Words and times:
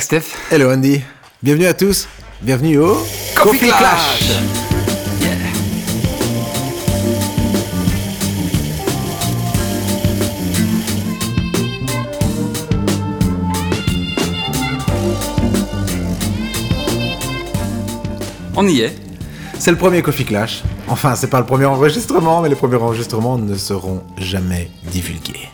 Steph. 0.00 0.36
Hello 0.50 0.70
Andy. 0.72 1.00
Bienvenue 1.42 1.66
à 1.66 1.74
tous. 1.74 2.08
Bienvenue 2.42 2.78
au 2.78 2.96
Coffee 3.34 3.68
Clash. 3.68 4.32
On 18.58 18.66
y 18.66 18.80
est. 18.80 18.96
C'est 19.58 19.70
le 19.70 19.76
premier 19.76 20.02
Coffee 20.02 20.24
Clash. 20.24 20.62
Enfin, 20.88 21.14
c'est 21.14 21.28
pas 21.28 21.40
le 21.40 21.46
premier 21.46 21.66
enregistrement, 21.66 22.40
mais 22.40 22.48
les 22.48 22.54
premiers 22.54 22.76
enregistrements 22.76 23.36
ne 23.38 23.56
seront 23.56 24.02
jamais 24.18 24.70
divulgués. 24.90 25.48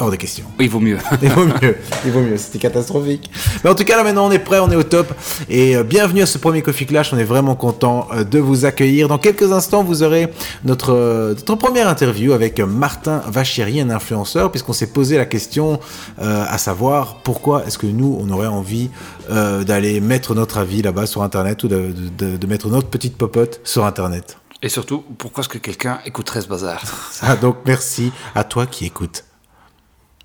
Hors 0.00 0.10
de 0.10 0.16
question. 0.16 0.44
Il 0.58 0.68
vaut 0.68 0.80
mieux. 0.80 0.98
Il 1.22 1.28
vaut 1.30 1.44
mieux, 1.44 1.76
il 2.04 2.10
vaut 2.10 2.20
mieux, 2.20 2.36
c'était 2.36 2.58
catastrophique. 2.58 3.30
Mais 3.62 3.70
en 3.70 3.74
tout 3.76 3.84
cas, 3.84 3.96
là 3.96 4.02
maintenant, 4.02 4.26
on 4.26 4.30
est 4.32 4.38
prêt, 4.40 4.58
on 4.58 4.68
est 4.70 4.76
au 4.76 4.82
top. 4.82 5.12
Et 5.48 5.76
euh, 5.76 5.84
bienvenue 5.84 6.20
à 6.22 6.26
ce 6.26 6.36
premier 6.38 6.62
Coffee 6.62 6.84
Clash, 6.86 7.12
on 7.12 7.18
est 7.18 7.24
vraiment 7.24 7.54
content 7.54 8.08
euh, 8.12 8.24
de 8.24 8.40
vous 8.40 8.64
accueillir. 8.64 9.06
Dans 9.08 9.18
quelques 9.18 9.52
instants, 9.52 9.84
vous 9.84 10.02
aurez 10.02 10.28
notre, 10.64 10.92
euh, 10.92 11.34
notre 11.34 11.54
première 11.54 11.88
interview 11.88 12.32
avec 12.32 12.58
Martin 12.58 13.22
Vachiri, 13.28 13.80
un 13.80 13.90
influenceur, 13.90 14.50
puisqu'on 14.50 14.72
s'est 14.72 14.88
posé 14.88 15.16
la 15.16 15.26
question 15.26 15.78
à 16.18 16.58
savoir 16.58 17.18
pourquoi 17.22 17.64
est-ce 17.66 17.78
que 17.78 17.86
nous, 17.86 18.18
on 18.20 18.28
aurait 18.30 18.46
envie 18.48 18.90
d'aller 19.30 20.00
mettre 20.00 20.34
notre 20.34 20.58
avis 20.58 20.82
là-bas 20.82 21.06
sur 21.06 21.22
Internet 21.22 21.62
ou 21.62 21.68
de, 21.68 21.92
de- 22.18 22.36
de 22.36 22.46
mettre 22.46 22.68
notre 22.68 22.88
petite 22.88 23.16
popote 23.16 23.60
sur 23.64 23.84
Internet. 23.84 24.38
Et 24.62 24.68
surtout, 24.68 25.04
pourquoi 25.18 25.42
est-ce 25.42 25.48
que 25.48 25.58
quelqu'un 25.58 26.00
écouterait 26.04 26.40
ce 26.40 26.48
bazar? 26.48 26.82
Ah, 27.22 27.36
donc 27.36 27.56
merci 27.66 28.12
à 28.34 28.44
toi 28.44 28.66
qui 28.66 28.86
écoutes. 28.86 29.24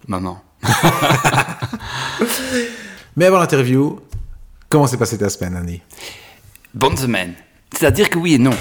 Maman. 0.08 0.42
Mais 3.16 3.26
avant 3.26 3.40
l'interview, 3.40 4.00
comment 4.70 4.88
s'est 4.88 4.98
passée 4.98 5.18
ta 5.18 5.30
semaine, 5.30 5.58
Andy? 5.58 5.82
Bonne 6.74 6.98
semaine. 6.98 7.34
C'est-à-dire 7.72 8.10
que 8.10 8.18
oui 8.18 8.36
et 8.36 8.40
non. 8.40 8.56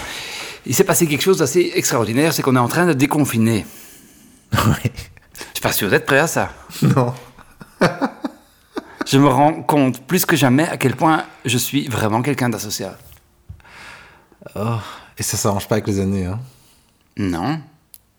Il 0.67 0.75
s'est 0.75 0.85
passé 0.85 1.07
quelque 1.07 1.23
chose 1.23 1.39
d'assez 1.39 1.73
extraordinaire, 1.75 2.33
c'est 2.33 2.43
qu'on 2.43 2.57
est 2.57 2.61
en 2.61 2.69
train 2.69 2.87
de 2.87 2.93
déconfiner. 2.93 3.65
Oui. 4.53 4.91
Je 5.35 5.45
suis 5.55 5.63
pas 5.63 5.73
sûr 5.73 5.89
d'être 5.91 6.07
prêt 6.07 6.19
à 6.19 6.27
ça. 6.27 6.53
Non. 6.83 7.15
Je 9.07 9.19
me 9.19 9.29
rends 9.29 9.63
compte 9.63 10.07
plus 10.07 10.27
que 10.27 10.37
jamais 10.37 10.69
à 10.69 10.77
quel 10.77 10.95
point 10.95 11.25
je 11.45 11.57
suis 11.57 11.89
vraiment 11.89 12.21
quelqu'un 12.23 12.49
d'asocial. 12.49 12.97
Et 15.17 15.23
ça 15.23 15.37
s'arrange 15.37 15.67
pas 15.69 15.77
avec 15.77 15.87
les 15.87 16.01
années, 16.01 16.27
hein? 16.27 16.41
Non, 17.17 17.61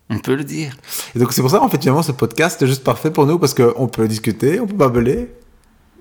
on 0.10 0.20
peut 0.20 0.36
le 0.36 0.44
dire. 0.44 0.76
Et 1.16 1.20
donc 1.20 1.34
c'est 1.34 1.42
pour 1.42 1.52
ça 1.52 1.62
en 1.62 1.70
fait 1.70 1.80
finalement 1.80 2.04
ce 2.04 2.12
podcast 2.12 2.62
est 2.62 2.68
juste 2.68 2.84
parfait 2.84 3.12
pour 3.12 3.26
nous 3.26 3.40
parce 3.40 3.54
qu'on 3.54 3.88
peut 3.88 4.08
discuter, 4.08 4.60
on 4.60 4.68
peut 4.68 4.76
babeler, 4.76 5.32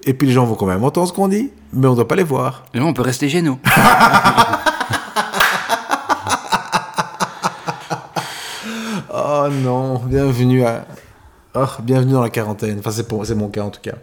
et 0.04 0.14
puis 0.14 0.26
les 0.26 0.32
gens 0.32 0.46
vont 0.46 0.54
quand 0.54 0.66
même 0.66 0.84
entendre 0.84 1.08
ce 1.08 1.12
qu'on 1.12 1.28
dit, 1.28 1.50
mais 1.72 1.86
on 1.86 1.94
doit 1.94 2.08
pas 2.08 2.16
les 2.16 2.22
voir. 2.22 2.64
Et 2.74 2.80
on 2.80 2.92
peut 2.92 3.02
rester 3.02 3.28
chez 3.28 3.42
nous. 3.42 3.58
Oh 9.10 9.48
non, 9.50 9.98
bienvenue 10.04 10.64
à... 10.64 10.86
Oh, 11.54 11.66
bienvenue 11.82 12.12
dans 12.12 12.22
la 12.22 12.28
quarantaine. 12.30 12.78
Enfin 12.78 12.90
c'est 12.90 13.08
pour... 13.08 13.24
c'est 13.24 13.34
mon 13.34 13.48
cas 13.48 13.62
en 13.62 13.70
tout 13.70 13.80
cas. 13.80 13.94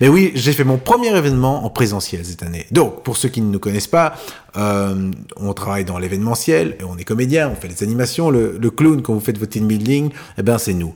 Mais 0.00 0.08
oui, 0.08 0.32
j'ai 0.34 0.52
fait 0.52 0.64
mon 0.64 0.78
premier 0.78 1.16
événement 1.16 1.64
en 1.64 1.70
présentiel 1.70 2.24
cette 2.24 2.42
année. 2.42 2.66
Donc, 2.70 3.02
pour 3.02 3.16
ceux 3.16 3.28
qui 3.28 3.40
ne 3.40 3.50
nous 3.50 3.58
connaissent 3.58 3.86
pas, 3.86 4.14
euh, 4.56 5.10
on 5.36 5.52
travaille 5.52 5.84
dans 5.84 5.98
l'événementiel, 5.98 6.76
on 6.86 6.98
est 6.98 7.04
comédien, 7.04 7.48
on 7.48 7.54
fait 7.54 7.68
des 7.68 7.82
animations. 7.82 8.30
Le, 8.30 8.58
clown, 8.70 9.02
quand 9.02 9.14
vous 9.14 9.20
faites 9.20 9.38
votre 9.38 9.52
team 9.52 9.66
building, 9.66 10.10
eh 10.36 10.42
ben, 10.42 10.58
c'est 10.58 10.74
nous. 10.74 10.94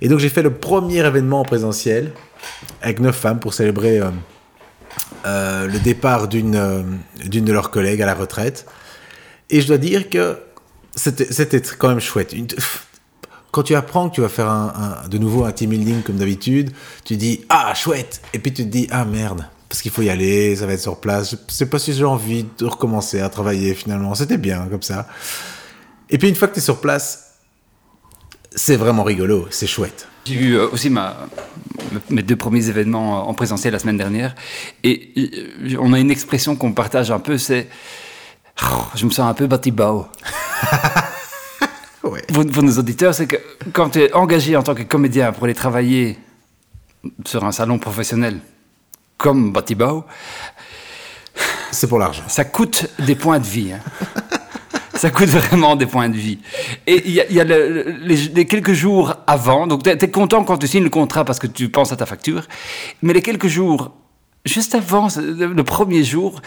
Et 0.00 0.08
donc, 0.08 0.18
j'ai 0.18 0.28
fait 0.28 0.42
le 0.42 0.52
premier 0.52 1.06
événement 1.06 1.40
en 1.40 1.44
présentiel 1.44 2.12
avec 2.80 3.00
neuf 3.00 3.16
femmes 3.16 3.38
pour 3.38 3.54
célébrer 3.54 4.00
euh, 4.00 4.10
euh, 5.26 5.66
le 5.66 5.78
départ 5.78 6.28
d'une 6.28 6.84
d'une 7.24 7.44
de 7.44 7.52
leurs 7.52 7.70
collègues 7.70 8.02
à 8.02 8.06
la 8.06 8.14
retraite. 8.14 8.66
Et 9.50 9.60
je 9.60 9.66
dois 9.66 9.78
dire 9.78 10.08
que 10.10 10.38
c'était 10.96 11.60
quand 11.78 11.88
même 11.88 12.00
chouette. 12.00 12.34
Quand 13.52 13.62
tu 13.62 13.74
apprends 13.76 14.08
que 14.10 14.16
tu 14.16 14.20
vas 14.22 14.28
faire 14.28 14.48
un, 14.48 14.72
un- 15.04 15.08
de 15.08 15.18
nouveau 15.18 15.44
un 15.44 15.52
team 15.52 15.70
building 15.70 16.02
comme 16.02 16.16
d'habitude, 16.16 16.72
tu 17.04 17.16
dis 17.16 17.44
ah 17.48 17.72
chouette, 17.74 18.20
et 18.34 18.40
puis 18.40 18.52
tu 18.52 18.64
te 18.64 18.68
dis 18.68 18.88
ah 18.90 19.04
merde, 19.04 19.46
parce 19.68 19.80
qu'il 19.82 19.90
faut 19.92 20.02
y 20.02 20.10
aller, 20.10 20.56
ça 20.56 20.66
va 20.66 20.72
être 20.72 20.80
sur 20.80 20.98
place. 20.98 21.30
Je 21.48 21.54
sais 21.54 21.66
pas 21.66 21.78
si 21.78 21.92
j'ai 21.94 22.04
envie 22.04 22.44
de 22.58 22.64
recommencer 22.66 23.20
à 23.20 23.28
travailler 23.28 23.74
finalement. 23.74 24.14
C'était 24.16 24.38
bien 24.38 24.66
comme 24.70 24.82
ça. 24.82 25.06
Et 26.10 26.18
puis 26.18 26.28
une 26.28 26.34
fois 26.34 26.48
que 26.48 26.54
tu 26.54 26.58
es 26.58 26.62
sur 26.62 26.80
place, 26.80 27.36
c'est 28.54 28.76
vraiment 28.76 29.02
rigolo, 29.04 29.46
c'est 29.50 29.66
chouette. 29.66 30.08
J'ai 30.26 30.34
eu 30.34 30.56
aussi 30.58 30.88
ma, 30.90 31.16
mes 32.10 32.22
deux 32.22 32.36
premiers 32.36 32.68
événements 32.68 33.28
en 33.28 33.34
présentiel 33.34 33.72
la 33.72 33.78
semaine 33.78 33.96
dernière. 33.96 34.34
Et 34.84 35.10
euh, 35.16 35.76
on 35.80 35.92
a 35.94 35.98
une 35.98 36.10
expression 36.10 36.54
qu'on 36.54 36.72
partage 36.72 37.10
un 37.10 37.18
peu, 37.18 37.38
c'est... 37.38 37.68
Oh, 38.62 38.82
je 38.94 39.04
me 39.06 39.10
sens 39.10 39.28
un 39.28 39.34
peu 39.34 39.46
batibao. 39.46 40.06
Ouais. 42.04 42.22
Pour, 42.32 42.44
pour 42.46 42.62
nos 42.62 42.78
auditeurs, 42.78 43.14
c'est 43.14 43.26
que 43.26 43.36
quand 43.72 43.90
tu 43.90 44.00
es 44.00 44.12
engagé 44.12 44.56
en 44.56 44.62
tant 44.62 44.74
que 44.74 44.82
comédien 44.82 45.32
pour 45.32 45.44
aller 45.44 45.54
travailler 45.54 46.18
sur 47.24 47.44
un 47.44 47.52
salon 47.52 47.78
professionnel 47.78 48.40
comme 49.18 49.52
Batibao, 49.52 50.04
C'est 51.70 51.86
pour 51.88 51.98
l'argent. 51.98 52.24
ça 52.28 52.44
coûte 52.44 52.86
des 52.98 53.14
points 53.14 53.38
de 53.38 53.46
vie. 53.46 53.72
hein. 53.72 53.80
ça 54.94 55.10
coûte 55.10 55.28
vraiment 55.28 55.74
des 55.76 55.86
points 55.86 56.08
de 56.08 56.16
vie. 56.16 56.38
Et 56.86 57.02
il 57.06 57.12
y 57.12 57.20
a, 57.20 57.26
il 57.30 57.36
y 57.36 57.40
a 57.40 57.44
le- 57.44 57.68
le- 57.72 57.90
les, 58.02 58.16
les 58.16 58.46
quelques 58.46 58.72
jours 58.72 59.14
avant, 59.26 59.66
donc 59.66 59.82
tu 59.84 59.90
es, 59.90 60.10
content 60.10 60.44
quand 60.44 60.58
tu 60.58 60.66
signes 60.66 60.84
le 60.84 60.90
contrat 60.90 61.24
parce 61.24 61.38
que 61.38 61.46
tu 61.46 61.68
penses 61.70 61.92
à 61.92 61.96
ta 61.96 62.06
facture, 62.06 62.46
mais 63.00 63.12
les 63.12 63.22
quelques 63.22 63.46
jours, 63.48 63.92
juste 64.44 64.74
avant 64.74 65.08
le 65.16 65.62
premier 65.62 66.04
jour, 66.04 66.40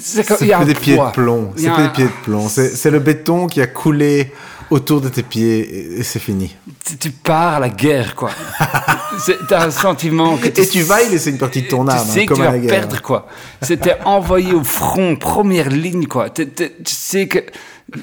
c'est 0.00 0.24
plus 0.24 0.64
des 0.64 0.74
pieds 0.74 0.96
de 0.96 1.12
plomb. 1.12 1.52
C'est 1.56 1.70
plus 1.70 1.82
des 1.84 1.88
pieds 1.90 2.04
de 2.04 2.24
plomb. 2.24 2.48
C'est 2.48 2.90
le 2.90 2.98
béton 2.98 3.46
qui 3.46 3.60
a 3.60 3.66
coulé 3.66 4.32
autour 4.70 5.00
de 5.00 5.08
tes 5.08 5.22
pieds 5.22 5.98
et, 5.98 6.02
c'est 6.02 6.18
fini. 6.18 6.54
tu, 6.84 6.98
tu 6.98 7.10
pars 7.10 7.54
à 7.54 7.60
la 7.60 7.70
guerre, 7.70 8.14
quoi. 8.14 8.30
C'est- 9.18 9.38
T'as 9.48 9.66
un 9.66 9.70
sentiment 9.70 10.36
que 10.36 10.46
Et 10.48 10.66
tu 10.66 10.82
vas 10.82 11.02
y 11.02 11.08
laisser 11.08 11.30
une 11.30 11.38
partie 11.38 11.62
de 11.62 11.68
ton 11.68 11.88
âme, 11.88 12.04
Tu 12.06 12.12
sais 12.12 12.20
hein, 12.20 12.22
que 12.24 12.28
comme 12.28 12.36
tu 12.36 12.42
à 12.42 12.46
vas 12.46 12.52
la 12.52 12.58
guerre. 12.58 12.70
perdre, 12.70 13.00
quoi. 13.02 13.26
C'était 13.62 13.96
envoyé 14.04 14.52
au 14.52 14.62
front, 14.64 15.16
première 15.16 15.70
ligne, 15.70 16.06
quoi. 16.06 16.28
Tu 16.30 16.46
sais 16.84 17.26
que 17.28 17.38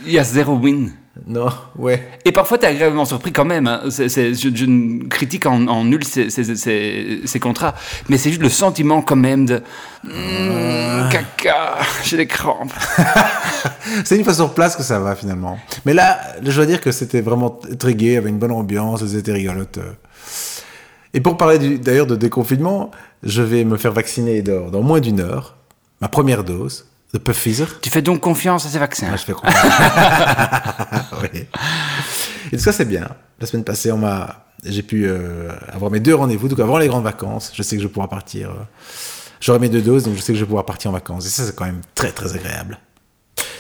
il 0.07 0.13
y 0.13 0.19
a 0.19 0.23
zéro 0.23 0.55
win. 0.57 0.91
Non, 1.27 1.47
ouais. 1.77 2.05
Et 2.25 2.31
parfois, 2.33 2.57
tu 2.57 2.65
es 2.65 2.67
agréablement 2.67 3.05
surpris 3.05 3.31
quand 3.31 3.45
même. 3.45 3.67
hein. 3.67 3.81
Je, 3.85 4.07
je 4.33 4.65
ne 4.65 5.07
critique 5.07 5.45
en, 5.45 5.65
en 5.67 5.85
nul 5.85 6.03
ces, 6.03 6.29
ces- 6.29 6.55
ces- 6.55 7.21
ces 7.25 7.39
contrats, 7.39 7.73
mais 8.09 8.17
c'est 8.17 8.29
juste 8.29 8.41
le 8.41 8.49
sentiment 8.49 9.01
quand 9.01 9.15
même 9.15 9.45
de 9.45 9.61
Mm, 10.03 11.09
caca, 11.09 11.77
j'ai 12.03 12.17
des 12.17 12.27
crampes. 12.27 12.71
C'est 14.03 14.17
une 14.17 14.23
fois 14.23 14.33
sur 14.33 14.53
place 14.53 14.75
que 14.75 14.83
ça 14.83 14.99
va 14.99 15.15
finalement. 15.15 15.57
Mais 15.85 15.93
là, 15.93 16.19
je 16.43 16.51
dois 16.51 16.65
dire 16.65 16.81
que 16.81 16.91
c'était 16.91 17.21
vraiment 17.21 17.59
très 17.79 17.93
gai, 17.95 18.17
avait 18.17 18.29
une 18.29 18.37
bonne 18.37 18.51
ambiance, 18.51 19.05
c'était 19.05 19.31
rigolote. 19.31 19.79
Et 21.13 21.21
pour 21.21 21.37
parler 21.37 21.77
d'ailleurs 21.77 22.07
de 22.07 22.15
déconfinement, 22.15 22.91
je 23.23 23.41
vais 23.41 23.63
me 23.63 23.77
faire 23.77 23.93
vacciner 23.93 24.41
dans, 24.41 24.69
dans 24.69 24.81
moins 24.81 24.99
d'une 24.99 25.19
heure, 25.21 25.55
ma 26.01 26.07
première 26.07 26.43
dose 26.43 26.85
de 27.15 27.31
Pfizer. 27.31 27.79
Tu 27.81 27.89
fais 27.89 28.01
donc 28.01 28.19
confiance 28.21 28.65
à 28.65 28.69
ces 28.69 28.79
vaccins. 28.79 29.07
Ah, 29.11 29.15
je 29.17 29.23
fais 29.23 29.33
confiance. 29.33 29.55
Oui. 31.21 31.45
Et 32.51 32.57
tout 32.57 32.63
ça, 32.63 32.71
c'est 32.71 32.85
bien. 32.85 33.07
La 33.39 33.47
semaine 33.47 33.63
passée, 33.63 33.91
on 33.91 33.97
m'a, 33.97 34.45
j'ai 34.63 34.83
pu 34.83 35.05
euh, 35.07 35.49
avoir 35.71 35.89
mes 35.91 35.99
deux 35.99 36.13
rendez-vous. 36.15 36.47
Donc, 36.47 36.59
avant 36.59 36.77
les 36.77 36.87
grandes 36.87 37.03
vacances, 37.03 37.51
je 37.55 37.63
sais 37.63 37.75
que 37.75 37.81
je 37.81 37.87
vais 37.87 37.91
pouvoir 37.93 38.09
partir. 38.09 38.49
euh, 38.51 38.53
J'aurai 39.41 39.59
mes 39.59 39.69
deux 39.69 39.81
doses, 39.81 40.03
donc 40.03 40.15
je 40.15 40.21
sais 40.21 40.33
que 40.33 40.39
je 40.39 40.43
vais 40.43 40.47
pouvoir 40.47 40.65
partir 40.65 40.89
en 40.91 40.93
vacances. 40.93 41.25
Et 41.25 41.29
ça, 41.29 41.43
c'est 41.45 41.55
quand 41.55 41.65
même 41.65 41.81
très, 41.95 42.11
très 42.11 42.33
agréable. 42.35 42.79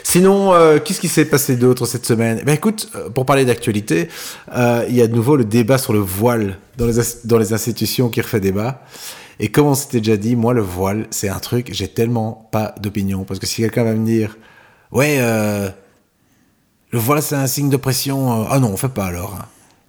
Sinon, 0.03 0.53
euh, 0.53 0.79
qu'est-ce 0.79 1.01
qui 1.01 1.07
s'est 1.09 1.25
passé 1.25 1.55
d'autre 1.57 1.85
cette 1.85 2.05
semaine? 2.05 2.41
Ben 2.45 2.53
écoute, 2.53 2.89
pour 3.13 3.25
parler 3.25 3.43
d'actualité, 3.45 4.07
il 4.55 4.95
y 4.95 5.01
a 5.01 5.07
de 5.07 5.15
nouveau 5.15 5.35
le 5.35 5.45
débat 5.45 5.77
sur 5.77 5.93
le 5.93 5.99
voile 5.99 6.57
dans 6.77 6.85
les, 6.85 6.99
ins- 6.99 7.17
dans 7.25 7.37
les 7.37 7.53
institutions 7.53 8.09
qui 8.09 8.21
refait 8.21 8.39
débat. 8.39 8.81
Et 9.39 9.49
comme 9.49 9.67
on 9.67 9.75
s'était 9.75 9.99
déjà 9.99 10.17
dit, 10.17 10.35
moi, 10.35 10.53
le 10.53 10.61
voile, 10.61 11.07
c'est 11.11 11.29
un 11.29 11.39
truc, 11.39 11.69
j'ai 11.71 11.87
tellement 11.87 12.47
pas 12.51 12.73
d'opinion. 12.79 13.23
Parce 13.23 13.39
que 13.39 13.45
si 13.45 13.61
quelqu'un 13.61 13.83
va 13.83 13.93
me 13.93 14.05
dire, 14.05 14.37
ouais, 14.91 15.17
euh, 15.19 15.69
le 16.91 16.99
voile, 16.99 17.21
c'est 17.21 17.35
un 17.35 17.47
signe 17.47 17.69
d'oppression, 17.69 18.43
euh, 18.43 18.45
ah 18.49 18.59
non, 18.59 18.69
on 18.71 18.77
fait 18.77 18.89
pas 18.89 19.05
alors. 19.05 19.37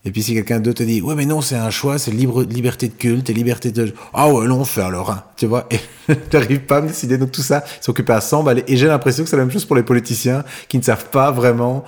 Et 0.04 0.12
puis 0.12 0.22
si 0.22 0.34
quelqu'un 0.34 0.60
d'autre 0.60 0.78
te 0.78 0.82
dit, 0.84 1.02
ouais, 1.02 1.16
mais 1.16 1.26
non, 1.26 1.40
c'est 1.40 1.56
un 1.56 1.70
choix, 1.70 1.98
c'est 1.98 2.12
libre, 2.12 2.44
liberté 2.44 2.86
de 2.86 2.94
culte 2.94 3.28
et 3.28 3.32
liberté 3.32 3.72
de. 3.72 3.92
Ah 4.14 4.28
ouais, 4.28 4.46
non, 4.46 4.60
on 4.60 4.64
fait 4.64 4.82
alors. 4.82 5.10
hein. 5.10 5.24
Tu 5.36 5.46
vois, 5.46 5.66
et 5.70 6.14
t'arrives 6.30 6.60
pas 6.60 6.76
à 6.76 6.80
me 6.80 6.88
décider. 6.88 7.18
Donc 7.18 7.32
tout 7.32 7.42
ça, 7.42 7.64
c'est 7.80 7.88
occupé 7.88 8.12
à 8.12 8.20
100 8.20 8.44
balles. 8.44 8.62
Et 8.68 8.76
j'ai 8.76 8.86
l'impression 8.86 9.24
que 9.24 9.30
c'est 9.30 9.36
la 9.36 9.42
même 9.42 9.50
chose 9.50 9.64
pour 9.64 9.74
les 9.74 9.82
politiciens 9.82 10.44
qui 10.68 10.78
ne 10.78 10.82
savent 10.82 11.10
pas 11.10 11.32
vraiment. 11.32 11.84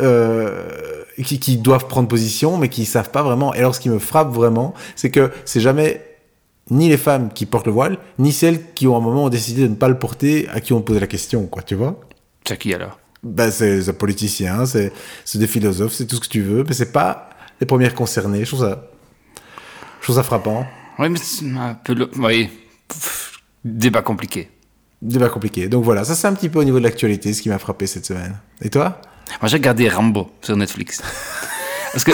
Euh, 0.00 0.64
qui, 1.22 1.38
qui 1.38 1.58
doivent 1.58 1.86
prendre 1.86 2.08
position, 2.08 2.56
mais 2.56 2.68
qui 2.68 2.84
savent 2.84 3.10
pas 3.10 3.22
vraiment. 3.22 3.54
Et 3.54 3.58
alors, 3.58 3.74
ce 3.74 3.80
qui 3.80 3.88
me 3.88 3.98
frappe 3.98 4.32
vraiment, 4.32 4.74
c'est 4.96 5.10
que 5.10 5.30
c'est 5.44 5.60
jamais 5.60 6.02
ni 6.70 6.88
les 6.88 6.96
femmes 6.96 7.32
qui 7.32 7.46
portent 7.46 7.66
le 7.66 7.72
voile, 7.72 7.98
ni 8.18 8.32
celles 8.32 8.72
qui 8.74 8.86
ont 8.86 8.94
à 8.94 8.98
un 8.98 9.02
moment 9.02 9.28
décidé 9.28 9.62
de 9.62 9.68
ne 9.68 9.74
pas 9.74 9.88
le 9.88 9.98
porter, 9.98 10.48
à 10.50 10.60
qui 10.60 10.72
on 10.72 10.82
pose 10.82 11.00
la 11.00 11.06
question, 11.06 11.46
quoi, 11.46 11.62
tu 11.62 11.74
vois 11.74 11.98
C'est 12.46 12.58
qui 12.58 12.72
alors? 12.74 12.98
Ben, 13.22 13.50
c'est 13.50 13.80
des 13.80 13.92
politiciens, 13.92 14.64
c'est 14.66 14.92
c'est 15.24 15.38
des 15.38 15.46
philosophes, 15.46 15.92
c'est 15.92 16.06
tout 16.06 16.16
ce 16.16 16.20
que 16.20 16.28
tu 16.28 16.42
veux, 16.42 16.64
mais 16.66 16.72
c'est 16.72 16.92
pas 16.92 17.30
les 17.60 17.66
premières 17.66 17.94
concernées. 17.94 18.44
Je 18.44 18.50
trouve 18.54 18.60
ça, 18.66 18.86
je 20.00 20.04
trouve 20.04 20.16
ça 20.16 20.22
frappant. 20.22 20.66
Oui, 20.98 21.08
mais 21.10 21.18
c'est 21.18 21.44
un 21.44 21.74
peu. 21.74 21.94
le- 21.94 22.10
Oui. 22.18 22.48
Pff, 22.88 23.40
Débat 23.64 24.00
compliqué. 24.02 24.50
Débat 25.02 25.28
compliqué. 25.28 25.68
Donc 25.68 25.84
voilà, 25.84 26.04
ça 26.04 26.14
c'est 26.14 26.26
un 26.28 26.32
petit 26.34 26.48
peu 26.48 26.60
au 26.60 26.64
niveau 26.64 26.78
de 26.78 26.84
l'actualité 26.84 27.32
ce 27.34 27.42
qui 27.42 27.48
m'a 27.50 27.58
frappé 27.58 27.86
cette 27.86 28.06
semaine. 28.06 28.36
Et 28.62 28.70
toi? 28.70 29.00
Moi, 29.42 29.48
j'ai 29.48 29.56
regardé 29.58 29.88
Rambo 29.88 30.30
sur 30.40 30.56
Netflix. 30.56 31.00
Parce 31.92 32.04
que, 32.04 32.12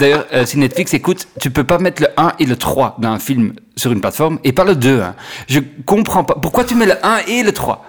d'ailleurs, 0.00 0.26
euh, 0.32 0.44
si 0.46 0.58
Netflix 0.58 0.92
écoute, 0.94 1.28
tu 1.40 1.50
peux 1.50 1.64
pas 1.64 1.78
mettre 1.78 2.02
le 2.02 2.08
1 2.16 2.32
et 2.38 2.46
le 2.46 2.56
3 2.56 2.96
d'un 2.98 3.18
film 3.18 3.54
sur 3.76 3.92
une 3.92 4.00
plateforme 4.00 4.38
et 4.44 4.52
pas 4.52 4.64
le 4.64 4.74
2. 4.76 5.00
hein. 5.00 5.14
Je 5.48 5.60
comprends 5.86 6.24
pas. 6.24 6.34
Pourquoi 6.34 6.64
tu 6.64 6.74
mets 6.74 6.86
le 6.86 6.94
1 7.04 7.18
et 7.28 7.42
le 7.42 7.52
3 7.52 7.84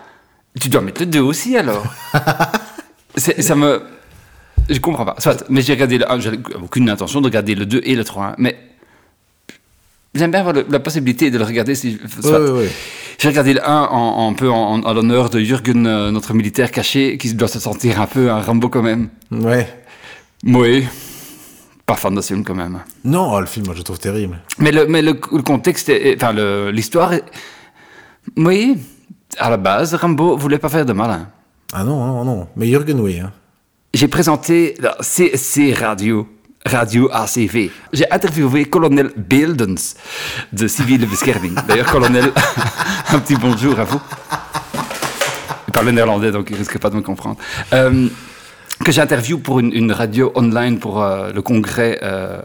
Tu 0.59 0.69
dois 0.69 0.81
mettre 0.81 1.01
le 1.01 1.07
2 1.07 1.19
aussi 1.19 1.57
alors. 1.57 1.83
Ça 3.17 3.55
me. 3.55 3.81
Je 4.69 4.79
comprends 4.79 5.05
pas. 5.05 5.15
Soit, 5.19 5.43
mais 5.49 5.61
j'ai 5.61 5.73
regardé 5.73 5.97
le 5.97 6.09
1, 6.11 6.19
j'ai 6.19 6.31
aucune 6.61 6.89
intention 6.89 7.19
de 7.21 7.25
regarder 7.25 7.53
le 7.55 7.65
2 7.65 7.81
et 7.83 7.95
le 7.95 8.03
3. 8.03 8.25
hein, 8.27 8.35
mais 8.37 8.57
j'aime 10.15 10.31
bien 10.31 10.39
avoir 10.39 10.53
le- 10.55 10.65
la 10.69 10.79
possibilité 10.79 11.29
de 11.31 11.37
le 11.37 11.43
regarder 11.43 11.75
si. 11.75 11.99
soit. 12.21 12.39
Ouais, 12.39 12.49
ouais, 12.49 12.59
ouais. 12.61 12.69
J'ai 13.19 13.27
regardé 13.27 13.53
le 13.53 13.67
1 13.67 13.87
en, 13.91 14.29
un 14.29 14.33
peu 14.33 14.49
en, 14.49 14.81
en- 14.83 14.93
l'honneur 14.93 15.29
de 15.29 15.39
Jürgen, 15.41 15.85
euh, 15.85 16.11
notre 16.11 16.33
militaire 16.33 16.71
caché, 16.71 17.17
qui 17.17 17.33
doit 17.33 17.47
se 17.47 17.59
sentir 17.59 17.99
un 18.01 18.07
peu 18.07 18.31
un 18.31 18.39
Rambo 18.41 18.69
quand 18.69 18.81
même. 18.81 19.09
Ouais. 19.31 19.67
Oui, 20.45 20.85
pas 21.93 21.99
fan 21.99 22.15
de 22.15 22.21
ce 22.21 22.27
film 22.33 22.43
quand 22.43 22.55
même. 22.55 22.79
Non, 23.03 23.31
oh, 23.33 23.39
le 23.39 23.45
film, 23.45 23.65
moi 23.65 23.75
je 23.75 23.79
le 23.79 23.83
trouve 23.83 23.99
terrible. 23.99 24.37
Mais 24.57 24.71
le, 24.71 24.87
mais 24.87 25.01
le, 25.01 25.13
le 25.31 25.41
contexte, 25.43 25.89
est- 25.89 26.15
enfin 26.15 26.33
l'histoire, 26.71 27.13
est- 27.13 27.23
oui, 28.37 28.77
à 29.37 29.49
la 29.49 29.57
base, 29.57 29.93
Rambo 29.93 30.35
voulait 30.37 30.57
pas 30.59 30.69
faire 30.69 30.85
de 30.85 30.93
malin. 30.93 31.27
Ah 31.71 31.83
non, 31.83 31.97
non, 32.05 32.25
non. 32.25 32.47
Mais 32.55 32.67
Jürgen, 32.67 32.99
oui. 32.99 33.19
Hein. 33.19 33.31
J'ai 33.93 34.07
présenté 34.07 34.75
la 34.79 34.95
CSC 35.01 35.73
Radio, 35.73 36.27
Radio 36.65 37.09
ACV. 37.11 37.69
J'ai 37.91 38.09
interviewé 38.11 38.65
colonel 38.65 39.11
Beeldens 39.15 39.95
de 40.51 40.67
Civile 40.67 41.05
Bescherming. 41.07 41.55
D'ailleurs, 41.67 41.91
colonel, 41.91 42.31
un 43.09 43.19
petit 43.19 43.35
bonjour 43.35 43.79
à 43.79 43.83
vous. 43.83 44.01
Il 45.67 45.71
parle 45.73 45.89
néerlandais, 45.89 46.31
donc 46.31 46.47
il 46.49 46.55
risque 46.55 46.77
pas 46.79 46.89
de 46.89 46.95
me 46.95 47.01
comprendre. 47.01 47.37
Euh, 47.73 48.07
que 48.83 48.91
j'interviewe 48.91 49.37
pour 49.39 49.59
une, 49.59 49.71
une 49.73 49.91
radio 49.91 50.31
online 50.35 50.79
pour 50.79 51.01
euh, 51.01 51.31
le 51.31 51.41
congrès 51.41 51.99
euh, 52.03 52.41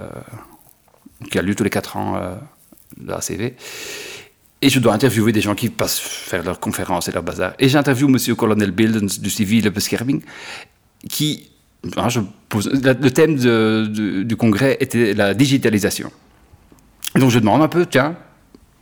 qui 1.31 1.39
a 1.39 1.43
lieu 1.43 1.55
tous 1.55 1.65
les 1.65 1.71
4 1.71 1.97
ans 1.97 2.17
euh, 2.17 2.35
de 2.97 3.11
l'ACV. 3.11 3.55
Et 4.61 4.69
je 4.71 4.81
dois 4.81 4.93
interviewer 4.93 5.31
des 5.33 5.41
gens 5.41 5.55
qui 5.55 5.69
passent 5.69 6.01
faire 6.01 6.43
leurs 6.43 6.59
conférences 6.61 7.09
et 7.09 7.13
leur 7.13 7.23
bazar. 7.23 7.53
Et 7.59 7.69
j'interviewe 7.69 8.09
monsieur 8.09 8.35
colonel 8.35 8.73
Bildens 8.73 9.21
du 9.21 9.31
Civile 9.31 9.71
Bescherming, 9.71 10.21
qui... 11.09 11.49
hein, 11.97 12.09
je 12.09 12.21
pose- 12.49 12.71
la- 12.83 12.95
le 12.95 13.11
thème 13.11 13.37
de- 13.37 13.87
de- 13.89 14.23
du 14.25 14.37
congrès 14.37 14.77
était 14.81 15.15
la 15.15 15.33
digitalisation. 15.35 16.11
Donc 17.15 17.31
je 17.31 17.39
demande 17.39 17.63
un 17.63 17.69
peu, 17.69 17.87
tiens, 17.87 18.17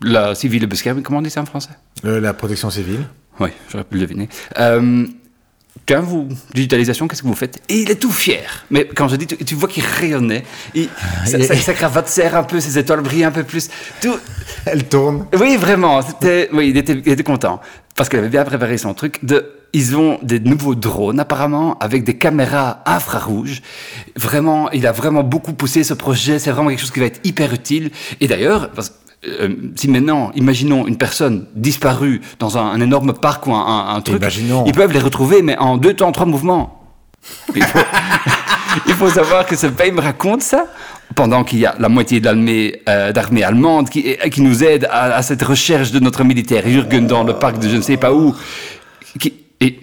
la 0.02 0.34
Civile 0.34 0.66
Bescherming, 0.66 1.02
comment 1.02 1.18
on 1.18 1.22
dit 1.22 1.30
ça 1.30 1.42
en 1.42 1.46
français? 1.46 1.70
La 2.02 2.32
protection 2.32 2.70
civile. 2.70 3.06
oui, 3.40 3.50
j'aurais 3.70 3.84
pu 3.84 3.96
le 3.96 4.00
deviner. 4.00 4.28
Tiens, 5.84 6.00
vous, 6.00 6.28
digitalisation, 6.54 7.06
qu'est-ce 7.06 7.22
que 7.22 7.28
vous 7.28 7.34
faites 7.34 7.60
Et 7.68 7.80
il 7.82 7.90
est 7.90 7.96
tout 7.96 8.10
fier. 8.10 8.64
Mais 8.70 8.86
quand 8.86 9.06
je 9.08 9.16
dis, 9.16 9.26
tu, 9.26 9.36
tu 9.36 9.54
vois 9.54 9.68
qu'il 9.68 9.84
rayonnait. 9.84 10.42
Il, 10.74 10.88
sa, 11.24 11.40
sa- 11.42 11.54
sa 11.54 11.74
cravate 11.74 12.08
serre 12.08 12.34
un 12.36 12.42
peu, 12.42 12.58
ses 12.60 12.76
étoiles 12.78 13.02
brillent 13.02 13.24
un 13.24 13.30
peu 13.30 13.44
plus. 13.44 13.68
Tout, 14.00 14.16
Elle 14.64 14.84
tourne. 14.88 15.26
oui, 15.38 15.56
vraiment. 15.56 16.02
C'était, 16.02 16.48
oui, 16.52 16.70
il 16.70 16.76
était, 16.76 17.00
il 17.04 17.12
était 17.12 17.22
content. 17.22 17.60
Parce 17.94 18.08
qu'elle 18.08 18.20
avait 18.20 18.28
bien 18.28 18.44
préparé 18.44 18.78
son 18.78 18.94
truc. 18.94 19.24
De, 19.24 19.52
ils 19.72 19.96
ont 19.96 20.18
des 20.22 20.40
nouveaux 20.40 20.74
drones, 20.74 21.20
apparemment, 21.20 21.78
avec 21.78 22.02
des 22.04 22.16
caméras 22.18 22.82
infrarouges. 22.86 23.62
Vraiment, 24.16 24.70
il 24.72 24.86
a 24.86 24.92
vraiment 24.92 25.22
beaucoup 25.22 25.52
poussé 25.52 25.84
ce 25.84 25.94
projet. 25.94 26.38
C'est 26.38 26.50
vraiment 26.50 26.70
quelque 26.70 26.80
chose 26.80 26.90
qui 26.90 27.00
va 27.00 27.06
être 27.06 27.20
hyper 27.24 27.52
utile. 27.52 27.90
Et 28.20 28.26
d'ailleurs, 28.26 28.70
parce- 28.70 28.92
euh, 29.26 29.48
si 29.76 29.88
maintenant, 29.88 30.30
imaginons 30.34 30.86
une 30.86 30.96
personne 30.98 31.46
disparue 31.54 32.20
dans 32.38 32.58
un, 32.58 32.66
un 32.66 32.80
énorme 32.80 33.12
parc 33.14 33.46
ou 33.46 33.52
un, 33.54 33.60
un- 33.66 33.94
un 33.96 34.00
truc, 34.00 34.18
Imaginons. 34.18 34.64
ils 34.66 34.72
peuvent 34.72 34.92
les 34.92 35.00
retrouver, 35.00 35.42
mais 35.42 35.56
en 35.58 35.76
deux 35.78 35.94
temps, 35.94 36.12
trois 36.12 36.26
mouvements. 36.26 36.82
Il 37.54 37.62
faut, 37.64 37.78
il 38.86 38.94
faut 38.94 39.10
savoir 39.10 39.46
que 39.46 39.56
ce 39.56 39.66
pays 39.66 39.90
me 39.90 40.00
raconte 40.00 40.42
ça 40.42 40.66
pendant 41.14 41.44
qu'il 41.44 41.58
y 41.60 41.66
a 41.66 41.74
la 41.78 41.88
moitié 41.88 42.20
de 42.20 42.24
l'armée 42.26 42.82
euh, 42.88 43.12
allemande 43.44 43.88
qui, 43.90 44.16
qui 44.30 44.42
nous 44.42 44.62
aide 44.62 44.86
à, 44.90 45.16
à 45.16 45.22
cette 45.22 45.42
recherche 45.42 45.90
de 45.92 45.98
notre 45.98 46.22
militaire 46.24 46.68
Jürgen 46.68 47.06
dans 47.06 47.24
le 47.24 47.32
parc 47.34 47.58
de 47.58 47.68
je 47.68 47.76
ne 47.76 47.80
sais 47.82 47.96
pas 47.96 48.12
où. 48.12 48.34
Qui, 49.18 49.32
et 49.60 49.80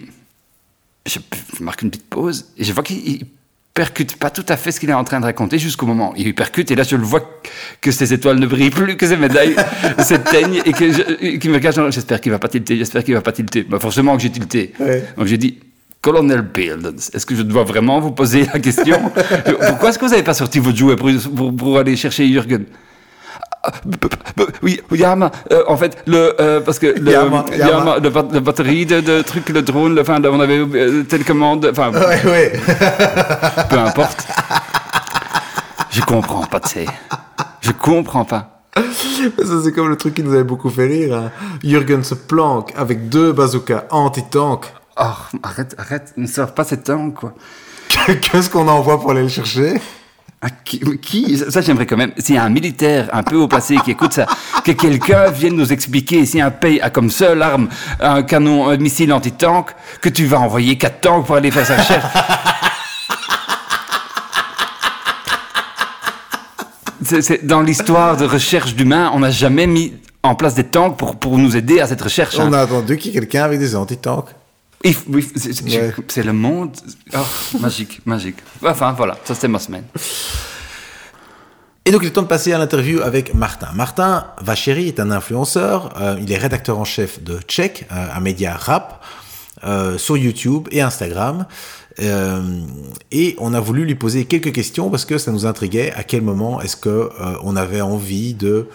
je, 1.06 1.18
je 1.58 1.62
marque 1.62 1.82
une 1.82 1.90
petite 1.90 2.08
pause 2.08 2.46
et 2.56 2.64
je 2.64 2.72
vois 2.72 2.82
qu'il 2.82 2.98
il 2.98 3.26
percute 3.74 4.16
pas 4.16 4.30
tout 4.30 4.46
à 4.48 4.56
fait 4.56 4.70
ce 4.70 4.78
qu'il 4.78 4.88
est 4.88 4.94
en 4.94 5.02
train 5.02 5.18
de 5.18 5.24
raconter 5.24 5.58
jusqu'au 5.58 5.84
moment. 5.84 6.14
Il 6.16 6.32
percute 6.34 6.70
et 6.70 6.76
là 6.76 6.84
je 6.84 6.94
le 6.94 7.02
vois 7.02 7.40
que 7.80 7.90
ses 7.90 8.14
étoiles 8.14 8.38
ne 8.38 8.46
brillent 8.46 8.70
plus, 8.70 8.96
que 8.96 9.06
ses 9.06 9.16
médailles 9.16 9.56
s'éteignent 9.98 10.62
et 10.64 10.72
qu'il 11.38 11.50
me 11.50 11.58
cache. 11.58 11.74
J'espère 11.90 12.20
qu'il 12.20 12.30
va 12.30 12.38
pas 12.38 12.48
tilter, 12.48 12.76
j'espère 12.76 13.02
qu'il 13.02 13.14
va 13.14 13.20
pas 13.20 13.32
tilter. 13.32 13.64
Bah, 13.64 13.80
forcément 13.80 14.16
que 14.16 14.22
j'ai 14.22 14.30
tilté. 14.30 14.72
Ouais. 14.78 15.04
Donc 15.18 15.26
j'ai 15.26 15.38
dit, 15.38 15.58
Colonel 16.00 16.42
Bildens, 16.42 17.10
est-ce 17.12 17.26
que 17.26 17.34
je 17.34 17.42
dois 17.42 17.64
vraiment 17.64 17.98
vous 17.98 18.12
poser 18.12 18.46
la 18.52 18.60
question? 18.60 19.10
Pourquoi 19.68 19.88
est-ce 19.88 19.98
que 19.98 20.04
vous 20.04 20.12
n'avez 20.12 20.22
pas 20.22 20.34
sorti 20.34 20.60
votre 20.60 20.78
jouet 20.78 20.94
pour, 20.94 21.10
pour, 21.34 21.56
pour 21.56 21.78
aller 21.78 21.96
chercher 21.96 22.28
Jürgen? 22.28 22.66
Oui, 24.62 24.80
ja, 24.92 25.14
maar, 25.14 25.30
euh, 25.52 25.62
en 25.68 25.76
fait, 25.76 25.96
le, 26.06 26.34
euh, 26.40 26.60
parce 26.60 26.78
que 26.78 26.86
le, 26.86 27.10
Ja, 27.10 27.24
ja, 27.56 28.00
de 28.00 28.40
batterie 28.40 28.86
de, 28.86 29.00
de 29.00 29.22
truc, 29.22 29.48
le 29.48 29.62
drone, 29.62 29.94
le, 29.94 30.00
enfin, 30.02 30.20
on 30.24 30.40
avait 30.40 30.58
euh, 30.58 31.02
télécommande, 31.04 31.66
enfin, 31.70 31.90
Ouais, 31.92 32.20
ouais. 32.24 32.52
peu 33.70 33.78
importe. 33.78 34.26
Je 35.90 36.00
comprends 36.02 36.44
pas, 36.46 36.60
tu 36.60 36.68
sais. 36.70 36.86
Je 37.60 37.72
comprends 37.72 38.24
pas. 38.24 38.50
Ça, 38.76 38.82
c'est 39.62 39.72
comme 39.72 39.88
le 39.88 39.96
truc 39.96 40.14
qui 40.14 40.22
nous 40.24 40.32
avait 40.34 40.42
beaucoup 40.44 40.68
fait 40.70 40.86
rire. 40.86 41.14
hein. 41.16 41.30
Jürgen 41.62 42.02
se 42.02 42.14
planque 42.14 42.72
avec 42.76 43.08
deux 43.08 43.32
bazookas 43.32 43.84
anti-tank. 43.90 44.66
Oh, 44.98 45.04
arrête, 45.42 45.74
arrête, 45.78 46.12
ne 46.16 46.26
sors 46.26 46.52
pas 46.54 46.64
cette 46.64 46.84
tank, 46.84 47.14
quoi. 47.14 47.34
Qu'est-ce 48.20 48.50
qu'on 48.50 48.66
envoie 48.68 49.00
pour 49.00 49.12
aller 49.12 49.22
le 49.22 49.28
chercher? 49.28 49.80
Ah, 50.46 50.48
qui, 50.62 50.78
qui- 51.00 51.38
ça, 51.48 51.62
j'aimerais 51.62 51.86
quand 51.86 51.96
même. 51.96 52.12
S'il 52.18 52.34
y 52.34 52.38
a 52.38 52.44
un 52.44 52.50
militaire 52.50 53.08
un 53.14 53.22
peu 53.22 53.36
haut 53.36 53.48
placé 53.48 53.76
qui 53.82 53.92
écoute 53.92 54.12
ça, 54.12 54.26
que 54.62 54.72
quelqu'un 54.72 55.30
vienne 55.30 55.54
nous 55.56 55.72
expliquer 55.72 56.26
si 56.26 56.38
un 56.38 56.50
pays 56.50 56.82
a 56.82 56.90
comme 56.90 57.08
seule 57.08 57.40
arme 57.40 57.68
un 57.98 58.22
canon, 58.22 58.68
un 58.68 58.76
missile 58.76 59.10
anti-tank, 59.14 59.70
que 60.02 60.10
tu 60.10 60.26
vas 60.26 60.40
envoyer 60.40 60.76
quatre 60.76 61.00
tanks 61.00 61.24
pour 61.24 61.36
aller 61.36 61.50
faire 61.50 61.64
sa 61.64 61.76
recherche. 61.78 62.04
C'est- 67.02 67.44
dans 67.44 67.60
l'histoire 67.60 68.16
de 68.16 68.24
recherche 68.24 68.74
d'humains, 68.74 69.10
on 69.14 69.20
n'a 69.20 69.30
jamais 69.30 69.66
mis 69.66 69.92
en 70.22 70.34
place 70.34 70.54
des 70.54 70.64
tanks 70.64 70.96
pour, 70.96 71.16
pour 71.16 71.38
nous 71.38 71.56
aider 71.56 71.80
à 71.80 71.86
cette 71.86 72.00
recherche. 72.00 72.38
hein. 72.38 72.46
On 72.48 72.52
a 72.52 72.60
attendu 72.60 72.96
qu'il 72.96 73.12
y 73.12 73.16
ait 73.16 73.20
quelqu'un 73.20 73.44
avec 73.44 73.58
des 73.58 73.76
anti-tanks. 73.76 74.28
C'est- 74.92 75.52
c'est 75.54 75.64
Ouais. 75.80 75.94
c'est 76.08 76.22
le 76.22 76.32
monde. 76.32 76.70
Oh, 77.14 77.18
magique, 77.60 78.00
magique. 78.06 78.36
Enfin, 78.64 78.92
voilà, 78.92 79.16
ça 79.24 79.34
c'était 79.34 79.48
ma 79.48 79.58
semaine. 79.58 79.84
Et 81.86 81.90
donc, 81.90 82.02
il 82.02 82.06
est 82.08 82.10
temps 82.12 82.22
de 82.22 82.26
passer 82.26 82.52
à 82.52 82.58
l'interview 82.58 83.00
avec 83.02 83.34
Martin. 83.34 83.68
Martin 83.74 84.26
Vachéry 84.40 84.88
est 84.88 85.00
un 85.00 85.10
influenceur. 85.10 85.94
euh, 86.00 86.16
il 86.22 86.32
est 86.32 86.38
rédacteur 86.38 86.78
en 86.78 86.84
chef 86.84 87.22
de 87.22 87.38
Check, 87.46 87.86
euh, 87.92 88.06
un 88.14 88.20
média 88.20 88.54
rap, 88.56 89.04
euh, 89.64 89.98
sur 89.98 90.16
YouTube 90.16 90.68
et 90.70 90.80
Instagram. 90.80 91.46
Et 93.12 93.36
on 93.38 93.54
a 93.54 93.60
voulu 93.60 93.84
lui 93.84 93.94
poser 93.94 94.24
quelques 94.24 94.52
questions 94.52 94.90
parce 94.90 95.04
que 95.04 95.16
ça 95.18 95.30
nous 95.30 95.46
intriguait. 95.46 95.92
À 95.92 96.02
quel 96.02 96.22
moment 96.22 96.60
est-ce 96.60 96.76
que 96.76 97.08
on 97.44 97.54
avait 97.54 97.82
envie 97.82 98.34
de 98.34 98.66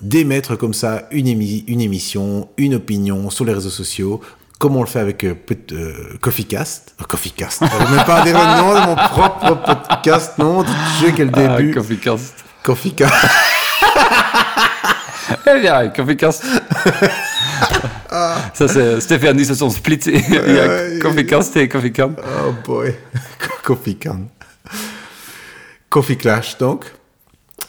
d'émettre 0.00 0.54
comme 0.56 0.74
ça 0.74 1.08
une, 1.10 1.26
émi- 1.26 1.64
une 1.66 1.80
émission, 1.80 2.48
une 2.58 2.74
opinion 2.76 3.28
sur 3.30 3.44
les 3.44 3.52
réseaux 3.54 3.70
sociaux, 3.70 4.20
comme 4.64 4.76
on 4.76 4.80
le 4.80 4.86
fait 4.88 5.00
avec 5.00 5.22
euh, 5.24 5.34
peut- 5.34 5.58
euh, 5.72 5.92
Coffeecast. 6.22 6.94
Euh, 6.98 7.04
Coffeecast. 7.04 7.62
Je 7.70 7.84
vais 7.84 7.96
même 7.96 8.04
pas 8.06 8.22
dire 8.22 8.34
le 8.38 8.62
nom 8.62 8.74
de 8.80 8.86
mon 8.86 8.96
propre 8.96 9.56
podcast. 9.86 10.38
Non, 10.38 10.64
je 10.64 11.04
sais 11.04 11.12
quel 11.12 11.30
début. 11.30 11.70
Ah, 11.72 11.74
Coffee 11.74 11.98
Cast. 11.98 12.34
Coffeecast. 12.62 13.12
Eh 15.46 15.60
bien, 15.60 15.88
Coffee 15.88 16.16
Cast. 16.16 16.44
Ça, 18.54 18.68
c'est 18.68 19.00
Stéphanie 19.00 19.44
se 19.44 19.54
sont 19.54 19.68
splittés. 19.68 20.22
Il 20.30 20.54
y 20.54 20.58
a. 20.58 20.98
Coffee 21.00 21.26
Cast 21.26 21.54
et 21.58 21.68
Coffee 21.68 21.92
Can. 21.92 22.12
Oh 22.18 22.52
boy. 22.64 22.94
Coffee 23.62 23.96
Can. 23.98 24.28
Coffee 25.90 26.16
Clash, 26.16 26.56
donc. 26.56 26.86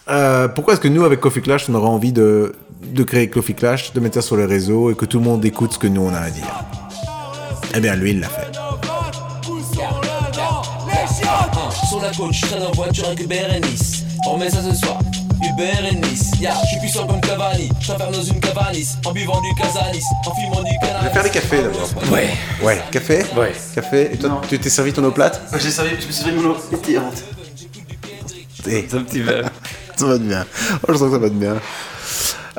Euh, 0.10 0.48
pourquoi 0.48 0.74
est-ce 0.74 0.82
que 0.82 0.88
nous, 0.88 1.04
avec 1.04 1.20
Coffee 1.20 1.42
Clash, 1.42 1.66
on 1.70 1.76
aurait 1.76 1.90
envie 1.90 2.14
de, 2.14 2.54
de 2.82 3.04
créer 3.04 3.30
Coffee 3.30 3.56
Clash, 3.56 3.92
de 3.94 4.00
mettre 4.00 4.16
ça 4.16 4.22
sur 4.22 4.38
les 4.38 4.46
réseaux 4.46 4.92
et 4.92 4.96
que 4.96 5.06
tout 5.06 5.18
le 5.20 5.26
monde 5.26 5.44
écoute 5.44 5.74
ce 5.74 5.80
que 5.80 5.88
nous, 5.88 6.02
on 6.02 6.14
a 6.14 6.20
à 6.20 6.30
dire? 6.30 6.64
Eh 7.76 7.80
bien, 7.80 7.96
lui, 7.96 8.12
il 8.12 8.20
l'a 8.20 8.30
fait. 8.30 8.52
Sur 11.90 12.02
la 12.02 12.12
côte, 12.12 12.34
je 12.34 12.46
traîne 12.46 12.64
en 12.64 12.72
voiture 12.72 13.06
avec 13.06 13.22
Uber 13.22 13.42
et 13.56 13.60
Nice. 13.60 14.04
On 14.28 14.34
remet 14.34 14.50
ça 14.50 14.58
ce 14.62 14.76
soir. 14.76 15.00
Uber 15.44 15.88
et 15.92 15.96
Nice. 15.96 16.32
Ya, 16.40 16.54
je 16.64 16.68
suis 16.70 16.80
puissant 16.80 17.06
comme 17.08 17.22
Cavani. 17.22 17.70
Je 17.80 17.88
t'enferme 17.88 18.14
dans 18.14 18.24
une 18.24 18.40
cavanis. 18.40 18.88
En 19.06 19.12
buvant 19.12 19.42
du 19.42 19.54
Casanis. 19.56 20.04
En 20.26 20.34
fumant 20.34 20.64
du 20.64 20.70
Je 20.82 20.86
vais 20.86 20.94
cannabis. 20.94 21.12
faire 21.14 21.24
des 21.24 21.30
cafés 21.30 21.62
d'abord. 21.62 21.90
Ouais. 22.12 22.30
Ouais, 22.64 22.82
café 22.92 23.24
Ouais. 23.38 23.54
Café 23.76 24.10
Et 24.14 24.18
toi, 24.18 24.42
tu 24.50 24.58
t'es 24.60 24.70
servi 24.70 24.94
ton 24.94 25.04
eau 25.04 25.12
plate 25.12 25.42
J'ai 25.60 25.70
servi, 25.70 25.92
je 25.92 25.96
me 25.96 26.02
suis 26.02 26.14
servi 26.14 26.32
mon 26.42 26.52
eau 26.52 26.56
pétillante. 26.72 27.24
Eh, 28.68 28.86
C'est 28.90 28.98
un 28.98 29.04
petit 29.04 29.22
verre. 29.22 29.50
ça 29.96 30.06
va 30.06 30.16
être 30.16 30.24
bien. 30.28 30.46
Oh, 30.88 30.92
je 30.94 30.94
sens 30.98 31.08
que 31.08 31.14
ça 31.14 31.20
va 31.20 31.28
être 31.28 31.40
bien. 31.40 31.56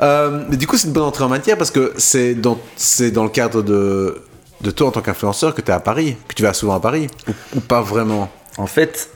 Euh, 0.01 0.45
mais 0.49 0.57
du 0.57 0.67
coup, 0.67 0.77
c'est 0.77 0.87
une 0.87 0.93
bonne 0.93 1.03
entrée 1.03 1.23
en 1.23 1.29
matière 1.29 1.57
parce 1.57 1.71
que 1.71 1.93
c'est 1.97 2.35
dans, 2.35 2.57
c'est 2.75 3.11
dans 3.11 3.23
le 3.23 3.29
cadre 3.29 3.61
de, 3.63 4.23
de 4.61 4.71
toi 4.71 4.87
en 4.87 4.91
tant 4.91 5.01
qu'influenceur 5.01 5.53
que 5.53 5.61
tu 5.61 5.69
es 5.69 5.73
à 5.73 5.79
Paris, 5.79 6.17
que 6.27 6.33
tu 6.33 6.43
vas 6.43 6.53
souvent 6.53 6.75
à 6.75 6.79
Paris, 6.79 7.07
ou, 7.27 7.57
ou 7.57 7.59
pas 7.61 7.81
vraiment? 7.81 8.29
En 8.57 8.67
fait, 8.67 9.09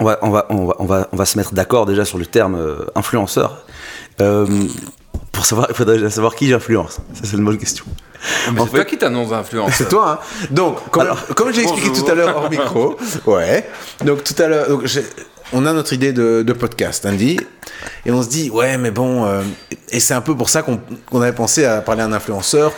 on 0.00 0.04
va, 0.04 0.18
on 0.22 0.30
va, 0.30 0.46
on 0.50 0.66
va, 0.66 0.74
on 0.78 0.84
va, 0.86 1.08
on 1.12 1.16
va 1.16 1.24
se 1.24 1.38
mettre 1.38 1.54
d'accord 1.54 1.86
déjà 1.86 2.04
sur 2.04 2.18
le 2.18 2.26
terme 2.26 2.56
euh, 2.56 2.84
influenceur. 2.94 3.64
Euh, 4.20 4.46
pour 5.32 5.46
savoir, 5.46 5.66
il 5.70 5.74
faudrait 5.74 5.96
déjà 5.96 6.10
savoir 6.10 6.34
qui 6.34 6.48
j'influence. 6.48 6.98
Ça, 7.14 7.22
c'est 7.24 7.36
une 7.36 7.44
bonne 7.44 7.58
question. 7.58 7.84
Mais 8.52 8.60
En 8.60 8.66
c'est 8.66 8.72
toi 8.72 8.84
qui 8.84 8.98
t'annonce 8.98 9.32
influence. 9.32 9.72
C'est 9.74 9.88
toi, 9.88 10.20
hein 10.22 10.46
Donc, 10.50 10.76
comme, 10.90 11.02
Alors, 11.02 11.24
comme 11.34 11.52
j'ai 11.52 11.62
expliqué 11.62 11.88
bonjour. 11.88 12.04
tout 12.04 12.10
à 12.10 12.14
l'heure 12.14 12.36
hors 12.36 12.50
micro, 12.50 12.96
ouais. 13.26 13.68
Donc, 14.04 14.22
tout 14.24 14.40
à 14.42 14.46
l'heure, 14.46 14.68
donc, 14.68 14.86
j'ai- 14.86 15.04
on 15.54 15.66
a 15.66 15.72
notre 15.72 15.92
idée 15.92 16.12
de, 16.12 16.42
de 16.46 16.52
podcast, 16.52 17.04
Andy, 17.04 17.38
et 18.06 18.10
on 18.10 18.22
se 18.22 18.28
dit, 18.28 18.48
ouais, 18.50 18.78
mais 18.78 18.90
bon, 18.90 19.24
euh, 19.26 19.42
et 19.90 20.00
c'est 20.00 20.14
un 20.14 20.20
peu 20.20 20.34
pour 20.36 20.48
ça 20.50 20.62
qu'on 20.62 20.80
qu'on 21.10 21.20
avait 21.20 21.34
pensé 21.34 21.64
à 21.64 21.80
parler 21.80 22.02
à 22.02 22.06
un 22.06 22.12
influenceur. 22.12 22.72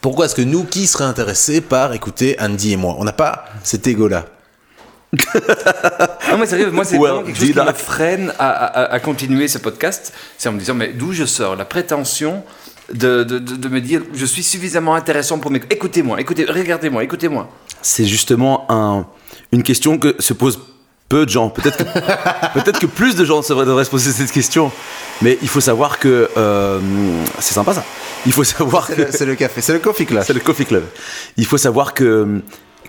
Pourquoi 0.00 0.26
est-ce 0.26 0.34
que 0.34 0.42
nous, 0.42 0.64
qui 0.64 0.86
serait 0.86 1.04
intéressé 1.04 1.60
par 1.60 1.92
écouter 1.94 2.36
Andy 2.40 2.72
et 2.72 2.76
moi 2.76 2.96
On 2.98 3.04
n'a 3.04 3.12
pas 3.12 3.44
cet 3.64 3.86
ego-là. 3.86 4.26
Non, 6.30 6.38
mais 6.38 6.46
sérieux, 6.46 6.70
moi, 6.70 6.84
c'est 6.84 6.98
Well, 6.98 7.10
vraiment 7.12 7.22
quelque 7.26 7.38
chose 7.38 7.52
qui 7.52 7.58
me 7.58 7.72
freine 7.72 8.32
à, 8.38 8.50
à- 8.50 8.92
à 8.92 9.00
continuer 9.00 9.48
ce 9.48 9.58
podcast. 9.58 10.12
C'est 10.36 10.48
en 10.48 10.52
me 10.52 10.58
disant, 10.58 10.74
mais 10.74 10.92
d'où 10.92 11.12
je 11.12 11.24
sors 11.24 11.56
La 11.56 11.64
prétention 11.64 12.42
de, 12.92 13.24
de, 13.24 13.38
de- 13.38 13.56
de 13.56 13.68
me 13.68 13.80
dire, 13.80 14.02
je 14.14 14.26
suis 14.26 14.42
suffisamment 14.42 14.94
intéressant 14.94 15.38
pour 15.38 15.50
m'écouter. 15.50 15.74
Écoutez-moi, 15.74 16.20
écoutez, 16.20 16.44
regardez-moi, 16.44 17.02
écoutez-moi. 17.04 17.48
C'est 17.82 18.04
justement 18.04 18.66
un, 18.70 19.06
une 19.52 19.62
question 19.62 19.98
que 19.98 20.16
se 20.18 20.32
posent 20.32 20.58
peu 21.08 21.24
de 21.24 21.30
gens. 21.30 21.48
Peut-être 21.50 21.78
que, 21.78 21.84
peut-être 22.60 22.78
que 22.78 22.86
plus 22.86 23.14
de 23.16 23.24
gens 23.24 23.40
devraient 23.40 23.84
se 23.84 23.90
poser 23.90 24.10
cette 24.12 24.32
question. 24.32 24.70
Mais 25.22 25.38
il 25.42 25.48
faut 25.48 25.60
savoir 25.60 25.98
que. 25.98 26.28
euh, 26.36 26.80
c'est 27.38 27.54
sympa 27.54 27.74
ça. 27.74 27.84
Il 28.26 28.32
faut 28.32 28.44
savoir 28.44 28.86
C'est 28.86 28.96
que. 28.96 29.02
le, 29.02 29.08
c'est 29.10 29.26
le 29.26 29.34
café, 29.34 29.60
c'est 29.60 29.72
le 29.72 29.78
coffee 29.78 30.06
class. 30.06 30.26
C'est 30.26 30.32
le 30.34 30.40
Coffee 30.40 30.66
Club. 30.66 30.84
Il 31.36 31.46
faut 31.46 31.58
savoir 31.58 31.94
que 31.94 32.40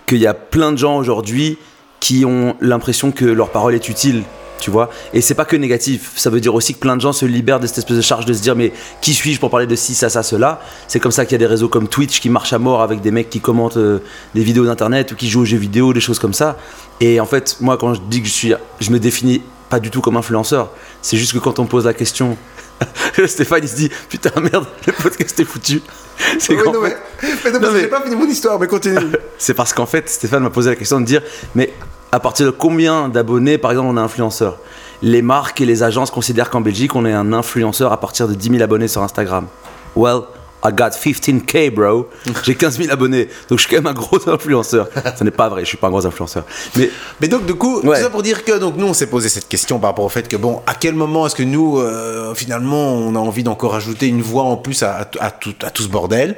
qu'il 0.06 0.18
y 0.18 0.26
a 0.26 0.34
plein 0.34 0.72
de 0.72 0.78
gens 0.78 0.96
aujourd'hui 0.96 1.58
qui 2.00 2.24
ont 2.24 2.56
l'impression 2.60 3.10
que 3.12 3.24
leur 3.24 3.50
parole 3.50 3.74
est 3.74 3.88
utile, 3.88 4.22
tu 4.60 4.70
vois. 4.70 4.88
Et 5.12 5.20
c'est 5.20 5.34
pas 5.34 5.44
que 5.44 5.56
négatif. 5.56 6.12
Ça 6.16 6.30
veut 6.30 6.40
dire 6.40 6.54
aussi 6.54 6.74
que 6.74 6.78
plein 6.78 6.96
de 6.96 7.00
gens 7.00 7.12
se 7.12 7.26
libèrent 7.26 7.60
de 7.60 7.66
cette 7.66 7.78
espèce 7.78 7.96
de 7.96 8.02
charge 8.02 8.24
de 8.24 8.32
se 8.32 8.40
dire 8.40 8.56
mais 8.56 8.72
qui 9.00 9.12
suis-je 9.14 9.38
pour 9.38 9.50
parler 9.50 9.66
de 9.66 9.76
ci, 9.76 9.94
ça, 9.94 10.08
ça, 10.08 10.22
cela? 10.22 10.60
C'est 10.86 11.00
comme 11.00 11.12
ça 11.12 11.24
qu'il 11.24 11.32
y 11.32 11.34
a 11.36 11.38
des 11.38 11.46
réseaux 11.46 11.68
comme 11.68 11.88
Twitch 11.88 12.20
qui 12.20 12.30
marchent 12.30 12.52
à 12.52 12.58
mort 12.58 12.80
avec 12.82 13.00
des 13.00 13.10
mecs 13.10 13.28
qui 13.30 13.40
commentent 13.40 13.76
euh, 13.76 13.98
des 14.34 14.42
vidéos 14.42 14.64
d'internet 14.64 15.12
ou 15.12 15.16
qui 15.16 15.28
jouent 15.28 15.42
aux 15.42 15.44
jeux 15.46 15.58
vidéo, 15.58 15.92
des 15.92 16.00
choses 16.00 16.18
comme 16.18 16.34
ça. 16.34 16.56
Et 17.00 17.20
en 17.20 17.26
fait, 17.26 17.56
moi 17.60 17.76
quand 17.78 17.94
je 17.94 18.00
dis 18.00 18.20
que 18.22 18.28
je 18.28 18.32
suis, 18.32 18.54
je 18.80 18.90
me 18.90 18.98
définis 18.98 19.42
pas 19.70 19.80
du 19.80 19.90
tout 19.90 20.00
comme 20.00 20.16
influenceur. 20.16 20.70
C'est 21.02 21.16
juste 21.16 21.32
que 21.32 21.38
quand 21.38 21.58
on 21.58 21.64
me 21.64 21.68
pose 21.68 21.84
la 21.86 21.94
question. 21.94 22.36
Stéphane 23.26 23.60
il 23.62 23.68
se 23.68 23.74
dit 23.76 23.90
putain 24.08 24.30
merde 24.40 24.64
le 24.86 24.92
podcast 24.92 25.38
est 25.40 25.44
foutu 25.44 25.82
c'est 26.38 26.54
Oui, 26.54 26.62
non, 26.64 26.72
fait- 26.80 26.96
mais, 27.22 27.28
mais 27.44 27.50
non, 27.58 27.72
mais- 27.72 27.80
j'ai 27.80 27.86
pas 27.88 28.00
fini 28.02 28.14
mon 28.14 28.26
histoire, 28.26 28.58
mais 28.60 28.66
continue. 28.68 28.96
c'est 29.36 29.54
parce 29.54 29.72
qu'en 29.72 29.86
fait, 29.86 30.08
Stéphane 30.08 30.42
m'a 30.44 30.50
posé 30.50 30.70
la 30.70 30.76
question 30.76 31.00
de 31.00 31.04
dire, 31.06 31.22
mais 31.56 31.72
à 32.12 32.20
partir 32.20 32.46
de 32.46 32.50
combien 32.52 33.08
d'abonnés, 33.08 33.58
par 33.58 33.72
exemple, 33.72 33.88
on 33.90 33.96
est 33.96 34.00
influenceur? 34.00 34.58
Les 35.02 35.22
marques 35.22 35.60
et 35.60 35.66
les 35.66 35.82
agences 35.82 36.10
considèrent 36.10 36.50
qu'en 36.50 36.60
Belgique, 36.60 36.94
on 36.96 37.04
est 37.04 37.12
un 37.12 37.32
influenceur 37.32 37.92
à 37.92 38.00
partir 38.00 38.26
de 38.28 38.34
10 38.34 38.50
000 38.50 38.62
abonnés 38.62 38.88
sur 38.88 39.02
Instagram. 39.02 39.46
Well, 39.94 40.22
I 40.64 40.72
got 40.72 40.90
15K, 40.90 41.70
bro. 41.70 42.08
J'ai 42.42 42.54
15 42.56 42.78
000 42.78 42.90
abonnés, 42.92 43.28
donc 43.48 43.58
je 43.60 43.64
suis 43.66 43.70
quand 43.76 43.80
même 43.82 43.86
un 43.86 43.94
gros 43.94 44.18
influenceur. 44.28 44.88
Ce 45.16 45.22
n'est 45.22 45.30
pas 45.30 45.48
vrai, 45.48 45.62
je 45.62 45.68
suis 45.68 45.76
pas 45.76 45.86
un 45.86 45.90
gros 45.90 46.04
influenceur. 46.04 46.44
Mais 46.76 46.90
Mais 47.20 47.28
donc, 47.28 47.46
du 47.46 47.54
coup, 47.54 47.80
Ouais. 47.82 47.96
tout 47.98 48.02
ça 48.04 48.10
pour 48.10 48.22
dire 48.24 48.44
que 48.44 48.58
donc, 48.58 48.76
nous, 48.76 48.86
on 48.86 48.92
s'est 48.94 49.06
posé 49.06 49.28
cette 49.28 49.46
question 49.48 49.78
par 49.78 49.90
rapport 49.90 50.04
au 50.04 50.08
fait 50.08 50.26
que, 50.26 50.36
bon, 50.36 50.60
à 50.66 50.74
quel 50.74 50.94
moment 50.94 51.26
est-ce 51.26 51.36
que 51.36 51.44
nous, 51.44 51.78
euh, 51.78 52.34
finalement, 52.34 52.92
on 52.94 53.14
a 53.14 53.18
envie 53.20 53.44
d'encore 53.44 53.74
ajouter 53.76 54.08
une 54.08 54.20
voix 54.22 54.42
en 54.44 54.56
plus 54.56 54.82
à, 54.82 54.96
à- 54.96 55.24
à 55.26 55.30
tout, 55.30 55.54
à 55.62 55.70
tout 55.70 55.82
ce 55.84 55.88
bordel? 55.88 56.36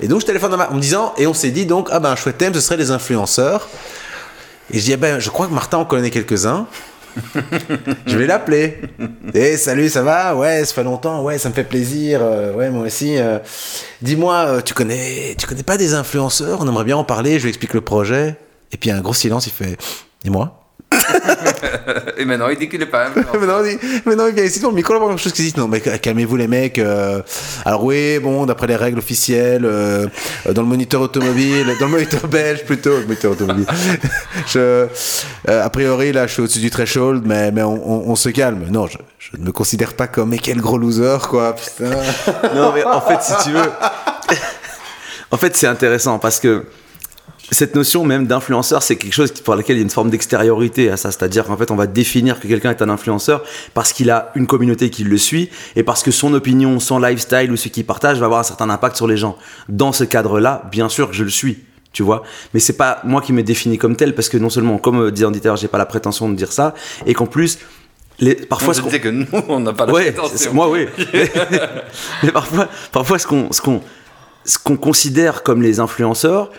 Et 0.00 0.08
donc, 0.08 0.20
je 0.22 0.26
téléphone 0.26 0.54
à 0.54 0.56
ma- 0.56 0.70
en 0.70 0.74
me 0.74 0.80
disant, 0.80 1.12
et 1.18 1.26
on 1.26 1.34
s'est 1.34 1.50
dit, 1.50 1.66
donc, 1.66 1.88
ah 1.92 2.00
ben, 2.00 2.10
un 2.12 2.16
chouette 2.16 2.38
thème, 2.38 2.54
ce 2.54 2.60
serait 2.60 2.76
les 2.78 2.90
influenceurs. 2.90 3.68
Et 4.72 4.78
je 4.78 4.84
dis, 4.84 4.92
eh 4.92 4.96
ben, 4.96 5.18
je 5.20 5.28
crois 5.30 5.46
que 5.46 5.52
Martin 5.54 5.78
en 5.78 5.84
connaît 5.84 6.10
quelques-uns. 6.10 6.66
je 8.06 8.16
vais 8.18 8.26
l'appeler. 8.26 8.78
Eh, 9.34 9.56
salut, 9.56 9.88
ça 9.88 10.02
va? 10.02 10.36
Ouais, 10.36 10.64
ça 10.64 10.74
fait 10.74 10.84
longtemps. 10.84 11.22
Ouais, 11.22 11.38
ça 11.38 11.48
me 11.48 11.54
fait 11.54 11.64
plaisir. 11.64 12.20
Euh, 12.22 12.54
ouais, 12.54 12.70
moi 12.70 12.86
aussi. 12.86 13.16
euh, 13.18 13.38
Dis-moi, 14.02 14.34
euh, 14.46 14.60
tu 14.60 14.74
connais, 14.74 15.34
tu 15.38 15.46
connais 15.46 15.62
pas 15.62 15.76
des 15.76 15.94
influenceurs? 15.94 16.58
On 16.60 16.68
aimerait 16.68 16.84
bien 16.84 16.96
en 16.96 17.04
parler. 17.04 17.38
Je 17.38 17.44
lui 17.44 17.48
explique 17.50 17.74
le 17.74 17.80
projet. 17.80 18.36
Et 18.72 18.76
puis 18.76 18.90
un 18.90 19.00
gros 19.00 19.14
silence. 19.14 19.46
Il 19.46 19.52
fait. 19.52 19.76
Et 20.24 20.30
moi? 20.30 20.62
Et 22.18 22.24
maintenant, 22.24 22.48
il 22.48 22.56
dit 22.58 22.68
qu'il 22.68 22.80
est 22.82 22.86
pas 22.86 23.08
non, 23.16 23.64
il, 23.64 23.78
mais 24.06 24.16
non, 24.16 24.26
il 24.28 24.34
vient 24.34 24.44
ici 24.44 24.60
dans 24.60 24.70
le 24.70 24.74
micro, 24.74 24.92
la 24.94 25.00
première 25.00 25.18
chose 25.18 25.32
qu'il 25.32 25.44
dit, 25.44 25.54
non, 25.58 25.68
mais 25.68 25.80
calmez-vous 25.80 26.36
les 26.36 26.48
mecs. 26.48 26.78
euh, 26.78 27.20
alors 27.64 27.84
oui, 27.84 28.18
bon, 28.18 28.46
d'après 28.46 28.66
les 28.66 28.76
règles 28.76 28.98
officielles, 28.98 29.64
euh, 29.64 30.06
euh, 30.46 30.52
dans 30.52 30.62
le 30.62 30.68
moniteur 30.68 31.00
automobile, 31.00 31.66
dans 31.78 31.86
le 31.86 31.92
moniteur 31.92 32.26
belge 32.28 32.64
plutôt, 32.64 32.96
le 32.98 33.02
moniteur 33.06 33.32
automobile. 33.32 33.66
je, 34.46 34.58
euh, 34.58 34.86
a 35.64 35.70
priori, 35.70 36.12
là, 36.12 36.26
je 36.26 36.32
suis 36.32 36.42
au-dessus 36.42 36.60
du 36.60 36.70
threshold, 36.70 37.22
mais, 37.26 37.50
mais 37.52 37.62
on, 37.62 37.74
on- 38.08 38.10
on 38.10 38.16
se 38.16 38.28
calme. 38.30 38.64
Non, 38.70 38.86
je, 38.86 38.98
je 39.18 39.36
ne 39.38 39.44
me 39.46 39.52
considère 39.52 39.94
pas 39.94 40.06
comme, 40.06 40.30
mais 40.30 40.38
quel 40.38 40.60
gros 40.60 40.78
loser, 40.78 41.18
quoi, 41.28 41.54
putain. 41.54 41.90
non, 42.54 42.72
mais 42.74 42.84
en 42.84 43.00
fait, 43.00 43.22
si 43.22 43.32
tu 43.44 43.50
veux, 43.52 43.70
en 45.30 45.36
fait, 45.36 45.56
c'est 45.56 45.66
intéressant 45.66 46.18
parce 46.18 46.38
que 46.40 46.64
cette 47.50 47.74
notion 47.74 48.04
même 48.04 48.26
d'influenceur, 48.26 48.82
c'est 48.82 48.96
quelque 48.96 49.12
chose 49.12 49.30
pour 49.32 49.54
laquelle 49.54 49.76
il 49.76 49.80
y 49.80 49.82
a 49.82 49.84
une 49.84 49.90
forme 49.90 50.10
d'extériorité 50.10 50.90
à 50.90 50.96
ça. 50.96 51.10
C'est-à-dire 51.10 51.44
qu'en 51.44 51.56
fait, 51.56 51.70
on 51.70 51.76
va 51.76 51.86
définir 51.86 52.40
que 52.40 52.48
quelqu'un 52.48 52.70
est 52.70 52.82
un 52.82 52.88
influenceur 52.88 53.44
parce 53.74 53.92
qu'il 53.92 54.10
a 54.10 54.32
une 54.34 54.46
communauté 54.46 54.90
qui 54.90 55.04
le 55.04 55.16
suit 55.16 55.50
et 55.76 55.82
parce 55.82 56.02
que 56.02 56.10
son 56.10 56.34
opinion, 56.34 56.80
son 56.80 56.98
lifestyle 56.98 57.52
ou 57.52 57.56
ce 57.56 57.68
qu'il 57.68 57.84
partage 57.84 58.18
va 58.18 58.26
avoir 58.26 58.40
un 58.40 58.44
certain 58.44 58.68
impact 58.68 58.96
sur 58.96 59.06
les 59.06 59.16
gens. 59.16 59.36
Dans 59.68 59.92
ce 59.92 60.04
cadre-là, 60.04 60.68
bien 60.70 60.88
sûr 60.88 61.08
que 61.08 61.14
je 61.14 61.24
le 61.24 61.30
suis. 61.30 61.58
Tu 61.92 62.02
vois, 62.02 62.24
mais 62.52 62.60
c'est 62.60 62.76
pas 62.76 63.00
moi 63.04 63.22
qui 63.22 63.32
me 63.32 63.42
définis 63.42 63.78
comme 63.78 63.96
tel 63.96 64.14
parce 64.14 64.28
que 64.28 64.36
non 64.36 64.50
seulement, 64.50 64.76
comme 64.76 65.00
euh, 65.00 65.10
dit 65.10 65.24
Andy 65.24 65.40
j'ai 65.56 65.68
pas 65.68 65.78
la 65.78 65.86
prétention 65.86 66.28
de 66.28 66.34
dire 66.34 66.52
ça, 66.52 66.74
et 67.06 67.14
qu'en 67.14 67.24
plus, 67.24 67.58
les, 68.18 68.34
parfois, 68.34 68.74
Moi, 68.74 68.90
ce 68.92 68.96
que 68.98 69.08
nous, 69.08 69.26
on 69.48 69.60
n'a 69.60 69.72
pas 69.72 69.86
la 69.86 69.94
Ouais, 69.94 70.14
moi 70.52 70.68
oui. 70.68 70.88
mais, 71.14 71.30
mais 72.22 72.32
parfois, 72.32 72.68
parfois 72.92 73.18
ce 73.18 73.26
qu'on 73.26 73.50
ce 73.50 73.62
qu'on 73.62 73.80
ce 74.44 74.58
qu'on 74.58 74.76
considère 74.76 75.42
comme 75.42 75.62
les 75.62 75.80
influenceurs, 75.80 76.50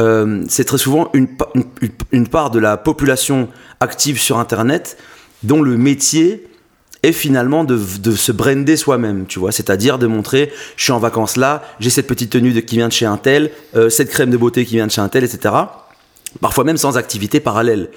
euh, 0.00 0.42
c'est 0.48 0.64
très 0.64 0.78
souvent 0.78 1.08
une, 1.14 1.28
pa- 1.36 1.48
une, 1.54 1.64
une- 1.82 1.90
une 2.12 2.26
part 2.28 2.50
de 2.50 2.58
la 2.58 2.76
population 2.76 3.48
active 3.80 4.20
sur 4.20 4.38
Internet 4.38 4.96
dont 5.44 5.62
le 5.62 5.76
métier 5.76 6.46
est 7.02 7.12
finalement 7.12 7.64
de, 7.64 7.78
de 8.00 8.10
se 8.12 8.30
brander 8.32 8.76
soi-même, 8.76 9.24
tu 9.26 9.38
vois, 9.38 9.52
c'est-à-dire 9.52 9.98
de 9.98 10.06
montrer, 10.06 10.52
je 10.76 10.82
suis 10.84 10.92
en 10.92 10.98
vacances 10.98 11.36
là, 11.36 11.62
j'ai 11.80 11.88
cette 11.88 12.06
petite 12.06 12.30
tenue 12.30 12.52
de, 12.52 12.60
qui 12.60 12.76
vient 12.76 12.88
de 12.88 12.92
chez 12.92 13.06
un 13.06 13.16
tel, 13.16 13.50
euh, 13.74 13.88
cette 13.88 14.10
crème 14.10 14.30
de 14.30 14.36
beauté 14.36 14.66
qui 14.66 14.74
vient 14.74 14.86
de 14.86 14.92
chez 14.92 15.00
un 15.00 15.08
tel, 15.08 15.24
etc. 15.24 15.54
Parfois 16.42 16.64
même 16.64 16.76
sans 16.76 16.96
activité 16.98 17.40
parallèle. 17.40 17.88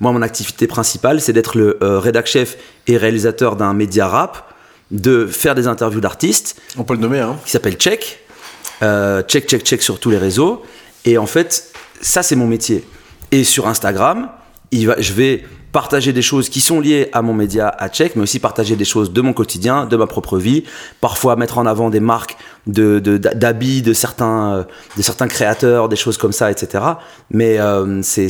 Moi, 0.00 0.12
mon 0.12 0.22
activité 0.22 0.66
principale, 0.68 1.20
c'est 1.20 1.32
d'être 1.32 1.58
le 1.58 1.76
euh, 1.82 1.98
rédac 1.98 2.26
chef 2.26 2.56
et 2.86 2.96
réalisateur 2.96 3.56
d'un 3.56 3.74
média 3.74 4.06
rap, 4.06 4.54
de 4.92 5.26
faire 5.26 5.54
des 5.56 5.66
interviews 5.66 6.00
d'artistes, 6.00 6.56
On 6.78 6.84
peut 6.84 6.94
le 6.94 7.00
nommer, 7.00 7.18
hein. 7.20 7.36
qui 7.44 7.50
s'appelle 7.50 7.74
Check. 7.74 8.20
Euh, 8.82 9.22
check, 9.22 9.48
check, 9.48 9.62
check 9.64 9.82
sur 9.82 9.98
tous 9.98 10.10
les 10.10 10.18
réseaux. 10.18 10.62
Et 11.04 11.18
en 11.18 11.26
fait, 11.26 11.72
ça, 12.00 12.22
c'est 12.22 12.36
mon 12.36 12.46
métier. 12.46 12.84
Et 13.30 13.44
sur 13.44 13.66
Instagram, 13.66 14.28
je 14.72 15.12
vais 15.12 15.44
partager 15.72 16.12
des 16.12 16.22
choses 16.22 16.50
qui 16.50 16.60
sont 16.60 16.80
liées 16.80 17.08
à 17.12 17.22
mon 17.22 17.32
média, 17.32 17.68
à 17.68 17.88
Check, 17.88 18.14
mais 18.14 18.22
aussi 18.22 18.38
partager 18.38 18.76
des 18.76 18.84
choses 18.84 19.12
de 19.12 19.20
mon 19.22 19.32
quotidien, 19.32 19.86
de 19.86 19.96
ma 19.96 20.06
propre 20.06 20.38
vie. 20.38 20.64
Parfois, 21.00 21.34
mettre 21.36 21.58
en 21.58 21.66
avant 21.66 21.90
des 21.90 22.00
marques 22.00 22.36
d'habits 22.66 23.82
de 23.82 23.92
certains, 23.94 24.54
euh, 24.54 24.64
de 24.96 25.02
certains 25.02 25.28
créateurs, 25.28 25.88
des 25.88 25.96
choses 25.96 26.18
comme 26.18 26.32
ça, 26.32 26.50
etc. 26.50 26.84
Mais 27.30 27.58
euh, 27.58 28.00
c'est, 28.02 28.28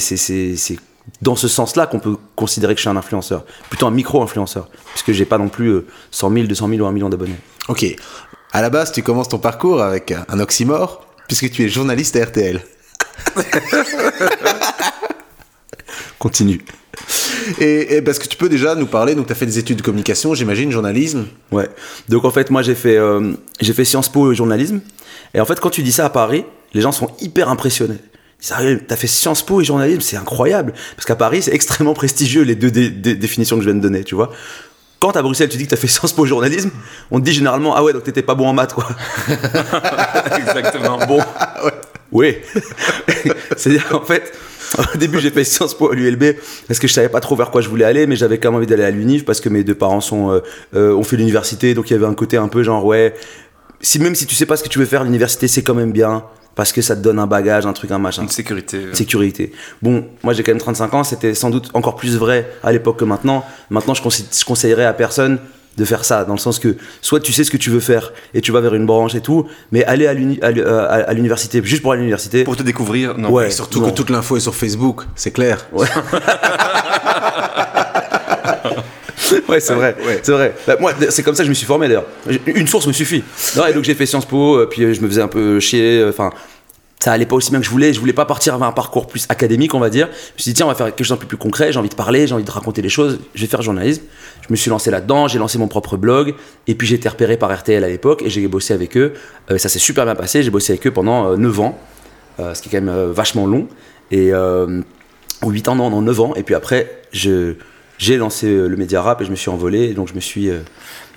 dans 1.20 1.34
ce 1.34 1.48
sens-là 1.48 1.86
qu'on 1.86 1.98
peut 1.98 2.16
considérer 2.36 2.74
que 2.74 2.78
je 2.78 2.82
suis 2.82 2.90
un 2.90 2.96
influenceur. 2.96 3.44
Plutôt 3.68 3.88
un 3.88 3.90
micro-influenceur. 3.90 4.68
Puisque 4.90 5.10
j'ai 5.10 5.24
pas 5.24 5.38
non 5.38 5.48
plus 5.48 5.68
euh, 5.68 5.86
100 6.12 6.32
000, 6.32 6.46
200 6.46 6.68
000 6.68 6.80
ou 6.80 6.86
1 6.86 6.92
million 6.92 7.08
d'abonnés. 7.08 7.38
Ok. 7.68 7.84
À 8.52 8.62
la 8.62 8.70
base, 8.70 8.92
tu 8.92 9.02
commences 9.02 9.28
ton 9.28 9.38
parcours 9.38 9.82
avec 9.82 10.12
un 10.28 10.38
oxymore, 10.38 11.06
puisque 11.28 11.50
tu 11.50 11.64
es 11.64 11.68
journaliste 11.68 12.16
à 12.16 12.24
RTL. 12.24 12.60
Continue. 16.18 16.60
Et, 17.58 17.96
et 17.96 18.02
parce 18.02 18.18
que 18.18 18.28
tu 18.28 18.36
peux 18.36 18.48
déjà 18.48 18.74
nous 18.74 18.86
parler, 18.86 19.14
donc 19.14 19.26
tu 19.26 19.32
as 19.32 19.34
fait 19.34 19.46
des 19.46 19.58
études 19.58 19.78
de 19.78 19.82
communication, 19.82 20.34
j'imagine, 20.34 20.70
journalisme. 20.70 21.26
Ouais. 21.50 21.68
Donc 22.08 22.24
en 22.24 22.30
fait, 22.30 22.50
moi 22.50 22.62
j'ai 22.62 22.74
fait, 22.74 22.96
euh, 22.96 23.32
j'ai 23.60 23.72
fait 23.72 23.84
Sciences 23.84 24.10
Po 24.10 24.30
et 24.30 24.34
journalisme. 24.34 24.80
Et 25.34 25.40
en 25.40 25.44
fait, 25.44 25.58
quand 25.58 25.70
tu 25.70 25.82
dis 25.82 25.92
ça 25.92 26.04
à 26.06 26.10
Paris, 26.10 26.44
les 26.74 26.80
gens 26.80 26.92
sont 26.92 27.10
hyper 27.20 27.48
impressionnés. 27.48 27.98
Sérieux, 28.38 28.80
t'as 28.86 28.96
fait 28.96 29.06
Sciences 29.06 29.44
Po 29.44 29.60
et 29.60 29.64
journalisme, 29.64 30.00
c'est 30.00 30.16
incroyable. 30.16 30.74
Parce 30.96 31.06
qu'à 31.06 31.16
Paris, 31.16 31.42
c'est 31.42 31.54
extrêmement 31.54 31.94
prestigieux 31.94 32.42
les 32.42 32.54
deux 32.54 32.70
dé- 32.70 32.90
dé- 32.90 33.14
définitions 33.14 33.56
que 33.56 33.62
je 33.62 33.68
viens 33.70 33.76
de 33.76 33.82
donner, 33.82 34.04
tu 34.04 34.14
vois. 34.14 34.32
Quand 35.02 35.16
à 35.16 35.22
Bruxelles, 35.22 35.48
tu 35.48 35.56
dis 35.56 35.64
que 35.64 35.70
t'as 35.70 35.76
fait 35.76 35.88
Sciences 35.88 36.12
Po 36.12 36.24
journalisme, 36.26 36.70
on 37.10 37.18
te 37.18 37.24
dit 37.24 37.32
généralement, 37.32 37.74
ah 37.74 37.82
ouais, 37.82 37.92
donc 37.92 38.04
t'étais 38.04 38.22
pas 38.22 38.36
bon 38.36 38.46
en 38.46 38.52
maths, 38.52 38.72
quoi. 38.72 38.86
Exactement. 40.38 40.98
Bon. 41.06 41.18
Oui. 42.12 42.36
C'est-à-dire, 43.56 43.88
en 43.94 44.04
fait, 44.04 44.34
au 44.94 44.98
début, 44.98 45.18
j'ai 45.18 45.30
fait 45.30 45.44
Sciences 45.44 45.72
Po 45.72 45.90
à 45.90 45.94
l'ULB 45.94 46.36
parce 46.68 46.78
que 46.78 46.86
je 46.86 46.92
savais 46.92 47.08
pas 47.08 47.20
trop 47.20 47.34
vers 47.36 47.50
quoi 47.50 47.62
je 47.62 47.70
voulais 47.70 47.86
aller, 47.86 48.06
mais 48.06 48.16
j'avais 48.16 48.36
quand 48.36 48.50
même 48.50 48.58
envie 48.58 48.66
d'aller 48.66 48.84
à 48.84 48.90
l'UNIF 48.90 49.24
parce 49.24 49.40
que 49.40 49.48
mes 49.48 49.64
deux 49.64 49.74
parents 49.74 50.02
sont, 50.02 50.30
euh, 50.30 50.40
euh, 50.76 50.94
ont 50.94 51.04
fait 51.04 51.16
l'université, 51.16 51.72
donc 51.72 51.88
il 51.88 51.94
y 51.94 51.96
avait 51.96 52.04
un 52.04 52.12
côté 52.12 52.36
un 52.36 52.48
peu 52.48 52.62
genre, 52.62 52.84
ouais, 52.84 53.14
si, 53.80 53.98
même 53.98 54.14
si 54.14 54.26
tu 54.26 54.34
sais 54.34 54.44
pas 54.44 54.58
ce 54.58 54.62
que 54.62 54.68
tu 54.68 54.78
veux 54.78 54.84
faire, 54.84 55.04
l'université, 55.04 55.48
c'est 55.48 55.62
quand 55.62 55.74
même 55.74 55.90
bien 55.90 56.22
parce 56.54 56.72
que 56.72 56.82
ça 56.82 56.94
te 56.96 57.00
donne 57.00 57.18
un 57.18 57.26
bagage, 57.26 57.66
un 57.66 57.72
truc, 57.72 57.90
un 57.90 57.98
machin. 57.98 58.22
Une 58.22 58.28
sécurité. 58.28 58.76
euh. 58.78 58.94
Sécurité. 58.94 59.52
Bon, 59.80 60.04
moi 60.22 60.32
j'ai 60.34 60.42
quand 60.42 60.52
même 60.52 60.60
35 60.60 60.94
ans, 60.94 61.04
c'était 61.04 61.34
sans 61.34 61.50
doute 61.50 61.70
encore 61.74 61.96
plus 61.96 62.16
vrai 62.16 62.50
à 62.62 62.72
l'époque 62.72 62.98
que 62.98 63.04
maintenant. 63.04 63.44
Maintenant, 63.70 63.94
je, 63.94 64.02
conseille- 64.02 64.26
je 64.38 64.44
conseillerais 64.44 64.84
à 64.84 64.92
personne 64.92 65.38
de 65.78 65.86
faire 65.86 66.04
ça, 66.04 66.24
dans 66.26 66.34
le 66.34 66.38
sens 66.38 66.58
que 66.58 66.76
soit 67.00 67.18
tu 67.20 67.32
sais 67.32 67.44
ce 67.44 67.50
que 67.50 67.56
tu 67.56 67.70
veux 67.70 67.80
faire 67.80 68.12
et 68.34 68.42
tu 68.42 68.52
vas 68.52 68.60
vers 68.60 68.74
une 68.74 68.84
branche 68.84 69.14
et 69.14 69.22
tout, 69.22 69.46
mais 69.70 69.82
aller 69.84 70.06
à 70.06 70.10
à 70.10 71.12
l'université, 71.14 71.62
juste 71.64 71.80
pour 71.80 71.92
aller 71.92 72.00
à 72.00 72.02
l'université, 72.02 72.44
Pour 72.44 72.58
te 72.58 72.62
découvrir, 72.62 73.16
non. 73.16 73.30
Ouais. 73.30 73.46
Et 73.46 73.50
surtout 73.50 73.80
non. 73.80 73.88
que 73.88 73.94
toute 73.94 74.10
l'info 74.10 74.36
est 74.36 74.40
sur 74.40 74.54
Facebook, 74.54 75.04
c'est 75.14 75.30
clair. 75.30 75.64
Ouais, 75.72 75.86
c'est 79.60 79.74
vrai. 79.74 79.96
Ouais. 80.04 80.20
C'est 80.22 80.32
vrai. 80.32 80.54
Bah, 80.66 80.76
moi, 80.80 80.92
c'est 81.10 81.22
comme 81.22 81.34
ça 81.34 81.42
que 81.42 81.46
je 81.46 81.50
me 81.50 81.54
suis 81.54 81.66
formé 81.66 81.88
d'ailleurs. 81.88 82.06
Une 82.46 82.66
source 82.66 82.86
me 82.86 82.92
suffit. 82.92 83.22
Non, 83.56 83.66
et 83.66 83.72
donc 83.72 83.84
j'ai 83.84 83.94
fait 83.94 84.06
Sciences 84.06 84.26
Po, 84.26 84.56
euh, 84.56 84.66
puis 84.70 84.82
euh, 84.84 84.92
je 84.94 85.00
me 85.00 85.08
faisais 85.08 85.22
un 85.22 85.28
peu 85.28 85.60
chier. 85.60 86.00
euh, 86.00 86.08
Enfin, 86.10 86.30
ça 87.00 87.10
allait 87.12 87.26
pas 87.26 87.34
aussi 87.34 87.50
bien 87.50 87.58
que 87.58 87.66
je 87.66 87.70
voulais. 87.70 87.92
Je 87.92 87.98
voulais 87.98 88.12
pas 88.12 88.24
partir 88.26 88.56
vers 88.58 88.68
un 88.68 88.72
parcours 88.72 89.08
plus 89.08 89.26
académique, 89.28 89.74
on 89.74 89.80
va 89.80 89.90
dire. 89.90 90.06
Je 90.06 90.12
me 90.34 90.38
suis 90.38 90.50
dit, 90.50 90.54
tiens, 90.54 90.66
on 90.66 90.68
va 90.68 90.76
faire 90.76 90.86
quelque 90.86 91.02
chose 91.04 91.16
d'un 91.16 91.20
peu 91.20 91.26
plus 91.26 91.36
concret. 91.36 91.72
J'ai 91.72 91.78
envie 91.80 91.88
de 91.88 91.94
parler, 91.96 92.28
j'ai 92.28 92.34
envie 92.34 92.44
de 92.44 92.50
raconter 92.50 92.80
les 92.80 92.88
choses. 92.88 93.18
Je 93.34 93.40
vais 93.40 93.48
faire 93.48 93.60
journalisme. 93.60 94.02
Je 94.42 94.46
me 94.50 94.56
suis 94.56 94.70
lancé 94.70 94.90
là-dedans. 94.92 95.26
J'ai 95.26 95.40
lancé 95.40 95.58
mon 95.58 95.66
propre 95.66 95.96
blog. 95.96 96.34
Et 96.68 96.76
puis 96.76 96.86
j'ai 96.86 96.94
été 96.94 97.08
repéré 97.08 97.36
par 97.36 97.52
RTL 97.52 97.82
à 97.82 97.88
l'époque 97.88 98.22
et 98.22 98.30
j'ai 98.30 98.46
bossé 98.46 98.72
avec 98.72 98.96
eux. 98.96 99.14
Euh, 99.50 99.58
ça 99.58 99.68
s'est 99.68 99.80
super 99.80 100.04
bien 100.04 100.14
passé. 100.14 100.44
J'ai 100.44 100.50
bossé 100.50 100.74
avec 100.74 100.86
eux 100.86 100.92
pendant 100.92 101.32
euh, 101.32 101.36
9 101.36 101.60
ans, 101.60 101.78
euh, 102.38 102.54
ce 102.54 102.62
qui 102.62 102.68
est 102.68 102.78
quand 102.78 102.84
même 102.84 103.10
vachement 103.10 103.46
long. 103.48 103.66
Et 104.12 104.32
euh, 104.32 104.80
8 105.44 105.68
ans, 105.68 105.74
non, 105.74 105.90
non, 105.90 106.02
9 106.02 106.20
ans. 106.20 106.34
Et 106.36 106.44
puis 106.44 106.54
après, 106.54 107.02
je, 107.12 107.54
j'ai 107.98 108.16
lancé 108.16 108.46
euh, 108.48 108.66
le 108.68 108.76
média 108.76 109.00
rap 109.02 109.20
et 109.20 109.24
je 109.24 109.30
me 109.30 109.36
suis 109.36 109.50
envolé. 109.50 109.84
Et 109.84 109.94
donc 109.94 110.08
je 110.08 110.14
me 110.14 110.20
suis 110.20 110.48
euh, 110.50 110.58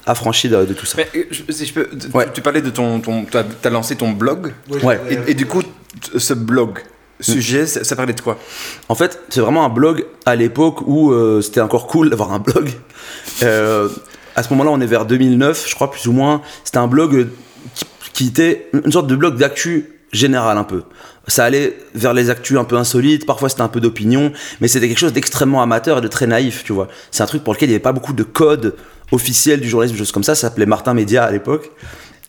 affranchi 0.05 0.49
de, 0.49 0.65
de 0.65 0.73
tout 0.73 0.85
ça. 0.85 0.97
Mais 0.97 1.07
euh, 1.15 1.23
je- 1.31 1.51
si 1.51 1.65
je 1.65 1.73
peux, 1.73 1.87
tu- 1.89 2.07
Ouais. 2.15 2.27
tu 2.33 2.41
parlais 2.41 2.61
de 2.61 2.69
ton, 2.69 2.99
ton 2.99 3.25
as 3.63 3.69
lancé 3.69 3.95
ton 3.95 4.11
blog. 4.11 4.53
Ouais. 4.83 4.99
Et, 5.09 5.31
et 5.31 5.33
du 5.33 5.45
coup, 5.45 5.61
ce 6.17 6.33
blog, 6.33 6.79
sujet, 7.19 7.65
ça, 7.65 7.83
ça 7.83 7.95
parlait 7.95 8.13
de 8.13 8.21
quoi? 8.21 8.37
En 8.89 8.95
fait, 8.95 9.19
c'est 9.29 9.39
vraiment 9.41 9.65
un 9.65 9.69
blog 9.69 10.05
à 10.25 10.35
l'époque 10.35 10.81
où 10.85 11.11
euh, 11.11 11.41
c'était 11.41 11.61
encore 11.61 11.87
cool 11.87 12.09
d'avoir 12.09 12.33
un 12.33 12.39
blog. 12.39 12.69
Euh, 13.43 13.89
à 14.35 14.43
ce 14.43 14.49
moment-là, 14.51 14.71
on 14.71 14.81
est 14.81 14.85
vers 14.85 15.05
2009, 15.05 15.65
je 15.69 15.75
crois, 15.75 15.89
plus 15.89 16.07
ou 16.07 16.11
moins. 16.11 16.41
C'était 16.65 16.77
un 16.77 16.87
blog 16.87 17.27
qui, 17.73 17.85
qui 18.13 18.27
était 18.27 18.69
une 18.73 18.91
sorte 18.91 19.07
de 19.07 19.15
blog 19.15 19.37
d'actu 19.37 19.91
général 20.11 20.57
un 20.57 20.63
peu. 20.63 20.83
Ça 21.27 21.45
allait 21.45 21.77
vers 21.95 22.13
les 22.13 22.29
actus 22.29 22.57
un 22.57 22.63
peu 22.65 22.75
insolites, 22.77 23.25
parfois 23.25 23.49
c'était 23.49 23.61
un 23.63 23.67
peu 23.67 23.79
d'opinion, 23.79 24.31
mais 24.61 24.67
c'était 24.67 24.87
quelque 24.87 24.99
chose 24.99 25.13
d'extrêmement 25.13 25.61
amateur 25.61 25.97
et 25.97 26.01
de 26.01 26.07
très 26.07 26.27
naïf, 26.27 26.63
tu 26.63 26.71
vois. 26.73 26.87
C'est 27.11 27.23
un 27.23 27.25
truc 27.25 27.43
pour 27.43 27.53
lequel 27.53 27.69
il 27.69 27.71
n'y 27.71 27.75
avait 27.75 27.81
pas 27.81 27.93
beaucoup 27.93 28.13
de 28.13 28.23
code 28.23 28.75
officiel 29.11 29.59
du 29.59 29.67
journalisme, 29.69 29.95
des 29.95 29.99
choses 29.99 30.11
comme 30.11 30.23
ça. 30.23 30.35
Ça 30.35 30.41
s'appelait 30.49 30.65
Martin 30.67 30.93
Média 30.93 31.23
à 31.23 31.31
l'époque. 31.31 31.71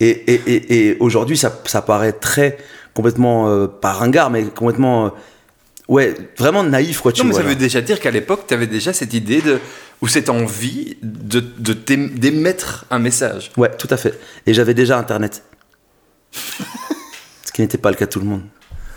Et, 0.01 0.09
et, 0.11 0.41
et, 0.47 0.89
et 0.91 0.97
aujourd'hui, 1.01 1.37
ça, 1.37 1.53
ça 1.67 1.83
paraît 1.83 2.13
très 2.13 2.59
complètement, 2.95 3.49
euh, 3.51 3.67
pas 3.67 3.93
ringard, 3.93 4.31
mais 4.31 4.45
complètement, 4.45 5.07
euh, 5.07 5.11
ouais, 5.89 6.15
vraiment 6.39 6.63
naïf, 6.65 7.01
quoi, 7.01 7.13
tu 7.13 7.21
Non, 7.21 7.27
mais 7.27 7.33
vois. 7.33 7.41
ça 7.41 7.45
là. 7.45 7.51
veut 7.51 7.57
déjà 7.57 7.81
dire 7.83 8.01
qu'à 8.01 8.11
l'époque, 8.11 8.45
tu 8.49 8.55
avais 8.55 8.67
déjà 8.67 8.93
cette 8.95 9.13
idée 9.13 9.43
de, 9.43 9.59
ou 10.03 10.09
cette 10.09 10.29
envie 10.31 10.97
de 11.03 11.41
de 11.59 11.73
d'émettre 11.75 12.85
un 12.91 12.99
message. 12.99 13.51
Ouais, 13.57 13.71
tout 13.79 13.89
à 13.91 13.97
fait. 13.99 14.19
Et 14.47 14.55
j'avais 14.55 14.75
déjà 14.75 14.99
Internet. 14.99 15.43
Ce 16.33 17.53
qui 17.53 17.63
n'était 17.63 17.79
pas 17.79 17.91
le 17.91 17.97
cas 17.97 18.07
de 18.07 18.11
tout 18.11 18.21
le 18.21 18.27
monde. 18.27 18.43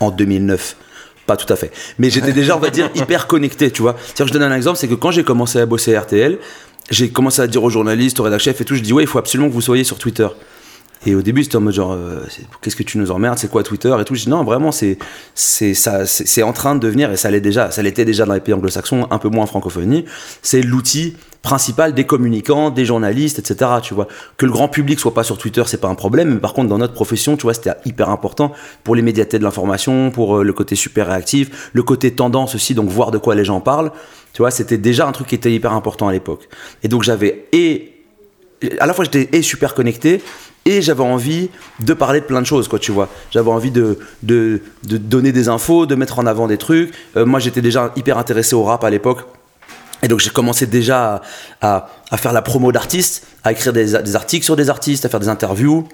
En 0.00 0.10
2009. 0.10 0.76
Pas 1.26 1.36
tout 1.36 1.50
à 1.52 1.56
fait. 1.56 1.70
Mais 1.98 2.10
j'étais 2.10 2.32
déjà, 2.32 2.56
on 2.56 2.60
va 2.60 2.70
dire, 2.70 2.90
hyper 2.94 3.26
connecté, 3.26 3.70
tu 3.70 3.82
vois. 3.82 3.96
C'est-à-dire, 4.04 4.26
je 4.26 4.32
donne 4.32 4.42
un 4.50 4.56
exemple, 4.56 4.78
c'est 4.78 4.88
que 4.88 4.94
quand 4.94 5.10
j'ai 5.10 5.22
commencé 5.22 5.60
à 5.60 5.66
bosser 5.66 5.94
à 5.94 6.00
RTL, 6.00 6.38
j'ai 6.90 7.10
commencé 7.10 7.40
à 7.40 7.46
dire 7.46 7.62
aux 7.62 7.70
journalistes, 7.70 8.18
aux 8.18 8.24
rédacteurs 8.24 8.44
chefs 8.52 8.60
et 8.60 8.64
tout, 8.64 8.74
je 8.74 8.80
dis, 8.80 8.92
ouais, 8.92 9.04
il 9.04 9.06
faut 9.06 9.18
absolument 9.18 9.48
que 9.48 9.54
vous 9.54 9.60
soyez 9.60 9.84
sur 9.84 9.98
Twitter. 9.98 10.26
Et 11.06 11.14
au 11.14 11.22
début, 11.22 11.44
c'était 11.44 11.56
en 11.56 11.60
mode 11.60 11.72
genre, 11.72 11.92
euh, 11.92 12.20
qu'est-ce 12.60 12.76
que 12.76 12.82
tu 12.82 12.98
nous 12.98 13.10
emmerdes, 13.10 13.38
c'est 13.38 13.50
quoi 13.50 13.62
Twitter 13.62 13.94
et 13.98 14.04
tout. 14.04 14.14
Je 14.14 14.24
dis, 14.24 14.28
non, 14.28 14.44
vraiment, 14.44 14.70
c'est, 14.70 14.98
c'est, 15.34 16.42
en 16.42 16.52
train 16.52 16.74
de 16.74 16.80
devenir, 16.80 17.10
et 17.10 17.16
ça 17.16 17.30
l'est 17.30 17.40
déjà, 17.40 17.70
ça 17.70 17.82
l'était 17.82 18.04
déjà 18.04 18.26
dans 18.26 18.34
les 18.34 18.40
pays 18.40 18.52
anglo-saxons, 18.52 19.06
un 19.10 19.18
peu 19.18 19.28
moins 19.28 19.44
en 19.44 19.46
francophonie, 19.46 20.04
c'est 20.42 20.60
l'outil 20.60 21.16
principal 21.42 21.94
des 21.94 22.04
communicants, 22.04 22.68
des 22.68 22.84
journalistes, 22.84 23.38
etc. 23.38 23.70
Tu 23.82 23.94
vois. 23.94 24.08
Que 24.36 24.44
le 24.44 24.52
grand 24.52 24.68
public 24.68 25.00
soit 25.00 25.14
pas 25.14 25.22
sur 25.24 25.38
Twitter, 25.38 25.62
c'est 25.66 25.80
pas 25.80 25.88
un 25.88 25.94
problème, 25.94 26.34
mais 26.34 26.40
par 26.40 26.52
contre, 26.52 26.68
dans 26.68 26.76
notre 26.76 26.92
profession, 26.92 27.38
tu 27.38 27.44
vois, 27.44 27.54
c'était 27.54 27.72
hyper 27.86 28.10
important 28.10 28.52
pour 28.84 28.94
l'immédiateté 28.94 29.38
de 29.38 29.44
l'information, 29.44 30.10
pour 30.10 30.38
euh, 30.38 30.42
le 30.42 30.52
côté 30.52 30.76
super 30.76 31.06
réactif, 31.06 31.70
le 31.72 31.82
côté 31.82 32.10
tendance 32.10 32.54
aussi, 32.54 32.74
donc 32.74 32.90
voir 32.90 33.10
de 33.10 33.16
quoi 33.16 33.34
les 33.34 33.46
gens 33.46 33.60
parlent. 33.60 33.90
Tu 34.34 34.42
vois, 34.42 34.50
c'était 34.50 34.76
déjà 34.76 35.08
un 35.08 35.12
truc 35.12 35.28
qui 35.28 35.34
était 35.34 35.52
hyper 35.52 35.72
important 35.72 36.08
à 36.08 36.12
l'époque. 36.12 36.46
Et 36.82 36.88
donc, 36.88 37.02
j'avais 37.04 37.46
et 37.52 37.94
à 38.78 38.84
la 38.84 38.92
fois 38.92 39.06
j'étais 39.06 39.30
et 39.32 39.40
super 39.40 39.74
connecté 39.74 40.20
et 40.66 40.82
j'avais 40.82 41.02
envie 41.02 41.48
de 41.80 41.94
parler 41.94 42.20
de 42.20 42.26
plein 42.26 42.40
de 42.40 42.46
choses 42.46 42.68
quoi 42.68 42.78
tu 42.78 42.92
vois. 42.92 43.08
J'avais 43.30 43.50
envie 43.50 43.70
de, 43.70 43.98
de, 44.22 44.60
de 44.84 44.96
donner 44.98 45.32
des 45.32 45.48
infos 45.48 45.86
de 45.86 45.94
mettre 45.94 46.18
en 46.18 46.26
avant 46.26 46.46
des 46.46 46.58
trucs. 46.58 46.92
Euh, 47.16 47.24
moi 47.26 47.40
j'étais 47.40 47.62
déjà 47.62 47.92
hyper 47.96 48.18
intéressé 48.18 48.54
au 48.54 48.62
rap 48.64 48.84
à 48.84 48.90
l'époque. 48.90 49.20
Et 50.02 50.08
donc 50.08 50.20
j'ai 50.20 50.30
commencé 50.30 50.66
déjà 50.66 51.22
à, 51.60 51.88
à- 52.10 52.16
faire 52.16 52.32
la 52.32 52.42
promo 52.42 52.72
d'artistes 52.72 53.26
à 53.44 53.52
écrire 53.52 53.72
des, 53.72 53.92
des 54.02 54.16
articles 54.16 54.44
sur 54.44 54.56
des 54.56 54.70
artistes 54.70 55.04
à 55.04 55.08
faire 55.08 55.20
des 55.20 55.28
interviews. 55.28 55.86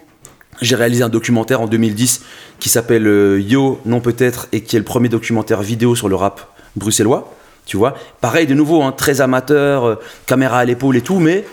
J'ai 0.62 0.74
réalisé 0.76 1.02
un 1.02 1.08
documentaire 1.08 1.60
en 1.60 1.66
2010 1.66 2.22
qui 2.58 2.68
s'appelle 2.68 3.06
euh, 3.06 3.40
Yo, 3.40 3.78
non 3.84 4.00
peut-être, 4.00 4.48
et 4.52 4.62
qui 4.62 4.76
est 4.76 4.78
le 4.78 4.84
premier 4.84 5.08
documentaire 5.08 5.60
vidéo 5.60 5.94
sur 5.94 6.08
le 6.08 6.14
rap 6.16 6.40
bruxellois. 6.76 7.32
Tu 7.66 7.76
vois, 7.76 7.94
pareil 8.20 8.46
de 8.46 8.54
nouveau, 8.54 8.82
hein, 8.82 8.92
très 8.92 9.20
amateur, 9.20 9.84
euh, 9.84 9.94
caméra 10.26 10.58
à 10.58 10.64
l'épaule 10.64 10.96
et 10.96 11.02
tout, 11.02 11.18
mais 11.18 11.44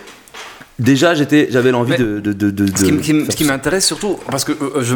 déjà 0.78 1.14
j'étais, 1.14 1.48
j'avais 1.50 1.70
l'envie 1.70 1.96
de, 1.96 2.20
de, 2.20 2.32
de, 2.32 2.50
de- 2.50 2.66
Ce 2.76 3.34
qui, 3.36 3.44
m'intéresse 3.44 3.86
surtout, 3.86 4.18
parce 4.30 4.44
que 4.44 4.52
euh, 4.52 4.82
je, 4.82 4.94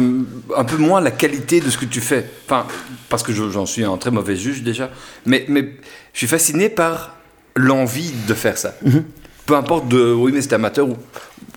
un 0.55 0.63
peu 0.63 0.77
moins 0.77 1.01
la 1.01 1.11
qualité 1.11 1.59
de 1.61 1.69
ce 1.69 1.77
que 1.77 1.85
tu 1.85 2.01
fais. 2.01 2.29
Enfin, 2.45 2.65
parce 3.09 3.23
que 3.23 3.31
je- 3.33 3.49
j'en 3.49 3.65
suis 3.65 3.83
un 3.83 3.97
très 3.97 4.11
mauvais 4.11 4.35
juge 4.35 4.63
déjà. 4.63 4.89
Mais, 5.25 5.45
mais 5.47 5.73
je 6.13 6.17
suis 6.19 6.27
fasciné 6.27 6.69
par 6.69 7.15
l'envie 7.55 8.11
de 8.27 8.33
faire 8.33 8.57
ça. 8.57 8.75
Mhm. 8.83 9.03
Peu 9.45 9.55
importe 9.55 9.87
de, 9.87 10.11
oui, 10.13 10.31
mais 10.33 10.41
c'est 10.41 10.53
amateur 10.53 10.87
ou, 10.87 10.95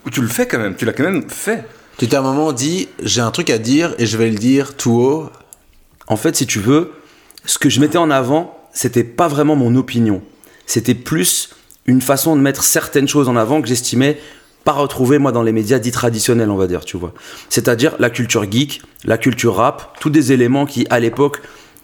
ou 0.06 0.10
tu 0.10 0.22
le 0.22 0.28
fais 0.28 0.46
quand 0.46 0.58
même. 0.58 0.74
Tu 0.76 0.84
l'as 0.84 0.92
quand 0.92 1.04
même 1.04 1.28
fait. 1.28 1.64
Tu 1.98 2.08
t'es 2.08 2.16
à 2.16 2.20
un 2.20 2.22
moment 2.22 2.52
dit, 2.52 2.88
j'ai 3.02 3.20
un 3.20 3.30
truc 3.30 3.50
à 3.50 3.58
dire 3.58 3.94
et 3.98 4.06
je 4.06 4.16
vais 4.16 4.30
le 4.30 4.36
dire 4.38 4.76
tout 4.76 4.92
haut. 4.92 5.30
En 6.06 6.16
fait, 6.16 6.34
si 6.34 6.46
tu 6.46 6.58
veux, 6.58 6.92
ce 7.44 7.58
que 7.58 7.68
je 7.68 7.80
mettais 7.80 7.98
en 7.98 8.10
avant, 8.10 8.58
c'était 8.72 9.04
pas 9.04 9.28
vraiment 9.28 9.56
mon 9.56 9.76
opinion. 9.76 10.22
C'était 10.64 10.94
plus 10.94 11.50
une 11.86 12.00
façon 12.00 12.36
de 12.36 12.40
mettre 12.40 12.62
certaines 12.62 13.08
choses 13.08 13.28
en 13.28 13.36
avant 13.36 13.60
que 13.60 13.68
j'estimais 13.68 14.18
pas 14.64 14.72
retrouver 14.72 15.18
moi 15.18 15.32
dans 15.32 15.42
les 15.42 15.52
médias 15.52 15.78
dits 15.78 15.90
traditionnels, 15.90 16.50
on 16.50 16.56
va 16.56 16.66
dire, 16.66 16.84
tu 16.84 16.96
vois. 16.96 17.12
C'est-à-dire 17.48 17.96
la 17.98 18.10
culture 18.10 18.50
geek, 18.50 18.82
la 19.04 19.18
culture 19.18 19.56
rap, 19.56 19.96
tous 20.00 20.10
des 20.10 20.32
éléments 20.32 20.66
qui 20.66 20.86
à 20.90 21.00
l'époque 21.00 21.42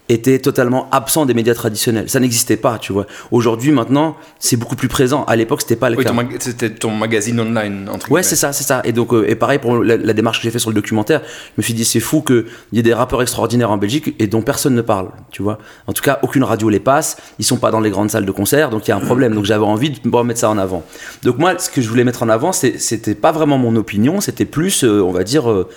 étaient 0.09 0.39
totalement 0.39 0.89
absents 0.91 1.25
des 1.25 1.33
médias 1.35 1.53
traditionnels. 1.53 2.09
Ça 2.09 2.19
n'existait 2.19 2.57
pas, 2.57 2.79
tu 2.79 2.91
vois. 2.91 3.05
Aujourd'hui, 3.31 3.71
maintenant, 3.71 4.17
c'est 4.39 4.57
beaucoup 4.57 4.75
plus 4.75 4.87
présent. 4.87 5.23
À 5.25 5.35
l'époque, 5.35 5.61
c'était 5.61 5.75
pas 5.75 5.89
le 5.89 5.97
Oui, 5.97 6.03
cas. 6.03 6.11
c'était 6.39 6.71
ton 6.71 6.91
magazine 6.91 7.39
online, 7.39 7.87
entre 7.87 8.11
Ouais, 8.11 8.21
guillemets. 8.21 8.23
c'est 8.23 8.35
ça, 8.35 8.51
c'est 8.51 8.63
ça. 8.63 8.81
Et 8.83 8.91
donc, 8.91 9.13
euh, 9.13 9.29
et 9.29 9.35
pareil 9.35 9.59
pour 9.59 9.77
la, 9.83 9.97
la 9.97 10.13
démarche 10.13 10.39
que 10.39 10.43
j'ai 10.43 10.51
fait 10.51 10.59
sur 10.59 10.71
le 10.71 10.75
documentaire, 10.75 11.21
je 11.23 11.53
me 11.57 11.63
suis 11.63 11.73
dit 11.75 11.85
c'est 11.85 11.99
fou 11.99 12.21
qu'il 12.21 12.45
y 12.73 12.79
ait 12.79 12.83
des 12.83 12.93
rappeurs 12.93 13.21
extraordinaires 13.21 13.71
en 13.71 13.77
Belgique 13.77 14.15
et 14.19 14.27
dont 14.27 14.41
personne 14.41 14.73
ne 14.75 14.81
parle, 14.81 15.09
tu 15.31 15.43
vois. 15.43 15.59
En 15.87 15.93
tout 15.93 16.01
cas, 16.03 16.19
aucune 16.23 16.43
radio 16.43 16.69
les 16.69 16.79
passe, 16.79 17.17
ils 17.37 17.45
sont 17.45 17.57
pas 17.57 17.69
dans 17.71 17.79
les 17.79 17.91
grandes 17.91 18.09
salles 18.09 18.25
de 18.25 18.31
concert, 18.31 18.71
donc 18.71 18.87
il 18.87 18.89
y 18.89 18.93
a 18.93 18.97
un 18.97 19.01
problème. 19.01 19.35
Donc 19.35 19.45
j'avais 19.45 19.63
envie 19.65 19.91
de 19.91 19.99
remettre 20.15 20.39
ça 20.39 20.49
en 20.49 20.57
avant. 20.57 20.83
Donc 21.23 21.37
moi, 21.37 21.57
ce 21.59 21.69
que 21.69 21.81
je 21.81 21.87
voulais 21.89 22.03
mettre 22.03 22.23
en 22.23 22.29
avant, 22.29 22.51
c'était 22.51 23.15
pas 23.15 23.31
vraiment 23.31 23.57
mon 23.59 23.75
opinion, 23.75 24.21
c'était 24.21 24.45
plus, 24.45 24.83
euh, 24.83 25.01
on 25.03 25.11
va 25.11 25.23
dire. 25.23 25.49
euh, 25.51 25.67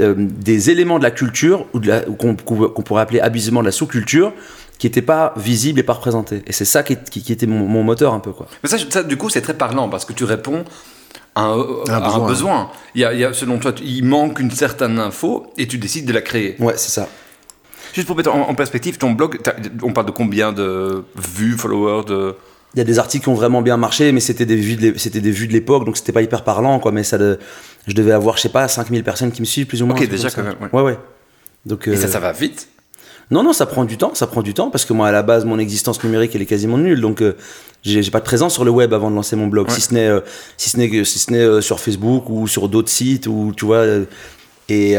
euh, 0.00 0.14
des 0.16 0.70
éléments 0.70 0.98
de 0.98 1.04
la 1.04 1.10
culture 1.10 1.66
ou 1.74 1.78
de 1.80 1.88
la- 1.88 2.08
ou 2.08 2.14
qu'on 2.14 2.34
pourrait 2.34 3.02
appeler 3.02 3.20
abusivement 3.20 3.60
de 3.60 3.66
la 3.66 3.72
sous-culture 3.72 4.32
qui 4.78 4.86
n'étaient 4.86 5.02
pas 5.02 5.34
visibles 5.36 5.78
et 5.80 5.82
pas 5.82 5.92
représentés. 5.92 6.42
Et 6.46 6.52
c'est 6.52 6.64
ça 6.64 6.82
qui, 6.82 6.94
est- 6.94 7.10
qui- 7.10 7.22
qui 7.22 7.32
était 7.32 7.46
mon, 7.46 7.66
mon 7.66 7.82
moteur 7.82 8.14
un 8.14 8.20
peu 8.20 8.32
quoi. 8.32 8.46
Mais 8.62 8.68
ça, 8.68 8.78
ça, 8.88 9.02
du 9.02 9.16
coup, 9.16 9.28
c'est 9.28 9.42
très 9.42 9.54
parlant 9.54 9.88
parce 9.88 10.04
que 10.04 10.12
tu 10.12 10.24
réponds 10.24 10.64
à 11.34 11.42
un, 11.44 11.58
à 11.88 11.96
un 11.96 12.00
besoin. 12.00 12.26
besoin. 12.26 12.70
Il, 12.94 13.02
y 13.02 13.04
a, 13.04 13.12
il 13.12 13.20
y 13.20 13.24
a, 13.24 13.32
selon 13.32 13.58
toi, 13.58 13.72
tu- 13.72 13.84
il 13.84 14.04
manque 14.04 14.40
une 14.40 14.50
certaine 14.50 14.98
info 14.98 15.52
et 15.58 15.66
tu 15.68 15.78
décides 15.78 16.06
de 16.06 16.12
la 16.12 16.22
créer. 16.22 16.56
Ouais, 16.58 16.74
c'est 16.76 16.90
ça. 16.90 17.08
Juste 17.92 18.06
pour 18.06 18.16
mettre 18.16 18.34
en, 18.34 18.48
en 18.48 18.54
perspective, 18.54 18.98
ton 18.98 19.10
blog, 19.12 19.38
on 19.82 19.92
parle 19.92 20.06
de 20.06 20.12
combien 20.12 20.52
de 20.52 21.04
vues, 21.16 21.56
followers 21.58 22.04
de... 22.06 22.34
Il 22.74 22.78
y 22.78 22.80
a 22.80 22.84
des 22.84 22.98
articles 23.00 23.24
qui 23.24 23.28
ont 23.28 23.34
vraiment 23.34 23.62
bien 23.62 23.76
marché, 23.76 24.12
mais 24.12 24.20
c'était 24.20 24.46
des 24.46 24.56
vues 24.56 24.76
de 24.76 24.82
l'é- 24.82 24.94
c'était 24.96 25.20
des 25.20 25.32
vues 25.32 25.48
de 25.48 25.52
l'époque, 25.52 25.84
donc 25.84 25.96
c'était 25.96 26.12
pas 26.12 26.22
hyper 26.22 26.44
parlant, 26.44 26.78
quoi. 26.78 26.92
Mais 26.92 27.02
ça, 27.02 27.18
de- 27.18 27.38
je 27.88 27.94
devais 27.94 28.12
avoir, 28.12 28.36
je 28.36 28.42
sais 28.42 28.48
pas, 28.48 28.68
5000 28.68 29.02
personnes 29.02 29.32
qui 29.32 29.40
me 29.40 29.46
suivent, 29.46 29.66
plus 29.66 29.82
ou 29.82 29.86
moins. 29.86 29.96
Ok, 29.96 30.08
déjà, 30.08 30.30
quand 30.30 30.42
même, 30.44 30.54
Ouais, 30.72 30.82
ouais. 30.82 30.98
Donc, 31.66 31.88
Et 31.88 31.96
ça, 31.96 32.06
euh, 32.06 32.08
ça 32.10 32.20
va 32.20 32.30
vite? 32.32 32.68
Non, 33.32 33.42
non, 33.42 33.52
ça 33.52 33.66
prend 33.66 33.84
du 33.84 33.96
temps, 33.96 34.12
ça 34.14 34.26
prend 34.26 34.42
du 34.42 34.54
temps, 34.54 34.70
parce 34.70 34.84
que 34.84 34.92
moi, 34.92 35.08
à 35.08 35.12
la 35.12 35.22
base, 35.22 35.44
mon 35.44 35.58
existence 35.58 36.02
numérique, 36.02 36.34
elle 36.34 36.42
est 36.42 36.46
quasiment 36.46 36.78
nulle, 36.78 37.00
donc 37.00 37.22
euh, 37.22 37.36
j'ai 37.82 38.02
pas 38.10 38.18
de 38.20 38.24
présence 38.24 38.54
sur 38.54 38.64
le 38.64 38.70
web 38.72 38.92
avant 38.92 39.10
de 39.10 39.14
lancer 39.16 39.36
mon 39.36 39.46
blog, 39.46 39.68
Ouais. 39.68 39.74
si 39.74 39.80
ce 39.80 39.94
n'est 39.94 40.08
euh, 40.08 40.20
si 40.56 40.70
ce 40.70 40.76
n'est 40.78 41.04
si 41.04 41.18
ce 41.18 41.30
n'est 41.32 41.38
euh, 41.38 41.60
sur 41.60 41.78
Facebook 41.80 42.28
ou 42.28 42.46
sur 42.48 42.68
d'autres 42.68 42.88
sites, 42.88 43.26
ou 43.28 43.52
tu 43.56 43.64
vois. 43.66 43.84
et, 44.68 44.96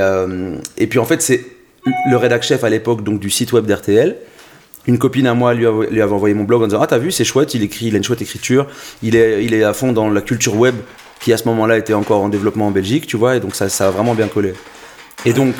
et 0.77 0.87
puis 0.87 0.99
en 0.99 1.05
fait, 1.05 1.21
c'est 1.21 1.45
le 2.09 2.15
rédac 2.17 2.43
chef 2.43 2.63
à 2.63 2.69
l'époque 2.69 3.03
donc 3.03 3.19
du 3.19 3.29
site 3.29 3.53
web 3.53 3.65
d'RTL. 3.65 4.15
Une 4.87 4.97
copine 4.97 5.27
à 5.27 5.33
moi 5.33 5.53
lui, 5.53 5.65
avait 5.65 6.01
envoyé 6.03 6.33
mon 6.33 6.43
blog 6.43 6.63
en 6.63 6.67
disant 6.67 6.81
Ah, 6.81 6.87
t'as 6.87 6.97
vu, 6.97 7.11
c'est 7.11 7.23
chouette, 7.23 7.53
il 7.53 7.63
écrit, 7.63 7.87
il 7.87 7.93
a 7.93 7.97
une 7.97 8.03
chouette 8.03 8.21
écriture, 8.21 8.67
il 9.03 9.15
est, 9.15 9.43
il 9.45 9.53
est 9.53 9.63
à 9.63 9.73
fond 9.73 9.91
dans 9.91 10.09
la 10.09 10.21
culture 10.21 10.55
web 10.55 10.75
qui 11.21 11.31
à 11.33 11.37
ce 11.37 11.47
moment-là 11.49 11.77
était 11.77 11.93
encore 11.93 12.21
en 12.21 12.29
développement 12.29 12.67
en 12.67 12.71
Belgique, 12.71 13.05
tu 13.05 13.15
vois, 13.15 13.35
et 13.35 13.39
donc 13.39 13.55
ça, 13.55 13.69
ça 13.69 13.87
a 13.87 13.91
vraiment 13.91 14.15
bien 14.15 14.27
collé. 14.27 14.53
Et 15.25 15.33
donc, 15.33 15.53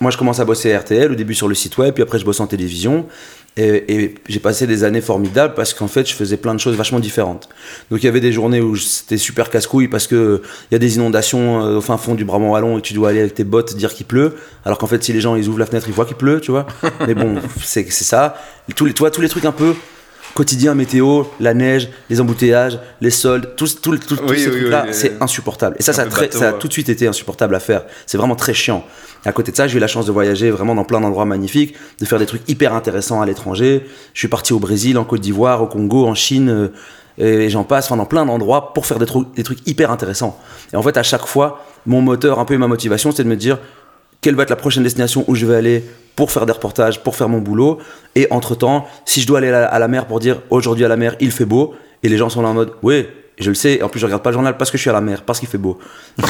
moi 0.00 0.10
je 0.10 0.18
commence 0.18 0.40
à 0.40 0.44
bosser 0.44 0.72
à 0.72 0.80
RTL, 0.80 1.12
au 1.12 1.14
début 1.14 1.34
sur 1.34 1.46
le 1.46 1.54
site 1.54 1.78
web, 1.78 1.94
puis 1.94 2.02
après 2.02 2.18
je 2.18 2.24
bosse 2.24 2.40
en 2.40 2.46
télévision. 2.46 3.06
Et, 3.56 3.94
et 3.94 4.14
j'ai 4.28 4.40
passé 4.40 4.66
des 4.66 4.84
années 4.84 5.00
formidables 5.00 5.54
parce 5.54 5.72
qu'en 5.72 5.88
fait 5.88 6.06
je 6.06 6.14
faisais 6.14 6.36
plein 6.36 6.54
de 6.54 6.60
choses 6.60 6.76
vachement 6.76 7.00
différentes. 7.00 7.48
Donc 7.90 8.02
il 8.02 8.06
y 8.06 8.08
avait 8.08 8.20
des 8.20 8.32
journées 8.32 8.60
où 8.60 8.76
c'était 8.76 9.16
super 9.16 9.48
casse-couille 9.48 9.88
parce 9.88 10.06
que 10.06 10.42
il 10.70 10.74
y 10.74 10.76
a 10.76 10.78
des 10.78 10.96
inondations 10.96 11.64
euh, 11.64 11.78
au 11.78 11.80
fin 11.80 11.96
fond 11.96 12.14
du 12.14 12.24
Brabant 12.24 12.50
wallon 12.50 12.78
et 12.78 12.82
tu 12.82 12.92
dois 12.92 13.10
aller 13.10 13.20
avec 13.20 13.34
tes 13.34 13.44
bottes 13.44 13.74
dire 13.76 13.94
qu'il 13.94 14.06
pleut. 14.06 14.34
Alors 14.64 14.78
qu'en 14.78 14.86
fait 14.86 15.02
si 15.02 15.12
les 15.12 15.20
gens 15.20 15.36
ils 15.36 15.48
ouvrent 15.48 15.58
la 15.58 15.66
fenêtre 15.66 15.86
ils 15.88 15.94
voient 15.94 16.04
qu'il 16.04 16.16
pleut, 16.16 16.40
tu 16.40 16.50
vois. 16.50 16.66
Mais 17.06 17.14
bon 17.14 17.36
c'est 17.62 17.90
ça. 17.90 18.36
Tous 18.74 18.84
les, 18.84 18.92
tu 18.92 19.00
vois, 19.00 19.10
tous 19.10 19.22
les 19.22 19.28
trucs 19.28 19.44
un 19.44 19.52
peu 19.52 19.74
quotidien 20.36 20.74
météo, 20.74 21.24
la 21.40 21.54
neige, 21.54 21.88
les 22.10 22.20
embouteillages, 22.20 22.78
les 23.00 23.10
soldes, 23.10 23.56
tout, 23.56 23.66
tout, 23.82 23.96
tous 23.98 24.18
Oui, 24.28 24.38
ces 24.38 24.50
trucs-là, 24.50 24.84
oui, 24.86 24.94
c'est 24.94 25.10
oui. 25.10 25.16
insupportable. 25.20 25.74
Et 25.78 25.82
ça, 25.82 25.92
ça 25.92 26.02
a, 26.02 26.06
très- 26.06 26.26
bateau, 26.26 26.38
ça 26.38 26.48
a 26.48 26.52
ouais. 26.52 26.58
tout 26.58 26.68
de 26.68 26.72
suite 26.72 26.88
été 26.88 27.08
insupportable 27.08 27.54
à 27.54 27.60
faire. 27.60 27.82
C'est 28.06 28.18
vraiment 28.18 28.36
très 28.36 28.54
chiant. 28.54 28.84
À 29.24 29.32
côté 29.32 29.50
de 29.50 29.56
ça, 29.56 29.66
j'ai 29.66 29.78
eu 29.78 29.80
la 29.80 29.88
chance 29.88 30.06
de 30.06 30.12
voyager 30.12 30.50
vraiment 30.52 30.74
dans 30.76 30.84
plein 30.84 31.00
d'endroits 31.00 31.24
magnifiques, 31.24 31.74
de 31.98 32.04
faire 32.04 32.18
des 32.20 32.26
trucs 32.26 32.48
hyper 32.48 32.72
intéressants 32.74 33.20
à 33.20 33.26
l'étranger. 33.26 33.84
Je 34.14 34.18
suis 34.20 34.28
parti 34.28 34.52
au 34.52 34.60
Brésil, 34.60 34.98
en 34.98 35.04
Côte 35.04 35.20
d'Ivoire, 35.22 35.62
au 35.62 35.66
Congo, 35.66 36.06
en 36.06 36.14
Chine, 36.14 36.48
euh, 36.50 36.68
et 37.18 37.48
j'en 37.48 37.64
passe, 37.64 37.86
enfin 37.86 37.96
dans 37.96 38.04
plein 38.04 38.26
d'endroits 38.26 38.74
pour 38.74 38.84
faire 38.86 38.98
des, 38.98 39.06
trucs- 39.06 39.34
des 39.34 39.42
trucs 39.42 39.66
hyper 39.66 39.90
intéressants. 39.90 40.38
Et 40.72 40.76
en 40.76 40.82
fait, 40.82 40.96
à 40.98 41.02
chaque 41.02 41.26
fois, 41.26 41.64
mon 41.86 42.02
moteur, 42.02 42.38
un 42.38 42.44
peu 42.44 42.56
ma 42.58 42.68
motivation, 42.68 43.10
c'était 43.10 43.24
de 43.24 43.28
me 43.30 43.36
dire 43.36 43.58
quelle 44.20 44.34
va 44.34 44.42
être 44.42 44.50
la 44.50 44.56
prochaine 44.56 44.82
destination 44.82 45.24
où 45.28 45.34
je 45.34 45.46
vais 45.46 45.56
aller 45.56 45.84
pour 46.16 46.30
faire 46.30 46.46
des 46.46 46.52
reportages, 46.52 47.02
pour 47.02 47.14
faire 47.14 47.28
mon 47.28 47.38
boulot. 47.38 47.78
Et 48.14 48.26
entre-temps, 48.30 48.86
si 49.04 49.20
je 49.20 49.26
dois 49.26 49.38
aller 49.38 49.48
à 49.48 49.60
la, 49.60 49.66
à 49.66 49.78
la 49.78 49.88
mer 49.88 50.06
pour 50.06 50.18
dire 50.18 50.40
aujourd'hui 50.50 50.84
à 50.84 50.88
la 50.88 50.96
mer, 50.96 51.14
il 51.20 51.30
fait 51.30 51.44
beau, 51.44 51.74
et 52.02 52.08
les 52.08 52.16
gens 52.16 52.28
sont 52.28 52.42
là 52.42 52.48
en 52.48 52.54
mode, 52.54 52.72
oui, 52.82 53.06
je 53.38 53.50
le 53.50 53.54
sais, 53.54 53.74
et 53.74 53.82
en 53.82 53.88
plus 53.88 54.00
je 54.00 54.06
regarde 54.06 54.22
pas 54.22 54.30
le 54.30 54.34
journal 54.34 54.56
parce 54.56 54.70
que 54.70 54.78
je 54.78 54.80
suis 54.80 54.90
à 54.90 54.94
la 54.94 55.02
mer, 55.02 55.22
parce 55.22 55.40
qu'il 55.40 55.48
fait 55.48 55.58
beau. 55.58 55.78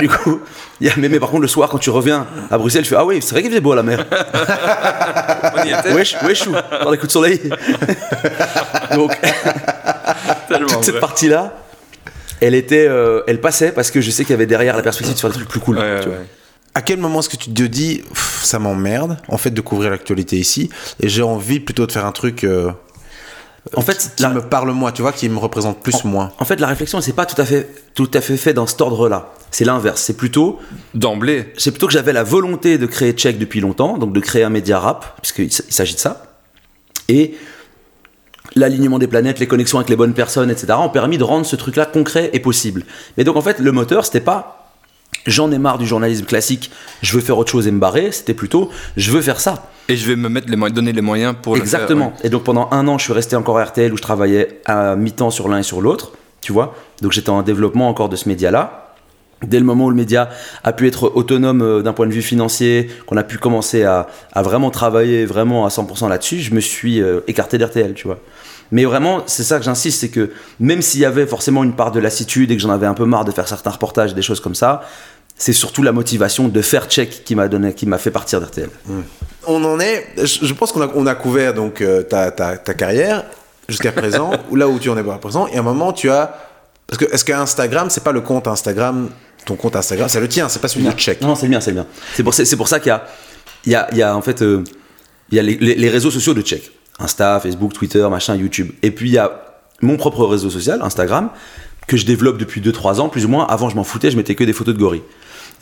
du 0.00 0.08
coup, 0.08 0.40
y 0.80 0.88
a, 0.88 0.92
mais, 0.96 1.08
mais 1.10 1.20
par 1.20 1.28
contre, 1.28 1.42
le 1.42 1.48
soir, 1.48 1.68
quand 1.68 1.78
tu 1.78 1.90
reviens 1.90 2.26
à 2.50 2.56
Bruxelles, 2.56 2.84
je 2.84 2.88
fais, 2.88 2.96
ah 2.96 3.04
oui, 3.04 3.20
c'est 3.20 3.32
vrai 3.32 3.42
qu'il 3.42 3.50
faisait 3.50 3.60
beau 3.60 3.72
à 3.72 3.76
la 3.76 3.82
mer. 3.82 4.06
Wesh, 5.94 6.16
wesh, 6.22 6.48
dans 6.82 6.90
les 6.90 6.96
coups 6.96 7.08
de 7.08 7.12
soleil. 7.12 7.40
Donc, 8.94 9.12
toute 10.48 10.84
cette 10.84 11.00
partie-là, 11.00 11.52
elle 12.40 12.54
était, 12.54 12.86
euh, 12.88 13.22
elle 13.26 13.40
passait 13.40 13.72
parce 13.72 13.90
que 13.90 14.00
je 14.00 14.10
sais 14.10 14.24
qu'il 14.24 14.30
y 14.32 14.34
avait 14.34 14.46
derrière 14.46 14.76
la 14.76 14.82
perspective 14.82 15.14
de 15.14 15.20
faire 15.20 15.30
des 15.30 15.36
trucs 15.36 15.48
plus 15.48 15.60
cool. 15.60 15.78
Ouais, 15.78 15.82
ouais, 15.82 16.00
tu 16.00 16.08
vois. 16.08 16.18
ouais. 16.18 16.24
À 16.74 16.82
quel 16.82 16.98
moment 16.98 17.20
est-ce 17.20 17.28
que 17.28 17.36
tu 17.36 17.50
te 17.50 17.62
dis, 17.62 18.02
ça 18.42 18.58
m'emmerde, 18.58 19.16
en 19.28 19.36
fait, 19.38 19.50
de 19.50 19.60
couvrir 19.60 19.90
l'actualité 19.90 20.36
ici, 20.36 20.70
et 21.00 21.08
j'ai 21.08 21.22
envie 21.22 21.58
plutôt 21.60 21.86
de 21.86 21.92
faire 21.92 22.06
un 22.06 22.12
truc 22.12 22.44
euh, 22.44 22.70
En 23.74 23.80
fait, 23.80 24.12
qui 24.16 24.22
la- 24.22 24.28
me 24.28 24.40
parle 24.42 24.70
moi, 24.70 24.92
tu 24.92 25.02
vois, 25.02 25.12
qui 25.12 25.28
me 25.28 25.38
représente 25.38 25.82
plus 25.82 26.04
moi. 26.04 26.32
En 26.38 26.44
fait, 26.44 26.60
la 26.60 26.68
réflexion, 26.68 27.00
c'est 27.00 27.14
pas 27.14 27.26
tout 27.26 27.40
à 27.40 27.44
fait, 27.44 27.68
tout 27.94 28.10
à 28.14 28.20
fait 28.20 28.36
fait 28.36 28.52
dans 28.54 28.66
cet 28.66 28.80
ordre-là. 28.80 29.32
C'est 29.50 29.64
l'inverse. 29.64 30.00
C'est 30.02 30.16
plutôt, 30.16 30.60
D'emblée. 30.94 31.52
c'est 31.56 31.70
plutôt 31.72 31.86
que 31.88 31.92
j'avais 31.92 32.12
la 32.12 32.22
volonté 32.22 32.78
de 32.78 32.86
créer 32.86 33.12
Check 33.12 33.38
depuis 33.38 33.60
longtemps, 33.60 33.98
donc 33.98 34.12
de 34.12 34.20
créer 34.20 34.44
un 34.44 34.50
média 34.50 34.78
rap, 34.78 35.18
puisqu'il 35.22 35.50
s'agit 35.52 35.94
de 35.94 35.98
ça. 36.00 36.22
Et 37.08 37.34
l'alignement 38.54 38.98
des 38.98 39.06
planètes, 39.06 39.38
les 39.38 39.46
connexions 39.46 39.78
avec 39.78 39.90
les 39.90 39.96
bonnes 39.96 40.14
personnes, 40.14 40.50
etc., 40.50 40.74
ont 40.78 40.88
permis 40.88 41.18
de 41.18 41.24
rendre 41.24 41.46
ce 41.46 41.56
truc-là 41.56 41.86
concret 41.86 42.30
et 42.32 42.40
possible. 42.40 42.84
Mais 43.16 43.24
donc, 43.24 43.36
en 43.36 43.42
fait, 43.42 43.58
le 43.58 43.72
moteur, 43.72 44.04
c'était 44.04 44.20
pas 44.20 44.58
j'en 45.26 45.50
ai 45.52 45.58
marre 45.58 45.78
du 45.78 45.86
journalisme 45.86 46.24
classique, 46.24 46.70
je 47.02 47.12
veux 47.14 47.20
faire 47.20 47.38
autre 47.38 47.50
chose 47.50 47.66
et 47.66 47.70
me 47.70 47.78
barrer. 47.78 48.12
C'était 48.12 48.34
plutôt 48.34 48.70
je 48.96 49.10
veux 49.10 49.20
faire 49.20 49.40
ça. 49.40 49.70
Et 49.88 49.96
je 49.96 50.06
vais 50.06 50.16
me 50.16 50.28
mettre 50.28 50.48
les 50.48 50.56
moyens, 50.56 50.74
donner 50.74 50.92
les 50.92 51.00
moyens 51.00 51.34
pour 51.40 51.54
le 51.54 51.60
faire, 51.60 51.80
Exactement. 51.80 52.08
ouais. 52.08 52.26
Et 52.26 52.30
donc 52.30 52.44
pendant 52.44 52.68
un 52.72 52.86
an, 52.88 52.98
je 52.98 53.04
suis 53.04 53.12
resté 53.12 53.36
encore 53.36 53.58
à 53.58 53.64
RTL 53.64 53.92
où 53.92 53.96
je 53.96 54.02
travaillais 54.02 54.60
à 54.66 54.96
mi-temps 54.96 55.30
sur 55.30 55.48
l'un 55.48 55.58
et 55.58 55.62
sur 55.62 55.80
l'autre, 55.80 56.12
tu 56.40 56.52
vois. 56.52 56.74
Donc 57.02 57.12
j'étais 57.12 57.30
en 57.30 57.42
développement 57.42 57.88
encore 57.88 58.08
de 58.08 58.16
ce 58.16 58.28
média-là. 58.28 58.87
Dès 59.46 59.58
le 59.58 59.64
moment 59.64 59.86
où 59.86 59.90
le 59.90 59.96
média 59.96 60.30
a 60.64 60.72
pu 60.72 60.88
être 60.88 61.12
autonome 61.14 61.62
euh, 61.62 61.82
d'un 61.82 61.92
point 61.92 62.06
de 62.06 62.12
vue 62.12 62.22
financier, 62.22 62.90
qu'on 63.06 63.16
a 63.16 63.22
pu 63.22 63.38
commencer 63.38 63.84
à, 63.84 64.08
vraiment 64.36 64.70
travailler 64.70 65.26
vraiment 65.26 65.64
à 65.64 65.68
100% 65.68 66.08
là-dessus, 66.08 66.40
je 66.40 66.54
me 66.54 66.60
suis 66.60 67.00
euh, 67.00 67.20
écarté 67.28 67.56
d'RTL, 67.56 67.94
tu 67.94 68.08
vois. 68.08 68.18
Mais 68.70 68.84
vraiment, 68.84 69.22
c'est 69.26 69.44
ça 69.44 69.58
que 69.58 69.64
j'insiste, 69.64 70.00
c'est 70.00 70.08
que 70.08 70.30
même 70.60 70.82
s'il 70.82 71.00
y 71.00 71.04
avait 71.04 71.26
forcément 71.26 71.64
une 71.64 71.74
part 71.74 71.92
de 71.92 72.00
lassitude 72.00 72.50
et 72.50 72.56
que 72.56 72.62
j'en 72.62 72.70
avais 72.70 72.86
un 72.86 72.94
peu 72.94 73.04
marre 73.04 73.24
de 73.24 73.30
faire 73.30 73.48
certains 73.48 73.70
reportages, 73.70 74.14
des 74.14 74.22
choses 74.22 74.40
comme 74.40 74.54
ça, 74.54 74.82
c'est 75.38 75.52
surtout 75.52 75.82
la 75.82 75.92
motivation 75.92 76.48
de 76.48 76.60
faire 76.60 76.86
check 76.86 77.22
qui 77.24 77.34
m'a 77.34 77.48
donné, 77.48 77.72
qui 77.72 77.86
m'a 77.86 77.98
fait 77.98 78.10
partir 78.10 78.40
d'RTL. 78.40 78.68
On 79.46 79.64
en 79.64 79.78
est, 79.80 80.06
je, 80.16 80.52
pense 80.52 80.72
qu'on 80.72 81.06
a, 81.06 81.14
couvert 81.14 81.54
donc 81.54 81.80
euh, 81.80 82.02
ta, 82.02 82.30
carrière 82.74 83.24
jusqu'à 83.68 83.92
présent, 83.92 84.32
ou 84.50 84.56
là 84.56 84.68
où 84.68 84.78
tu 84.78 84.90
en 84.90 84.96
es 84.96 85.10
à 85.10 85.18
présent, 85.18 85.46
et 85.46 85.56
à 85.56 85.60
un 85.60 85.62
moment 85.62 85.92
tu 85.92 86.10
as, 86.10 86.36
parce 86.88 86.98
que 86.98 87.14
est-ce 87.14 87.24
que 87.24 87.32
Instagram, 87.32 87.88
c'est 87.88 88.02
pas 88.02 88.12
le 88.12 88.20
compte 88.20 88.48
Instagram, 88.48 89.10
ton 89.44 89.56
compte 89.56 89.76
Instagram, 89.76 90.08
c'est 90.08 90.20
le 90.20 90.28
tien, 90.28 90.48
c'est 90.48 90.60
pas 90.60 90.68
celui 90.68 90.84
de 90.86 90.90
Check. 90.92 91.20
Non, 91.20 91.34
c'est 91.34 91.46
le 91.46 91.52
mien, 91.52 91.60
c'est 91.60 91.70
le 91.70 91.76
mien. 91.78 91.86
C'est 92.14 92.22
pour, 92.22 92.34
c'est, 92.34 92.44
c'est 92.44 92.56
pour 92.56 92.68
ça 92.68 92.80
qu'il 92.80 92.88
y 92.88 92.92
a, 92.92 93.06
il 93.64 93.72
y 93.72 93.74
a, 93.74 93.88
il 93.92 93.98
y 93.98 94.02
a 94.02 94.14
en 94.16 94.22
fait, 94.22 94.42
euh, 94.42 94.62
il 95.30 95.36
y 95.36 95.38
a 95.38 95.42
les, 95.42 95.56
les- 95.56 95.74
les 95.74 95.88
réseaux 95.88 96.10
sociaux 96.10 96.34
de 96.34 96.42
Check. 96.42 96.70
Insta, 96.98 97.38
Facebook, 97.40 97.72
Twitter, 97.72 98.06
machin, 98.10 98.34
YouTube. 98.36 98.70
Et 98.82 98.90
puis 98.90 99.08
il 99.08 99.12
y 99.12 99.18
a 99.18 99.44
mon 99.80 99.96
propre 99.96 100.24
réseau 100.26 100.50
social, 100.50 100.80
Instagram, 100.82 101.30
que 101.86 101.96
je 101.96 102.04
développe 102.04 102.38
depuis 102.38 102.60
2-3 102.60 103.00
ans, 103.00 103.08
plus 103.08 103.24
ou 103.24 103.28
moins. 103.28 103.46
Avant, 103.46 103.68
je 103.70 103.76
m'en 103.76 103.84
foutais, 103.84 104.10
je 104.10 104.16
mettais 104.16 104.34
que 104.34 104.44
des 104.44 104.52
photos 104.52 104.74
de 104.74 104.80
gorilles. 104.80 105.02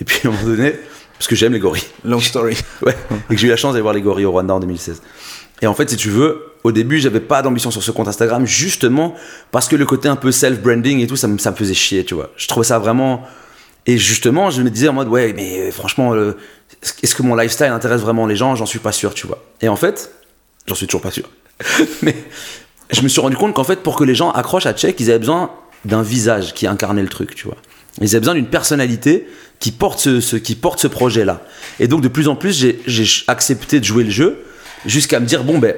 Et 0.00 0.04
puis 0.04 0.20
à 0.24 0.28
un 0.28 0.32
moment 0.32 0.44
donné, 0.44 0.74
parce 1.18 1.28
que 1.28 1.36
j'aime 1.36 1.52
les 1.52 1.58
gorilles. 1.60 1.84
Long 2.04 2.20
story. 2.20 2.56
Ouais, 2.82 2.96
et 3.30 3.34
que 3.34 3.40
j'ai 3.40 3.46
eu 3.46 3.50
la 3.50 3.56
chance 3.56 3.72
d'aller 3.74 3.82
voir 3.82 3.94
les 3.94 4.00
gorilles 4.02 4.24
au 4.26 4.32
Rwanda 4.32 4.54
en 4.54 4.60
2016. 4.60 5.02
Et 5.62 5.66
en 5.66 5.74
fait, 5.74 5.88
si 5.90 5.96
tu 5.96 6.10
veux, 6.10 6.42
au 6.64 6.72
début, 6.72 6.98
j'avais 6.98 7.20
pas 7.20 7.40
d'ambition 7.42 7.70
sur 7.70 7.82
ce 7.82 7.90
compte 7.90 8.08
Instagram, 8.08 8.46
justement 8.46 9.14
parce 9.52 9.68
que 9.68 9.76
le 9.76 9.86
côté 9.86 10.08
un 10.08 10.16
peu 10.16 10.32
self-branding 10.32 11.00
et 11.00 11.06
tout, 11.06 11.16
ça 11.16 11.28
me, 11.28 11.38
ça 11.38 11.50
me 11.50 11.56
faisait 11.56 11.72
chier, 11.74 12.04
tu 12.04 12.14
vois. 12.14 12.30
Je 12.36 12.46
trouvais 12.48 12.66
ça 12.66 12.78
vraiment. 12.78 13.22
Et 13.86 13.98
justement, 13.98 14.50
je 14.50 14.62
me 14.62 14.70
disais 14.70 14.88
en 14.88 14.92
mode, 14.92 15.08
ouais, 15.08 15.32
mais 15.34 15.60
euh, 15.60 15.70
franchement, 15.70 16.12
euh, 16.14 16.36
est-ce 17.02 17.14
que 17.14 17.22
mon 17.22 17.34
lifestyle 17.36 17.66
intéresse 17.66 18.00
vraiment 18.00 18.26
les 18.26 18.36
gens? 18.36 18.54
J'en 18.56 18.66
suis 18.66 18.78
pas 18.80 18.92
sûr, 18.92 19.14
tu 19.14 19.26
vois. 19.26 19.44
Et 19.60 19.68
en 19.68 19.76
fait, 19.76 20.10
j'en 20.66 20.74
suis 20.74 20.86
toujours 20.86 21.02
pas 21.02 21.10
sûr. 21.12 21.28
mais 22.02 22.14
je 22.90 23.00
me 23.02 23.08
suis 23.08 23.20
rendu 23.20 23.36
compte 23.36 23.54
qu'en 23.54 23.64
fait, 23.64 23.82
pour 23.82 23.96
que 23.96 24.04
les 24.04 24.14
gens 24.14 24.30
accrochent 24.32 24.66
à 24.66 24.72
Check, 24.74 24.98
ils 25.00 25.10
avaient 25.10 25.18
besoin 25.20 25.50
d'un 25.84 26.02
visage 26.02 26.52
qui 26.54 26.66
incarnait 26.66 27.02
le 27.02 27.08
truc, 27.08 27.34
tu 27.34 27.44
vois. 27.46 27.56
Ils 28.00 28.08
avaient 28.10 28.20
besoin 28.20 28.34
d'une 28.34 28.48
personnalité 28.48 29.26
qui 29.60 29.70
porte 29.72 30.00
ce, 30.00 30.20
ce- 30.20 30.36
qui 30.36 30.54
porte 30.56 30.80
ce 30.80 30.86
projet-là. 30.88 31.42
Et 31.80 31.86
donc, 31.88 32.02
de 32.02 32.08
plus 32.08 32.28
en 32.28 32.34
plus, 32.36 32.58
j'ai- 32.58 32.80
j'ai 32.86 33.06
accepté 33.28 33.78
de 33.80 33.84
jouer 33.84 34.04
le 34.04 34.10
jeu 34.10 34.44
jusqu'à 34.84 35.20
me 35.20 35.26
dire, 35.26 35.44
bon, 35.44 35.58
ben, 35.58 35.74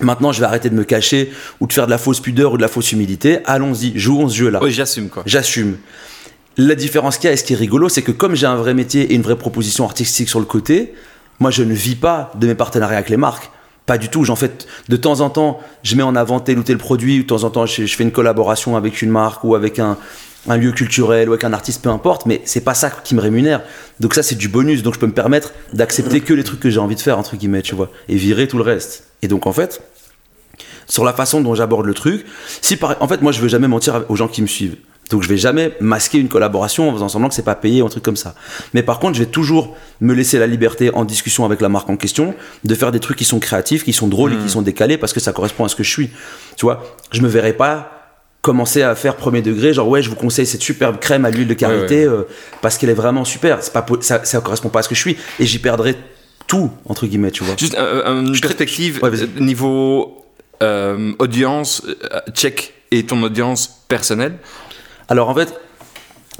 maintenant, 0.00 0.32
je 0.32 0.40
vais 0.40 0.46
arrêter 0.46 0.70
de 0.70 0.74
me 0.74 0.82
cacher 0.84 1.30
ou 1.60 1.66
de 1.66 1.72
faire 1.72 1.84
de 1.86 1.90
la 1.90 1.98
fausse 1.98 2.20
pudeur 2.20 2.54
ou 2.54 2.56
de 2.56 2.62
la 2.62 2.68
fausse 2.68 2.90
humilité. 2.92 3.38
Allons-y, 3.44 3.96
jouons 3.98 4.28
ce 4.28 4.34
jeu-là. 4.36 4.60
Oui, 4.62 4.72
j'assume 4.72 5.08
quoi. 5.10 5.22
J'assume. 5.26 5.76
La 6.56 6.74
différence 6.74 7.18
qu'il 7.18 7.26
y 7.26 7.30
a, 7.30 7.32
et 7.32 7.36
ce 7.36 7.44
qui 7.44 7.52
est 7.52 7.56
rigolo, 7.56 7.88
c'est 7.88 8.02
que 8.02 8.12
comme 8.12 8.34
j'ai 8.34 8.46
un 8.46 8.56
vrai 8.56 8.74
métier 8.74 9.02
et 9.02 9.14
une 9.14 9.22
vraie 9.22 9.36
proposition 9.36 9.84
artistique 9.84 10.28
sur 10.28 10.38
le 10.38 10.46
côté, 10.46 10.94
moi 11.40 11.50
je 11.50 11.62
ne 11.64 11.74
vis 11.74 11.96
pas 11.96 12.30
de 12.36 12.46
mes 12.46 12.54
partenariats 12.54 12.98
avec 12.98 13.10
les 13.10 13.16
marques. 13.16 13.50
Pas 13.86 13.98
du 13.98 14.08
tout. 14.08 14.24
J'en 14.24 14.36
fais 14.36 14.50
de 14.88 14.96
temps 14.96 15.20
en 15.20 15.30
temps, 15.30 15.60
je 15.82 15.94
mets 15.96 16.02
en 16.02 16.16
avant 16.16 16.40
tel 16.40 16.58
ou 16.58 16.62
tel 16.62 16.78
produit, 16.78 17.18
ou 17.18 17.22
de 17.22 17.26
temps 17.26 17.44
en 17.44 17.50
temps, 17.50 17.66
je, 17.66 17.84
je 17.84 17.96
fais 17.96 18.04
une 18.04 18.12
collaboration 18.12 18.76
avec 18.76 19.02
une 19.02 19.10
marque 19.10 19.44
ou 19.44 19.54
avec 19.54 19.78
un, 19.78 19.98
un 20.48 20.56
lieu 20.56 20.72
culturel 20.72 21.28
ou 21.28 21.32
avec 21.32 21.44
un 21.44 21.52
artiste, 21.52 21.82
peu 21.82 21.90
importe, 21.90 22.24
mais 22.26 22.40
c'est 22.44 22.62
pas 22.62 22.74
ça 22.74 22.90
qui 22.90 23.14
me 23.14 23.20
rémunère. 23.20 23.62
Donc 24.00 24.14
ça, 24.14 24.22
c'est 24.22 24.36
du 24.36 24.48
bonus. 24.48 24.82
Donc 24.82 24.94
je 24.94 25.00
peux 25.00 25.06
me 25.06 25.12
permettre 25.12 25.52
d'accepter 25.72 26.20
que 26.20 26.32
les 26.34 26.44
trucs 26.44 26.60
que 26.60 26.70
j'ai 26.70 26.78
envie 26.80 26.94
de 26.96 27.00
faire, 27.00 27.18
entre 27.18 27.36
guillemets, 27.36 27.62
tu 27.62 27.74
vois, 27.74 27.90
et 28.08 28.16
virer 28.16 28.48
tout 28.48 28.58
le 28.58 28.64
reste. 28.64 29.04
Et 29.22 29.28
donc 29.28 29.46
en 29.46 29.52
fait, 29.52 29.82
sur 30.86 31.04
la 31.04 31.12
façon 31.12 31.40
dont 31.40 31.54
j'aborde 31.54 31.86
le 31.86 31.94
truc. 31.94 32.24
Si 32.60 32.76
par... 32.76 32.96
En 33.02 33.08
fait, 33.08 33.22
moi, 33.22 33.32
je 33.32 33.40
veux 33.40 33.48
jamais 33.48 33.68
mentir 33.68 34.04
aux 34.08 34.16
gens 34.16 34.28
qui 34.28 34.42
me 34.42 34.46
suivent. 34.46 34.76
Donc, 35.10 35.22
je 35.22 35.28
vais 35.28 35.36
jamais 35.36 35.72
masquer 35.80 36.18
une 36.18 36.28
collaboration 36.28 36.88
en 36.88 36.92
faisant 36.92 37.08
semblant 37.08 37.28
que 37.28 37.34
c'est 37.34 37.42
pas 37.42 37.54
payé 37.54 37.82
ou 37.82 37.86
un 37.86 37.88
truc 37.88 38.02
comme 38.02 38.16
ça. 38.16 38.34
Mais 38.72 38.82
par 38.82 38.98
contre, 38.98 39.14
je 39.14 39.20
vais 39.20 39.30
toujours 39.30 39.76
me 40.00 40.14
laisser 40.14 40.38
la 40.38 40.46
liberté 40.46 40.90
en 40.94 41.04
discussion 41.04 41.44
avec 41.44 41.60
la 41.60 41.68
marque 41.68 41.88
en 41.90 41.96
question 41.96 42.34
de 42.64 42.74
faire 42.74 42.92
des 42.92 43.00
trucs 43.00 43.18
qui 43.18 43.24
sont 43.24 43.38
créatifs, 43.38 43.84
qui 43.84 43.92
sont 43.92 44.08
drôles 44.08 44.32
et 44.34 44.36
qui 44.36 44.48
sont 44.48 44.62
décalés 44.62 44.98
parce 44.98 45.12
que 45.12 45.20
ça 45.20 45.32
correspond 45.32 45.64
à 45.64 45.68
ce 45.68 45.76
que 45.76 45.82
je 45.82 45.90
suis. 45.90 46.10
Tu 46.56 46.66
vois, 46.66 46.82
je 47.12 47.20
me 47.20 47.28
verrai 47.28 47.52
pas 47.52 47.90
commencer 48.42 48.82
à 48.82 48.94
faire 48.94 49.16
premier 49.16 49.40
degré, 49.40 49.72
genre 49.72 49.88
ouais, 49.88 50.02
je 50.02 50.10
vous 50.10 50.16
conseille 50.16 50.46
cette 50.46 50.60
superbe 50.60 50.98
crème 51.00 51.24
à 51.24 51.30
l'huile 51.30 51.48
de 51.48 51.54
karité 51.54 52.04
euh, 52.04 52.24
parce 52.60 52.76
qu'elle 52.76 52.90
est 52.90 52.94
vraiment 52.94 53.24
super. 53.24 53.62
C'est 53.62 53.72
pas 53.72 53.86
ça, 54.00 54.22
ça 54.24 54.40
correspond 54.40 54.68
pas 54.68 54.80
à 54.80 54.82
ce 54.82 54.88
que 54.90 54.94
je 54.94 55.00
suis 55.00 55.16
et 55.40 55.46
j'y 55.46 55.58
perdrai 55.58 55.96
tout 56.46 56.70
entre 56.84 57.06
guillemets, 57.06 57.30
tu 57.30 57.42
vois. 57.42 57.54
Juste 57.56 57.74
euh, 57.78 58.20
une 58.20 58.34
Je 58.34 58.42
perspective 58.42 59.00
Ouais, 59.02 59.10
euh, 59.10 59.40
niveau 59.40 60.24
euh, 60.62 61.12
audience, 61.18 61.82
euh, 61.86 62.20
check 62.32 62.74
et 62.90 63.04
ton 63.04 63.22
audience 63.22 63.84
personnelle. 63.88 64.36
Alors 65.08 65.28
en 65.28 65.34
fait, 65.34 65.54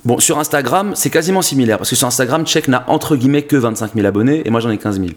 bon, 0.04 0.18
sur 0.18 0.38
Instagram, 0.38 0.92
c'est 0.94 1.10
quasiment 1.10 1.42
similaire 1.42 1.78
parce 1.78 1.90
que 1.90 1.96
sur 1.96 2.06
Instagram, 2.06 2.46
Check 2.46 2.68
n'a 2.68 2.84
entre 2.88 3.16
guillemets 3.16 3.42
que 3.42 3.56
25 3.56 3.92
000 3.94 4.06
abonnés 4.06 4.42
et 4.44 4.50
moi 4.50 4.60
j'en 4.60 4.70
ai 4.70 4.78
15 4.78 4.96
000. 5.00 5.10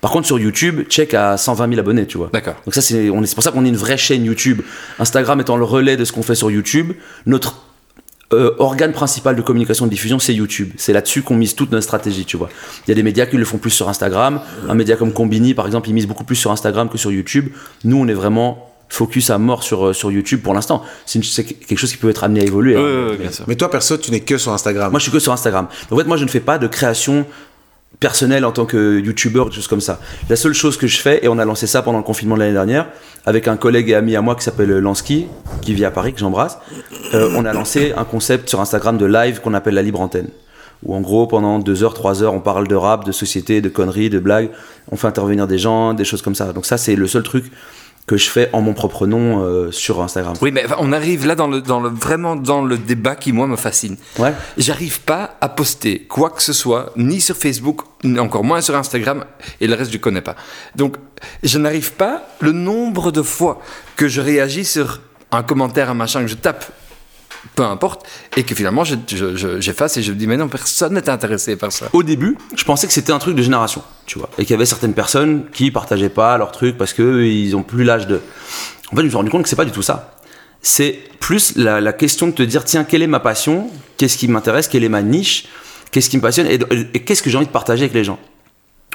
Par 0.00 0.10
contre, 0.10 0.26
sur 0.26 0.38
YouTube, 0.38 0.82
Check 0.88 1.14
a 1.14 1.36
120 1.36 1.68
000 1.68 1.80
abonnés, 1.80 2.06
tu 2.06 2.18
vois. 2.18 2.30
D'accord. 2.32 2.54
Donc 2.64 2.74
ça, 2.74 2.80
c'est 2.82 3.10
on 3.10 3.22
est- 3.22 3.26
c'est 3.26 3.34
pour 3.34 3.44
ça 3.44 3.50
qu'on 3.52 3.64
est 3.64 3.68
une 3.68 3.76
vraie 3.76 3.96
chaîne 3.98 4.24
YouTube. 4.24 4.62
Instagram 4.98 5.40
étant 5.40 5.56
le 5.56 5.64
relais 5.64 5.96
de 5.96 6.04
ce 6.04 6.12
qu'on 6.12 6.22
fait 6.22 6.34
sur 6.34 6.50
YouTube, 6.50 6.92
notre 7.26 7.56
euh, 8.32 8.52
organe 8.58 8.92
principal 8.92 9.36
de 9.36 9.42
communication 9.42 9.84
de 9.84 9.90
diffusion, 9.90 10.18
c'est 10.18 10.34
YouTube. 10.34 10.70
C'est 10.76 10.92
là-dessus 10.94 11.22
qu'on 11.22 11.36
mise 11.36 11.54
toute 11.54 11.70
notre 11.70 11.84
stratégie, 11.84 12.24
tu 12.24 12.36
vois. 12.38 12.48
Il 12.86 12.90
y 12.90 12.92
a 12.92 12.94
des 12.94 13.02
médias 13.02 13.26
qui 13.26 13.36
le 13.36 13.44
font 13.44 13.58
plus 13.58 13.70
sur 13.70 13.88
Instagram. 13.88 14.40
Un 14.68 14.74
média 14.74 14.96
comme 14.96 15.12
Combini, 15.12 15.52
par 15.54 15.66
exemple, 15.66 15.88
il 15.90 15.92
mise 15.92 16.06
beaucoup 16.08 16.24
plus 16.24 16.34
sur 16.34 16.50
Instagram 16.50 16.88
que 16.88 16.98
sur 16.98 17.12
YouTube. 17.12 17.50
Nous, 17.84 17.96
on 17.96 18.08
est 18.08 18.14
vraiment 18.14 18.73
focus 18.94 19.30
à 19.30 19.38
mort 19.38 19.62
sur, 19.62 19.86
euh, 19.88 19.92
sur 19.92 20.10
YouTube 20.10 20.40
pour 20.42 20.54
l'instant. 20.54 20.82
C'est 21.06 21.20
quelque 21.44 21.76
chose 21.78 21.90
qui 21.92 21.98
peut 21.98 22.10
être 22.10 22.24
amené 22.24 22.40
à 22.40 22.44
évoluer. 22.44 22.76
hein. 22.76 23.16
bien 23.20 23.30
sûr. 23.30 23.44
Mais 23.48 23.56
toi, 23.56 23.70
perso, 23.70 23.96
tu 23.98 24.10
n'es 24.10 24.20
que 24.20 24.38
sur 24.38 24.52
Instagram. 24.52 24.90
Moi, 24.90 24.98
je 24.98 25.04
suis 25.04 25.12
que 25.12 25.18
sur 25.18 25.32
Instagram. 25.32 25.68
En 25.90 25.96
fait, 25.96 26.04
moi, 26.04 26.16
je 26.16 26.24
ne 26.24 26.30
fais 26.30 26.40
pas 26.40 26.58
de 26.58 26.66
création 26.66 27.26
personnelle 28.00 28.44
en 28.44 28.52
tant 28.52 28.66
que 28.66 28.98
youtubeur, 28.98 29.48
des 29.48 29.54
choses 29.54 29.68
comme 29.68 29.80
ça. 29.80 30.00
La 30.28 30.36
seule 30.36 30.52
chose 30.52 30.76
que 30.76 30.86
je 30.86 30.98
fais, 30.98 31.24
et 31.24 31.28
on 31.28 31.38
a 31.38 31.44
lancé 31.44 31.66
ça 31.66 31.80
pendant 31.82 31.98
le 31.98 32.04
confinement 32.04 32.34
de 32.34 32.40
l'année 32.40 32.52
dernière, 32.52 32.86
avec 33.24 33.48
un 33.48 33.56
collègue 33.56 33.88
et 33.90 33.94
ami 33.94 34.16
à 34.16 34.20
moi 34.20 34.34
qui 34.34 34.42
s'appelle 34.42 34.70
Lansky, 34.78 35.26
qui 35.62 35.74
vit 35.74 35.84
à 35.84 35.90
Paris, 35.90 36.12
que 36.12 36.18
j'embrasse, 36.20 36.58
euh, 37.14 37.30
on 37.36 37.44
a 37.44 37.52
lancé 37.52 37.92
un 37.96 38.04
concept 38.04 38.48
sur 38.48 38.60
Instagram 38.60 38.98
de 38.98 39.06
live 39.06 39.40
qu'on 39.40 39.54
appelle 39.54 39.74
la 39.74 39.82
libre 39.82 40.00
antenne. 40.00 40.28
Où 40.84 40.94
en 40.94 41.00
gros, 41.00 41.26
pendant 41.26 41.60
deux 41.60 41.82
heures, 41.82 41.94
trois 41.94 42.22
heures, 42.22 42.34
on 42.34 42.40
parle 42.40 42.66
de 42.68 42.74
rap, 42.74 43.04
de 43.06 43.12
société, 43.12 43.60
de 43.62 43.68
conneries, 43.68 44.10
de 44.10 44.18
blagues, 44.18 44.50
on 44.90 44.96
fait 44.96 45.06
intervenir 45.06 45.46
des 45.46 45.56
gens, 45.56 45.94
des 45.94 46.04
choses 46.04 46.20
comme 46.20 46.34
ça. 46.34 46.52
Donc 46.52 46.66
ça, 46.66 46.76
c'est 46.76 46.96
le 46.96 47.06
seul 47.06 47.22
truc 47.22 47.44
que 48.06 48.16
je 48.16 48.28
fais 48.28 48.50
en 48.52 48.60
mon 48.60 48.74
propre 48.74 49.06
nom 49.06 49.42
euh, 49.42 49.70
sur 49.70 50.02
Instagram. 50.02 50.34
Oui, 50.42 50.50
mais 50.52 50.64
on 50.78 50.92
arrive 50.92 51.26
là 51.26 51.34
dans 51.34 51.48
le, 51.48 51.62
dans 51.62 51.80
le, 51.80 51.88
vraiment 51.88 52.36
dans 52.36 52.62
le 52.62 52.76
débat 52.76 53.16
qui, 53.16 53.32
moi, 53.32 53.46
me 53.46 53.56
fascine. 53.56 53.96
Ouais. 54.18 54.34
J'arrive 54.58 55.00
pas 55.00 55.36
à 55.40 55.48
poster 55.48 56.00
quoi 56.00 56.30
que 56.30 56.42
ce 56.42 56.52
soit, 56.52 56.92
ni 56.96 57.20
sur 57.20 57.36
Facebook, 57.36 57.80
ni 58.02 58.18
encore 58.18 58.44
moins 58.44 58.60
sur 58.60 58.76
Instagram, 58.76 59.24
et 59.60 59.66
le 59.66 59.74
reste, 59.74 59.90
je 59.90 59.98
connais 59.98 60.20
pas. 60.20 60.36
Donc, 60.76 60.96
je 61.42 61.58
n'arrive 61.58 61.92
pas, 61.92 62.22
le 62.40 62.52
nombre 62.52 63.10
de 63.10 63.22
fois 63.22 63.62
que 63.96 64.06
je 64.06 64.20
réagis 64.20 64.66
sur 64.66 65.00
un 65.32 65.42
commentaire, 65.42 65.88
un 65.88 65.94
machin 65.94 66.20
que 66.20 66.28
je 66.28 66.36
tape, 66.36 66.64
peu 67.56 67.62
importe, 67.62 68.06
et 68.36 68.42
que 68.44 68.54
finalement, 68.54 68.84
je- 68.84 68.94
je- 69.08 69.36
je- 69.36 69.60
j'efface 69.60 69.96
et 69.96 70.02
je 70.02 70.12
me 70.12 70.16
dis, 70.16 70.26
mais 70.26 70.36
non, 70.36 70.48
personne 70.48 70.94
n'est 70.94 71.08
intéressé 71.08 71.56
par 71.56 71.70
ça. 71.72 71.86
Au 71.92 72.02
début, 72.02 72.36
je 72.56 72.64
pensais 72.64 72.86
que 72.86 72.92
c'était 72.92 73.12
un 73.12 73.18
truc 73.18 73.36
de 73.36 73.42
génération, 73.42 73.82
tu 74.06 74.18
vois, 74.18 74.28
et 74.38 74.42
qu'il 74.44 74.50
y 74.52 74.54
avait 74.54 74.66
certaines 74.66 74.94
personnes 74.94 75.44
qui 75.52 75.70
partageaient 75.70 76.08
pas 76.08 76.36
leur 76.38 76.52
truc 76.52 76.76
parce 76.78 76.92
que 76.92 77.22
ils 77.24 77.54
ont 77.56 77.62
plus 77.62 77.84
l'âge 77.84 78.06
de. 78.06 78.20
En 78.92 78.96
fait, 78.96 79.00
je 79.00 79.04
me 79.04 79.08
suis 79.08 79.16
rendu 79.16 79.30
compte 79.30 79.42
que 79.42 79.48
c'est 79.48 79.56
pas 79.56 79.64
du 79.64 79.72
tout 79.72 79.82
ça. 79.82 80.16
C'est 80.62 80.98
plus 81.20 81.56
la, 81.56 81.80
la 81.80 81.92
question 81.92 82.26
de 82.26 82.32
te 82.32 82.42
dire 82.42 82.64
tiens, 82.64 82.84
quelle 82.84 83.02
est 83.02 83.06
ma 83.06 83.20
passion, 83.20 83.68
qu'est-ce 83.98 84.16
qui 84.16 84.28
m'intéresse, 84.28 84.66
quelle 84.68 84.84
est 84.84 84.88
ma 84.88 85.02
niche, 85.02 85.46
qu'est-ce 85.90 86.08
qui 86.08 86.16
me 86.16 86.22
passionne 86.22 86.46
et, 86.46 86.58
et 86.94 87.00
qu'est-ce 87.04 87.22
que 87.22 87.28
j'ai 87.30 87.36
envie 87.36 87.46
de 87.46 87.52
partager 87.52 87.82
avec 87.82 87.94
les 87.94 88.04
gens. 88.04 88.18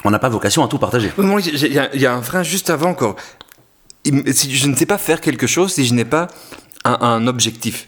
On 0.04 0.10
n'a 0.10 0.18
pas 0.18 0.28
vocation 0.30 0.64
à 0.64 0.68
tout 0.68 0.78
partager. 0.78 1.12
Il 1.18 1.72
y, 1.72 1.78
a- 1.78 1.94
il 1.94 2.00
y 2.00 2.06
a 2.06 2.14
un 2.14 2.22
frein 2.22 2.42
juste 2.42 2.70
avant 2.70 2.90
encore. 2.90 3.16
Si 4.32 4.54
je 4.56 4.66
ne 4.66 4.74
sais 4.74 4.86
pas 4.86 4.96
faire 4.98 5.20
quelque 5.20 5.46
chose 5.46 5.74
si 5.74 5.84
je 5.84 5.92
n'ai 5.94 6.06
pas 6.06 6.28
un, 6.84 6.96
un 7.02 7.26
objectif. 7.26 7.86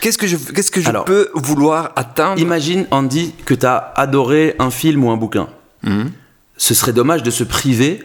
Qu'est-ce 0.00 0.18
que 0.18 0.26
je, 0.26 0.36
qu'est-ce 0.36 0.70
que 0.70 0.80
je 0.80 0.88
Alors, 0.88 1.04
peux 1.04 1.30
vouloir 1.34 1.92
atteindre 1.96 2.40
Imagine, 2.40 2.86
Andy, 2.90 3.34
que 3.44 3.54
tu 3.54 3.66
as 3.66 3.92
adoré 3.96 4.54
un 4.58 4.70
film 4.70 5.04
ou 5.04 5.10
un 5.10 5.16
bouquin. 5.16 5.48
Ce 6.56 6.74
serait 6.74 6.92
dommage 6.92 7.22
de 7.22 7.30
se 7.30 7.44
priver 7.44 8.00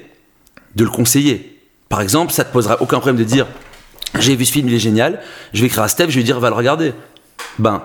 de 0.76 0.84
le 0.84 0.90
conseiller. 0.90 1.62
Par 1.88 2.02
exemple, 2.02 2.34
ça 2.34 2.44
te 2.44 2.52
posera 2.52 2.82
aucun 2.82 2.98
problème 3.00 3.18
de 3.18 3.24
dire 3.24 3.48
j'ai 4.18 4.36
vu 4.36 4.46
ce 4.46 4.52
film, 4.52 4.68
il 4.68 4.74
est 4.74 4.80
génial, 4.80 5.22
je 5.54 5.62
vais 5.62 5.68
écrire 5.68 5.84
à 5.84 5.88
Steph, 5.88 6.06
je 6.06 6.12
vais 6.12 6.18
lui 6.18 6.24
dire 6.24 6.40
va 6.40 6.50
le 6.50 6.56
regarder. 6.56 6.94
Ben, 7.60 7.84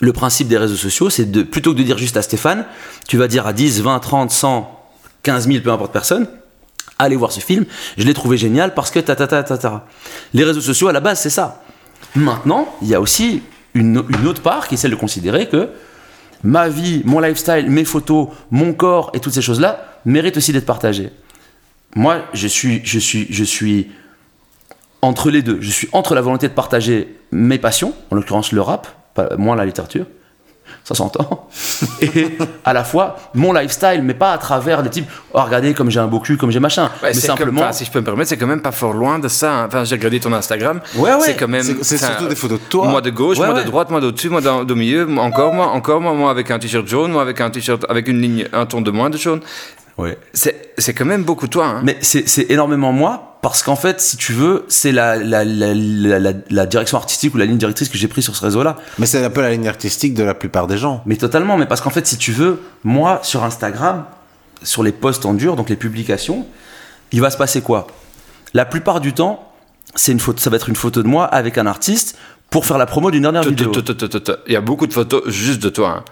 le 0.00 0.12
principe 0.12 0.48
des 0.48 0.58
réseaux 0.58 0.76
sociaux, 0.76 1.10
c'est 1.10 1.30
de 1.30 1.42
plutôt 1.42 1.72
que 1.72 1.78
de 1.78 1.82
dire 1.82 1.98
juste 1.98 2.16
à 2.16 2.22
Stéphane, 2.22 2.66
tu 3.08 3.16
vas 3.16 3.28
dire 3.28 3.46
à 3.46 3.52
10, 3.52 3.82
20, 3.82 3.98
30, 3.98 4.30
100, 4.30 4.90
15 5.22 5.48
000, 5.48 5.60
peu 5.62 5.70
importe 5.70 5.92
personne, 5.92 6.28
allez 6.98 7.16
voir 7.16 7.32
ce 7.32 7.40
film, 7.40 7.64
je 7.96 8.04
l'ai 8.04 8.14
trouvé 8.14 8.36
génial 8.36 8.74
parce 8.74 8.90
que 8.90 9.00
ta 9.00 9.16
ta 9.16 9.26
ta 9.26 9.42
ta 9.42 9.58
ta. 9.58 9.86
Les 10.34 10.44
réseaux 10.44 10.60
sociaux 10.60 10.88
à 10.88 10.92
la 10.92 11.00
base, 11.00 11.20
c'est 11.20 11.30
ça. 11.30 11.62
Maintenant, 12.14 12.74
il 12.82 12.88
y 12.88 12.94
a 12.94 13.00
aussi 13.00 13.42
une, 13.74 13.98
autre 13.98 14.42
part 14.42 14.68
qui 14.68 14.74
est 14.74 14.78
celle 14.78 14.90
de 14.90 14.96
considérer 14.96 15.48
que 15.48 15.68
ma 16.42 16.68
vie, 16.68 17.02
mon 17.04 17.20
lifestyle, 17.20 17.70
mes 17.70 17.84
photos, 17.84 18.28
mon 18.50 18.72
corps 18.72 19.10
et 19.14 19.20
toutes 19.20 19.34
ces 19.34 19.42
choses-là 19.42 20.00
méritent 20.04 20.36
aussi 20.36 20.52
d'être 20.52 20.66
partagées. 20.66 21.10
Moi, 21.94 22.22
je 22.32 22.46
suis, 22.46 22.80
je 22.84 22.98
suis, 22.98 23.26
je 23.30 23.44
suis 23.44 23.88
entre 25.02 25.30
les 25.30 25.42
deux. 25.42 25.58
Je 25.60 25.70
suis 25.70 25.88
entre 25.92 26.14
la 26.14 26.20
volonté 26.20 26.48
de 26.48 26.54
partager 26.54 27.16
mes 27.30 27.58
passions, 27.58 27.94
en 28.10 28.16
l'occurrence 28.16 28.52
le 28.52 28.60
rap, 28.60 28.88
moins 29.36 29.56
la 29.56 29.64
littérature, 29.64 30.06
ça 30.84 30.94
s'entend, 30.94 31.48
et 32.00 32.38
à 32.64 32.72
la 32.72 32.82
fois 32.84 33.16
mon 33.34 33.52
lifestyle, 33.52 34.00
mais 34.02 34.14
pas 34.14 34.32
à 34.32 34.38
travers 34.38 34.82
des 34.82 34.90
types, 34.90 35.08
oh 35.34 35.40
regardez 35.42 35.74
comme 35.74 35.90
j'ai 35.90 36.00
un 36.00 36.06
beau 36.06 36.20
cul, 36.20 36.36
comme 36.36 36.50
j'ai 36.50 36.60
machin, 36.60 36.84
Ouais, 37.02 37.08
mais 37.08 37.12
comme- 37.12 37.20
simplement... 37.20 37.72
si 37.72 37.84
je 37.84 37.90
peux 37.90 38.00
me 38.00 38.04
permettre, 38.04 38.28
c'est 38.30 38.36
quand 38.38 38.46
même 38.46 38.62
pas 38.62 38.72
fort 38.72 38.92
loin 38.94 39.18
de 39.18 39.28
ça. 39.28 39.52
hein. 39.52 39.64
Enfin, 39.66 39.84
j'ai 39.84 39.96
regardé 39.96 40.18
ton 40.20 40.32
Instagram. 40.32 40.80
Ouais, 40.96 41.12
ouais. 41.12 41.20
C'est 41.20 41.36
quand 41.36 41.48
même. 41.48 41.62
C'est- 41.82 41.98
surtout 41.98 42.28
des 42.28 42.36
photos 42.36 42.58
de 42.60 42.64
toi. 42.66 42.88
Moi 42.88 43.00
de 43.00 43.10
gauche, 43.10 43.36
moi 43.38 43.52
de 43.52 43.62
droite, 43.62 43.90
moi 43.90 44.00
d'au-dessus, 44.00 44.28
moi 44.30 44.40
au 44.46 44.74
milieu, 44.74 45.06
encore 45.18 45.52
moi, 45.52 45.66
encore 45.68 46.00
moi, 46.00 46.12
moi 46.14 46.30
avec 46.30 46.50
un 46.50 46.58
t-shirt 46.58 46.86
jaune, 46.86 47.12
moi 47.12 47.22
avec 47.22 47.40
un 47.40 47.50
t-shirt 47.50 47.84
avec 47.88 48.08
une 48.08 48.20
ligne, 48.20 48.48
un 48.52 48.66
ton 48.66 48.80
de 48.80 48.90
moins 48.90 49.10
de 49.10 49.18
jaune. 49.18 49.40
Ouais. 49.98 50.16
C'est, 50.32 50.72
c'est 50.78 50.94
quand 50.94 51.04
même 51.04 51.24
beaucoup 51.24 51.48
toi. 51.48 51.66
Hein. 51.66 51.80
Mais 51.84 51.98
c'est 52.00 52.28
c'est 52.28 52.50
énormément 52.50 52.92
moi, 52.92 53.38
parce 53.42 53.62
qu'en 53.64 53.74
fait, 53.76 54.00
si 54.00 54.16
tu 54.16 54.32
veux, 54.32 54.64
c'est 54.68 54.92
la, 54.92 55.16
la, 55.16 55.44
la, 55.44 55.74
la, 55.74 56.18
la- 56.20 56.32
la 56.48 56.66
direction 56.66 56.96
artistique 56.98 57.34
ou 57.34 57.38
la 57.38 57.44
ligne 57.46 57.58
directrice 57.58 57.88
que 57.88 57.98
j'ai 57.98 58.06
prise 58.08 58.24
sur 58.24 58.36
ce 58.36 58.44
réseau-là. 58.44 58.76
Mais 58.98 59.06
c'est 59.06 59.24
un 59.24 59.30
peu 59.30 59.40
la 59.42 59.50
ligne 59.50 59.66
artistique 59.68 60.14
de 60.14 60.22
la 60.22 60.34
plupart 60.34 60.66
des 60.68 60.78
gens. 60.78 61.02
Mais 61.04 61.16
totalement, 61.16 61.56
mais 61.56 61.66
parce 61.66 61.80
qu'en 61.80 61.90
fait, 61.90 62.06
si 62.06 62.16
tu 62.16 62.30
veux, 62.32 62.60
moi, 62.84 63.20
sur 63.22 63.42
Instagram, 63.44 64.04
sur 64.62 64.82
les 64.84 64.92
posts 64.92 65.26
en 65.26 65.34
dur, 65.34 65.56
donc 65.56 65.68
les 65.68 65.76
publications, 65.76 66.46
il 67.12 67.20
va 67.20 67.30
se 67.30 67.36
passer 67.36 67.60
quoi? 67.60 67.86
La 68.54 68.64
plupart 68.64 69.00
du 69.00 69.12
temps, 69.12 69.52
c'est 69.94 70.12
une 70.12 70.20
photo, 70.20 70.38
ça 70.40 70.50
va 70.50 70.56
être 70.56 70.68
une 70.68 70.76
photo 70.76 71.02
de 71.02 71.08
moi 71.08 71.24
avec 71.24 71.58
un 71.58 71.66
artiste 71.66 72.16
pour 72.50 72.66
faire 72.66 72.78
la 72.78 72.86
promo 72.86 73.10
d'une 73.10 73.22
dernière 73.22 73.42
vidéo. 73.50 73.70
Il 74.46 74.52
y 74.52 74.56
a 74.56 74.60
beaucoup 74.60 74.86
de 74.86 74.92
photos 74.92 75.22
juste 75.28 75.62
de 75.62 75.68
toi. 75.70 75.88
hein. 75.98 76.04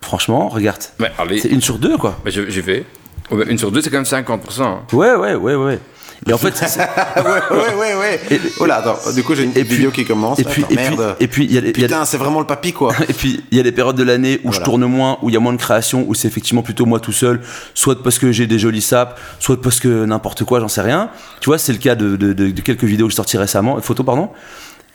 Franchement, 0.00 0.48
regarde. 0.48 0.82
Mais 0.98 1.10
allez, 1.18 1.40
C'est 1.40 1.48
une 1.48 1.60
sur 1.62 1.78
deux, 1.78 1.96
quoi. 1.96 2.18
mais 2.24 2.30
je- 2.30 2.48
j'y 2.48 2.60
vais. 2.60 2.84
Ouais, 3.30 3.44
Une 3.48 3.58
sur 3.58 3.70
deux, 3.72 3.80
c'est 3.82 3.90
quand 3.90 3.96
même 3.96 4.04
50%. 4.04 4.62
hein. 4.62 4.80
Ouais, 4.92 5.14
ouais, 5.14 5.34
ouais, 5.34 5.54
ouais. 5.54 5.80
Et 6.28 6.32
en 6.32 6.38
fait, 6.38 6.48
ouais, 7.16 7.22
ouais, 7.56 7.74
ouais, 7.74 7.94
ouais. 7.94 8.20
Et- 8.30 8.40
oh 8.58 8.64
là, 8.66 8.76
attends, 8.76 8.96
du 9.14 9.22
coup, 9.22 9.34
j'ai 9.34 9.44
une 9.44 9.50
et 9.50 9.64
puis- 9.64 9.76
vidéo 9.76 9.90
qui 9.90 10.04
commence. 10.04 10.38
et 10.38 10.44
puis, 10.44 10.62
Attends, 10.64 10.72
et 10.72 10.76
puis, 10.76 10.96
merde. 10.96 11.16
et 11.20 11.28
puis, 11.28 11.44
il 11.44 11.52
y 11.52 11.58
a, 11.58 11.60
il 11.60 11.66
y 11.66 11.70
a- 11.84 11.88
Putain, 11.88 12.04
c'est 12.06 12.16
vraiment 12.16 12.40
le 12.40 12.46
papy, 12.46 12.72
quoi. 12.72 12.94
Et 13.08 13.12
puis, 13.12 13.44
il 13.50 13.56
y 13.56 13.60
a 13.60 13.62
des 13.62 13.70
périodes 13.72 13.96
de 13.96 14.02
l'année 14.02 14.40
où 14.42 14.52
je 14.52 14.60
tourne 14.60 14.84
moins, 14.86 15.18
où 15.22 15.28
il 15.28 15.34
y 15.34 15.36
a 15.36 15.40
moins 15.40 15.52
de 15.52 15.58
création, 15.58 16.04
où 16.08 16.14
c'est 16.14 16.26
effectivement 16.26 16.62
plutôt 16.62 16.86
moi 16.86 17.00
tout 17.00 17.12
seul, 17.12 17.42
soit 17.74 18.02
parce 18.02 18.18
que 18.18 18.32
j'ai 18.32 18.46
des 18.46 18.58
jolis 18.58 18.80
sapes, 18.80 19.20
soit 19.40 19.60
parce 19.60 19.78
que 19.78 20.04
n'importe 20.06 20.44
quoi, 20.44 20.58
j'en 20.60 20.68
sais 20.68 20.80
rien. 20.80 21.10
Tu 21.40 21.46
vois, 21.50 21.58
c'est 21.58 21.72
le 21.72 21.78
cas 21.78 21.94
de, 21.94 22.16
de- 22.16 22.32
de- 22.32 22.50
de 22.50 22.60
quelques 22.62 22.84
vidéos 22.84 23.06
que 23.06 23.12
je 23.12 23.16
sortis 23.16 23.36
récemment, 23.36 23.78
photos, 23.82 24.06
pardon. 24.06 24.30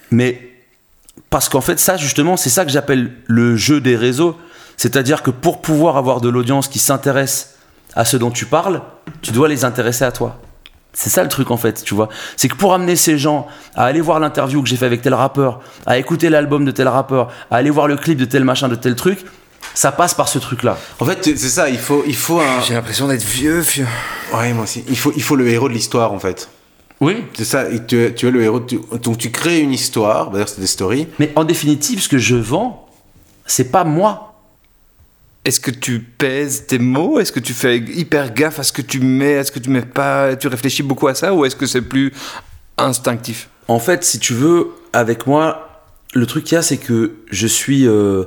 Mais 0.10 0.50
parce 1.30 1.50
qu'en 1.50 1.62
fait, 1.62 1.80
ça, 1.80 1.98
justement, 1.98 2.36
c'est 2.36 2.50
ça 2.50 2.66
que 2.66 2.72
j'appelle 2.72 3.12
le 3.28 3.56
jeu 3.56 3.80
des 3.80 3.96
réseaux. 3.96 4.36
C'est-à-dire 4.76 5.22
que 5.22 5.30
pour 5.32 5.62
pouvoir 5.62 5.98
avoir 5.98 6.20
de 6.20 6.30
l'audience 6.30 6.68
qui 6.68 6.80
s'intéresse 6.80 7.56
à 7.96 8.06
ce 8.06 8.18
dont 8.18 8.32
tu 8.32 8.46
parles, 8.46 8.82
tu 9.22 9.32
dois 9.32 9.48
les 9.48 9.66
intéresser 9.66 10.04
à 10.06 10.12
toi. 10.12 10.40
C'est 10.94 11.10
ça 11.10 11.24
le 11.24 11.30
truc 11.30 11.52
en 11.52 11.58
fait, 11.58 11.84
tu 11.84 11.94
vois. 11.96 12.10
C'est 12.36 12.50
que 12.50 12.56
pour 12.56 12.74
amener 12.74 12.96
ces 12.98 13.18
gens 13.18 13.48
à 13.76 13.86
aller 13.86 14.02
voir 14.02 14.20
l'interview 14.20 14.62
que 14.62 14.68
j'ai 14.68 14.76
fait 14.76 14.86
avec 14.86 15.02
tel 15.02 15.14
rappeur, 15.14 15.62
à 15.86 15.98
écouter 15.98 16.30
l'album 16.30 16.66
de 16.66 16.72
tel 16.72 16.88
rappeur, 16.90 17.30
à 17.50 17.56
aller 17.56 17.70
voir 17.70 17.88
le 17.88 17.96
clip 17.96 18.18
de 18.18 18.26
tel 18.26 18.44
machin, 18.44 18.68
de 18.68 18.76
tel 18.76 18.96
truc, 18.96 19.20
ça 19.74 19.94
passe 19.94 20.14
par 20.14 20.28
ce 20.28 20.38
truc-là. 20.38 20.78
En 21.00 21.06
fait, 21.06 21.24
c'est 21.24 21.38
ça, 21.38 21.70
il 21.70 21.78
faut, 21.78 22.04
il 22.06 22.16
faut 22.16 22.40
un. 22.42 22.60
J'ai 22.68 22.74
l'impression 22.74 23.08
d'être 23.08 23.24
vieux, 23.24 23.60
vieux. 23.60 23.88
Ouais, 24.34 24.52
moi 24.52 24.64
aussi. 24.66 24.84
Il 24.90 24.98
faut, 24.98 25.14
il 25.16 25.24
faut 25.24 25.38
le 25.38 25.48
héros 25.48 25.70
de 25.70 25.74
l'histoire, 25.74 26.12
en 26.12 26.20
fait. 26.20 26.50
Oui. 27.00 27.24
C'est 27.36 27.46
ça, 27.46 27.70
et 27.70 27.86
tu, 27.86 27.98
es- 28.04 28.14
tu 28.14 28.28
es 28.28 28.32
le 28.32 28.44
héros. 28.44 28.60
tu- 28.60 28.82
donc, 29.02 29.18
tu 29.18 29.32
crées 29.32 29.60
une 29.60 29.72
histoire. 29.72 30.30
D'ailleurs, 30.30 30.50
c'est 30.50 30.60
des 30.60 30.68
stories. 30.68 31.08
Mais 31.20 31.32
en 31.38 31.46
définitive, 31.46 32.02
ce 32.02 32.10
que 32.10 32.18
je 32.18 32.36
vends, 32.36 32.86
c'est 33.46 33.72
pas 33.72 33.86
moi. 33.86 34.31
Est-ce 35.44 35.60
que 35.60 35.72
tu 35.72 36.00
pèses 36.00 36.68
tes 36.68 36.78
mots? 36.78 37.20
Est-ce 37.20 37.32
que 37.32 37.40
tu 37.40 37.54
fais 37.54 37.78
hyper 37.78 38.34
gaffe 38.34 38.60
à 38.60 38.64
ce 38.64 38.72
que 38.72 38.84
tu 38.84 39.00
mets? 39.00 39.32
Est-ce 39.32 39.52
que 39.52 39.60
tu 39.60 39.72
mets 39.72 39.82
pas 39.82 40.36
Tu 40.36 40.48
réfléchis 40.48 40.84
beaucoup 40.84 41.08
à 41.08 41.16
ça 41.16 41.34
Ou 41.34 41.46
est-ce 41.46 41.56
que 41.56 41.66
c'est 41.66 41.82
plus 41.82 42.14
instinctif? 42.78 43.50
En 43.68 43.80
fait, 43.80 44.04
si 44.04 44.20
tu 44.20 44.34
veux, 44.34 44.68
avec 44.94 45.26
moi, 45.26 45.88
le 46.14 46.28
truc 46.28 46.44
qu'il 46.44 46.56
y 46.56 46.58
a, 46.58 46.62
c'est 46.62 46.78
que 46.78 47.14
je 47.32 47.48
suis. 47.48 47.88
euh, 47.88 48.26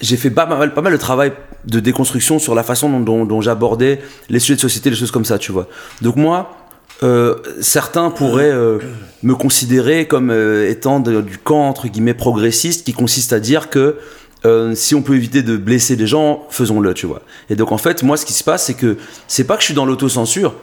j'ai 0.00 0.16
fait 0.16 0.30
pas 0.30 0.44
mal, 0.46 0.74
pas 0.74 0.82
mal 0.82 0.92
de 0.92 0.98
travail 0.98 1.32
de 1.64 1.80
déconstruction 1.80 2.38
sur 2.38 2.54
la 2.54 2.62
façon 2.62 3.00
dont, 3.00 3.40
j'abordais 3.40 4.00
les 4.28 4.38
sujets 4.38 4.54
de 4.54 4.60
société, 4.60 4.90
les 4.90 4.96
choses 4.96 5.10
comme 5.10 5.24
ça, 5.24 5.38
tu 5.38 5.50
vois. 5.50 5.66
Donc 6.02 6.16
moi, 6.16 6.56
euh, 7.02 7.36
certains 7.60 8.10
pourraient 8.10 8.52
euh, 8.52 8.78
me 9.22 9.34
considérer 9.34 10.06
comme 10.06 10.30
étant 10.30 11.00
du 11.00 11.38
camp 11.38 11.68
entre 11.68 11.88
guillemets 11.88 12.14
progressiste, 12.14 12.84
qui 12.84 12.92
consiste 12.92 13.32
à 13.32 13.40
dire 13.40 13.70
que 13.70 13.96
euh, 14.44 14.74
si 14.74 14.94
on 14.94 15.02
peut 15.02 15.16
éviter 15.16 15.42
de 15.42 15.56
blesser 15.56 15.96
des 15.96 16.06
gens, 16.06 16.46
faisons-le, 16.50 16.94
tu 16.94 17.06
vois. 17.06 17.22
Et 17.50 17.56
donc 17.56 17.72
en 17.72 17.78
fait, 17.78 18.02
moi, 18.02 18.16
ce 18.16 18.24
qui 18.24 18.32
se 18.32 18.44
passe, 18.44 18.66
c'est 18.66 18.74
que 18.74 18.96
c'est 19.26 19.44
pas 19.44 19.56
que 19.56 19.62
je 19.62 19.66
suis 19.66 19.74
dans 19.74 19.86
l'autocensure, 19.86 20.54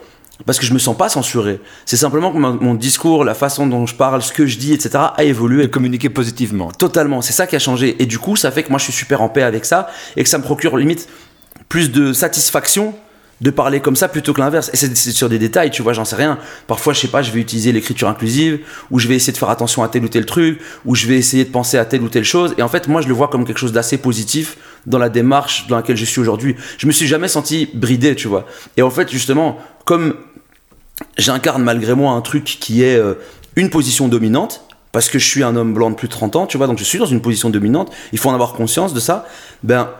parce 0.44 0.58
que 0.58 0.66
je 0.66 0.74
me 0.74 0.78
sens 0.78 0.96
pas 0.96 1.08
censuré. 1.08 1.60
C'est 1.86 1.96
simplement 1.96 2.30
que 2.30 2.38
mon, 2.38 2.74
discours, 2.74 3.24
la 3.24 3.34
façon 3.34 3.66
dont 3.66 3.86
je 3.86 3.94
parle, 3.94 4.22
ce 4.22 4.32
que 4.32 4.46
je 4.46 4.58
dis, 4.58 4.72
etc., 4.74 4.90
a 5.16 5.24
évolué. 5.24 5.62
De 5.62 5.68
communiquer 5.68 6.10
positivement. 6.10 6.70
Totalement, 6.70 7.22
c'est 7.22 7.32
ça 7.32 7.46
qui 7.46 7.56
a 7.56 7.58
changé. 7.58 7.96
Et 8.02 8.06
du 8.06 8.18
coup, 8.18 8.36
ça 8.36 8.50
fait 8.50 8.62
que 8.62 8.70
moi 8.70 8.78
je 8.78 8.84
suis 8.84 8.92
super 8.92 9.22
en 9.22 9.28
paix 9.28 9.42
avec 9.42 9.64
ça 9.64 9.88
et 10.16 10.22
que 10.22 10.28
ça 10.28 10.38
me 10.38 10.42
procure 10.42 10.76
limite 10.76 11.08
plus 11.68 11.90
de 11.90 12.12
satisfaction 12.12 12.94
de 13.40 13.50
parler 13.50 13.80
comme 13.80 13.96
ça 13.96 14.08
plutôt 14.08 14.32
que 14.32 14.40
l'inverse. 14.40 14.70
Et 14.72 14.76
c'est 14.76 14.94
sur 14.94 15.28
des 15.28 15.38
détails, 15.38 15.70
tu 15.70 15.82
vois, 15.82 15.92
j'en 15.92 16.04
sais 16.04 16.16
rien. 16.16 16.38
Parfois, 16.66 16.92
je 16.92 17.00
sais 17.00 17.08
pas, 17.08 17.22
je 17.22 17.30
vais 17.30 17.40
utiliser 17.40 17.72
l'écriture 17.72 18.08
inclusive, 18.08 18.60
ou 18.90 18.98
je 18.98 19.08
vais 19.08 19.14
essayer 19.14 19.32
de 19.32 19.38
faire 19.38 19.50
attention 19.50 19.82
à 19.82 19.88
tel 19.88 20.04
ou 20.04 20.08
tel 20.08 20.24
truc, 20.24 20.60
ou 20.84 20.94
je 20.94 21.06
vais 21.06 21.16
essayer 21.16 21.44
de 21.44 21.50
penser 21.50 21.76
à 21.78 21.84
telle 21.84 22.02
ou 22.02 22.08
telle 22.08 22.24
chose. 22.24 22.54
Et 22.58 22.62
en 22.62 22.68
fait, 22.68 22.88
moi, 22.88 23.00
je 23.02 23.08
le 23.08 23.14
vois 23.14 23.28
comme 23.28 23.44
quelque 23.44 23.58
chose 23.58 23.72
d'assez 23.72 23.98
positif 23.98 24.56
dans 24.86 24.98
la 24.98 25.08
démarche 25.08 25.66
dans 25.66 25.76
laquelle 25.76 25.96
je 25.96 26.04
suis 26.04 26.20
aujourd'hui. 26.20 26.56
Je 26.78 26.86
me 26.86 26.92
suis 26.92 27.06
jamais 27.06 27.28
senti 27.28 27.68
bridé, 27.74 28.14
tu 28.14 28.28
vois. 28.28 28.46
Et 28.76 28.82
en 28.82 28.90
fait, 28.90 29.10
justement, 29.10 29.58
comme 29.84 30.14
j'incarne 31.18 31.62
malgré 31.62 31.94
moi 31.94 32.12
un 32.12 32.20
truc 32.22 32.44
qui 32.44 32.82
est 32.82 32.96
euh, 32.96 33.14
une 33.56 33.68
position 33.68 34.08
dominante, 34.08 34.62
parce 34.92 35.10
que 35.10 35.18
je 35.18 35.26
suis 35.26 35.42
un 35.42 35.56
homme 35.56 35.74
blanc 35.74 35.90
de 35.90 35.94
plus 35.94 36.08
de 36.08 36.12
30 36.12 36.36
ans, 36.36 36.46
tu 36.46 36.56
vois, 36.56 36.66
donc 36.66 36.78
je 36.78 36.84
suis 36.84 36.98
dans 36.98 37.04
une 37.04 37.20
position 37.20 37.50
dominante, 37.50 37.92
il 38.12 38.18
faut 38.18 38.30
en 38.30 38.34
avoir 38.34 38.54
conscience 38.54 38.94
de 38.94 39.00
ça, 39.00 39.26
ben, 39.62 39.90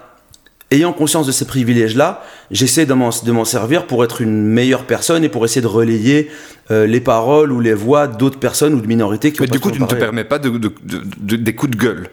ayant 0.71 0.93
conscience 0.93 1.27
de 1.27 1.33
ces 1.33 1.45
privilèges-là, 1.45 2.23
j'essaie 2.51 2.87
de 2.87 2.93
m'en, 2.95 3.45
servir 3.45 3.87
pour 3.87 4.03
être 4.05 4.21
une 4.21 4.43
meilleure 4.47 4.85
personne 4.85 5.23
et 5.25 5.29
pour 5.29 5.45
essayer 5.45 5.61
de 5.63 5.67
relayer 5.67 6.31
euh, 6.71 6.87
les 6.87 7.01
paroles 7.01 7.53
ou 7.53 7.61
les 7.61 7.75
voix 7.75 8.07
d'autres 8.09 8.39
personnes 8.39 8.75
ou 8.75 8.81
de 8.81 8.87
minorités 8.87 9.33
qui 9.33 9.41
Mais 9.43 9.49
ont 9.49 9.53
du 9.53 9.61
coup, 9.61 9.71
tu 9.71 9.81
ne 9.81 9.87
te 9.87 9.95
permets 9.95 10.25
pas 10.25 10.39
de, 10.39 10.51
de- 10.51 10.73
de- 10.83 11.03
de- 11.21 11.37
des 11.37 11.55
coups 11.55 11.71
de 11.73 11.77
gueule. 11.77 12.09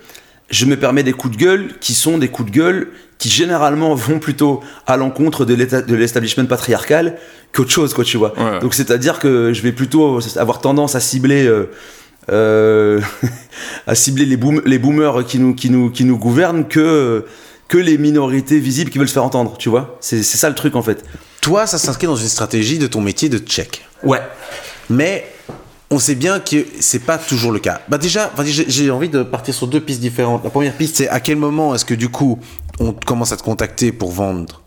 je 0.51 0.65
me 0.65 0.77
permets 0.77 1.01
des 1.03 1.13
coups 1.13 1.35
de 1.35 1.41
gueule 1.43 1.69
qui 1.79 1.93
sont 1.95 2.17
des 2.19 2.27
coups 2.27 2.51
de 2.51 2.55
gueule 2.55 2.87
qui 3.17 3.29
généralement 3.29 3.95
vont 4.07 4.19
plutôt 4.19 4.59
à 4.85 4.97
l'encontre 4.97 5.45
de 5.45 5.95
l'establishment 5.95 6.45
patriarcal 6.45 7.15
qu'autre 7.53 7.71
chose, 7.71 7.93
quoi, 7.95 8.03
tu 8.03 8.17
vois. 8.17 8.33
Ouais. 8.37 8.59
Donc 8.59 8.73
c'est-à-dire 8.75 9.17
que 9.19 9.51
je 9.53 9.61
vais 9.63 9.71
plutôt 9.71 10.19
avoir 10.35 10.59
tendance 10.61 10.93
à 10.95 10.99
cibler, 10.99 11.47
euh, 11.47 11.71
euh, 12.31 13.01
à 13.87 13.95
cibler 13.95 14.25
les, 14.25 14.37
boom- 14.37 14.61
les 14.65 14.77
boomers 14.77 15.25
qui 15.25 15.39
nous, 15.39 15.55
qui 15.55 15.69
nous, 15.71 15.89
qui 15.89 16.03
nous 16.05 16.17
gouvernent 16.17 16.67
que, 16.67 17.25
que 17.67 17.77
les 17.77 17.97
minorités 17.97 18.59
visibles 18.59 18.91
qui 18.91 18.97
veulent 18.97 19.07
se 19.07 19.13
faire 19.13 19.23
entendre, 19.23 19.57
tu 19.57 19.69
vois. 19.69 19.97
C'est 20.01 20.21
ça 20.23 20.49
le 20.49 20.55
truc 20.55 20.75
en 20.75 20.81
fait. 20.83 21.03
Toi, 21.41 21.65
ça 21.67 21.77
s'inscrit 21.77 22.07
dans 22.07 22.15
une 22.15 22.27
stratégie 22.27 22.77
de 22.77 22.87
ton 22.87 23.01
métier 23.01 23.29
de 23.29 23.37
tchèque. 23.37 23.81
Ouais. 24.03 24.21
Mais 24.89 25.25
on 25.89 25.99
sait 25.99 26.15
bien 26.15 26.39
que 26.39 26.65
c'est 26.79 26.99
pas 27.05 27.17
toujours 27.17 27.51
le 27.51 27.59
cas. 27.59 27.81
Bah 27.87 27.97
déjà, 27.97 28.31
enfin, 28.33 28.43
j'ai 28.45 28.91
envie 28.91 29.09
de 29.09 29.23
partir 29.23 29.53
sur 29.53 29.67
deux 29.67 29.79
pistes 29.81 29.99
différentes. 30.01 30.43
La 30.43 30.49
première 30.49 30.73
piste, 30.73 30.97
c'est 30.97 31.09
à 31.09 31.19
quel 31.19 31.37
moment 31.37 31.73
est-ce 31.75 31.85
que 31.85 31.93
du 31.93 32.09
coup 32.09 32.39
on 32.79 32.93
commence 32.93 33.31
à 33.31 33.37
te 33.37 33.43
contacter 33.43 33.91
pour 33.91 34.11
vendre 34.11 34.61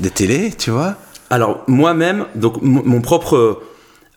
des 0.00 0.10
télés, 0.10 0.52
tu 0.56 0.70
vois? 0.70 0.96
Alors 1.30 1.62
moi-même, 1.68 2.26
donc 2.34 2.60
mon 2.62 3.00
propre, 3.00 3.62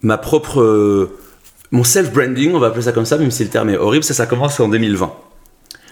ma 0.01 0.17
propre, 0.17 1.09
mon 1.71 1.83
self-branding, 1.83 2.53
on 2.53 2.59
va 2.59 2.67
appeler 2.67 2.83
ça 2.83 2.91
comme 2.91 3.05
ça, 3.05 3.17
même 3.17 3.31
si 3.31 3.43
le 3.43 3.49
terme 3.49 3.69
est 3.69 3.77
horrible, 3.77 4.03
ça, 4.03 4.13
ça 4.13 4.25
commence 4.25 4.59
en 4.59 4.69
2020. 4.69 5.11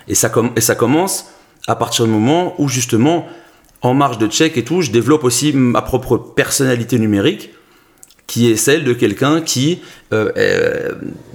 Et 0.07 0.15
ça, 0.15 0.29
com- 0.29 0.51
et 0.55 0.61
ça 0.61 0.75
commence 0.75 1.25
à 1.67 1.75
partir 1.75 2.05
du 2.05 2.11
moment 2.11 2.55
où 2.57 2.67
justement, 2.67 3.27
en 3.81 3.93
marge 3.93 4.17
de 4.17 4.27
check 4.27 4.57
et 4.57 4.63
tout, 4.63 4.81
je 4.81 4.91
développe 4.91 5.23
aussi 5.23 5.53
ma 5.53 5.81
propre 5.81 6.17
personnalité 6.17 6.99
numérique, 6.99 7.51
qui 8.27 8.49
est 8.49 8.55
celle 8.55 8.83
de 8.83 8.93
quelqu'un 8.93 9.41
qui, 9.41 9.81
euh, 10.13 10.31
euh, 10.37 10.91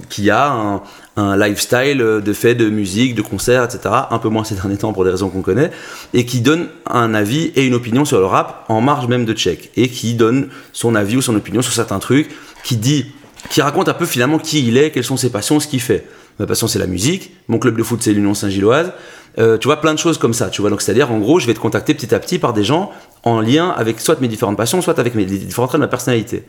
qui 0.08 0.30
a 0.30 0.50
un, 0.50 0.82
un 1.16 1.36
lifestyle 1.36 1.98
de 1.98 2.32
fait 2.32 2.54
de 2.54 2.68
musique, 2.68 3.14
de 3.14 3.22
concerts, 3.22 3.64
etc. 3.64 3.94
Un 4.10 4.18
peu 4.18 4.28
moins 4.28 4.44
ces 4.44 4.54
derniers 4.54 4.76
temps 4.76 4.92
pour 4.92 5.04
des 5.04 5.10
raisons 5.10 5.28
qu'on 5.28 5.42
connaît, 5.42 5.70
et 6.14 6.26
qui 6.26 6.40
donne 6.40 6.68
un 6.86 7.14
avis 7.14 7.52
et 7.56 7.64
une 7.64 7.74
opinion 7.74 8.04
sur 8.04 8.18
le 8.18 8.26
rap 8.26 8.64
en 8.68 8.80
marge 8.80 9.08
même 9.08 9.24
de 9.24 9.32
check, 9.32 9.70
et 9.76 9.88
qui 9.88 10.14
donne 10.14 10.48
son 10.72 10.94
avis 10.94 11.16
ou 11.16 11.22
son 11.22 11.34
opinion 11.34 11.62
sur 11.62 11.72
certains 11.72 11.98
trucs, 11.98 12.28
qui 12.64 12.76
dit, 12.76 13.06
qui 13.50 13.62
raconte 13.62 13.88
un 13.88 13.94
peu 13.94 14.06
finalement 14.06 14.38
qui 14.38 14.66
il 14.66 14.76
est, 14.76 14.90
quelles 14.90 15.04
sont 15.04 15.16
ses 15.16 15.30
passions, 15.30 15.58
ce 15.58 15.68
qu'il 15.68 15.80
fait. 15.80 16.06
Ma 16.38 16.46
passion 16.46 16.66
c'est 16.68 16.78
la 16.78 16.86
musique, 16.86 17.32
mon 17.48 17.58
club 17.58 17.76
de 17.78 17.82
foot 17.82 18.00
c'est 18.02 18.12
l'Union 18.12 18.34
Saint-Gilloise, 18.34 18.92
Euh, 19.38 19.58
tu 19.58 19.68
vois 19.68 19.82
plein 19.82 19.92
de 19.92 19.98
choses 19.98 20.16
comme 20.16 20.32
ça, 20.32 20.48
tu 20.48 20.62
vois. 20.62 20.70
Donc 20.70 20.80
c'est-à-dire 20.80 21.12
en 21.12 21.18
gros, 21.18 21.38
je 21.38 21.46
vais 21.46 21.52
te 21.52 21.58
contacter 21.60 21.92
petit 21.92 22.14
à 22.14 22.18
petit 22.18 22.38
par 22.38 22.54
des 22.54 22.64
gens 22.64 22.90
en 23.22 23.40
lien 23.42 23.68
avec 23.68 24.00
soit 24.00 24.18
mes 24.22 24.28
différentes 24.28 24.56
passions, 24.56 24.80
soit 24.80 24.98
avec 24.98 25.14
mes 25.14 25.26
les 25.26 25.36
différents 25.38 25.66
traits 25.66 25.78
de 25.78 25.84
ma 25.84 25.88
personnalité. 25.88 26.44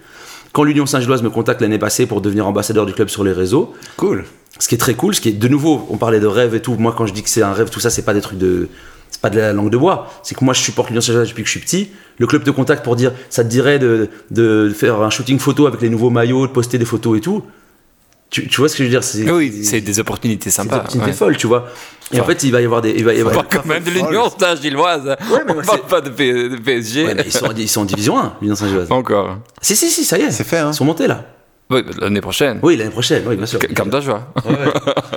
Quand 0.54 0.64
l'Union 0.64 0.86
Saint-Gilloise 0.86 1.22
me 1.22 1.30
contacte 1.30 1.60
l'année 1.62 1.80
passée 1.80 2.06
pour 2.06 2.22
devenir 2.22 2.48
ambassadeur 2.48 2.86
du 2.86 2.94
club 2.94 3.10
sur 3.10 3.26
les 3.26 3.34
réseaux, 3.34 3.74
Cool. 3.98 4.24
ce 4.58 4.70
qui 4.70 4.76
est 4.76 4.78
très 4.78 4.94
cool, 4.94 5.14
ce 5.14 5.20
qui 5.20 5.28
est 5.30 5.34
de 5.34 5.48
nouveau, 5.50 5.86
on 5.90 5.98
parlait 5.98 6.22
de 6.22 6.28
rêve 6.28 6.56
et 6.56 6.62
tout. 6.62 6.76
Moi, 6.80 6.94
quand 6.98 7.06
je 7.06 7.14
dis 7.14 7.24
que 7.24 7.30
c'est 7.30 7.42
un 7.44 7.52
rêve, 7.52 7.70
tout 7.70 7.82
ça, 7.82 7.90
c'est 7.90 8.04
pas 8.04 8.14
des 8.14 8.22
trucs 8.22 8.38
de, 8.40 8.70
c'est 9.12 9.20
pas 9.20 9.30
de 9.30 9.38
la 9.38 9.52
langue 9.52 9.70
de 9.70 9.78
bois. 9.78 10.08
C'est 10.24 10.36
que 10.36 10.46
moi, 10.46 10.54
je 10.54 10.62
supporte 10.62 10.88
l'Union 10.90 11.02
Saint-Gilloise 11.02 11.28
depuis 11.28 11.44
que 11.44 11.48
je 11.50 11.58
suis 11.58 11.60
petit. 11.60 11.90
Le 12.20 12.26
club 12.26 12.46
te 12.46 12.52
contacte 12.52 12.86
pour 12.86 12.96
dire, 12.96 13.12
ça 13.30 13.44
te 13.44 13.50
dirait 13.50 13.80
de, 13.80 14.08
de 14.32 14.72
faire 14.74 15.02
un 15.02 15.10
shooting 15.10 15.40
photo 15.40 15.68
avec 15.68 15.82
les 15.82 15.90
nouveaux 15.90 16.10
maillots, 16.10 16.48
de 16.48 16.54
poster 16.54 16.78
des 16.78 16.86
photos 16.86 17.18
et 17.18 17.22
tout. 17.22 17.44
Tu, 18.30 18.48
tu 18.48 18.58
vois 18.60 18.68
ce 18.68 18.74
que 18.76 18.80
je 18.80 18.84
veux 18.84 18.90
dire 18.90 19.04
C'est 19.04 19.30
Oui, 19.32 19.64
c'est 19.64 19.80
des 19.80 20.00
opportunités 20.00 20.50
c'est 20.50 20.62
des 20.64 20.68
sympas. 20.70 20.78
opportunités 20.80 21.12
ouais. 21.12 21.16
folles, 21.16 21.38
tu 21.38 21.48
vois. 21.48 21.68
Et 22.12 22.20
en 22.20 22.26
fait, 22.26 22.44
il 22.44 22.52
va 22.52 22.62
y 22.62 22.66
avoir 22.66 22.82
des, 22.82 22.92
il 22.92 23.04
va 23.06 23.14
y 23.14 23.20
avoir. 23.22 23.36
Pas 23.48 23.58
quand 23.58 23.66
même 23.66 23.84
de 23.84 23.90
l'Union 23.90 24.30
Saint-Gilloise. 24.38 25.04
mais 25.20 25.38
on 25.50 25.54
moi, 25.54 25.64
parle 25.64 25.82
pas 25.88 26.02
de, 26.02 26.10
P- 26.10 26.50
de 26.50 26.58
PSG. 26.58 27.06
Ouais, 27.06 27.16
mais 27.16 27.24
ils 27.26 27.32
sont, 27.32 27.50
ils 27.56 27.70
sont 27.70 27.82
en 27.82 27.86
division 27.86 28.20
1, 28.20 28.34
l'Union 28.42 28.56
Saint-Gilloise. 28.56 28.92
Encore. 28.92 29.38
Si, 29.62 29.76
si, 29.76 29.90
si, 29.90 30.04
ça 30.04 30.18
y 30.18 30.24
est. 30.24 30.32
C'est 30.32 30.44
fait, 30.44 30.58
hein. 30.58 30.70
Ils 30.74 30.76
sont 30.76 30.86
montés 30.86 31.08
là. 31.08 31.24
Oui, 31.70 31.84
l'année 32.00 32.22
prochaine. 32.22 32.60
Oui, 32.64 32.78
l'année 32.78 32.92
prochaine, 32.92 33.24
oui, 33.28 33.36
bien 33.36 33.46
sûr. 33.46 33.60
Comme 33.76 33.90
ta 33.90 34.00
joie. 34.02 34.28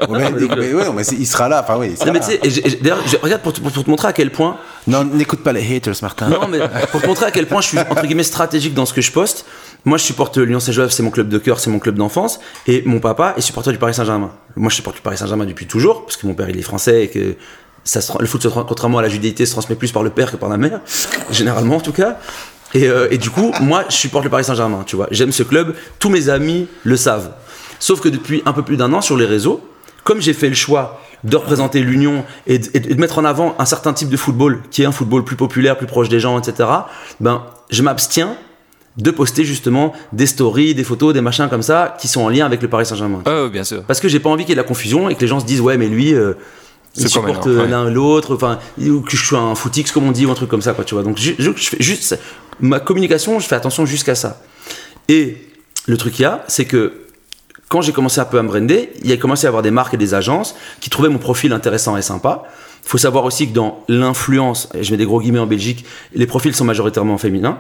Ouais, 0.09 0.31
mais, 0.33 0.49
mais 0.57 0.73
ouais, 0.73 0.85
mais 0.97 1.05
c'est- 1.05 1.15
il 1.15 1.27
sera 1.27 1.49
là. 1.49 1.61
Enfin 1.63 1.77
oui. 1.79 1.95
d'ailleurs, 2.81 2.99
regarde 3.23 3.43
pour, 3.43 3.53
pour 3.53 3.85
te 3.85 3.91
montrer 3.91 4.09
à 4.09 4.13
quel 4.13 4.33
point 4.33 4.57
Non, 4.89 5.05
n'écoute 5.05 5.41
pas 5.45 5.53
les 5.53 5.77
haters, 5.77 5.95
Martin. 6.03 6.29
Non, 6.29 6.49
mais 6.49 6.59
pour 6.91 7.01
te 7.03 7.07
montrer 7.07 7.27
à 7.27 7.31
quel 7.31 7.47
point 7.47 7.61
je 7.61 7.69
suis 7.69 7.79
entre 7.79 8.03
guillemets 8.07 8.23
stratégique 8.25 8.75
dans 8.75 8.87
ce 8.87 8.95
que 8.95 9.01
je 9.01 9.13
poste. 9.13 9.45
Moi, 9.85 9.99
je 9.99 10.05
supporte 10.05 10.37
l'Union 10.37 10.61
Saint-Gilloise, 10.61 10.93
c'est 10.93 11.03
mon 11.03 11.11
club 11.11 11.29
de 11.29 11.39
cœur, 11.39 11.61
c'est 11.61 11.71
mon 11.71 11.79
club 11.79 11.97
d'enfance, 11.97 12.41
et 12.67 12.83
mon 12.85 13.01
papa 13.01 13.35
est 13.37 13.41
supporter 13.41 13.73
du 13.73 13.79
Paris 13.79 13.95
Saint-Germain. 13.95 14.31
Moi, 14.57 14.71
je 14.71 14.77
supporte 14.77 14.97
le 14.97 15.03
Paris 15.03 15.17
Saint-Germain 15.17 15.47
depuis 15.47 15.67
toujours, 15.67 16.05
parce 16.05 16.17
que 16.17 16.27
mon 16.27 16.35
père 16.35 16.51
il 16.51 16.59
est 16.59 16.63
français 16.63 17.05
et 17.05 17.09
que 17.09 17.37
le 18.21 18.27
foot, 18.27 18.47
contrairement 18.69 18.99
à 18.99 19.03
la 19.03 19.09
judéité, 19.09 19.47
se 19.47 19.53
transmet 19.53 19.77
plus 19.77 19.93
par 19.93 20.03
le 20.03 20.11
père 20.11 20.31
que 20.31 20.37
par 20.37 20.49
la 20.49 20.59
mère, 20.59 20.81
généralement 21.31 21.77
en 21.77 21.81
tout 21.81 21.93
cas. 21.93 22.19
Et, 22.75 22.89
euh, 22.89 23.09
et 23.11 23.19
du 23.19 23.31
coup, 23.31 23.53
moi, 23.61 23.85
je 23.89 23.97
supporte 23.97 24.25
le 24.25 24.31
Paris 24.31 24.45
Saint-Germain, 24.45 24.85
tu 24.87 24.97
vois. 24.97 25.09
J'aime 25.11 25.33
ce 25.33 25.43
club, 25.43 25.75
tous 25.99 26.11
mes 26.11 26.29
amis 26.29 26.69
le 26.85 26.97
savent. 26.97 27.33
Sauf 27.79 28.01
que 28.01 28.09
depuis 28.09 28.43
un 28.45 28.53
peu 28.53 28.63
plus 28.63 28.77
d'un 28.77 28.93
an 28.93 29.01
sur 29.01 29.17
les 29.17 29.27
réseaux, 29.27 29.61
comme 30.05 30.21
j'ai 30.21 30.35
fait 30.35 30.49
le 30.49 30.55
choix 30.55 31.01
de 31.25 31.37
représenter 31.37 31.81
l'Union 31.81 32.25
et 32.47 32.59
de 32.59 32.95
mettre 33.01 33.19
en 33.19 33.25
avant 33.25 33.55
un 33.59 33.65
certain 33.65 33.93
type 33.93 34.09
de 34.09 34.17
football, 34.17 34.63
qui 34.71 34.83
est 34.83 34.87
un 34.87 34.93
football 34.93 35.25
plus 35.25 35.37
populaire, 35.37 35.77
plus 35.77 35.87
proche 35.87 36.09
des 36.09 36.21
gens, 36.21 36.39
etc., 36.39 36.69
ben, 37.21 37.45
je 37.71 37.83
m'abstiens 37.83 38.37
de 38.97 39.11
poster 39.11 39.45
justement 39.45 39.93
des 40.13 40.27
stories, 40.27 40.75
des 40.75 40.85
photos, 40.85 41.15
des 41.15 41.21
machins 41.21 41.49
comme 41.49 41.63
ça, 41.63 41.97
qui 42.01 42.09
sont 42.09 42.23
en 42.23 42.29
lien 42.29 42.45
avec 42.47 42.61
le 42.63 42.69
Paris 42.69 42.87
Saint-Germain. 42.87 43.23
Oh, 43.27 43.49
bien 43.49 43.65
sûr. 43.65 43.83
Parce 43.85 44.01
que 44.01 44.09
j'ai 44.09 44.21
pas 44.21 44.29
envie 44.31 44.45
qu'il 44.45 44.51
y 44.51 44.53
ait 44.53 44.57
de 44.57 44.61
la 44.61 44.67
confusion 44.67 45.09
et 45.09 45.15
que 45.15 45.21
les 45.21 45.29
gens 45.29 45.41
se 45.41 45.47
disent, 45.47 45.61
ouais, 45.61 45.77
mais 45.79 45.87
lui, 45.89 46.13
euh, 46.13 46.35
il 46.97 47.09
supporte 47.09 47.47
euh, 47.47 47.63
ouais. 47.63 47.69
l'un 47.69 47.89
l'autre, 47.89 48.35
enfin, 48.35 48.59
ou 48.79 49.01
que 49.01 49.17
je 49.17 49.25
suis 49.25 49.37
un 49.37 49.55
footix, 49.55 49.93
comme 49.93 50.05
on 50.09 50.13
dit, 50.13 50.27
ou 50.27 50.31
un 50.31 50.35
truc 50.35 50.51
comme 50.51 50.63
ça, 50.63 50.73
quoi, 50.73 50.85
tu 50.85 50.95
vois. 50.95 51.05
Donc, 51.05 51.19
je, 51.19 51.33
je- 51.39 51.53
je 51.57 51.69
fais 51.71 51.81
juste, 51.83 52.19
ma 52.61 52.81
communication, 52.81 53.39
je 53.39 53.47
fais 53.47 53.55
attention 53.55 53.87
jusqu'à 53.87 54.15
ça. 54.17 54.43
Et 55.09 55.37
le 55.87 55.97
truc 55.97 56.15
qu'il 56.15 56.23
y 56.25 56.27
a, 56.27 56.45
c'est 56.49 56.65
que 56.65 56.93
quand 57.69 57.83
j'ai 57.83 57.93
commencé 57.93 58.21
un 58.21 58.25
peu 58.25 58.39
à 58.39 58.43
me 58.43 58.49
brander, 58.49 58.91
il 59.03 59.09
y 59.09 59.13
a 59.13 59.17
commencé 59.17 59.47
à 59.47 59.49
avoir 59.49 59.63
des 59.63 59.71
marques 59.71 59.95
et 59.95 59.97
des 59.97 60.15
agences 60.15 60.57
qui 60.81 60.91
trouvaient 60.91 61.09
mon 61.09 61.19
profil 61.19 61.53
intéressant 61.53 61.97
et 61.97 62.03
sympa. 62.03 62.43
Il 62.85 62.89
faut 62.89 62.99
savoir 62.99 63.25
aussi 63.25 63.49
que 63.49 63.53
dans 63.55 63.85
l'influence, 63.89 64.69
et 64.75 64.83
je 64.83 64.91
mets 64.91 64.97
des 64.97 65.05
gros 65.05 65.21
guillemets 65.21 65.39
en 65.39 65.47
Belgique, 65.47 65.85
les 66.13 66.27
profils 66.27 66.53
sont 66.55 66.65
majoritairement 66.65 67.17
féminins. 67.19 67.59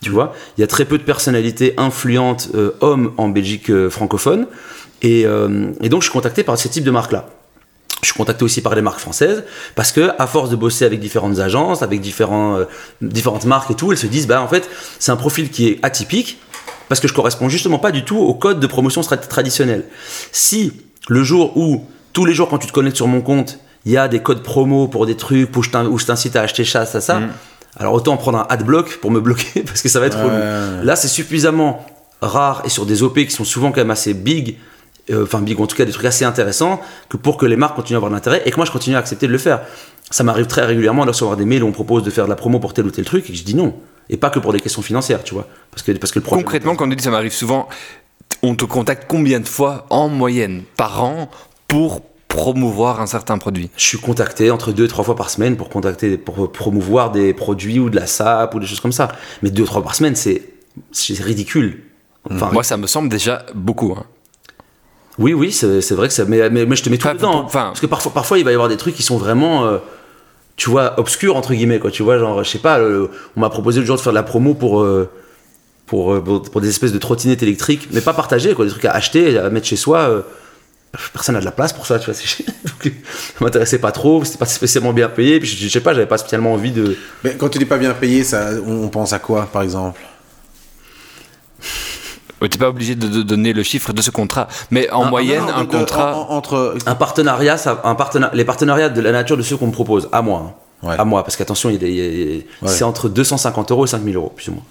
Tu 0.00 0.10
vois, 0.10 0.32
il 0.56 0.60
y 0.60 0.64
a 0.64 0.66
très 0.66 0.84
peu 0.84 0.96
de 0.96 1.02
personnalités 1.02 1.74
influentes 1.76 2.50
euh, 2.54 2.72
hommes 2.80 3.12
en 3.16 3.28
Belgique 3.28 3.70
euh, 3.70 3.90
francophone. 3.90 4.46
Et, 5.02 5.26
euh, 5.26 5.72
et 5.80 5.88
donc, 5.88 6.02
je 6.02 6.06
suis 6.06 6.12
contacté 6.12 6.44
par 6.44 6.56
ce 6.56 6.68
type 6.68 6.84
de 6.84 6.90
marque-là. 6.90 7.28
Je 8.02 8.06
suis 8.06 8.16
contacté 8.16 8.44
aussi 8.44 8.60
par 8.60 8.76
les 8.76 8.82
marques 8.82 9.00
françaises 9.00 9.42
parce 9.74 9.90
que 9.90 10.10
à 10.18 10.28
force 10.28 10.50
de 10.50 10.56
bosser 10.56 10.84
avec 10.84 11.00
différentes 11.00 11.40
agences, 11.40 11.82
avec 11.82 12.00
différentes 12.00 13.44
marques 13.44 13.72
et 13.72 13.74
tout, 13.74 13.90
elles 13.90 13.98
se 13.98 14.06
disent 14.06 14.28
bah 14.28 14.40
en 14.40 14.46
fait 14.46 14.70
c'est 15.00 15.10
un 15.10 15.16
profil 15.16 15.50
qui 15.50 15.66
est 15.66 15.80
atypique 15.82 16.38
parce 16.88 17.00
que 17.00 17.08
je 17.08 17.12
correspond 17.12 17.48
justement 17.48 17.80
pas 17.80 17.90
du 17.90 18.04
tout 18.04 18.16
au 18.16 18.34
code 18.34 18.60
de 18.60 18.66
promotion 18.68 19.02
traditionnel. 19.02 19.84
Si 20.30 20.72
le 21.08 21.24
jour 21.24 21.56
où 21.56 21.86
tous 22.12 22.24
les 22.24 22.34
jours 22.34 22.48
quand 22.48 22.58
tu 22.58 22.68
te 22.68 22.72
connectes 22.72 22.96
sur 22.96 23.08
mon 23.08 23.20
compte, 23.20 23.58
il 23.84 23.90
y 23.90 23.96
a 23.96 24.06
des 24.06 24.20
codes 24.20 24.44
promo 24.44 24.86
pour 24.86 25.04
des 25.04 25.16
trucs 25.16 25.50
où 25.56 25.62
je 25.64 26.04
t'incite 26.06 26.36
à 26.36 26.42
acheter 26.42 26.64
ça, 26.64 26.86
ça, 26.86 27.00
ça, 27.00 27.20
alors 27.78 27.94
autant 27.94 28.16
prendre 28.16 28.38
un 28.38 28.46
adblock 28.48 28.96
pour 28.98 29.10
me 29.10 29.20
bloquer 29.20 29.62
parce 29.66 29.82
que 29.82 29.88
ça 29.88 30.00
va 30.00 30.06
être 30.06 30.18
relou. 30.18 30.84
Là 30.84 30.96
c'est 30.96 31.08
suffisamment 31.08 31.84
rare 32.20 32.62
et 32.64 32.68
sur 32.68 32.86
des 32.86 33.02
OP 33.02 33.18
qui 33.18 33.30
sont 33.30 33.44
souvent 33.44 33.70
quand 33.70 33.80
même 33.80 33.90
assez 33.90 34.14
big 34.14 34.56
euh, 35.10 35.22
enfin 35.22 35.40
big 35.40 35.58
en 35.60 35.66
tout 35.66 35.76
cas 35.76 35.84
des 35.84 35.92
trucs 35.92 36.04
assez 36.04 36.24
intéressants 36.24 36.80
que 37.08 37.16
pour 37.16 37.38
que 37.38 37.46
les 37.46 37.56
marques 37.56 37.76
continuent 37.76 37.96
à 37.96 37.98
avoir 37.98 38.10
de 38.10 38.16
l'intérêt 38.16 38.42
et 38.44 38.50
que 38.50 38.56
moi 38.56 38.66
je 38.66 38.70
continue 38.70 38.96
à 38.96 38.98
accepter 38.98 39.26
de 39.26 39.32
le 39.32 39.38
faire. 39.38 39.62
Ça 40.10 40.24
m'arrive 40.24 40.46
très 40.46 40.64
régulièrement 40.64 41.04
de 41.04 41.10
recevoir 41.10 41.36
des 41.36 41.44
mails 41.44 41.62
où 41.62 41.66
on 41.66 41.72
propose 41.72 42.02
de 42.02 42.10
faire 42.10 42.24
de 42.24 42.30
la 42.30 42.36
promo 42.36 42.58
pour 42.58 42.74
tel 42.74 42.86
ou 42.86 42.90
tel 42.90 43.04
truc 43.04 43.24
et 43.28 43.32
que 43.32 43.38
je 43.38 43.44
dis 43.44 43.54
non. 43.54 43.74
Et 44.10 44.16
pas 44.16 44.30
que 44.30 44.38
pour 44.38 44.52
des 44.52 44.60
questions 44.60 44.82
financières, 44.82 45.22
tu 45.22 45.34
vois. 45.34 45.46
Parce 45.70 45.82
que, 45.82 45.92
parce 45.92 46.12
que 46.12 46.18
le 46.18 46.24
projet. 46.24 46.42
Concrètement, 46.42 46.76
quand 46.76 46.86
on 46.86 46.88
dit 46.88 47.02
ça 47.02 47.10
m'arrive 47.10 47.32
souvent, 47.32 47.68
on 48.42 48.54
te 48.54 48.64
contacte 48.64 49.04
combien 49.08 49.40
de 49.40 49.46
fois 49.46 49.86
en 49.90 50.08
moyenne 50.08 50.62
par 50.76 51.04
an 51.04 51.30
pour 51.66 52.02
promouvoir 52.28 53.00
un 53.00 53.06
certain 53.06 53.38
produit 53.38 53.70
Je 53.76 53.84
suis 53.84 53.98
contacté 53.98 54.50
entre 54.50 54.72
deux 54.72 54.84
et 54.84 54.88
trois 54.88 55.04
fois 55.04 55.16
par 55.16 55.30
semaine 55.30 55.56
pour 55.56 55.68
contacter, 55.70 56.16
pour 56.18 56.52
promouvoir 56.52 57.10
des 57.10 57.32
produits 57.34 57.78
ou 57.78 57.90
de 57.90 57.96
la 57.96 58.06
SAP 58.06 58.54
ou 58.54 58.60
des 58.60 58.66
choses 58.66 58.80
comme 58.80 58.92
ça. 58.92 59.08
Mais 59.42 59.50
deux, 59.50 59.64
trois 59.64 59.82
par 59.82 59.94
semaine, 59.94 60.14
c'est, 60.14 60.42
ridicule. 61.20 61.82
Enfin, 62.30 62.50
Moi, 62.52 62.62
ça 62.62 62.76
me 62.76 62.86
semble 62.86 63.08
déjà 63.08 63.46
beaucoup. 63.54 63.94
hein. 63.98 64.04
Oui, 65.18 65.32
oui, 65.32 65.50
c'est 65.50 65.90
vrai 65.92 66.06
que 66.08 66.14
ça. 66.14 66.24
Mais, 66.26 66.48
mais, 66.50 66.64
mais 66.66 66.76
je 66.76 66.82
te 66.84 66.90
mets 66.90 66.98
tout 66.98 67.06
Enfin, 67.08 67.16
dedans. 67.16 67.42
enfin- 67.44 67.68
parce 67.68 67.80
que 67.80 67.86
parfois, 67.86 68.12
parfois, 68.12 68.38
il 68.38 68.44
va 68.44 68.50
y 68.52 68.54
avoir 68.54 68.68
des 68.68 68.76
trucs 68.76 68.94
qui 68.94 69.02
sont 69.02 69.16
vraiment. 69.16 69.64
euh, 69.64 69.78
tu 70.56 70.70
vois, 70.70 70.98
obscurs 71.00 71.36
entre 71.36 71.54
guillemets, 71.54 71.78
quoi. 71.80 71.90
Tu 71.90 72.02
vois, 72.02 72.18
genre, 72.18 72.44
je 72.44 72.50
sais 72.50 72.58
pas, 72.58 72.78
on 73.36 73.40
m'a 73.40 73.48
proposé 73.48 73.80
le 73.80 73.86
jour 73.86 73.96
de 73.96 74.00
faire 74.00 74.12
de 74.12 74.16
la 74.18 74.22
promo 74.22 74.54
pour. 74.54 74.80
euh, 74.82 75.10
pour, 75.86 76.12
euh, 76.12 76.20
pour, 76.22 76.42
pour 76.42 76.60
des 76.60 76.68
espèces 76.68 76.92
de 76.92 76.98
trottinettes 76.98 77.42
électriques, 77.42 77.88
mais 77.92 78.02
pas 78.02 78.12
partagées, 78.12 78.54
quoi, 78.54 78.66
des 78.66 78.70
trucs 78.70 78.84
à 78.84 78.90
acheter, 78.92 79.38
à 79.38 79.48
mettre 79.48 79.66
chez 79.66 79.76
soi. 79.76 80.00
euh, 80.00 80.22
personne 81.12 81.34
n'a 81.34 81.40
de 81.40 81.44
la 81.44 81.50
place 81.52 81.72
pour 81.72 81.86
ça, 81.86 81.98
tu 81.98 82.10
vois. 82.10 82.14
Donc, 82.64 82.92
ça 83.38 83.44
m'intéressait 83.44 83.78
pas 83.78 83.92
trop, 83.92 84.24
c'était 84.24 84.38
pas 84.38 84.46
spécialement 84.46 84.92
bien 84.92 85.08
payé, 85.08 85.38
puis 85.40 85.48
je, 85.48 85.56
je 85.64 85.68
sais 85.68 85.80
pas, 85.80 85.92
j'avais 85.94 86.06
pas 86.06 86.18
spécialement 86.18 86.52
envie 86.52 86.72
de. 86.72 86.96
Mais 87.24 87.34
quand 87.36 87.48
tu 87.48 87.58
dis 87.58 87.64
pas 87.66 87.78
bien 87.78 87.92
payé, 87.94 88.24
ça, 88.24 88.50
on 88.66 88.88
pense 88.88 89.12
à 89.12 89.18
quoi, 89.18 89.46
par 89.52 89.62
exemple? 89.62 90.00
Tu 92.40 92.44
n'es 92.44 92.48
pas 92.58 92.68
obligé 92.68 92.94
de, 92.94 93.08
de 93.08 93.22
donner 93.22 93.52
le 93.52 93.64
chiffre 93.64 93.92
de 93.92 94.00
ce 94.00 94.10
contrat. 94.12 94.46
Mais 94.70 94.88
en 94.90 95.02
Ah, 95.06 95.10
moyenne, 95.10 95.42
non, 95.44 95.54
un 95.56 95.66
contrat. 95.66 96.16
en- 96.16 96.20
en- 96.30 96.36
entre. 96.36 96.76
Un 96.86 96.94
partenariat, 96.94 97.56
ça, 97.56 97.80
un 97.82 97.96
partenariat, 97.96 98.34
les 98.36 98.44
partenariats 98.44 98.88
de 98.88 99.00
la 99.00 99.10
nature 99.10 99.36
de 99.36 99.42
ceux 99.42 99.56
qu'on 99.56 99.66
me 99.66 99.72
propose, 99.72 100.08
à 100.12 100.22
moi. 100.22 100.54
hein. 100.82 100.86
Ouais. 100.88 100.94
À 100.96 101.04
moi, 101.04 101.24
parce 101.24 101.36
qu'attention, 101.36 101.70
il 101.70 101.72
y 101.72 101.76
a 101.76 101.80
des- 101.80 101.90
il 101.90 101.98
il 102.36 102.44
Ouais. 102.62 102.68
c'est 102.68 102.84
entre 102.84 103.08
250 103.08 103.72
euros 103.72 103.84
et 103.84 103.88
5000 103.88 104.14
euros, 104.14 104.32
plus 104.36 104.48
ou 104.50 104.52
moins. 104.52 104.62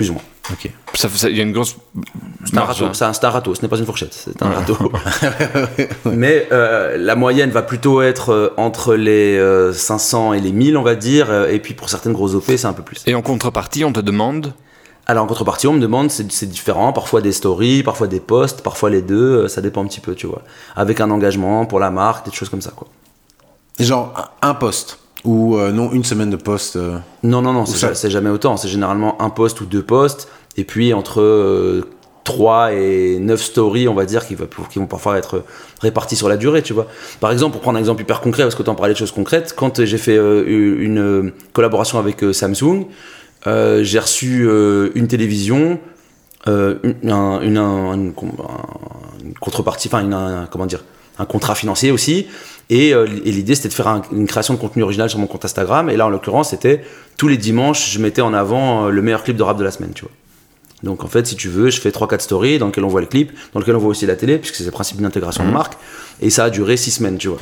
Plus 0.00 0.08
ou 0.08 0.14
moins. 0.14 0.22
Ok. 0.50 0.70
ça- 0.94 1.10
ça- 1.10 1.28
Il 1.28 1.36
y 1.36 1.40
a 1.40 1.42
une 1.42 1.52
grosse. 1.52 1.76
C'est 2.46 2.56
un 2.56 2.62
râteau, 2.62 2.86
hein. 2.86 2.92
c'est 2.94 3.24
un, 3.24 3.30
râteau, 3.30 3.54
ce 3.54 3.60
n'est 3.60 3.68
pas 3.68 3.76
une 3.76 3.84
fourchette, 3.84 4.14
c'est 4.14 4.42
un 4.42 4.48
râteau. 4.48 4.78
Mais 6.06 6.48
euh, 6.52 6.96
la 6.96 7.16
moyenne 7.16 7.50
va 7.50 7.60
plutôt 7.60 8.00
être 8.00 8.30
euh, 8.30 8.54
entre 8.56 8.94
les 8.94 9.36
euh, 9.36 9.74
500 9.74 10.32
et 10.32 10.40
les 10.40 10.52
1000, 10.52 10.78
on 10.78 10.82
va 10.82 10.94
dire, 10.94 11.30
euh, 11.30 11.50
et 11.50 11.58
puis 11.58 11.74
pour 11.74 11.90
certaines 11.90 12.14
grosses 12.14 12.34
OP, 12.34 12.44
c'est 12.46 12.64
un 12.64 12.72
peu 12.72 12.82
plus. 12.82 13.02
Et 13.06 13.14
en 13.14 13.20
contrepartie, 13.20 13.84
on 13.84 13.92
te 13.92 14.00
demande. 14.00 14.54
Alors 15.04 15.24
en 15.24 15.26
contrepartie, 15.26 15.66
on 15.66 15.74
me 15.74 15.80
demande, 15.80 16.10
c'est 16.10 16.32
c'est 16.32 16.46
différent, 16.46 16.94
parfois 16.94 17.20
des 17.20 17.32
stories, 17.32 17.82
parfois 17.82 18.06
des 18.06 18.20
posts, 18.20 18.62
parfois 18.62 18.88
les 18.88 19.02
deux, 19.02 19.42
euh, 19.42 19.48
ça 19.48 19.60
dépend 19.60 19.82
un 19.84 19.86
petit 19.86 20.00
peu, 20.00 20.14
tu 20.14 20.26
vois. 20.26 20.42
Avec 20.76 21.00
un 21.02 21.10
engagement 21.10 21.66
pour 21.66 21.78
la 21.80 21.90
marque, 21.90 22.24
des 22.30 22.32
choses 22.34 22.48
comme 22.48 22.62
ça, 22.62 22.70
quoi. 22.74 22.88
Genre 23.78 24.14
un 24.42 24.48
un 24.50 24.54
poste 24.54 24.99
ou 25.24 25.56
euh, 25.56 25.70
non 25.72 25.92
une 25.92 26.04
semaine 26.04 26.30
de 26.30 26.36
poste. 26.36 26.76
euh, 26.76 26.96
Non, 27.22 27.42
non, 27.42 27.52
non, 27.52 27.66
c'est 27.66 27.76
ça- 27.78 27.88
ja- 27.88 27.94
c'est 27.94 28.10
jamais 28.10 28.30
autant. 28.30 28.56
C'est 28.56 28.68
généralement 28.68 29.20
un 29.20 29.30
post 29.30 29.60
ou 29.60 29.66
deux 29.66 29.82
posts, 29.82 30.28
et 30.56 30.64
puis 30.64 30.92
entre 30.94 31.86
3 32.24 32.72
et 32.74 33.18
9 33.18 33.42
stories, 33.42 33.88
on 33.88 33.94
va 33.94 34.04
dire, 34.04 34.26
qui, 34.26 34.34
va, 34.34 34.44
qui 34.70 34.78
vont 34.78 34.86
parfois 34.86 35.18
être 35.18 35.44
répartis 35.80 36.16
sur 36.16 36.28
la 36.28 36.36
durée, 36.36 36.62
tu 36.62 36.72
vois. 36.72 36.86
Par 37.18 37.32
exemple, 37.32 37.52
pour 37.52 37.60
prendre 37.62 37.76
un 37.76 37.80
exemple 37.80 38.02
hyper 38.02 38.20
concret, 38.20 38.42
parce 38.44 38.54
que 38.54 38.62
tu 38.62 38.70
en 38.70 38.74
parlais 38.74 38.92
de 38.92 38.98
choses 38.98 39.10
concrètes, 39.12 39.54
quand 39.56 39.84
j'ai 39.84 39.98
fait 39.98 40.16
euh, 40.16 40.44
une 40.46 40.98
euh, 40.98 41.32
collaboration 41.52 41.98
avec 41.98 42.22
euh, 42.22 42.32
Samsung, 42.32 42.86
euh, 43.46 43.82
j'ai 43.82 43.98
reçu 43.98 44.46
euh, 44.46 44.90
une 44.94 45.08
télévision, 45.08 45.80
euh, 46.46 46.76
une, 47.02 47.10
un- 47.10 47.40
une- 47.40 47.56
un- 47.58 47.94
une 47.94 48.12
une 49.22 49.34
contrepartie, 49.40 49.88
enfin, 49.92 50.46
comment 50.50 50.66
dire, 50.66 50.84
un 51.18 51.24
contrat 51.26 51.54
financier 51.54 51.90
aussi. 51.90 52.26
Et, 52.70 52.94
euh, 52.94 53.06
et 53.24 53.32
l'idée, 53.32 53.54
c'était 53.54 53.68
de 53.68 53.74
faire 53.74 53.88
un- 53.88 54.02
une 54.12 54.26
création 54.26 54.54
de 54.54 54.58
contenu 54.58 54.82
original 54.82 55.10
sur 55.10 55.18
mon 55.18 55.26
compte 55.26 55.44
Instagram. 55.44 55.90
Et 55.90 55.96
là, 55.96 56.06
en 56.06 56.08
l'occurrence, 56.08 56.50
c'était 56.50 56.82
tous 57.18 57.28
les 57.28 57.36
dimanches, 57.36 57.90
je 57.90 57.98
mettais 57.98 58.22
en 58.22 58.32
avant 58.32 58.86
euh, 58.86 58.90
le 58.90 59.02
meilleur 59.02 59.22
clip 59.24 59.36
de 59.36 59.42
rap 59.42 59.58
de 59.58 59.64
la 59.64 59.70
semaine, 59.72 59.90
tu 59.94 60.02
vois. 60.02 60.12
Donc 60.82 61.04
en 61.04 61.08
fait, 61.08 61.26
si 61.26 61.36
tu 61.36 61.48
veux, 61.48 61.68
je 61.68 61.78
fais 61.80 61.90
3-4 61.90 62.20
stories 62.22 62.58
dans 62.58 62.66
lesquelles 62.66 62.84
on 62.84 62.88
voit 62.88 63.02
le 63.02 63.06
clip, 63.06 63.32
dans 63.52 63.60
lesquelles 63.60 63.76
on 63.76 63.80
voit 63.80 63.90
aussi 63.90 64.06
la 64.06 64.16
télé, 64.16 64.38
puisque 64.38 64.54
c'est 64.54 64.64
le 64.64 64.70
principe 64.70 64.98
d'intégration 65.02 65.44
de 65.44 65.50
marque. 65.50 65.74
Et 66.22 66.30
ça 66.30 66.44
a 66.44 66.50
duré 66.50 66.76
6 66.78 66.92
semaines, 66.92 67.18
tu 67.18 67.28
vois. 67.28 67.38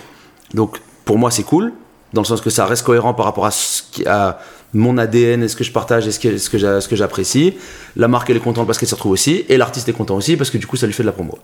Donc 0.55 0.79
pour 1.05 1.19
moi, 1.19 1.31
c'est 1.31 1.45
cool, 1.45 1.73
dans 2.15 2.23
le 2.23 2.27
sens 2.27 2.41
que 2.41 2.51
ça 2.51 2.65
reste 2.67 2.85
cohérent 2.85 3.15
par 3.15 3.27
rapport 3.27 3.47
à, 3.47 3.51
ce 3.53 3.83
qui, 3.93 4.05
à 4.07 4.41
mon 4.75 4.99
ADN 4.99 5.43
et 5.45 5.49
ce 5.49 5.55
que 5.57 5.63
je 5.63 5.71
partage 5.73 6.07
et 6.09 6.11
ce 6.11 6.19
que, 6.19 6.37
ce 6.39 6.51
que 6.51 6.59
j'a- 6.59 6.81
ce 6.81 6.89
que 6.89 6.97
j'apprécie. 6.97 7.55
La 7.97 8.09
marque, 8.09 8.29
elle 8.31 8.39
est 8.39 8.41
contente 8.41 8.67
parce 8.67 8.79
qu'elle 8.79 8.89
se 8.89 8.95
retrouve 8.95 9.13
aussi, 9.13 9.45
et 9.49 9.57
l'artiste 9.57 9.89
est 9.89 9.93
content 9.93 10.17
aussi 10.17 10.37
parce 10.37 10.51
que 10.51 10.59
du 10.59 10.67
coup, 10.67 10.77
ça 10.77 10.87
lui 10.87 10.93
fait 10.95 11.03
de 11.05 11.09
la 11.09 11.13
promo. 11.13 11.39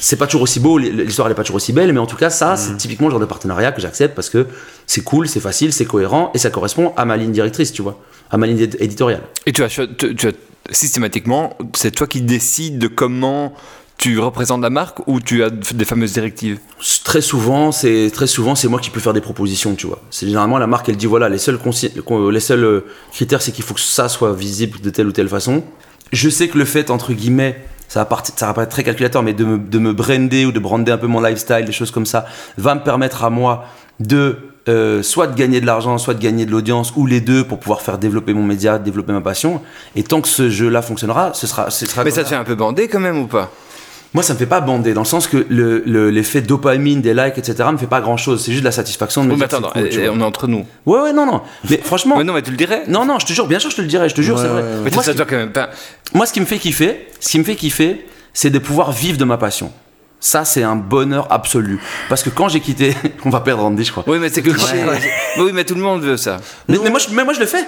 C'est 0.00 0.16
pas 0.16 0.26
toujours 0.26 0.42
aussi 0.42 0.60
beau, 0.60 0.78
l'histoire 0.78 1.28
elle 1.28 1.32
est 1.32 1.34
pas 1.34 1.42
toujours 1.42 1.56
aussi 1.56 1.72
belle, 1.72 1.92
mais 1.92 2.00
en 2.00 2.06
tout 2.06 2.16
cas, 2.16 2.30
ça, 2.30 2.56
c'est 2.56 2.76
typiquement 2.76 3.06
le 3.08 3.12
genre 3.12 3.20
de 3.20 3.26
partenariat 3.26 3.70
que 3.72 3.80
j'accepte 3.80 4.14
parce 4.14 4.30
que 4.30 4.46
c'est 4.86 5.02
cool, 5.02 5.28
c'est 5.28 5.40
facile, 5.40 5.72
c'est 5.72 5.84
cohérent 5.84 6.30
et 6.34 6.38
ça 6.38 6.50
correspond 6.50 6.92
à 6.96 7.04
ma 7.04 7.16
ligne 7.16 7.32
directrice, 7.32 7.72
tu 7.72 7.82
vois, 7.82 8.00
à 8.30 8.36
ma 8.38 8.46
ligne 8.46 8.58
éd- 8.60 8.76
éditoriale. 8.80 9.22
Et 9.46 9.52
tu 9.52 9.62
as, 9.62 9.68
cho- 9.68 9.86
tu, 9.86 10.14
tu 10.16 10.28
as 10.28 10.32
systématiquement, 10.70 11.56
c'est 11.74 11.90
toi 11.90 12.06
qui 12.06 12.22
décides 12.22 12.78
de 12.78 12.86
comment 12.88 13.52
tu 13.98 14.18
représentes 14.18 14.62
la 14.62 14.70
marque 14.70 15.06
ou 15.06 15.20
tu 15.20 15.44
as 15.44 15.50
des 15.50 15.84
fameuses 15.84 16.12
directives? 16.14 16.58
Très 17.04 17.20
souvent, 17.20 17.70
c'est 17.70 18.10
très 18.10 18.26
souvent 18.26 18.54
c'est 18.54 18.68
moi 18.68 18.80
qui 18.80 18.88
peux 18.88 19.00
faire 19.00 19.12
des 19.12 19.20
propositions, 19.20 19.74
tu 19.74 19.86
vois. 19.86 20.00
C'est 20.10 20.26
généralement 20.26 20.56
la 20.56 20.66
marque 20.66 20.88
elle 20.88 20.96
dit 20.96 21.04
voilà 21.06 21.28
les 21.28 21.36
seuls 21.36 21.58
les 22.32 22.40
seuls 22.40 22.64
euh, 22.64 22.80
critères 23.12 23.42
c'est 23.42 23.52
qu'il 23.52 23.64
faut 23.64 23.74
que 23.74 23.80
ça 23.80 24.08
soit 24.08 24.32
visible 24.32 24.80
de 24.80 24.88
telle 24.88 25.06
ou 25.06 25.12
telle 25.12 25.28
façon. 25.28 25.62
Je 26.12 26.30
sais 26.30 26.48
que 26.48 26.56
le 26.56 26.64
fait 26.64 26.90
entre 26.90 27.12
guillemets 27.12 27.62
ça 27.90 27.98
va, 27.98 28.04
partir, 28.04 28.32
ça 28.36 28.46
va 28.46 28.54
pas 28.54 28.62
être 28.62 28.70
très 28.70 28.84
calculateur, 28.84 29.24
mais 29.24 29.32
de 29.32 29.44
me, 29.44 29.58
de 29.58 29.78
me 29.80 29.92
brander 29.92 30.46
ou 30.46 30.52
de 30.52 30.60
brander 30.60 30.92
un 30.92 30.96
peu 30.96 31.08
mon 31.08 31.20
lifestyle, 31.20 31.64
des 31.64 31.72
choses 31.72 31.90
comme 31.90 32.06
ça, 32.06 32.24
va 32.56 32.76
me 32.76 32.80
permettre 32.80 33.24
à 33.24 33.30
moi 33.30 33.64
de 33.98 34.38
euh, 34.68 35.02
soit 35.02 35.26
de 35.26 35.34
gagner 35.36 35.60
de 35.60 35.66
l'argent, 35.66 35.98
soit 35.98 36.14
de 36.14 36.20
gagner 36.20 36.46
de 36.46 36.52
l'audience, 36.52 36.92
ou 36.94 37.04
les 37.04 37.20
deux 37.20 37.42
pour 37.42 37.58
pouvoir 37.58 37.82
faire 37.82 37.98
développer 37.98 38.32
mon 38.32 38.44
média, 38.44 38.78
développer 38.78 39.12
ma 39.12 39.20
passion. 39.20 39.60
Et 39.96 40.04
tant 40.04 40.20
que 40.20 40.28
ce 40.28 40.48
jeu-là 40.48 40.82
fonctionnera, 40.82 41.32
ce 41.34 41.48
sera. 41.48 41.68
Ce 41.70 41.84
sera 41.84 42.04
Mais 42.04 42.12
ça 42.12 42.22
te 42.22 42.28
fait 42.28 42.36
un 42.36 42.44
peu 42.44 42.54
bander 42.54 42.86
quand 42.86 43.00
même 43.00 43.18
ou 43.18 43.26
pas? 43.26 43.50
Moi, 44.12 44.22
ça 44.24 44.34
me 44.34 44.38
fait 44.38 44.46
pas 44.46 44.60
bander, 44.60 44.92
dans 44.92 45.02
le 45.02 45.06
sens 45.06 45.26
que 45.28 45.36
le- 45.48 45.82
le- 45.86 46.10
l'effet 46.10 46.40
dopamine, 46.40 47.00
des 47.00 47.14
likes, 47.14 47.38
etc., 47.38 47.68
me 47.72 47.78
fait 47.78 47.86
pas 47.86 48.00
grand 48.00 48.16
chose. 48.16 48.42
C'est 48.44 48.50
juste 48.50 48.62
de 48.62 48.68
la 48.68 48.72
satisfaction 48.72 49.22
de 49.22 49.28
me 49.28 49.34
Oui, 49.34 49.38
mais 49.38 49.44
attends, 49.44 49.62
cool, 49.70 49.88
on 50.12 50.20
est 50.20 50.24
entre 50.24 50.46
nous. 50.48 50.66
Ouais, 50.86 51.00
ouais, 51.00 51.12
non, 51.12 51.26
non. 51.26 51.42
Mais 51.68 51.78
franchement, 51.78 52.16
Mais 52.16 52.24
non, 52.24 52.32
mais 52.32 52.42
tu 52.42 52.50
le 52.50 52.56
dirais 52.56 52.82
non, 52.88 53.04
non, 53.04 53.18
je 53.20 53.26
te 53.26 53.32
jure, 53.32 53.46
bien 53.46 53.58
sûr, 53.60 53.70
je 53.70 53.76
te 53.76 53.82
le 53.82 53.86
dirai, 53.86 54.08
je 54.08 54.14
te 54.16 54.20
jure, 54.20 54.36
Ouais, 54.36 54.42
c'est 54.42 54.48
vrai. 54.48 54.62
ouais, 54.62 54.68
ouais. 54.68 54.74
Mais 54.84 54.90
Moi, 54.90 55.02
ça 55.04 55.12
ce 55.12 55.16
doit 55.16 55.26
quand 55.26 55.36
même 55.36 55.52
pas. 55.52 55.70
moi, 56.12 56.26
ce 56.26 56.32
qui 56.32 56.40
me 56.40 56.46
fait 56.46 56.58
kiffer, 56.58 57.06
ce 57.20 57.28
qui 57.28 57.38
me 57.38 57.44
fait 57.44 57.54
kiffer, 57.56 58.04
c'est 58.34 58.50
de 58.50 58.58
pouvoir 58.58 58.90
vivre 58.92 59.16
de 59.18 59.24
ma 59.24 59.36
passion. 59.38 59.72
Ça, 60.22 60.44
c'est 60.44 60.62
un 60.64 60.76
bonheur 60.76 61.28
absolu. 61.30 61.80
Parce 62.10 62.22
que 62.22 62.30
quand 62.30 62.48
j'ai 62.48 62.60
quitté, 62.60 62.94
on 63.24 63.30
va 63.30 63.40
perdre 63.40 63.64
Andy, 63.64 63.84
je 63.84 63.90
crois. 63.92 64.04
Oui, 64.06 64.18
mais 64.20 64.28
c'est 64.28 64.42
que. 64.42 64.50
Mais 64.50 65.42
oui, 65.42 65.50
mais 65.54 65.64
tout 65.64 65.74
le 65.74 65.80
monde 65.80 66.02
veut 66.02 66.16
ça. 66.18 66.38
Mais, 66.68 66.76
mais 66.82 66.90
moi, 66.90 66.98
je, 66.98 67.14
mais 67.14 67.24
moi, 67.24 67.32
je 67.32 67.40
le 67.40 67.46
fais. 67.46 67.64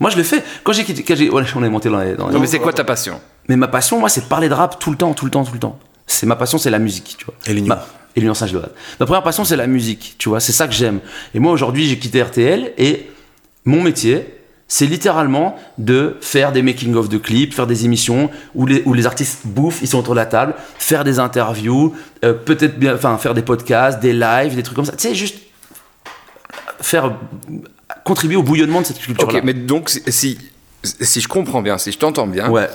Moi, 0.00 0.10
je 0.10 0.16
le 0.16 0.22
fais. 0.24 0.42
Quand 0.64 0.72
j'ai 0.72 0.84
quitté, 0.84 1.02
quand 1.04 1.14
j'ai, 1.14 1.28
ouais, 1.30 1.42
on 1.54 1.62
est 1.62 1.68
monté 1.68 1.88
dans 1.88 1.98
les. 2.00 2.14
dans 2.14 2.28
les- 2.28 2.34
Non, 2.34 2.40
mais 2.40 2.46
c'est 2.48 2.58
quoi 2.58 2.72
ta 2.72 2.84
passion? 2.84 3.20
Mais 3.48 3.56
ma 3.56 3.68
passion, 3.68 3.98
moi, 3.98 4.08
c'est 4.08 4.20
de 4.22 4.26
parler 4.26 4.48
de 4.48 4.54
rap 4.54 4.78
tout 4.78 4.90
le 4.90 4.96
temps, 4.96 5.14
tout 5.14 5.24
le 5.24 5.30
temps, 5.30 5.44
tout 5.44 5.52
le 5.54 5.58
temps. 5.58 5.78
C'est 6.06 6.26
ma 6.26 6.36
passion, 6.36 6.58
c'est 6.58 6.70
la 6.70 6.78
musique, 6.78 7.16
tu 7.18 7.24
vois. 7.24 7.34
Et 7.46 7.54
l'union. 7.54 7.68
Ma- 7.68 7.86
Et 8.16 8.20
l'union 8.20 8.34
Saint-Gilloise. 8.34 8.70
Ma 9.00 9.06
première 9.06 9.22
passion, 9.22 9.44
c'est 9.44 9.56
la 9.56 9.66
musique, 9.66 10.16
tu 10.18 10.28
vois. 10.28 10.40
C'est 10.40 10.52
ça 10.52 10.66
que 10.66 10.74
j'aime. 10.74 11.00
Et 11.34 11.38
moi, 11.38 11.52
aujourd'hui, 11.52 11.86
j'ai 11.86 11.98
quitté 11.98 12.22
RTL 12.22 12.72
et 12.78 13.10
mon 13.64 13.82
métier, 13.82 14.34
c'est 14.66 14.86
littéralement 14.86 15.56
de 15.78 16.16
faire 16.20 16.52
des 16.52 16.60
making-of 16.62 17.08
de 17.08 17.16
clips, 17.18 17.54
faire 17.54 17.66
des 17.66 17.84
émissions 17.84 18.30
où 18.54 18.66
les, 18.66 18.82
où 18.86 18.92
les 18.92 19.06
artistes 19.06 19.40
bouffent, 19.46 19.80
ils 19.82 19.88
sont 19.88 19.98
autour 19.98 20.14
de 20.14 20.18
la 20.20 20.26
table, 20.26 20.54
faire 20.78 21.04
des 21.04 21.18
interviews, 21.18 21.94
euh, 22.24 22.32
peut-être 22.34 22.78
bien, 22.78 22.94
enfin, 22.94 23.16
faire 23.18 23.32
des 23.34 23.42
podcasts, 23.42 24.00
des 24.00 24.12
lives, 24.12 24.56
des 24.56 24.62
trucs 24.62 24.76
comme 24.76 24.84
ça. 24.84 24.92
Tu 24.92 25.08
sais, 25.08 25.14
juste 25.14 25.36
faire 26.80 27.14
contribuer 28.04 28.36
au 28.36 28.42
bouillonnement 28.42 28.80
de 28.82 28.86
cette 28.86 28.98
culture-là. 28.98 29.38
Ok, 29.38 29.44
mais 29.44 29.54
donc, 29.54 29.88
si- 29.90 30.02
si, 30.08 30.38
si 30.82 31.20
je 31.20 31.28
comprends 31.28 31.62
bien, 31.62 31.78
si 31.78 31.92
je 31.92 31.98
t'entends 31.98 32.26
bien, 32.26 32.50
Ouais. 32.50 32.68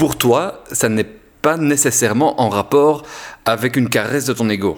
Pour 0.00 0.16
toi, 0.16 0.64
ça 0.72 0.88
n'est 0.88 1.04
pas 1.42 1.58
nécessairement 1.58 2.40
en 2.40 2.48
rapport 2.48 3.02
avec 3.44 3.76
une 3.76 3.90
caresse 3.90 4.24
de 4.24 4.32
ton 4.32 4.48
ego. 4.48 4.76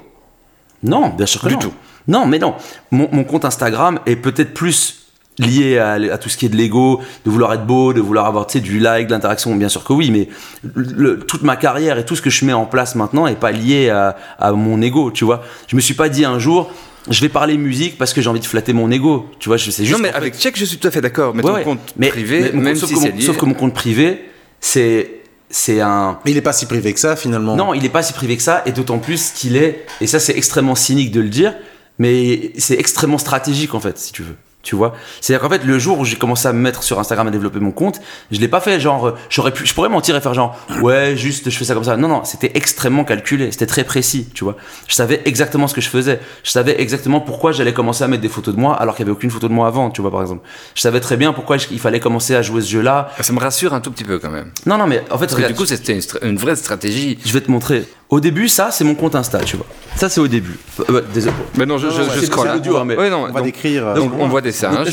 Non, 0.82 1.10
bien 1.10 1.26
sûr 1.26 1.40
que 1.42 1.46
Du 1.46 1.54
non. 1.54 1.60
tout. 1.60 1.72
Non, 2.08 2.26
mais 2.26 2.40
non. 2.40 2.54
Mon, 2.90 3.08
mon 3.12 3.22
compte 3.22 3.44
Instagram 3.44 4.00
est 4.06 4.16
peut-être 4.16 4.52
plus 4.52 5.06
lié 5.38 5.78
à, 5.78 5.92
à 5.92 6.18
tout 6.18 6.28
ce 6.28 6.36
qui 6.36 6.46
est 6.46 6.48
de 6.48 6.56
l'ego, 6.56 7.00
de 7.24 7.30
vouloir 7.30 7.52
être 7.54 7.64
beau, 7.64 7.92
de 7.92 8.00
vouloir 8.00 8.26
avoir 8.26 8.48
tu 8.48 8.54
sais, 8.54 8.60
du 8.60 8.80
like, 8.80 9.06
de 9.06 9.12
l'interaction, 9.12 9.54
bien 9.54 9.68
sûr 9.68 9.84
que 9.84 9.92
oui, 9.92 10.10
mais 10.10 10.28
le- 10.74 11.20
toute 11.20 11.42
ma 11.44 11.54
carrière 11.54 11.98
et 11.98 12.04
tout 12.04 12.16
ce 12.16 12.22
que 12.22 12.28
je 12.30 12.44
mets 12.44 12.52
en 12.52 12.66
place 12.66 12.96
maintenant 12.96 13.28
est 13.28 13.36
pas 13.38 13.52
lié 13.52 13.90
à, 13.90 14.16
à 14.40 14.50
mon 14.50 14.82
ego, 14.82 15.12
tu 15.12 15.24
vois. 15.24 15.42
Je 15.68 15.76
me 15.76 15.80
suis 15.80 15.94
pas 15.94 16.08
dit 16.08 16.24
un 16.24 16.40
jour, 16.40 16.68
je 17.08 17.20
vais 17.20 17.28
parler 17.28 17.56
musique 17.58 17.96
parce 17.96 18.12
que 18.12 18.20
j'ai 18.20 18.28
envie 18.28 18.40
de 18.40 18.44
flatter 18.44 18.72
mon 18.72 18.90
ego, 18.90 19.30
tu 19.38 19.48
vois. 19.48 19.56
je- 19.56 19.70
C'est 19.70 19.84
juste 19.84 19.96
non, 19.96 20.02
mais 20.02 20.08
qu'en 20.08 20.14
fait- 20.14 20.18
avec 20.18 20.34
Check, 20.36 20.58
je 20.58 20.64
suis 20.64 20.78
tout 20.78 20.88
à 20.88 20.90
fait 20.90 21.00
d'accord. 21.00 21.32
Mais 21.32 21.44
Ouais, 21.44 21.50
ton 21.50 21.56
ouais. 21.58 21.62
compte 21.64 21.94
Mais- 21.96 22.08
privé, 22.08 22.50
mais 22.52 22.60
même 22.60 22.74
compte- 22.76 22.88
si 22.88 22.94
que 22.94 23.00
c'est 23.00 23.10
mon- 23.12 23.16
lié. 23.16 23.22
Sauf 23.24 23.36
que 23.36 23.44
mon 23.46 23.54
compte 23.54 23.72
privé, 23.74 24.28
c'est 24.62 25.10
c'est 25.50 25.82
un 25.82 26.18
Mais 26.24 26.30
il 26.30 26.36
est 26.38 26.42
pas 26.42 26.54
si 26.54 26.64
privé 26.64 26.94
que 26.94 27.00
ça 27.00 27.14
finalement. 27.14 27.54
non, 27.54 27.74
il 27.74 27.82
n'est 27.82 27.90
pas 27.90 28.02
si 28.02 28.14
privé 28.14 28.38
que 28.38 28.42
ça, 28.42 28.62
et 28.64 28.72
d'autant 28.72 28.98
plus 28.98 29.32
qu'il 29.32 29.56
est, 29.56 29.84
et 30.00 30.06
ça 30.06 30.18
c'est 30.18 30.34
extrêmement 30.34 30.74
cynique 30.74 31.10
de 31.10 31.20
le 31.20 31.28
dire, 31.28 31.54
mais 31.98 32.52
c'est 32.56 32.78
extrêmement 32.78 33.18
stratégique 33.18 33.74
en 33.74 33.80
fait, 33.80 33.98
si 33.98 34.12
tu 34.12 34.22
veux. 34.22 34.36
Tu 34.62 34.76
vois 34.76 34.94
C'est-à-dire 35.20 35.42
qu'en 35.42 35.52
fait, 35.52 35.64
le 35.64 35.78
jour 35.78 35.98
où 35.98 36.04
j'ai 36.04 36.16
commencé 36.16 36.46
à 36.46 36.52
me 36.52 36.60
mettre 36.60 36.82
sur 36.84 37.00
Instagram 37.00 37.26
à 37.26 37.30
développer 37.30 37.58
mon 37.58 37.72
compte, 37.72 38.00
je 38.30 38.38
l'ai 38.38 38.46
pas 38.48 38.60
fait 38.60 38.78
genre, 38.78 39.08
euh, 39.08 39.14
j'aurais 39.28 39.52
pu, 39.52 39.66
je 39.66 39.74
pourrais 39.74 39.88
mentir 39.88 40.14
et 40.14 40.20
faire 40.20 40.34
genre, 40.34 40.56
ouais, 40.82 41.16
juste 41.16 41.50
je 41.50 41.56
fais 41.58 41.64
ça 41.64 41.74
comme 41.74 41.84
ça. 41.84 41.96
Non, 41.96 42.08
non, 42.08 42.22
c'était 42.24 42.52
extrêmement 42.54 43.04
calculé, 43.04 43.50
c'était 43.50 43.66
très 43.66 43.82
précis, 43.84 44.28
tu 44.34 44.44
vois. 44.44 44.56
Je 44.86 44.94
savais 44.94 45.20
exactement 45.24 45.66
ce 45.66 45.74
que 45.74 45.80
je 45.80 45.88
faisais. 45.88 46.20
Je 46.44 46.50
savais 46.50 46.80
exactement 46.80 47.20
pourquoi 47.20 47.50
j'allais 47.52 47.72
commencer 47.72 48.04
à 48.04 48.08
mettre 48.08 48.22
des 48.22 48.28
photos 48.28 48.54
de 48.54 48.60
moi 48.60 48.74
alors 48.76 48.94
qu'il 48.94 49.04
y 49.04 49.08
avait 49.08 49.16
aucune 49.16 49.30
photo 49.30 49.48
de 49.48 49.52
moi 49.52 49.66
avant, 49.66 49.90
tu 49.90 50.00
vois, 50.00 50.10
par 50.10 50.20
exemple. 50.20 50.46
Je 50.74 50.80
savais 50.80 51.00
très 51.00 51.16
bien 51.16 51.32
pourquoi 51.32 51.56
il 51.70 51.80
fallait 51.80 52.00
commencer 52.00 52.34
à 52.34 52.42
jouer 52.42 52.60
ce 52.62 52.70
jeu-là. 52.70 53.10
Ça 53.20 53.32
me 53.32 53.40
rassure 53.40 53.74
un 53.74 53.80
tout 53.80 53.90
petit 53.90 54.04
peu 54.04 54.18
quand 54.18 54.30
même. 54.30 54.52
Non, 54.66 54.78
non, 54.78 54.86
mais 54.86 55.00
en 55.10 55.18
fait, 55.18 55.26
Parce 55.26 55.32
que 55.32 55.36
regarde, 55.36 55.52
du 55.54 55.58
coup, 55.58 55.66
c'était 55.66 55.98
une 56.22 56.36
vraie 56.36 56.56
stratégie. 56.56 57.18
je 57.24 57.32
vais 57.32 57.40
te 57.40 57.50
montrer. 57.50 57.84
Au 58.12 58.20
début, 58.20 58.46
ça, 58.46 58.70
c'est 58.70 58.84
mon 58.84 58.94
compte 58.94 59.14
Insta, 59.14 59.38
tu 59.38 59.56
vois. 59.56 59.64
Ça, 59.96 60.10
c'est 60.10 60.20
au 60.20 60.28
début. 60.28 60.58
Euh, 60.80 60.84
bah, 60.90 61.00
désolé. 61.14 61.34
Mais 61.56 61.64
non, 61.64 61.78
je, 61.78 61.88
je, 61.88 62.02
non, 62.02 62.08
je 62.14 62.20
c'est- 62.20 62.26
scrolle. 62.26 62.46
c'est 62.48 62.54
l'audio, 62.56 62.76
hein, 62.76 62.84
mais- 62.84 62.94
non, 63.08 63.22
On 63.22 63.26
va 63.28 63.32
donc- 63.32 63.44
décrire. 63.44 63.88
euh, 63.88 63.94
donc, 63.94 64.12
on 64.18 64.28
voit 64.28 64.42
des 64.42 64.52
singes. 64.52 64.86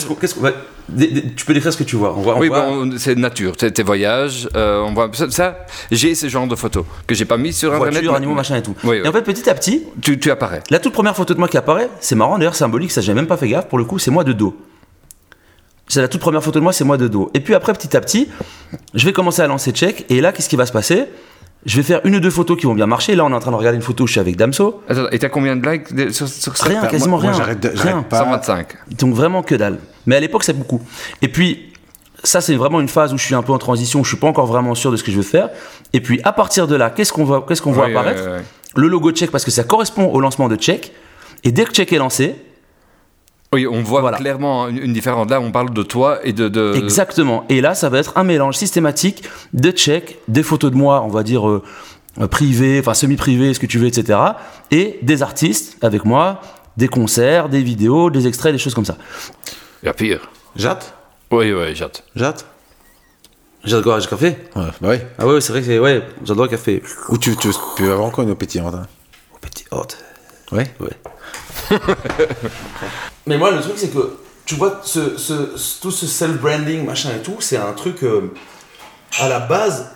des- 0.87 1.07
des- 1.07 1.23
tu 1.35 1.45
peux 1.45 1.53
décrire 1.53 1.73
ce 1.73 1.77
que 1.77 1.83
tu 1.83 1.97
vois. 1.97 2.15
On 2.17 2.21
voit, 2.21 2.35
on 2.37 2.39
Oui, 2.39 2.47
voit- 2.47 2.61
bon, 2.61 2.93
c'est 2.97 3.15
nature, 3.15 3.57
tes, 3.57 3.71
tes 3.73 3.83
voyages. 3.83 4.47
euh, 4.55 4.79
on 4.87 4.93
voit 4.93 5.09
ça. 5.13 5.29
ça, 5.29 5.57
j'ai 5.91 6.15
ce 6.15 6.29
genre 6.29 6.47
de 6.47 6.55
photos 6.55 6.85
que 7.07 7.13
j'ai 7.13 7.25
pas 7.25 7.35
mis 7.35 7.51
sur 7.51 7.73
internet. 7.73 7.91
voitures, 7.95 8.11
mais- 8.13 8.17
animaux, 8.19 8.35
machin 8.35 8.55
et 8.55 8.63
tout. 8.63 8.73
Oui, 8.85 8.95
Et 8.97 9.01
oui. 9.01 9.07
en 9.09 9.11
fait, 9.11 9.21
petit 9.21 9.49
à 9.49 9.53
petit, 9.53 9.83
Tu, 10.01 10.17
tu 10.17 10.31
apparais. 10.31 10.63
la 10.69 10.79
toute 10.79 10.93
première 10.93 11.15
photo 11.15 11.33
de 11.33 11.39
moi 11.39 11.49
qui 11.49 11.57
apparaît, 11.57 11.89
c'est 11.99 12.15
marrant, 12.15 12.37
d'ailleurs, 12.37 12.55
symbolique, 12.55 12.91
ça, 12.91 13.01
j'ai 13.01 13.13
même 13.13 13.27
pas 13.27 13.35
fait 13.37 13.49
gaffe. 13.49 13.67
Pour 13.67 13.77
le 13.79 13.83
coup, 13.83 13.99
c'est 13.99 14.11
moi 14.11 14.23
de 14.23 14.31
dos. 14.31 14.55
C'est 15.89 16.01
la 16.01 16.07
toute 16.07 16.21
première 16.21 16.41
photo 16.43 16.57
de 16.59 16.63
moi, 16.63 16.71
c'est 16.71 16.85
moi 16.85 16.95
de 16.97 17.09
dos. 17.09 17.29
Et 17.33 17.41
puis 17.41 17.53
après, 17.53 17.73
petit 17.73 17.97
à 17.97 18.01
petit, 18.01 18.29
je 18.95 19.05
vais 19.05 19.11
commencer 19.13 19.41
à 19.41 19.47
lancer 19.47 19.71
check. 19.71 20.05
Et 20.09 20.21
là, 20.21 20.31
qu'est-ce 20.31 20.47
qui 20.47 20.55
va 20.55 20.65
se 20.65 20.71
passer? 20.71 21.05
Je 21.65 21.75
vais 21.75 21.83
faire 21.83 21.99
une 22.05 22.15
ou 22.15 22.19
deux 22.21 22.29
photos 22.29 22.57
qui 22.57 22.65
vont 22.65 22.73
bien 22.73 22.87
marcher. 22.87 23.15
Là, 23.15 23.25
on 23.25 23.31
est 23.31 23.35
en 23.35 23.39
train 23.39 23.51
de 23.51 23.55
regarder 23.57 23.75
une 23.75 23.81
photo 23.81 24.05
où 24.05 24.07
je 24.07 24.13
suis 24.13 24.19
avec 24.21 24.37
Damso. 24.37 24.81
Attends, 24.87 25.09
et 25.11 25.19
t'as 25.19 25.27
combien 25.29 25.55
de 25.57 25.69
likes 25.69 25.93
de- 25.93 26.09
sur, 26.09 26.27
sur 26.27 26.55
ça 26.55 26.65
Rien, 26.69 26.85
quasiment 26.85 27.17
moi, 27.17 27.19
rien. 27.29 27.33
j'arrête 27.33 27.59
de- 27.59 27.69
rien. 27.77 28.01
pas. 28.03 28.19
125. 28.19 28.67
Donc 28.97 29.13
vraiment 29.13 29.43
que 29.43 29.55
dalle. 29.55 29.77
Mais 30.05 30.15
à 30.15 30.19
l'époque, 30.21 30.43
c'est 30.45 30.57
beaucoup. 30.57 30.81
Et 31.21 31.27
puis, 31.27 31.73
ça, 32.23 32.39
c'est 32.39 32.55
vraiment 32.55 32.79
une 32.79 32.87
phase 32.87 33.13
où 33.13 33.17
je 33.17 33.23
suis 33.25 33.35
un 33.35 33.41
peu 33.43 33.51
en 33.51 33.57
transition, 33.57 33.99
où 33.99 34.03
je 34.05 34.09
suis 34.09 34.17
pas 34.17 34.27
encore 34.27 34.45
vraiment 34.45 34.73
sûr 34.73 34.89
de 34.91 34.95
ce 34.97 35.03
que 35.03 35.11
je 35.11 35.17
veux 35.17 35.21
faire. 35.23 35.49
Et 35.91 35.99
puis, 35.99 36.21
à 36.23 36.31
partir 36.31 36.65
de 36.67 36.75
là, 36.75 36.89
qu'est-ce 36.89 37.11
qu'on 37.11 37.25
voit, 37.25 37.45
qu'est-ce 37.47 37.61
qu'on 37.61 37.71
voit 37.73 37.87
apparaître 37.87 38.23
oui, 38.25 38.31
oui. 38.37 38.43
Le 38.81 38.87
logo 38.87 39.11
Check, 39.11 39.29
parce 39.31 39.43
que 39.43 39.51
ça 39.51 39.63
correspond 39.65 40.05
au 40.05 40.21
lancement 40.21 40.47
de 40.47 40.55
Check. 40.55 40.93
Et 41.43 41.51
dès 41.51 41.65
que 41.65 41.71
Check 41.73 41.91
est 41.91 41.97
lancé, 41.97 42.35
Oui, 43.51 43.65
on 43.65 43.81
voit 43.81 44.01
Voilà. 44.01 44.17
clairement 44.17 44.67
une, 44.67 44.93
différence. 44.93 45.29
Là, 45.29 45.41
on 45.41 45.51
parle 45.51 45.73
de 45.73 45.81
toi 45.83 46.19
et 46.23 46.33
de. 46.33 46.49
de- 46.49 46.75
exactement. 46.77 47.45
Et 47.49 47.61
là, 47.61 47.73
ça 47.73 47.89
va 47.89 47.97
être 47.99 48.13
un 48.17 48.23
mélange 48.23 48.55
systématique 48.55 49.23
de 49.53 49.71
Check, 49.71 50.19
des 50.27 50.43
photos 50.43 50.69
de 50.71 50.75
moi, 50.75 51.01
on 51.03 51.07
va 51.07 51.23
dire 51.23 51.49
euh, 51.49 51.63
privées, 52.29 52.79
enfin 52.79 52.93
semi-privées, 52.93 53.53
ce 53.55 53.59
que 53.59 53.65
tu 53.65 53.79
veux, 53.79 53.87
etc. 53.87 54.19
Et 54.69 54.99
des 55.01 55.23
artistes 55.23 55.77
avec 55.83 56.05
moi, 56.05 56.41
des 56.77 56.87
concerts, 56.87 57.49
des 57.49 57.63
vidéos, 57.63 58.11
des 58.11 58.27
extraits, 58.27 58.51
des 58.51 58.59
choses 58.59 58.75
comme 58.75 58.85
ça. 58.85 58.97
Il 59.81 59.87
y 59.87 59.89
a 59.89 59.93
pire. 59.93 60.29
Jatte 60.55 60.93
Oui, 61.31 61.51
oui, 61.51 61.75
j'attends. 61.75 62.03
Jatte 62.15 62.45
J'adore 63.65 63.97
le 63.97 64.03
café. 64.05 64.37
Ouais, 64.55 64.63
bah 64.79 64.89
oui. 64.91 64.97
Ah 65.17 65.27
ouais, 65.27 65.41
c'est 65.41 65.51
vrai 65.51 65.61
que 65.61 65.67
c'est- 65.67 65.79
ouais, 65.79 66.01
j'adore 66.23 66.45
le 66.45 66.49
café. 66.51 66.81
Ou 67.09 67.17
tu, 67.17 67.35
tu 67.35 67.49
peux 67.75 67.91
avoir 67.91 68.07
encore 68.07 68.23
une 68.23 68.33
pétillante. 68.35 68.73
hein? 68.73 68.87
Petit 69.41 69.65
hôte. 69.71 69.97
Ouais. 70.53 70.71
Ouais. 70.79 70.89
Mais 73.27 73.37
moi, 73.37 73.51
le 73.51 73.61
truc, 73.61 73.73
c'est 73.77 73.89
que, 73.89 74.17
tu 74.45 74.55
vois, 74.55 74.81
tout 74.81 75.91
ce 75.91 76.07
self-branding, 76.07 76.85
machin 76.85 77.11
et 77.15 77.21
tout, 77.21 77.37
c'est 77.39 77.57
un 77.57 77.73
truc, 77.73 78.03
euh, 78.03 78.31
à 79.19 79.29
la 79.29 79.39
base, 79.39 79.91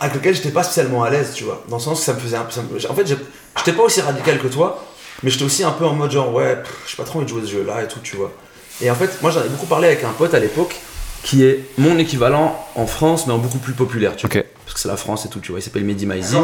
avec 0.00 0.16
lequel 0.16 0.34
j'étais 0.34 0.50
pas 0.50 0.62
spécialement 0.62 1.04
à 1.04 1.10
l'aise, 1.10 1.32
tu 1.34 1.44
vois. 1.44 1.62
Dans 1.68 1.76
le 1.76 1.82
sens 1.82 2.00
que 2.00 2.04
ça 2.04 2.14
me 2.14 2.20
faisait 2.20 2.36
un 2.36 2.44
peu. 2.44 2.76
En 2.88 2.94
fait, 2.94 3.06
j'étais 3.06 3.72
pas 3.72 3.82
aussi 3.82 4.00
radical 4.00 4.38
que 4.38 4.48
toi, 4.48 4.84
mais 5.22 5.30
j'étais 5.30 5.44
aussi 5.44 5.62
un 5.64 5.70
peu 5.70 5.86
en 5.86 5.94
mode 5.94 6.10
genre, 6.10 6.32
ouais, 6.34 6.62
j'ai 6.86 6.96
pas 6.96 7.04
trop 7.04 7.18
envie 7.18 7.26
de 7.26 7.30
jouer 7.30 7.42
ce 7.46 7.52
jeu-là 7.52 7.82
et 7.82 7.88
tout, 7.88 8.00
tu 8.02 8.16
vois. 8.16 8.32
Et 8.80 8.90
en 8.90 8.94
fait, 8.94 9.20
moi, 9.22 9.30
j'en 9.30 9.44
ai 9.44 9.48
beaucoup 9.48 9.66
parlé 9.66 9.88
avec 9.88 10.02
un 10.02 10.12
pote 10.12 10.34
à 10.34 10.40
l'époque, 10.40 10.80
qui 11.22 11.44
est 11.44 11.60
mon 11.78 11.98
équivalent 11.98 12.56
en 12.74 12.86
France, 12.86 13.26
mais 13.26 13.32
en 13.32 13.38
beaucoup 13.38 13.58
plus 13.58 13.74
populaire, 13.74 14.16
tu 14.16 14.26
vois. 14.26 14.30
Parce 14.64 14.74
que 14.74 14.80
c'est 14.80 14.88
la 14.88 14.96
France 14.96 15.24
et 15.26 15.28
tout, 15.28 15.40
tu 15.40 15.52
vois. 15.52 15.60
Il 15.60 15.62
s'appelle 15.62 15.84
Mehdi 15.84 16.06
Maizi. 16.06 16.34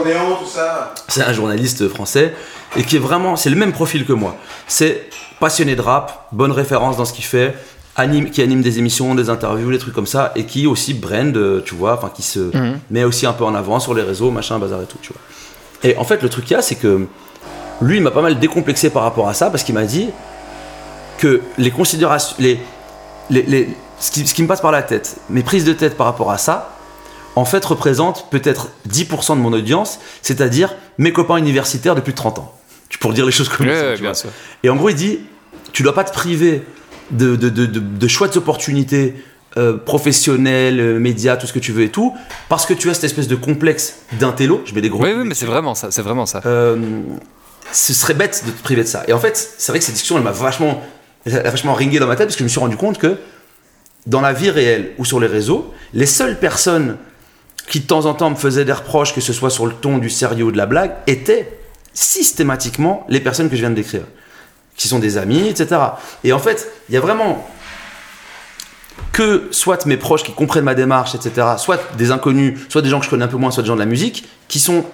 Ça. 0.47 0.95
C'est 1.09 1.23
un 1.23 1.33
journaliste 1.33 1.89
français 1.89 2.33
et 2.77 2.83
qui 2.85 2.97
est 2.97 3.01
vraiment, 3.01 3.37
c'est 3.37 3.51
le 3.51 3.57
même 3.57 3.73
profil 3.73 4.05
que 4.07 4.13
moi. 4.13 4.37
C'est 4.67 5.09
passionné 5.41 5.75
de 5.77 5.81
rap, 5.81 6.29
bonne 6.33 6.53
référence 6.53 6.97
dans 6.97 7.05
ce 7.05 7.13
qu'il 7.13 7.25
fait, 7.25 7.55
anime, 7.97 8.31
qui 8.31 8.41
anime 8.43 8.61
des 8.63 8.79
émissions, 8.79 9.15
des 9.15 9.31
interviews, 9.31 9.71
des 9.73 9.79
trucs 9.79 9.95
comme 9.95 10.07
ça, 10.07 10.33
et 10.37 10.45
qui 10.45 10.67
aussi 10.67 10.95
brand, 10.95 11.37
euh, 11.37 11.61
tu 11.65 11.75
vois, 11.75 11.95
enfin 11.95 12.11
qui 12.15 12.23
se 12.23 12.51
met 12.91 13.03
aussi 13.05 13.27
un 13.27 13.33
peu 13.33 13.45
en 13.45 13.55
avant 13.55 13.81
sur 13.81 13.95
les 13.95 14.03
réseaux, 14.03 14.31
machin, 14.31 14.59
bazar 14.59 14.83
et 14.83 14.87
tout, 14.87 14.99
tu 15.03 15.13
vois. 15.13 15.21
Et 15.91 15.97
en 15.97 16.05
fait, 16.05 16.23
le 16.23 16.29
truc 16.29 16.45
qu'il 16.45 16.55
y 16.57 16.59
a, 16.59 16.63
c'est 16.63 16.75
que 16.77 17.07
lui, 17.81 17.97
il 17.97 18.03
m'a 18.03 18.11
pas 18.11 18.23
mal 18.23 18.39
décomplexé 18.39 18.91
par 18.91 19.03
rapport 19.05 19.29
à 19.29 19.35
ça 19.35 19.51
parce 19.51 19.63
qu'il 19.65 19.75
m'a 19.75 19.85
dit 19.85 20.11
que 21.19 21.41
les 21.57 21.71
considérations, 21.71 22.37
les, 22.39 22.59
les, 23.31 23.43
les- 23.43 23.69
ce, 24.01 24.11
qui, 24.11 24.27
ce 24.27 24.35
qui 24.35 24.43
me 24.43 24.49
passe 24.49 24.61
par 24.61 24.73
la 24.73 24.83
tête, 24.83 25.17
mes 25.31 25.43
prises 25.43 25.65
de 25.65 25.73
tête 25.73 25.97
par 25.97 26.07
rapport 26.07 26.31
à 26.31 26.39
ça, 26.39 26.75
en 27.37 27.45
fait, 27.45 27.65
représentent 27.65 28.27
peut-être 28.31 28.69
10% 28.89 29.37
de 29.37 29.41
mon 29.41 29.53
audience, 29.53 30.01
c'est-à-dire 30.23 30.75
mes 30.99 31.13
copains 31.13 31.37
universitaires 31.37 31.95
de 31.95 32.01
plus 32.01 32.13
de 32.13 32.17
30 32.19 32.39
ans. 32.41 32.55
Tu 32.89 32.99
pourrais 32.99 33.15
dire 33.15 33.27
les 33.27 33.33
choses 33.33 33.49
comme 33.49 33.67
ça. 33.69 33.95
bien 33.97 34.15
sûr. 34.15 34.31
Et 34.63 34.71
en 34.71 34.77
gros, 34.77 34.89
il 34.89 34.95
dit 34.97 35.21
tu 35.73 35.83
dois 35.83 35.95
pas 35.95 36.05
te 36.05 36.13
priver 36.13 36.63
de, 37.11 37.37
de, 37.37 37.49
de, 37.49 37.67
de- 37.67 37.79
de 37.81 38.09
chouettes 38.09 38.37
opportunités 38.37 39.15
euh, 39.57 39.77
professionnelles, 39.77 40.81
euh, 40.81 40.99
médias, 40.99 41.37
tout 41.37 41.47
ce 41.47 41.53
que 41.53 41.59
tu 41.59 41.73
veux 41.73 41.83
et 41.83 41.91
tout, 41.91 42.15
parce 42.49 42.65
que 42.67 42.75
tu 42.75 42.89
as 42.91 42.95
cette 42.95 43.05
espèce 43.05 43.29
de 43.29 43.37
complexe 43.37 43.97
d'intello. 44.19 44.63
Je 44.65 44.75
mets 44.75 44.81
des 44.81 44.89
gros. 44.89 45.03
Oui, 45.03 45.13
oui, 45.17 45.25
mais 45.27 45.35
c'est 45.35 45.47
vraiment 45.47 45.75
ça. 45.75 45.91
C'est 45.91 46.03
vraiment 46.03 46.27
ça. 46.27 46.41
Euh, 46.47 46.77
ce 47.73 47.93
serait 47.93 48.15
bête 48.15 48.43
de 48.47 48.51
te 48.51 48.63
priver 48.63 48.83
de 48.83 48.89
ça. 48.89 49.05
Et 49.09 49.13
en 49.13 49.19
fait, 49.19 49.37
c'est 49.59 49.71
vrai 49.73 49.79
que 49.79 49.85
cette 49.85 49.95
discussion, 49.95 50.17
elle 50.17 50.25
m'a 50.25 50.31
vachement, 50.33 50.83
elle 51.27 51.37
a 51.47 51.51
vachement 51.51 51.75
ringé 51.75 51.99
dans 51.99 52.07
ma 52.07 52.17
tête 52.17 52.27
parce 52.29 52.37
que 52.37 52.41
je 52.41 52.45
me 52.45 52.49
suis 52.49 52.61
rendu 52.61 52.77
compte 52.77 52.99
que 52.99 53.19
dans 54.07 54.21
la 54.21 54.33
vie 54.33 54.51
réelle 54.51 54.93
ou 54.99 55.05
sur 55.05 55.21
les 55.21 55.27
réseaux, 55.27 55.73
les 55.93 56.07
seules 56.07 56.39
personnes 56.39 56.97
qui 57.69 57.81
de 57.81 57.87
temps 57.87 58.07
en 58.07 58.15
temps 58.15 58.31
me 58.31 58.37
faisaient 58.37 58.65
des 58.65 58.73
reproches, 58.73 59.15
que 59.15 59.21
ce 59.21 59.33
soit 59.33 59.51
sur 59.51 59.67
le 59.67 59.73
ton 59.73 59.99
du 59.99 60.09
sérieux 60.09 60.45
ou 60.45 60.53
de 60.53 60.57
la 60.57 60.67
blague, 60.67 60.93
étaient 61.07 61.59
systématiquement 61.93 63.05
les 63.09 63.21
personnes 63.21 63.51
que 63.51 63.57
je 63.57 63.61
viens 63.61 63.71
de 63.71 63.75
décrire, 63.75 64.05
qui 64.77 64.89
sont 64.89 64.99
des 64.99 65.19
amis, 65.19 65.49
etc. 65.49 65.81
Et 66.25 66.33
en 66.33 66.39
fait, 66.39 66.71
il 66.89 66.95
y 66.95 66.99
a 66.99 67.01
vraiment 67.01 67.47
que 69.13 69.49
soit 69.51 69.85
mes 69.87 69.97
proches 69.97 70.23
qui 70.23 70.33
comprennent 70.33 70.65
ma 70.65 70.75
démarche, 70.75 71.15
etc., 71.15 71.47
soit 71.59 71.81
des 71.97 72.11
inconnus, 72.11 72.59
soit 72.69 72.83
des 72.83 72.89
gens 72.89 73.01
que 73.01 73.05
je 73.05 73.11
connais 73.11 73.25
un 73.25 73.29
peu 73.29 73.37
moins, 73.37 73.51
soit 73.51 73.63
des 73.63 73.67
gens 73.67 73.75
de 73.75 73.81
la 73.81 73.87
musique, 73.87 74.29
qui 74.49 74.61
sont 74.61 74.85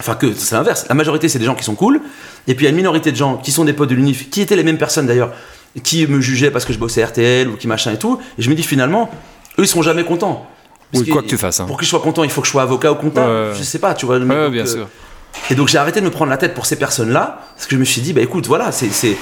Enfin, 0.00 0.16
que 0.16 0.32
c'est 0.32 0.56
l'inverse. 0.56 0.86
La 0.88 0.96
majorité, 0.96 1.28
c'est 1.28 1.38
des 1.38 1.44
gens 1.44 1.54
qui 1.54 1.62
sont 1.62 1.76
cool. 1.76 2.00
Et 2.48 2.56
puis, 2.56 2.64
il 2.64 2.66
y 2.66 2.66
a 2.66 2.70
une 2.70 2.76
minorité 2.76 3.12
de 3.12 3.16
gens 3.16 3.36
qui 3.36 3.52
sont 3.52 3.64
des 3.64 3.72
potes 3.72 3.88
de 3.88 3.94
l'UNIF, 3.94 4.30
qui 4.30 4.40
étaient 4.40 4.56
les 4.56 4.64
mêmes 4.64 4.78
personnes 4.78 5.06
d'ailleurs, 5.06 5.32
qui 5.80 6.06
me 6.06 6.20
jugeaient 6.20 6.50
parce 6.50 6.64
que 6.64 6.72
je 6.72 6.78
bossais 6.78 7.04
RTL 7.04 7.48
ou 7.48 7.56
qui 7.56 7.66
machin 7.66 7.92
et 7.92 7.98
tout. 7.98 8.18
Et 8.38 8.42
je 8.42 8.50
me 8.50 8.54
dis 8.54 8.62
finalement, 8.62 9.10
eux, 9.58 9.62
ils 9.62 9.68
seront 9.68 9.82
jamais 9.82 10.04
contents. 10.04 10.46
Parce 10.92 11.04
Oui, 11.04 11.10
quoi 11.10 11.22
que 11.22 11.28
tu 11.28 11.38
fasses, 11.38 11.60
hein. 11.60 11.66
Pour 11.66 11.78
qu'ils 11.78 11.88
soient 11.88 12.00
contents, 12.00 12.24
il 12.24 12.30
faut 12.30 12.42
que 12.42 12.46
je 12.46 12.52
sois 12.52 12.62
avocat 12.62 12.92
ou 12.92 12.96
comptable. 12.96 13.30
Ouais. 13.30 13.52
Je 13.58 13.62
sais 13.62 13.78
pas, 13.78 13.94
tu 13.94 14.06
vois. 14.06 14.18
Donc, 14.18 14.28
bien 14.28 14.62
euh, 14.62 14.66
sûr. 14.66 14.88
Et 15.50 15.54
donc, 15.54 15.68
j'ai 15.68 15.78
arrêté 15.78 16.00
de 16.00 16.04
me 16.04 16.10
prendre 16.10 16.30
la 16.30 16.36
tête 16.36 16.52
pour 16.54 16.66
ces 16.66 16.76
personnes-là. 16.76 17.40
Parce 17.54 17.66
que 17.66 17.74
je 17.76 17.80
me 17.80 17.84
suis 17.84 18.02
dit, 18.02 18.12
bah 18.12 18.20
écoute, 18.20 18.46
voilà, 18.46 18.72
c'est. 18.72 19.16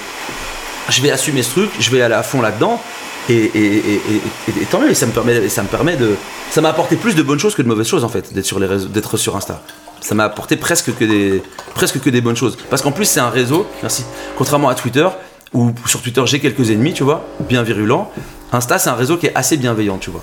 Je 0.89 1.03
vais 1.03 1.11
assumer 1.13 1.43
ce 1.45 1.51
truc, 1.51 1.71
je 1.79 1.91
vais 1.91 2.03
aller 2.03 2.15
à 2.15 2.25
fond 2.25 2.43
là-dedans. 2.43 2.81
Et, 3.29 3.51
et, 3.55 4.01
et, 4.49 4.65
tant 4.71 4.81
mieux, 4.81 4.91
et 4.91 4.95
ça 4.95 5.07
me 5.07 5.13
permet, 5.13 5.49
ça 5.49 5.63
me 5.63 5.69
permet 5.69 5.97
de. 5.97 6.17
Ça 6.51 6.61
m'a 6.61 6.71
apporté 6.71 6.97
plus 6.97 7.15
de 7.15 7.23
bonnes 7.23 7.39
choses 7.39 7.55
que 7.55 7.63
de 7.63 7.69
mauvaises 7.69 7.87
choses 7.87 8.03
en 8.03 8.09
fait, 8.09 8.33
d'être 8.33 8.47
sur 8.47 8.59
les 8.59 8.67
réseaux, 8.67 8.89
d'être 8.89 9.17
sur 9.17 9.37
Insta. 9.37 9.63
Ça 10.01 10.17
m'a 10.17 10.25
apporté 10.25 10.57
presque 10.57 10.97
que 10.97 11.05
des, 11.05 11.43
presque 11.75 12.01
que 12.01 12.11
des 12.11 12.21
bonnes 12.21 12.37
choses. 12.37 12.57
Parce 12.71 12.83
qu'en 12.83 12.91
plus, 12.91 13.05
c'est 13.05 13.21
un 13.21 13.31
réseau, 13.31 13.67
merci, 13.83 14.05
contrairement 14.37 14.69
à 14.69 14.75
Twitter, 14.75 15.07
où 15.53 15.73
sur 15.87 16.03
Twitter 16.03 16.23
j'ai 16.27 16.41
quelques 16.41 16.71
ennemis, 16.71 16.93
tu 16.93 17.03
vois, 17.03 17.27
bien 17.41 17.63
virulents. 17.63 18.11
Insta, 18.53 18.79
c'est 18.79 18.91
un 18.91 18.95
réseau 18.95 19.17
qui 19.17 19.27
est 19.27 19.35
assez 19.35 19.57
bienveillant, 19.57 19.99
tu 19.99 20.11
vois. 20.11 20.23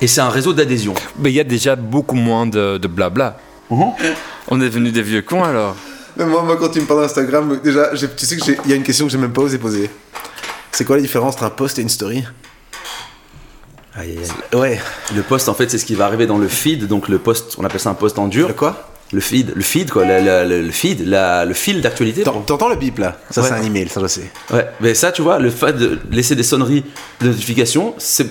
Et 0.00 0.06
c'est 0.06 0.20
un 0.20 0.28
réseau 0.28 0.52
d'adhésion. 0.52 0.94
Mais 1.18 1.30
il 1.30 1.34
y 1.34 1.40
a 1.40 1.44
déjà 1.44 1.76
beaucoup 1.76 2.16
moins 2.16 2.46
de, 2.46 2.78
de 2.78 2.88
blabla. 2.88 3.38
Mhm. 3.70 3.92
On 4.48 4.60
est 4.60 4.64
devenus 4.64 4.92
des 4.92 5.02
vieux 5.02 5.22
cons 5.22 5.44
alors. 5.44 5.76
Mais 6.16 6.26
moi, 6.26 6.42
moi, 6.42 6.56
quand 6.56 6.68
tu 6.68 6.80
me 6.80 6.86
parles 6.86 7.02
d'Instagram, 7.02 7.60
déjà, 7.62 7.90
tu 8.16 8.26
sais 8.26 8.36
qu'il 8.36 8.56
y 8.66 8.72
a 8.72 8.76
une 8.76 8.82
question 8.82 9.06
que 9.06 9.12
j'ai 9.12 9.18
même 9.18 9.32
pas 9.32 9.42
osé 9.42 9.58
poser. 9.58 9.90
C'est 10.70 10.84
quoi 10.84 10.96
la 10.96 11.02
différence 11.02 11.34
entre 11.34 11.44
un 11.44 11.50
post 11.50 11.78
et 11.78 11.82
une 11.82 11.88
story? 11.88 12.24
Ouais. 14.52 14.80
Le 15.14 15.22
post, 15.22 15.48
en 15.48 15.54
fait, 15.54 15.70
c'est 15.70 15.78
ce 15.78 15.84
qui 15.84 15.94
va 15.94 16.06
arriver 16.06 16.26
dans 16.26 16.38
le 16.38 16.48
feed. 16.48 16.86
Donc, 16.86 17.08
le 17.08 17.18
post, 17.18 17.54
on 17.58 17.64
appelle 17.64 17.80
ça 17.80 17.90
un 17.90 17.94
post 17.94 18.18
en 18.18 18.28
dur. 18.28 18.48
Le 18.48 18.54
quoi? 18.54 18.93
Le 19.14 19.20
feed, 19.20 19.52
le 19.54 19.62
feed, 19.62 19.90
quoi. 19.90 20.04
la- 20.04 20.20
la- 20.20 20.44
le, 20.44 20.70
feed, 20.72 21.06
la- 21.06 21.44
le 21.44 21.54
fil 21.54 21.80
d'actualité. 21.80 22.24
T'en- 22.24 22.40
T'entends 22.40 22.68
le 22.68 22.74
bip 22.74 22.98
là? 22.98 23.16
Ça, 23.30 23.42
Ouais. 23.42 23.48
c'est 23.48 23.54
un 23.54 23.62
email, 23.62 23.88
ça 23.88 24.00
je 24.02 24.08
sais. 24.08 24.30
Ouais, 24.52 24.66
mais 24.80 24.92
ça, 24.94 25.12
tu 25.12 25.22
vois, 25.22 25.38
le 25.38 25.50
fait 25.50 25.72
de 25.72 26.00
laisser 26.10 26.34
des 26.34 26.42
sonneries 26.42 26.84
de 27.20 27.28
notification, 27.28 27.94
c'est 27.98 28.26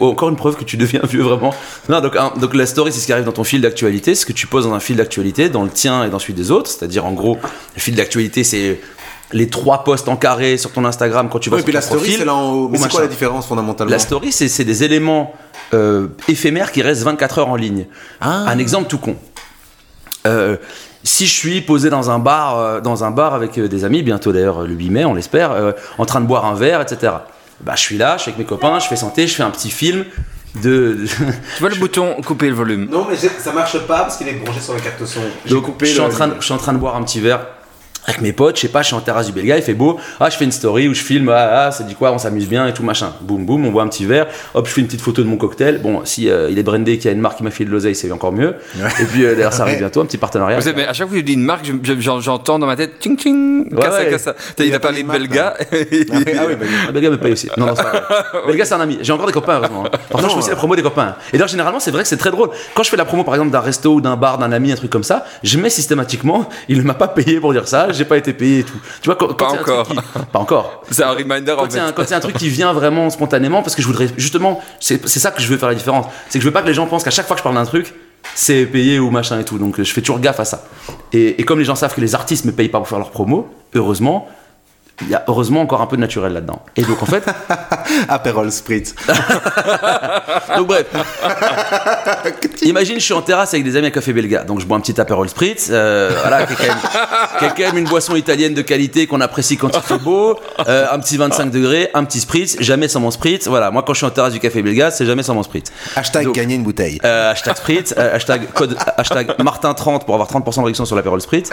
encore 0.00 0.28
une 0.28 0.36
preuve 0.36 0.56
que 0.56 0.64
tu 0.64 0.76
deviens 0.76 1.00
vieux 1.08 1.22
vraiment. 1.22 1.54
Non, 1.88 2.00
donc, 2.00 2.16
donc 2.40 2.54
la 2.54 2.66
story, 2.66 2.92
c'est 2.92 2.98
ce 3.00 3.06
qui 3.06 3.12
arrive 3.12 3.24
dans 3.26 3.32
ton 3.32 3.44
fil 3.44 3.60
d'actualité, 3.60 4.16
ce 4.16 4.26
que 4.26 4.32
tu 4.32 4.48
poses 4.48 4.64
dans 4.64 4.74
un 4.74 4.80
fil 4.80 4.96
d'actualité, 4.96 5.48
dans 5.48 5.62
le 5.62 5.70
tien 5.70 6.02
et 6.04 6.10
dans 6.10 6.18
celui 6.18 6.34
des 6.34 6.50
autres. 6.50 6.68
C'est-à-dire, 6.70 7.06
en 7.06 7.12
gros, 7.12 7.38
le 7.76 7.80
fil 7.80 7.94
d'actualité, 7.94 8.42
c'est 8.42 8.80
les 9.32 9.48
trois 9.48 9.84
posts 9.84 10.08
en 10.08 10.16
carré 10.16 10.56
sur 10.56 10.72
ton 10.72 10.84
Instagram 10.84 11.28
quand 11.30 11.38
tu 11.38 11.50
vas 11.50 11.58
et 11.58 11.60
sur 11.60 11.64
puis 11.64 11.72
ton 11.74 11.78
la 11.78 11.82
story, 11.82 12.14
c'est 12.18 12.24
là 12.24 12.34
en 12.34 12.50
haut. 12.52 12.68
Mais 12.70 12.78
c'est 12.78 12.88
quoi 12.90 13.02
la 13.02 13.06
différence 13.06 13.46
fondamentalement? 13.46 13.90
La 13.92 13.98
story, 13.98 14.32
c'est 14.32 14.48
c'est 14.48 14.64
des 14.64 14.82
éléments 14.84 15.32
euh, 15.74 16.08
éphémères 16.28 16.72
qui 16.72 16.80
restent 16.80 17.02
24 17.02 17.38
heures 17.40 17.48
en 17.50 17.56
ligne. 17.56 17.86
Ah. 18.22 18.46
Un 18.48 18.58
exemple 18.58 18.88
tout 18.88 18.96
con. 18.96 19.16
Euh, 20.26 20.56
si 21.04 21.26
je 21.26 21.32
suis 21.32 21.60
posé 21.60 21.90
dans 21.90 22.10
un 22.10 22.18
bar, 22.18 22.58
euh, 22.58 22.80
dans 22.80 23.04
un 23.04 23.10
bar 23.10 23.34
avec 23.34 23.56
euh, 23.58 23.68
des 23.68 23.84
amis, 23.84 24.02
bientôt 24.02 24.32
d'ailleurs 24.32 24.62
le 24.62 24.74
8 24.74 24.90
mai, 24.90 25.04
on 25.04 25.14
l'espère, 25.14 25.52
euh, 25.52 25.72
en 25.96 26.04
train 26.06 26.20
de 26.20 26.26
boire 26.26 26.44
un 26.44 26.54
verre, 26.54 26.80
etc. 26.80 27.12
Bah, 27.60 27.72
je 27.76 27.80
suis 27.82 27.98
là, 27.98 28.16
je 28.16 28.22
suis 28.22 28.28
avec 28.30 28.38
mes 28.38 28.44
copains, 28.44 28.78
je 28.78 28.86
fais 28.88 28.96
santé, 28.96 29.26
je 29.26 29.34
fais 29.34 29.42
un 29.42 29.50
petit 29.50 29.70
film 29.70 30.04
de. 30.62 30.98
Tu 31.56 31.60
vois 31.60 31.70
le 31.70 31.76
bouton 31.76 32.16
couper 32.26 32.48
le 32.48 32.54
volume 32.54 32.88
Non, 32.90 33.06
mais 33.08 33.16
ça 33.16 33.52
marche 33.52 33.78
pas 33.86 34.00
parce 34.00 34.16
qu'il 34.16 34.28
est 34.28 34.34
branché 34.34 34.60
sur 34.60 34.74
la 34.74 34.80
carte 34.80 35.04
son. 35.06 35.20
J'ai 35.46 35.54
Donc, 35.54 35.64
coupé 35.64 35.86
je 35.86 35.92
suis, 35.92 36.00
le- 36.00 36.06
en 36.06 36.10
train 36.10 36.28
de, 36.28 36.34
je 36.38 36.44
suis 36.44 36.54
en 36.54 36.58
train 36.58 36.72
de 36.72 36.78
boire 36.78 36.96
un 36.96 37.02
petit 37.04 37.20
verre 37.20 37.40
avec 38.08 38.20
mes 38.22 38.32
potes, 38.32 38.56
je 38.56 38.62
sais 38.62 38.68
pas, 38.68 38.80
je 38.82 38.86
suis 38.88 38.96
en 38.96 39.00
terrasse 39.00 39.26
du 39.26 39.32
Belga, 39.32 39.56
il 39.56 39.62
fait 39.62 39.74
beau, 39.74 39.98
ah, 40.18 40.30
je 40.30 40.36
fais 40.36 40.44
une 40.46 40.52
story 40.52 40.88
où 40.88 40.94
je 40.94 41.02
filme, 41.02 41.28
ah, 41.28 41.66
ah 41.66 41.70
ça 41.70 41.84
dit 41.84 41.94
quoi, 41.94 42.10
on 42.12 42.18
s'amuse 42.18 42.48
bien 42.48 42.66
et 42.66 42.72
tout, 42.72 42.82
machin. 42.82 43.12
Boum, 43.20 43.44
boum, 43.44 43.66
on 43.66 43.70
boit 43.70 43.82
un 43.82 43.88
petit 43.88 44.06
verre, 44.06 44.26
hop, 44.54 44.66
je 44.66 44.72
fais 44.72 44.80
une 44.80 44.86
petite 44.86 45.02
photo 45.02 45.22
de 45.22 45.28
mon 45.28 45.36
cocktail. 45.36 45.80
Bon, 45.82 46.00
si 46.04 46.28
euh, 46.30 46.48
il 46.50 46.58
est 46.58 46.62
brandé, 46.62 46.96
qu'il 46.96 47.06
y 47.06 47.08
a 47.08 47.12
une 47.12 47.20
marque 47.20 47.36
qui 47.36 47.44
m'a 47.44 47.50
filé 47.50 47.66
de 47.66 47.70
l'oseille, 47.70 47.94
c'est 47.94 48.10
encore 48.10 48.32
mieux. 48.32 48.54
Et 49.00 49.04
puis, 49.04 49.24
euh, 49.24 49.34
d'ailleurs, 49.34 49.52
ça 49.52 49.62
arrive 49.64 49.78
bientôt, 49.78 50.00
un 50.00 50.06
petit 50.06 50.16
partenariat. 50.18 50.56
Vous 50.56 50.62
savez, 50.64 50.76
mais 50.76 50.86
à 50.88 50.92
chaque 50.94 51.06
fois 51.08 51.14
que 51.14 51.20
je 51.20 51.24
dis 51.26 51.34
une 51.34 51.42
marque, 51.44 51.66
je- 51.66 51.72
je- 51.82 52.00
j'en- 52.00 52.20
j'entends 52.20 52.58
dans 52.58 52.66
ma 52.66 52.76
tête 52.76 52.98
ting 52.98 53.16
ting, 53.16 53.68
Ouais, 53.74 53.82
cassa, 53.82 53.98
ouais. 53.98 54.10
cassa. 54.10 54.34
Il 54.58 54.64
Il 54.66 54.72
a 54.72 54.76
a 54.76 54.80
parlé 54.80 55.02
de 55.02 55.06
pas 55.08 55.18
les 55.18 55.28
Belga. 55.28 55.54
Ah 55.60 55.64
oui, 56.48 56.54
bah, 56.58 56.66
Ah, 56.88 56.92
Belga 56.92 57.10
me 57.10 57.18
paye 57.18 57.32
aussi. 57.32 57.48
Non, 57.56 57.66
non, 57.66 57.74
c'est 57.76 57.82
pas 57.82 57.90
vrai. 57.90 58.00
Belga, 58.46 58.64
c'est 58.64 58.74
un 58.74 58.80
ami. 58.80 58.98
J'ai 59.02 59.12
encore 59.12 59.26
des 59.26 59.32
copains, 59.32 59.56
heureusement. 59.58 59.84
hein. 59.92 59.98
Parfois, 60.10 60.28
je 60.28 60.34
fais 60.34 60.38
aussi 60.40 60.50
la 60.50 60.56
promo 60.56 60.74
des 60.76 60.82
copains. 60.82 61.14
Et 61.28 61.32
d'ailleurs, 61.36 61.48
généralement, 61.48 61.80
c'est 61.80 61.90
vrai 61.90 62.02
que 62.02 62.08
c'est 62.08 62.16
très 62.16 62.30
drôle. 62.30 62.48
Quand 62.74 62.82
je 62.82 62.88
fais 62.90 62.96
la 62.96 63.04
promo, 63.04 63.24
par 63.24 63.34
exemple, 63.34 63.50
d'un 63.50 63.60
resto 63.60 63.94
ou 63.94 64.00
d'un 64.00 64.16
bar, 64.16 64.38
d'un 64.38 64.52
ami, 64.52 64.72
un 64.72 64.76
truc 64.76 64.90
comme 64.90 65.04
ça, 65.04 65.24
je 65.42 65.58
mets 65.58 65.70
systématiquement, 65.70 66.48
il 66.68 66.78
ne 66.78 66.82
m'a 66.82 66.94
pas 66.94 67.08
payé 67.08 67.40
pour 67.40 67.52
dire 67.52 67.66
ça, 67.68 67.88
j'ai 67.98 68.04
pas 68.06 68.16
été 68.16 68.32
payé 68.32 68.60
et 68.60 68.64
tout. 68.64 68.78
Tu 69.02 69.06
vois, 69.06 69.16
quand, 69.16 69.28
quand 69.28 69.34
Pas 69.34 69.46
un 69.50 69.60
encore. 69.60 69.86
qui- 69.88 69.94
Pas 70.32 70.38
encore. 70.38 70.82
C'est 70.90 71.02
un 71.02 71.10
reminder 71.12 71.52
en 71.52 71.56
Quand 71.56 71.64
un- 71.76 71.86
fait. 71.88 71.94
quand 71.94 72.02
il 72.04 72.10
y 72.10 72.14
a 72.14 72.16
un 72.16 72.20
truc 72.20 72.36
qui 72.38 72.48
vient 72.48 72.72
vraiment 72.72 73.10
spontanément, 73.10 73.62
parce 73.62 73.74
que 73.74 73.82
je 73.82 73.86
voudrais 73.86 74.08
justement, 74.16 74.60
c'est 74.80 75.06
c'est 75.08 75.20
ça 75.20 75.30
que 75.30 75.42
je 75.42 75.48
veux 75.48 75.58
faire 75.58 75.68
la 75.68 75.74
différence. 75.74 76.06
C'est 76.30 76.38
que 76.38 76.42
je 76.42 76.48
veux 76.48 76.52
pas 76.52 76.62
que 76.62 76.68
les 76.68 76.74
gens 76.74 76.86
pensent 76.86 77.04
qu'à 77.04 77.10
chaque 77.10 77.26
fois 77.26 77.34
que 77.36 77.40
je 77.40 77.44
parle 77.44 77.56
d'un 77.56 77.66
truc, 77.66 77.92
c'est 78.34 78.64
payé 78.66 78.98
ou 78.98 79.10
machin 79.10 79.38
et 79.40 79.44
tout. 79.44 79.58
Donc 79.58 79.80
je 79.82 79.92
fais 79.92 80.00
toujours 80.00 80.20
gaffe 80.20 80.40
à 80.40 80.44
ça. 80.44 80.64
Et, 81.12 81.40
et 81.40 81.44
comme 81.44 81.58
les 81.58 81.64
gens 81.64 81.74
savent 81.74 81.94
que 81.94 82.00
les 82.00 82.14
artistes 82.14 82.44
me 82.44 82.52
payent 82.52 82.68
pas 82.68 82.78
pour 82.78 82.88
faire 82.88 82.98
leur 82.98 83.10
promo, 83.10 83.48
heureusement, 83.74 84.28
il 85.02 85.08
y 85.08 85.14
a 85.14 85.24
heureusement 85.28 85.60
encore 85.60 85.80
un 85.80 85.86
peu 85.86 85.96
de 85.96 86.00
naturel 86.00 86.32
là-dedans. 86.32 86.60
Et 86.76 86.82
donc 86.82 87.02
en 87.02 87.06
fait, 87.06 87.24
Aperol 88.08 88.50
Spritz. 88.50 88.94
donc 90.56 90.66
bref. 90.66 90.86
Imagine, 92.62 92.96
je 92.98 93.04
suis 93.04 93.14
en 93.14 93.22
terrasse 93.22 93.54
avec 93.54 93.64
des 93.64 93.76
amis 93.76 93.86
à 93.86 93.90
Café 93.90 94.12
Belga. 94.12 94.44
Donc 94.44 94.60
je 94.60 94.66
bois 94.66 94.76
un 94.76 94.80
petit 94.80 95.00
Aperol 95.00 95.28
Spritz, 95.28 95.68
euh, 95.70 96.10
voilà, 96.20 96.46
qui 96.46 96.52
est, 96.52 96.56
quand 96.56 96.62
même, 96.64 96.76
qui 97.38 97.44
est 97.44 97.48
quand 97.50 97.72
même 97.72 97.78
une 97.78 97.88
boisson 97.88 98.16
italienne 98.16 98.54
de 98.54 98.62
qualité 98.62 99.06
qu'on 99.06 99.20
apprécie 99.20 99.56
quand 99.56 99.70
il 99.74 99.82
fait 99.82 99.98
beau. 99.98 100.38
Euh, 100.66 100.86
un 100.90 100.98
petit 100.98 101.16
25 101.16 101.46
degrés, 101.50 101.90
un 101.94 102.04
petit 102.04 102.20
Spritz, 102.20 102.56
jamais 102.60 102.88
sans 102.88 103.00
mon 103.00 103.10
Spritz. 103.10 103.46
Voilà, 103.46 103.70
moi 103.70 103.82
quand 103.86 103.92
je 103.94 103.98
suis 103.98 104.06
en 104.06 104.10
terrasse 104.10 104.32
du 104.32 104.40
Café 104.40 104.62
Belga, 104.62 104.90
c'est 104.90 105.06
jamais 105.06 105.22
sans 105.22 105.34
mon 105.34 105.42
Spritz. 105.42 105.70
Hashtag 105.96 106.24
Donc- 106.24 106.34
gagner 106.34 106.56
une 106.56 106.64
bouteille. 106.64 106.98
Euh, 107.04 107.30
hashtag 107.30 107.56
Spritz, 107.56 107.94
euh, 107.96 108.16
hashtag 108.16 108.52
code, 108.52 108.76
hashtag 108.96 109.28
Martin30 109.38 110.04
pour 110.04 110.14
avoir 110.14 110.28
30% 110.28 110.56
de 110.60 110.64
réduction 110.64 110.84
sur 110.84 110.96
l'Aperol 110.96 111.20
Spritz, 111.20 111.50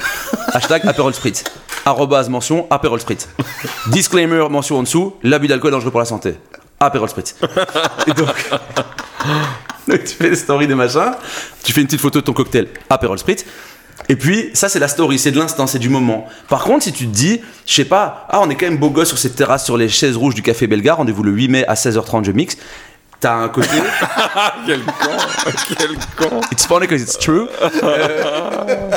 hashtag 0.54 0.82
Aperol 0.88 1.14
Spritz, 1.14 1.44
arrobase 1.86 2.30
mention 2.30 2.66
Aperol 2.70 3.00
Spritz. 3.00 3.28
Disclaimer 3.88 4.48
mention 4.50 4.78
en 4.78 4.84
dessous, 4.84 5.16
l'abus 5.24 5.48
d'alcool 5.48 5.72
dangereux 5.72 5.92
pour 5.92 6.00
la 6.00 6.06
santé. 6.06 6.36
Aperol 6.80 7.10
Spritz. 7.10 7.36
Et 8.08 8.12
donc, 8.14 8.28
donc 9.88 10.04
tu 10.04 10.16
fais 10.16 10.30
des 10.30 10.36
stories 10.36 10.68
des 10.68 10.76
machins, 10.76 11.14
tu 11.64 11.74
fais 11.74 11.82
une 11.82 11.88
petite 11.88 12.02
photo 12.02 12.20
de 12.20 12.26
ton 12.26 12.34
cocktail 12.34 12.68
Aperol 12.90 13.18
Spritz. 13.18 13.46
Et 14.08 14.16
puis, 14.16 14.52
ça, 14.54 14.70
c'est 14.70 14.80
la 14.80 14.88
story, 14.88 15.18
c'est 15.18 15.32
de 15.32 15.40
l'instant, 15.40 15.66
c'est 15.66 15.80
du 15.80 15.90
moment. 15.90 16.28
Par 16.48 16.64
contre, 16.64 16.84
si 16.84 16.92
tu 16.92 17.08
te 17.08 17.12
dis, 17.12 17.42
je 17.66 17.74
sais 17.74 17.86
pas, 17.86 18.28
ah, 18.30 18.40
on 18.42 18.50
est 18.50 18.56
quand 18.56 18.68
même 18.68 18.78
beau 18.78 18.92
gosse 18.92 19.08
sur 19.08 19.18
cette 19.18 19.36
terrasse, 19.36 19.66
sur 19.66 19.78
les 19.78 19.90
chaises 19.90 20.16
rouges 20.16 20.36
du 20.36 20.44
Café 20.44 20.68
Belga, 20.68 20.94
rendez-vous 20.94 21.24
le 21.24 21.32
8 21.32 21.48
mai 21.48 21.66
à 21.66 21.74
16h30, 21.74 22.26
je 22.26 22.32
mixe. 22.32 22.58
T'as 23.20 23.34
un 23.34 23.50
côté. 23.50 23.70
Quel 24.68 24.84
con, 24.84 25.18
quel 25.78 25.98
con. 26.18 26.42
It's 26.52 26.66
funny 26.68 26.86
because 26.86 27.02
it's 27.02 27.18
true. 27.18 27.48
Euh, 27.82 28.92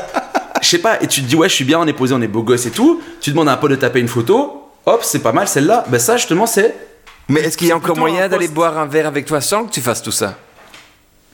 Je 0.62 0.68
sais 0.68 0.78
pas, 0.78 1.00
et 1.02 1.06
tu 1.06 1.22
te 1.22 1.26
dis, 1.26 1.36
ouais, 1.36 1.48
je 1.48 1.54
suis 1.54 1.64
bien, 1.64 1.78
on 1.80 1.86
est 1.86 1.92
posé, 1.92 2.14
on 2.14 2.20
est 2.22 2.28
beau 2.28 2.42
gosse 2.42 2.66
et 2.66 2.70
tout. 2.70 3.00
Tu 3.20 3.30
demandes 3.30 3.48
à 3.48 3.52
un 3.52 3.56
pote 3.56 3.70
de 3.70 3.76
taper 3.76 4.00
une 4.00 4.08
photo. 4.08 4.64
Hop, 4.86 5.00
c'est 5.04 5.18
pas 5.20 5.32
mal 5.32 5.46
celle-là. 5.48 5.84
Ben 5.88 5.98
ça, 6.00 6.16
justement, 6.16 6.46
c'est. 6.46 6.74
Mais 7.28 7.40
est-ce 7.40 7.58
qu'il 7.58 7.68
y 7.68 7.72
a 7.72 7.76
encore 7.76 7.96
moyen 7.96 8.28
d'aller 8.28 8.48
boire 8.48 8.78
un 8.78 8.86
verre 8.86 9.06
avec 9.06 9.26
toi 9.26 9.40
sans 9.40 9.64
que 9.66 9.70
tu 9.72 9.80
fasses 9.80 10.02
tout 10.02 10.10
ça? 10.12 10.34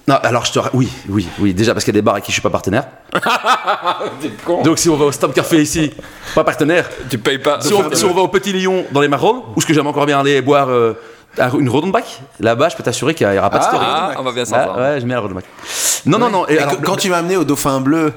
Non, 0.09 0.17
alors 0.23 0.45
je 0.45 0.53
te. 0.53 0.59
ra- 0.59 0.71
Oui, 0.75 0.89
oui, 1.09 1.27
oui. 1.39 1.55
Déjà 1.55 1.73
parce 1.73 1.85
qu'il 1.85 1.95
y 1.95 1.97
a 1.97 2.01
des 2.01 2.03
bars 2.03 2.15
avec 2.15 2.25
qui 2.25 2.31
je 2.33 2.35
suis 2.35 2.43
pas 2.43 2.51
partenaire. 2.51 2.85
Donc 4.65 4.79
si 4.79 4.89
on 4.89 4.97
va 4.97 5.07
au 5.07 5.13
Stop 5.13 5.33
Café 5.35 5.63
ici, 5.63 5.93
pas 6.35 6.45
partenaire. 6.45 6.89
Tu 7.09 7.19
payes 7.19 7.39
pas. 7.39 7.61
Si 7.61 7.73
on, 7.73 7.91
si 7.93 8.05
on 8.05 8.13
va 8.13 8.23
au 8.23 8.29
Petit 8.29 8.53
Lion 8.53 8.85
dans 8.93 9.01
les 9.01 9.09
Marolles, 9.09 9.43
où 9.55 9.59
est-ce 9.59 9.67
que 9.67 9.73
j'aime 9.75 9.87
encore 9.87 10.07
bien 10.07 10.19
aller 10.21 10.41
boire 10.43 10.69
euh, 10.69 10.95
à 11.39 11.51
une 11.59 11.69
Rodenbach, 11.69 12.21
là-bas, 12.41 12.69
je 12.69 12.77
peux 12.77 12.83
t'assurer 12.83 13.15
qu'il 13.15 13.27
y 13.33 13.39
aura 13.39 13.51
pas 13.51 13.59
de 13.59 13.65
story. 13.65 13.85
Ah, 13.89 14.13
on 14.19 14.23
va 14.23 14.33
bien 14.33 14.43
Ah, 14.43 14.47
s'entendre. 14.47 14.81
ouais, 14.81 15.01
je 15.01 15.07
mets 15.07 15.15
la 15.15 15.21
Rodenbach. 15.21 15.45
Non, 16.07 16.19
non, 16.19 16.31
non. 16.31 16.47
Et 16.49 16.55
Et 16.55 16.59
alors, 16.59 16.81
quand- 16.83 16.97
tu 16.97 17.09
m'as 17.11 17.19
amené 17.19 17.37
au 17.37 17.45
Dauphin 17.45 17.81
Bleu 17.81 18.13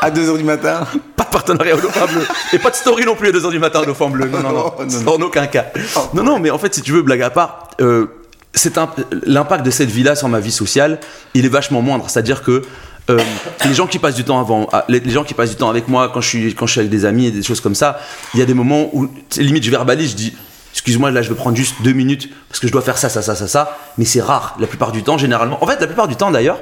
à 0.00 0.10
2h 0.10 0.36
du 0.36 0.44
matin, 0.44 0.86
Pas 1.16 1.24
de 1.24 1.30
partenariat 1.30 1.74
au 1.76 1.80
Dauphin 1.80 2.06
Bleu. 2.06 2.26
Et 2.52 2.58
pas 2.58 2.70
de 2.70 2.74
story 2.76 3.04
non 3.04 3.14
plus 3.14 3.28
à 3.28 3.32
2h 3.32 3.50
du 3.50 3.58
matin 3.58 3.80
au 3.80 3.84
Dauphin 3.86 4.08
Bleu. 4.10 4.26
Non, 4.28 4.40
non, 4.40 4.52
non. 4.52 4.72
Oh, 4.78 4.82
non, 4.84 5.00
non. 5.02 5.12
En 5.14 5.20
aucun 5.22 5.46
cas. 5.46 5.66
Non, 6.14 6.22
non, 6.22 6.38
mais 6.38 6.50
en 6.50 6.58
fait, 6.58 6.74
si 6.74 6.82
tu 6.82 6.92
veux, 6.92 7.02
blague 7.02 7.22
à 7.22 7.30
part, 7.30 7.68
euh, 7.80 8.06
c'est 8.54 8.78
un- 8.78 8.88
l'impact 9.26 9.64
de 9.64 9.70
cette 9.70 9.90
vie-là 9.90 10.16
sur 10.16 10.28
ma 10.28 10.40
vie 10.40 10.50
sociale, 10.52 10.98
il 11.34 11.44
est 11.44 11.48
vachement 11.50 11.82
moindre. 11.82 12.08
C'est-à-dire 12.08 12.42
que 12.42 12.62
euh, 13.08 13.18
les 13.64 13.74
gens 13.74 13.86
qui 13.86 13.98
passent 13.98 14.14
du 14.14 14.24
temps 14.24 14.38
avant, 14.40 14.68
ah, 14.72 14.84
les, 14.88 15.02
gens 15.10 15.24
qui 15.24 15.34
passent 15.34 15.50
du 15.50 15.56
temps 15.56 15.70
avec 15.70 15.88
moi 15.88 16.10
quand 16.12 16.20
je 16.20 16.28
suis 16.28 16.54
quand 16.54 16.66
je 16.66 16.72
suis 16.72 16.80
avec 16.80 16.90
des 16.90 17.04
amis 17.04 17.26
et 17.26 17.30
des 17.30 17.42
choses 17.42 17.60
comme 17.60 17.74
ça, 17.74 17.98
il 18.34 18.40
y 18.40 18.42
a 18.42 18.46
des 18.46 18.54
moments 18.54 18.88
où 18.92 19.08
limite 19.36 19.64
je 19.64 19.70
verbalise, 19.70 20.10
je 20.12 20.16
dis 20.16 20.36
excuse-moi 20.72 21.10
là 21.10 21.22
je 21.22 21.28
vais 21.28 21.34
prendre 21.34 21.56
juste 21.56 21.76
deux 21.82 21.92
minutes 21.92 22.28
parce 22.48 22.60
que 22.60 22.66
je 22.66 22.72
dois 22.72 22.82
faire 22.82 22.98
ça 22.98 23.08
ça 23.08 23.22
ça 23.22 23.34
ça 23.34 23.48
ça, 23.48 23.78
mais 23.98 24.04
c'est 24.04 24.20
rare 24.20 24.56
la 24.58 24.66
plupart 24.66 24.92
du 24.92 25.02
temps 25.02 25.18
généralement. 25.18 25.62
En 25.62 25.66
fait 25.66 25.80
la 25.80 25.86
plupart 25.86 26.08
du 26.08 26.16
temps 26.16 26.30
d'ailleurs, 26.30 26.60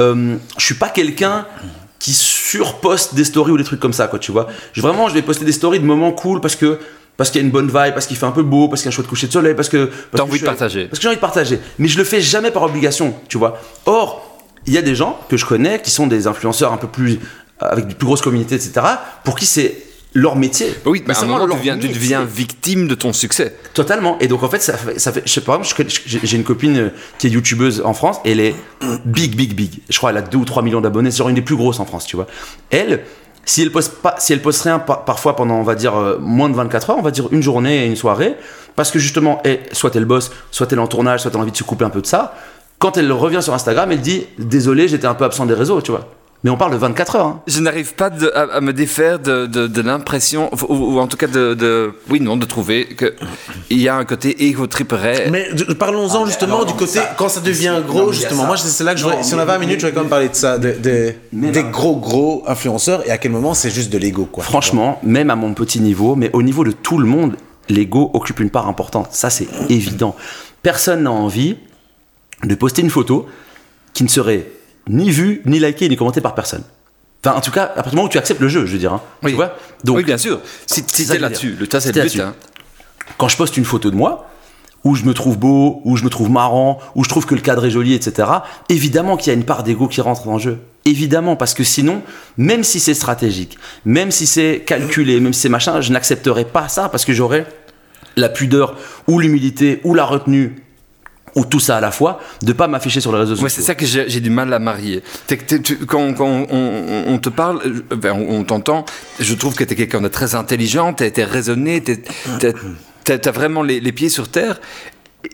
euh, 0.00 0.36
je 0.56 0.64
suis 0.64 0.74
pas 0.74 0.88
quelqu'un 0.88 1.46
qui 1.98 2.12
surposte 2.14 3.14
des 3.14 3.24
stories 3.24 3.52
ou 3.52 3.58
des 3.58 3.64
trucs 3.64 3.80
comme 3.80 3.92
ça 3.92 4.08
quoi 4.08 4.18
tu 4.18 4.32
vois. 4.32 4.46
Je, 4.72 4.80
vraiment 4.80 5.08
je 5.08 5.14
vais 5.14 5.22
poster 5.22 5.44
des 5.44 5.52
stories 5.52 5.80
de 5.80 5.84
moments 5.84 6.12
cool 6.12 6.40
parce 6.40 6.56
que 6.56 6.78
parce 7.16 7.30
qu'il 7.30 7.42
y 7.42 7.44
a 7.44 7.46
une 7.46 7.52
bonne 7.52 7.66
vibe, 7.66 7.92
parce 7.92 8.06
qu'il 8.06 8.16
fait 8.16 8.24
un 8.24 8.30
peu 8.30 8.42
beau, 8.42 8.68
parce 8.68 8.80
qu'il 8.80 8.86
y 8.86 8.90
a 8.90 8.94
un 8.94 8.96
chouette 8.96 9.06
coucher 9.06 9.26
de 9.26 9.32
soleil, 9.32 9.54
parce 9.54 9.68
que. 9.68 9.84
parce 9.84 10.00
T'as 10.12 10.18
que 10.18 10.22
envie 10.22 10.40
de 10.40 10.46
partager. 10.46 10.86
Parce 10.86 10.98
que 10.98 11.02
j'ai 11.02 11.08
envie 11.08 11.16
de 11.16 11.20
partager. 11.20 11.60
Mais 11.78 11.86
je 11.86 11.98
le 11.98 12.04
fais 12.04 12.22
jamais 12.22 12.50
par 12.50 12.62
obligation, 12.62 13.14
tu 13.28 13.36
vois. 13.36 13.60
Or, 13.84 14.40
il 14.64 14.72
y 14.72 14.78
a 14.78 14.82
des 14.82 14.94
gens 14.94 15.20
que 15.28 15.36
je 15.36 15.44
connais 15.44 15.82
qui 15.82 15.90
sont 15.90 16.06
des 16.06 16.26
influenceurs 16.26 16.72
un 16.72 16.78
peu 16.78 16.88
plus. 16.88 17.20
avec 17.60 17.88
de 17.88 17.92
plus 17.92 18.06
grosses 18.06 18.22
communautés, 18.22 18.54
etc., 18.54 18.80
pour 19.22 19.36
qui 19.38 19.44
c'est 19.44 19.89
leur 20.14 20.36
métier. 20.36 20.74
Oui, 20.86 21.02
mais 21.06 21.14
à 21.14 21.20
un 21.20 21.26
moment, 21.26 21.46
tu 21.48 21.54
deviens, 21.56 21.74
tu 21.76 21.86
métier. 21.86 21.94
deviens 21.94 22.24
victime 22.24 22.88
de 22.88 22.94
ton 22.94 23.12
succès. 23.12 23.56
Totalement. 23.74 24.18
Et 24.20 24.26
donc 24.28 24.42
en 24.42 24.48
fait, 24.48 24.60
ça 24.60 24.76
fait, 24.76 24.98
ça 24.98 25.12
fait 25.12 25.22
je 25.24 25.30
sais 25.32 25.40
je 25.62 25.74
connais- 25.74 25.88
j'ai 26.24 26.36
une 26.36 26.44
copine 26.44 26.76
euh, 26.78 26.88
qui 27.18 27.28
est 27.28 27.30
youtubeuse 27.30 27.82
en 27.84 27.94
France, 27.94 28.16
et 28.24 28.32
elle 28.32 28.40
est 28.40 28.54
big, 29.04 29.36
big, 29.36 29.54
big. 29.54 29.80
Je 29.88 29.96
crois 29.98 30.10
qu'elle 30.10 30.22
a 30.22 30.26
2 30.26 30.38
ou 30.38 30.44
3 30.44 30.62
millions 30.62 30.80
d'abonnés, 30.80 31.10
c'est 31.10 31.18
genre 31.18 31.28
une 31.28 31.34
des 31.36 31.42
plus 31.42 31.56
grosses 31.56 31.78
en 31.80 31.84
France, 31.84 32.06
tu 32.06 32.16
vois. 32.16 32.26
Elle, 32.70 33.00
si 33.44 33.62
elle 33.62 33.70
poste 33.72 33.94
pas, 34.02 34.16
si 34.18 34.32
elle 34.32 34.42
poste 34.42 34.62
rien 34.62 34.78
par- 34.80 35.04
parfois 35.04 35.36
pendant, 35.36 35.54
on 35.54 35.62
va 35.62 35.74
dire, 35.74 35.96
euh, 35.96 36.18
moins 36.20 36.48
de 36.48 36.54
24 36.54 36.90
heures, 36.90 36.98
on 36.98 37.02
va 37.02 37.10
dire 37.12 37.28
une 37.30 37.42
journée 37.42 37.84
et 37.84 37.86
une 37.86 37.96
soirée, 37.96 38.34
parce 38.76 38.90
que 38.90 38.98
justement, 38.98 39.40
elle, 39.44 39.60
soit 39.72 39.94
elle 39.96 40.04
bosse, 40.04 40.30
soit 40.50 40.66
elle 40.72 40.78
est 40.78 40.82
en 40.82 40.86
tournage, 40.86 41.20
soit 41.22 41.30
elle 41.32 41.38
a 41.38 41.40
envie 41.42 41.52
de 41.52 41.56
se 41.56 41.64
couper 41.64 41.84
un 41.84 41.90
peu 41.90 42.00
de 42.02 42.06
ça, 42.06 42.34
quand 42.78 42.96
elle 42.96 43.10
revient 43.12 43.42
sur 43.42 43.54
Instagram, 43.54 43.92
elle 43.92 44.00
dit 44.00 44.26
Désolé, 44.38 44.88
j'étais 44.88 45.06
un 45.06 45.14
peu 45.14 45.24
absent 45.24 45.46
des 45.46 45.54
réseaux, 45.54 45.80
tu 45.82 45.90
vois. 45.90 46.08
Mais 46.42 46.48
on 46.50 46.56
parle 46.56 46.72
de 46.72 46.78
24 46.78 47.16
heures. 47.16 47.26
hein. 47.26 47.42
Je 47.46 47.60
n'arrive 47.60 47.94
pas 47.94 48.08
de- 48.08 48.30
à, 48.34 48.54
à 48.56 48.60
me 48.62 48.72
défaire 48.72 49.18
de, 49.18 49.44
de- 49.46 49.66
de 49.66 49.80
l'impression, 49.82 50.50
ou, 50.70 50.94
ou 50.94 50.98
en 50.98 51.06
tout 51.06 51.18
cas 51.18 51.26
de, 51.26 51.52
de- 51.52 51.92
oui, 52.08 52.18
non, 52.20 52.38
de 52.38 52.46
trouver 52.46 52.88
qu'il 52.96 53.78
y 53.80 53.88
a 53.88 53.96
un 53.96 54.04
côté 54.06 54.44
égo-tripperait. 54.46 55.28
Mais 55.30 55.52
de- 55.52 55.74
parlons-en 55.74 56.24
justement 56.24 56.64
du 56.64 56.72
côté 56.72 56.98
quand 57.18 57.28
ça 57.28 57.40
devient 57.40 57.80
gros 57.86 58.10
justement. 58.12 58.46
Moi 58.46 58.56
c'est 58.56 58.84
là 58.84 58.94
que 58.94 59.00
je 59.00 59.04
voudrais- 59.04 59.22
si 59.22 59.34
on 59.34 59.38
avait 59.38 59.52
un 59.52 59.58
minute, 59.58 59.80
je 59.80 59.86
voudrais 59.86 59.92
quand 59.94 60.00
même 60.00 60.08
parler 60.10 60.28
de 60.30 60.34
ça, 60.34 60.56
de- 60.58 60.72
de- 60.72 61.12
Mais 61.32 61.50
des 61.50 61.62
gros 61.64 61.96
gros 61.96 62.42
influenceurs 62.46 63.06
et 63.06 63.10
à 63.10 63.18
quel 63.18 63.32
moment 63.32 63.52
c'est 63.52 63.70
juste 63.70 63.92
de 63.92 63.98
l'ego 63.98 64.24
quoi. 64.24 64.42
Franchement, 64.42 64.98
même 65.02 65.28
à 65.30 65.36
mon 65.36 65.52
petit 65.52 65.80
niveau, 65.80 66.16
mais 66.16 66.30
au 66.32 66.42
niveau 66.42 66.64
de 66.64 66.72
tout 66.72 66.96
le 66.98 67.06
monde, 67.06 67.36
l'ego 67.68 68.10
occupe 68.14 68.40
une 68.40 68.50
part 68.50 68.66
importante. 68.66 69.08
Ça, 69.12 69.28
c'est 69.30 69.46
évident. 69.68 70.16
Personne 70.62 71.02
n'a 71.02 71.12
envie 71.12 71.56
de 72.44 72.54
poster 72.54 72.80
une 72.82 72.90
photo 72.90 73.26
qui 73.92 74.04
ne 74.04 74.08
serait 74.08 74.46
ni 74.90 75.10
vue, 75.10 75.40
ni 75.46 75.58
likée, 75.58 75.88
ni 75.88 75.96
commentée 75.96 76.20
par 76.20 76.34
personne. 76.34 76.62
Enfin, 77.24 77.36
en 77.36 77.40
tout 77.40 77.50
cas, 77.50 77.64
à 77.64 77.68
partir 77.68 77.90
du 77.90 77.96
moment 77.96 78.06
où 78.06 78.10
tu 78.10 78.18
acceptes 78.18 78.40
le 78.40 78.48
jeu, 78.48 78.66
je 78.66 78.72
veux 78.72 78.78
dire. 78.78 78.92
hein. 78.94 79.00
Oui. 79.22 79.30
Tu 79.30 79.36
vois? 79.36 79.54
Donc, 79.84 79.96
oui, 79.98 80.04
bien 80.04 80.18
sûr. 80.18 80.40
Si, 80.66 80.84
t'es 80.84 81.18
là-dessus, 81.18 81.56
le 81.58 81.66
tas, 81.66 81.80
c'est 81.80 81.88
le 81.88 81.92
but. 81.94 81.98
là-dessus. 81.98 82.20
hein. 82.22 82.34
quand 83.18 83.28
je 83.28 83.36
poste 83.36 83.56
une 83.56 83.64
photo 83.64 83.90
de 83.90 83.96
moi, 83.96 84.26
où 84.82 84.94
je 84.94 85.04
me 85.04 85.12
trouve 85.12 85.36
beau, 85.38 85.82
où 85.84 85.96
je 85.98 86.04
me 86.04 86.08
trouve 86.08 86.30
marrant, 86.30 86.78
où 86.94 87.04
je 87.04 87.10
trouve 87.10 87.26
que 87.26 87.34
le 87.34 87.42
cadre 87.42 87.66
est 87.66 87.70
joli, 87.70 87.92
etc., 87.92 88.26
évidemment 88.70 89.18
qu'il 89.18 89.30
y 89.30 89.36
a 89.36 89.38
une 89.38 89.44
part 89.44 89.62
d'ego 89.62 89.86
qui 89.88 90.00
rentre 90.00 90.26
en 90.28 90.38
jeu. 90.38 90.58
Évidemment, 90.86 91.36
parce 91.36 91.52
que 91.52 91.62
sinon, 91.62 92.00
même 92.38 92.64
si 92.64 92.80
c'est 92.80 92.94
stratégique, 92.94 93.58
même 93.84 94.10
si 94.10 94.26
c'est 94.26 94.62
calculé, 94.66 95.20
même 95.20 95.34
si 95.34 95.40
c'est 95.42 95.48
machin, 95.50 95.82
je 95.82 95.92
n'accepterai 95.92 96.46
pas 96.46 96.68
ça 96.68 96.88
parce 96.88 97.04
que 97.04 97.12
j'aurais 97.12 97.46
la 98.16 98.30
pudeur 98.30 98.76
ou 99.06 99.18
l'humilité 99.18 99.82
ou 99.84 99.92
la 99.92 100.06
retenue 100.06 100.56
ou 101.36 101.44
tout 101.44 101.60
ça 101.60 101.76
à 101.76 101.80
la 101.80 101.90
fois 101.92 102.20
de 102.42 102.52
pas 102.52 102.66
m'afficher 102.68 103.00
sur 103.00 103.12
les 103.12 103.18
réseaux 103.18 103.34
sociaux. 103.34 103.44
Ouais, 103.44 103.50
c'est 103.50 103.62
ça 103.62 103.74
que 103.74 103.86
j'ai 103.86 104.20
du 104.20 104.30
mal 104.30 104.52
à 104.52 104.58
marier. 104.58 105.02
Tu- 105.28 105.36
quand 105.86 106.12
quand 106.14 106.26
on, 106.26 106.46
on- 106.50 107.04
on 107.14 107.18
te 107.18 107.28
parle, 107.28 107.60
euh, 107.64 107.96
ben, 107.96 108.12
on, 108.12 108.38
on 108.40 108.44
t'entend, 108.44 108.84
je 109.20 109.34
trouve 109.34 109.54
que 109.54 109.64
tu 109.64 109.72
es 109.72 109.76
quelqu'un 109.76 110.00
de 110.00 110.08
très 110.08 110.34
intelligent, 110.34 110.92
tu 110.94 111.04
es 111.04 111.24
raisonné, 111.24 111.82
tu 111.82 113.12
as 113.12 113.30
vraiment 113.32 113.62
les, 113.62 113.80
les 113.80 113.92
pieds 113.92 114.08
sur 114.08 114.28
terre. 114.28 114.60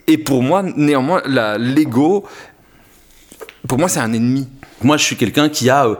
Et 0.08 0.18
pour 0.18 0.42
moi, 0.42 0.62
néanmoins, 0.76 1.22
l'ego, 1.58 2.26
pour 3.68 3.78
moi, 3.78 3.88
c'est 3.88 4.00
un 4.00 4.12
ennemi. 4.12 4.48
Moi, 4.82 4.96
je 4.96 5.04
suis 5.04 5.16
quelqu'un 5.16 5.48
qui 5.48 5.70
a, 5.70 5.86
euh, 5.86 5.94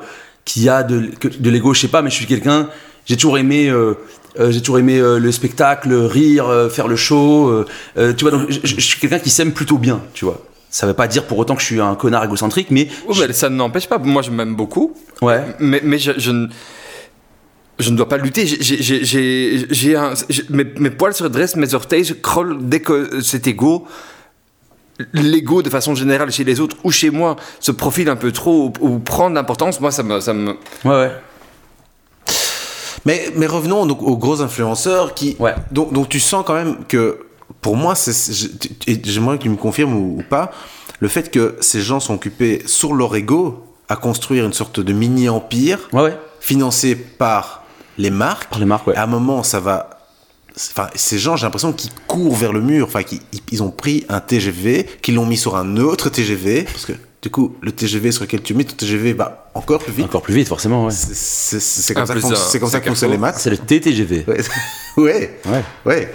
qui 0.44 0.68
a 0.68 0.82
de 0.82 1.10
l'ego, 1.50 1.72
je 1.74 1.80
sais 1.80 1.88
pas, 1.88 2.02
mais 2.02 2.10
je 2.10 2.16
suis 2.16 2.26
quelqu'un. 2.26 2.68
J'ai 3.06 3.16
toujours 3.16 3.38
aimé, 3.38 3.68
euh, 3.68 3.94
euh, 4.38 4.50
j'ai 4.50 4.60
toujours 4.60 4.78
aimé 4.78 4.98
euh, 4.98 5.18
le 5.18 5.32
spectacle, 5.32 5.92
rire, 5.92 6.48
euh, 6.48 6.68
faire 6.68 6.88
le 6.88 6.96
show. 6.96 7.64
tu 7.96 8.24
vois, 8.24 8.30
donc 8.30 8.50
je, 8.50 8.80
suis 8.80 9.00
quelqu'un 9.00 9.18
qui 9.18 9.30
s'aime 9.30 9.52
plutôt 9.52 9.78
bien, 9.78 10.00
tu 10.14 10.24
vois. 10.24 10.42
Ça 10.70 10.86
veut 10.86 10.94
pas 10.94 11.06
dire 11.08 11.24
pour 11.24 11.38
autant 11.38 11.54
que 11.54 11.60
je 11.62 11.66
suis 11.66 11.80
un 11.80 11.94
connard 11.94 12.24
égocentrique, 12.24 12.68
mais 12.70 12.88
ça 13.32 13.48
ne 13.48 13.56
n'empêche 13.56 13.88
pas. 13.88 13.98
Moi, 13.98 14.22
je 14.22 14.30
m'aime 14.30 14.54
beaucoup. 14.54 14.94
ouais. 15.22 15.42
Mais, 15.58 15.80
mais 15.82 15.98
je, 15.98 16.12
je 16.18 16.30
ne- 16.32 16.48
Je 17.78 17.90
ne 17.90 17.96
dois 17.96 18.08
pas 18.08 18.16
lutter. 18.16 18.46
J'ai- 18.46 19.96
mes, 20.50 20.64
mes 20.64 20.90
poils 20.90 21.14
se 21.14 21.22
redressent, 21.22 21.56
mes 21.56 21.74
orteils 21.74 22.04
se 22.04 22.14
crollent 22.14 22.58
dès 22.60 22.80
que 22.80 23.20
c'est 23.22 23.46
égaux. 23.46 23.86
L'ego, 25.12 25.60
de 25.62 25.68
façon 25.68 25.94
générale, 25.94 26.30
chez 26.32 26.44
les 26.44 26.58
autres 26.60 26.76
ou 26.84 26.90
chez 26.90 27.10
moi, 27.10 27.36
se 27.60 27.70
profile 27.70 28.08
un 28.08 28.16
peu 28.16 28.32
trop 28.32 28.72
ou, 28.80 28.86
ou 28.86 28.98
prend 28.98 29.28
de 29.28 29.34
l'importance. 29.34 29.78
Moi, 29.80 29.90
ça 29.90 30.02
me, 30.02 30.20
ça 30.20 30.32
me. 30.32 30.52
Ouais, 30.84 30.90
ouais. 30.90 31.12
Mais, 33.06 33.30
mais 33.36 33.46
revenons 33.46 33.86
donc 33.86 34.02
aux 34.02 34.16
gros 34.16 34.42
influenceurs 34.42 35.14
qui. 35.14 35.36
Ouais. 35.38 35.54
Donc, 35.70 35.92
donc 35.92 36.08
tu 36.10 36.20
sens 36.20 36.44
quand 36.46 36.54
même 36.54 36.84
que, 36.88 37.20
pour 37.62 37.76
moi, 37.76 37.94
j'aimerais 37.96 39.38
que 39.38 39.42
tu 39.44 39.48
me 39.48 39.56
confirmes 39.56 39.94
ou, 39.94 40.18
ou 40.18 40.22
pas, 40.28 40.50
le 41.00 41.08
fait 41.08 41.30
que 41.30 41.56
ces 41.60 41.80
gens 41.80 42.00
sont 42.00 42.14
occupés 42.14 42.62
sur 42.66 42.92
leur 42.94 43.14
ego 43.16 43.62
à 43.88 43.96
construire 43.96 44.44
une 44.44 44.52
sorte 44.52 44.80
de 44.80 44.92
mini-empire 44.92 45.88
Ouais, 45.92 46.02
ouais. 46.02 46.18
financé 46.40 46.96
par 46.96 47.62
les 47.98 48.10
marques. 48.10 48.50
Par 48.50 48.58
les 48.58 48.66
marques, 48.66 48.86
ouais. 48.88 48.96
À 48.96 49.04
un 49.04 49.06
moment, 49.06 49.42
ça 49.42 49.60
va. 49.60 49.90
Enfin, 50.56 50.88
ces 50.94 51.18
gens, 51.18 51.36
j'ai 51.36 51.44
l'impression 51.44 51.72
qu'ils 51.72 51.92
courent 52.06 52.34
vers 52.34 52.52
le 52.52 52.60
mur. 52.60 52.86
Enfin, 52.86 53.02
qu'ils 53.02 53.20
ils 53.52 53.62
ont 53.62 53.70
pris 53.70 54.04
un 54.08 54.20
TGV, 54.20 54.86
qu'ils 55.02 55.14
l'ont 55.14 55.26
mis 55.26 55.36
sur 55.36 55.56
un 55.56 55.76
autre 55.76 56.08
TGV. 56.08 56.62
Parce 56.64 56.86
que, 56.86 56.92
du 57.22 57.30
coup, 57.30 57.56
le 57.60 57.72
TGV 57.72 58.12
sur 58.12 58.22
lequel 58.24 58.42
tu 58.42 58.54
mets 58.54 58.64
ton 58.64 58.76
TGV 58.76 59.12
va 59.14 59.50
encore 59.54 59.80
plus 59.80 59.92
vite. 59.92 60.04
Encore 60.04 60.22
plus 60.22 60.34
vite, 60.34 60.48
forcément, 60.48 60.84
ouais. 60.86 60.92
C'est- 60.92 61.94
comme, 61.94 62.06
ça 62.06 62.14
comme 62.14 62.70
que 62.70 62.86
fonctionnent 62.88 63.10
les 63.10 63.18
maths. 63.18 63.36
C'est 63.38 63.50
le 63.50 63.58
TTGV. 63.58 64.24
Ouais, 64.28 64.40
ouais, 64.96 65.40
Ouais. 65.46 65.62
ouais. 65.84 66.12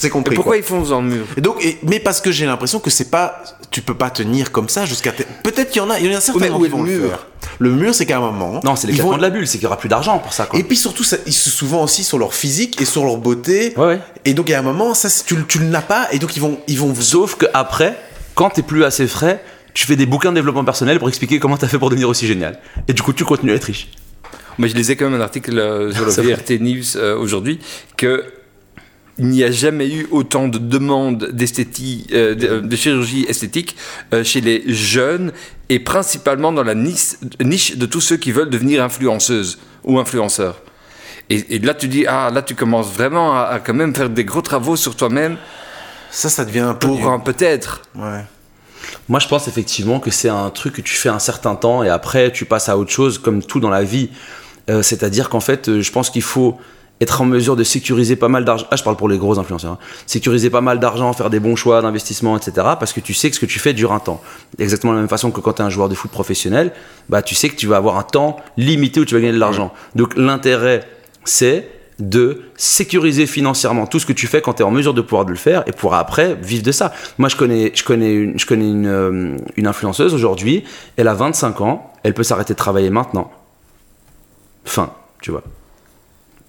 C'est 0.00 0.10
compris. 0.10 0.34
Et 0.34 0.36
pourquoi 0.36 0.52
quoi. 0.52 0.56
ils 0.58 0.62
foncent 0.62 0.90
dans 0.90 1.00
le 1.02 1.08
mur 1.08 1.24
Et 1.36 1.40
donc, 1.40 1.56
et- 1.64 1.76
mais 1.82 1.98
parce 1.98 2.20
que 2.20 2.30
j'ai 2.30 2.46
l'impression 2.46 2.78
que 2.78 2.88
c'est 2.88 3.10
pas, 3.10 3.42
tu 3.72 3.82
peux 3.82 3.94
pas 3.94 4.10
tenir 4.10 4.52
comme 4.52 4.68
ça 4.68 4.86
jusqu'à. 4.86 5.10
Peut-être 5.42 5.70
qu'il 5.70 5.82
y 5.82 5.84
en 5.84 5.90
a, 5.90 5.98
il 5.98 6.06
y 6.10 6.14
en 6.14 6.16
a 6.16 6.20
certainement 6.20 6.56
où 6.56 6.60
qui 6.60 6.66
est 6.66 6.68
le 6.76 6.82
mur. 7.00 7.26
Le 7.58 7.70
mur, 7.72 7.92
c'est 7.94 8.06
qu'à 8.06 8.18
un 8.18 8.20
moment. 8.20 8.60
Non, 8.62 8.76
c'est 8.76 8.86
l'éclatement 8.86 9.12
vont- 9.12 9.16
de 9.16 9.22
la 9.22 9.30
bulle, 9.30 9.46
c'est 9.48 9.58
qu'il 9.58 9.64
y 9.64 9.66
aura 9.66 9.76
plus 9.76 9.88
d'argent 9.88 10.18
pour 10.20 10.32
ça, 10.32 10.46
quoi. 10.46 10.56
Et 10.58 10.62
puis 10.62 10.76
surtout, 10.76 11.02
ça, 11.02 11.16
ils 11.26 11.32
se 11.32 11.50
souvent 11.50 11.82
aussi 11.82 12.04
sur 12.04 12.16
leur 12.18 12.32
physique 12.32 12.80
et 12.80 12.84
sur 12.84 13.04
leur 13.04 13.16
beauté. 13.16 13.74
Ouais, 13.76 13.86
ouais. 13.86 14.00
Et 14.24 14.34
donc, 14.34 14.48
il 14.48 14.52
y 14.52 14.54
a 14.54 14.60
un 14.60 14.62
moment, 14.62 14.94
ça, 14.94 15.08
tu, 15.26 15.34
le- 15.34 15.44
tu 15.44 15.58
ne 15.58 15.72
l'as 15.72 15.82
pas, 15.82 16.06
et 16.12 16.20
donc 16.20 16.36
ils 16.36 16.40
vont, 16.40 16.60
ils 16.68 16.78
vont. 16.78 16.94
Sauf 16.94 17.34
que 17.34 17.46
après, 17.52 17.98
quand 18.36 18.50
t'es 18.50 18.62
plus 18.62 18.84
assez 18.84 19.08
frais, 19.08 19.42
tu 19.78 19.86
fais 19.86 19.94
des 19.94 20.06
bouquins 20.06 20.30
de 20.30 20.34
développement 20.34 20.64
personnel 20.64 20.98
pour 20.98 21.08
expliquer 21.08 21.38
comment 21.38 21.56
t'as 21.56 21.68
fait 21.68 21.78
pour 21.78 21.88
devenir 21.88 22.08
aussi 22.08 22.26
génial. 22.26 22.58
Et 22.88 22.92
du 22.92 23.00
coup, 23.00 23.12
tu 23.12 23.24
continues 23.24 23.52
à 23.52 23.54
être 23.54 23.62
riche. 23.66 23.86
Mais 24.58 24.68
je 24.68 24.74
lisais 24.74 24.96
quand 24.96 25.08
même 25.08 25.20
un 25.20 25.22
article 25.22 25.56
euh, 25.56 25.92
sur 26.10 26.22
le. 26.24 26.34
VRT 26.34 26.58
News 26.58 26.96
euh, 26.96 27.16
aujourd'hui 27.16 27.60
que 27.96 28.24
il 29.18 29.26
n'y 29.28 29.44
a 29.44 29.52
jamais 29.52 29.88
eu 29.88 30.08
autant 30.10 30.48
de 30.48 30.58
demandes 30.58 31.28
d'esthétique, 31.30 32.12
euh, 32.12 32.34
de, 32.34 32.58
de 32.58 32.76
chirurgie 32.76 33.24
esthétique 33.28 33.76
euh, 34.12 34.24
chez 34.24 34.40
les 34.40 34.64
jeunes 34.66 35.30
et 35.68 35.78
principalement 35.78 36.50
dans 36.50 36.64
la 36.64 36.74
niche, 36.74 37.14
niche 37.40 37.76
de 37.76 37.86
tous 37.86 38.00
ceux 38.00 38.16
qui 38.16 38.32
veulent 38.32 38.50
devenir 38.50 38.82
influenceuses 38.82 39.60
ou 39.84 40.00
influenceurs. 40.00 40.60
Et, 41.30 41.54
et 41.54 41.58
là, 41.60 41.74
tu 41.74 41.86
dis, 41.86 42.04
ah, 42.08 42.32
là, 42.34 42.42
tu 42.42 42.56
commences 42.56 42.92
vraiment 42.92 43.32
à, 43.36 43.42
à 43.42 43.58
quand 43.60 43.74
même 43.74 43.94
faire 43.94 44.10
des 44.10 44.24
gros 44.24 44.42
travaux 44.42 44.74
sur 44.74 44.96
toi-même 44.96 45.36
Ça, 46.10 46.28
ça 46.30 46.44
devient 46.44 46.66
un 46.66 46.74
peu. 46.74 46.88
pour 46.88 47.08
un 47.08 47.20
peut-être. 47.20 47.82
Ouais. 47.94 48.24
Moi, 49.08 49.20
je 49.20 49.28
pense 49.28 49.48
effectivement 49.48 50.00
que 50.00 50.10
c'est 50.10 50.28
un 50.28 50.50
truc 50.50 50.74
que 50.74 50.82
tu 50.82 50.94
fais 50.94 51.08
un 51.08 51.18
certain 51.18 51.54
temps 51.54 51.82
et 51.82 51.88
après, 51.88 52.30
tu 52.30 52.44
passes 52.44 52.68
à 52.68 52.76
autre 52.76 52.90
chose, 52.90 53.18
comme 53.18 53.42
tout 53.42 53.60
dans 53.60 53.70
la 53.70 53.82
vie. 53.82 54.10
Euh, 54.68 54.82
C'est-à-dire 54.82 55.28
qu'en 55.30 55.40
fait, 55.40 55.68
euh, 55.68 55.80
je 55.80 55.90
pense 55.92 56.10
qu'il 56.10 56.22
faut 56.22 56.58
être 57.00 57.20
en 57.22 57.24
mesure 57.24 57.54
de 57.54 57.62
sécuriser 57.62 58.16
pas 58.16 58.28
mal 58.28 58.44
d'argent. 58.44 58.66
Ah, 58.70 58.76
je 58.76 58.82
parle 58.82 58.96
pour 58.96 59.08
les 59.08 59.18
gros 59.18 59.38
influenceurs. 59.38 59.72
hein. 59.74 59.78
Sécuriser 60.04 60.50
pas 60.50 60.60
mal 60.60 60.80
d'argent, 60.80 61.12
faire 61.12 61.30
des 61.30 61.38
bons 61.38 61.54
choix 61.54 61.80
d'investissement, 61.80 62.36
etc. 62.36 62.52
Parce 62.78 62.92
que 62.92 63.00
tu 63.00 63.14
sais 63.14 63.30
que 63.30 63.36
ce 63.36 63.40
que 63.40 63.46
tu 63.46 63.60
fais 63.60 63.72
dure 63.72 63.92
un 63.92 64.00
temps. 64.00 64.20
Exactement 64.58 64.92
de 64.92 64.98
la 64.98 65.02
même 65.02 65.08
façon 65.08 65.30
que 65.30 65.40
quand 65.40 65.54
tu 65.54 65.62
es 65.62 65.64
un 65.64 65.70
joueur 65.70 65.88
de 65.88 65.94
foot 65.94 66.10
professionnel, 66.10 66.72
bah, 67.08 67.22
tu 67.22 67.36
sais 67.36 67.48
que 67.48 67.54
tu 67.56 67.68
vas 67.68 67.76
avoir 67.76 67.98
un 67.98 68.02
temps 68.02 68.36
limité 68.56 68.98
où 69.00 69.04
tu 69.04 69.14
vas 69.14 69.20
gagner 69.20 69.32
de 69.32 69.38
l'argent. 69.38 69.72
Donc, 69.94 70.16
l'intérêt, 70.16 70.88
c'est 71.24 71.70
de 71.98 72.42
sécuriser 72.56 73.26
financièrement 73.26 73.86
tout 73.86 73.98
ce 73.98 74.06
que 74.06 74.12
tu 74.12 74.26
fais 74.28 74.40
quand 74.40 74.54
tu 74.54 74.62
es 74.62 74.64
en 74.64 74.70
mesure 74.70 74.94
de 74.94 75.00
pouvoir 75.00 75.24
de 75.24 75.30
le 75.30 75.36
faire 75.36 75.64
et 75.66 75.72
pouvoir 75.72 75.98
après 75.98 76.36
vivre 76.36 76.62
de 76.62 76.70
ça. 76.72 76.92
Moi, 77.18 77.28
je 77.28 77.34
connais, 77.36 77.72
je 77.74 77.82
connais, 77.82 78.12
une, 78.14 78.38
je 78.38 78.46
connais 78.46 78.68
une, 78.70 78.86
euh, 78.86 79.36
une 79.56 79.66
influenceuse 79.66 80.14
aujourd'hui, 80.14 80.64
elle 80.96 81.08
a 81.08 81.14
25 81.14 81.60
ans, 81.60 81.92
elle 82.04 82.14
peut 82.14 82.22
s'arrêter 82.22 82.52
de 82.54 82.58
travailler 82.58 82.90
maintenant. 82.90 83.30
Fin, 84.64 84.92
tu 85.22 85.30
vois. 85.30 85.42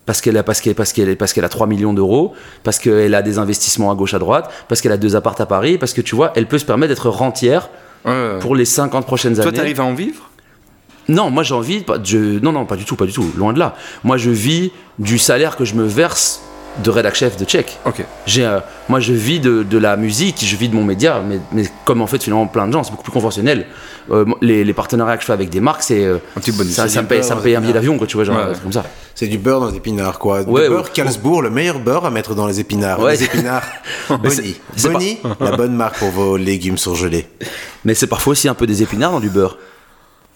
Parce 0.06 0.22
qu'elle 0.22 0.38
a, 0.38 0.44
parce 0.44 0.60
qu'elle, 0.62 0.76
parce 0.76 0.92
qu'elle, 0.94 1.16
parce 1.18 1.34
qu'elle 1.34 1.46
a 1.46 1.50
3 1.50 1.68
millions 1.68 1.94
d'euros, 1.94 2.34
parce 2.64 2.80
qu'elle 2.80 3.14
a 3.16 3.22
des 3.22 3.38
investissements 3.38 3.92
à 3.92 3.96
gauche 3.96 4.14
à 4.14 4.20
droite, 4.20 4.50
parce 4.68 4.82
qu'elle 4.82 4.92
a 4.92 4.98
deux 4.98 5.16
appartes 5.16 5.42
à 5.42 5.46
Paris, 5.46 5.78
parce 5.78 5.94
que 5.94 6.02
tu 6.02 6.16
vois, 6.16 6.32
elle 6.36 6.48
peut 6.48 6.58
se 6.58 6.66
permettre 6.66 6.90
d'être 6.94 7.10
rentière 7.10 7.70
Ouais. 8.06 8.40
pour 8.40 8.56
les 8.56 8.64
50 8.64 9.06
prochaines 9.06 9.34
Toi, 9.36 9.44
années. 9.44 9.54
tu 9.54 9.60
arrives 9.60 9.82
à 9.82 9.84
en 9.84 9.94
vivre? 9.94 10.29
Non, 11.10 11.30
moi 11.30 11.44
j'ai 11.44 11.54
envie. 11.54 11.82
pas- 11.82 11.98
Je, 12.04 12.40
non, 12.40 12.52
non, 12.54 12.66
pas 12.66 12.76
du 12.78 12.86
tout, 12.86 12.96
pas 12.96 13.06
du 13.06 13.12
tout. 13.14 13.30
Loin 13.36 13.52
de 13.52 13.60
là. 13.60 13.76
Moi, 14.06 14.16
je 14.18 14.30
vis 14.30 14.72
du 15.00 15.18
salaire 15.18 15.58
que 15.58 15.66
je 15.66 15.74
me 15.76 15.84
verse 15.86 16.40
de 16.84 16.92
rédac 16.92 17.16
chef 17.16 17.36
de 17.36 17.44
Tchèque. 17.46 17.78
Ok. 17.86 18.06
J'ai, 18.28 18.46
euh, 18.46 18.60
moi, 18.88 19.00
je 19.00 19.12
vis 19.12 19.40
de, 19.40 19.64
de 19.64 19.78
la 19.78 19.98
musique, 19.98 20.38
je 20.46 20.56
vis 20.56 20.70
de 20.70 20.76
mon 20.76 20.84
média, 20.84 21.22
mais, 21.28 21.40
mais 21.52 21.64
comme 21.84 22.02
en 22.02 22.08
fait 22.08 22.24
finalement 22.24 22.46
plein 22.48 22.68
de 22.68 22.72
gens, 22.74 22.84
c'est 22.84 22.92
beaucoup 22.92 23.04
plus 23.04 23.12
conventionnel. 23.12 23.66
Euh, 24.12 24.24
les, 24.42 24.64
les 24.64 24.74
partenariats 24.74 25.16
que 25.18 25.22
je 25.22 25.26
fais 25.28 25.34
avec 25.34 25.50
des 25.50 25.60
marques, 25.60 25.82
c'est 25.82 26.06
euh, 26.06 26.18
Un 26.38 26.40
petit 26.40 26.52
bonus. 26.52 26.74
ça, 26.74 26.88
ça 26.88 27.00
du 27.00 27.04
me 27.06 27.10
paye, 27.10 27.24
ça 27.24 27.36
me 27.36 27.42
paye 27.42 27.56
un 27.56 27.62
billet 27.62 27.74
d'avion, 27.74 27.98
quoi, 27.98 28.08
tu 28.08 28.16
vois, 28.18 28.24
genre 28.24 28.38
Ouais. 28.38 28.44
euh, 28.44 28.54
c'est 28.54 28.62
comme 28.64 28.72
ça. 28.72 28.84
C'est 29.16 29.28
du 29.28 29.38
beurre 29.40 29.60
dans 29.62 29.70
les 29.72 29.78
épinards, 29.78 30.20
quoi. 30.20 30.42
Ouais, 30.44 30.64
le 30.64 30.70
beurre 30.70 30.90
ouais. 30.96 31.42
Le 31.42 31.50
meilleur 31.50 31.80
beurre 31.80 32.06
à 32.06 32.12
mettre 32.12 32.36
dans 32.36 32.48
les 32.48 32.60
épinards. 32.60 33.00
Ouais. 33.02 33.14
Les 33.14 33.24
épinards, 33.24 33.64
Bonnie. 34.10 34.56
c'est 34.76 34.90
Bonnie, 34.92 35.18
la 35.42 35.52
bonne 35.58 35.74
marque 35.76 35.98
pour 35.98 36.10
vos 36.12 36.38
légumes 36.38 36.78
surgelés. 36.78 37.28
Mais 37.84 37.94
c'est 37.96 38.08
parfois 38.08 38.32
aussi 38.32 38.48
un 38.48 38.54
peu 38.54 38.68
des 38.68 38.84
épinards 38.84 39.12
dans 39.12 39.20
du 39.20 39.30
beurre. 39.30 39.58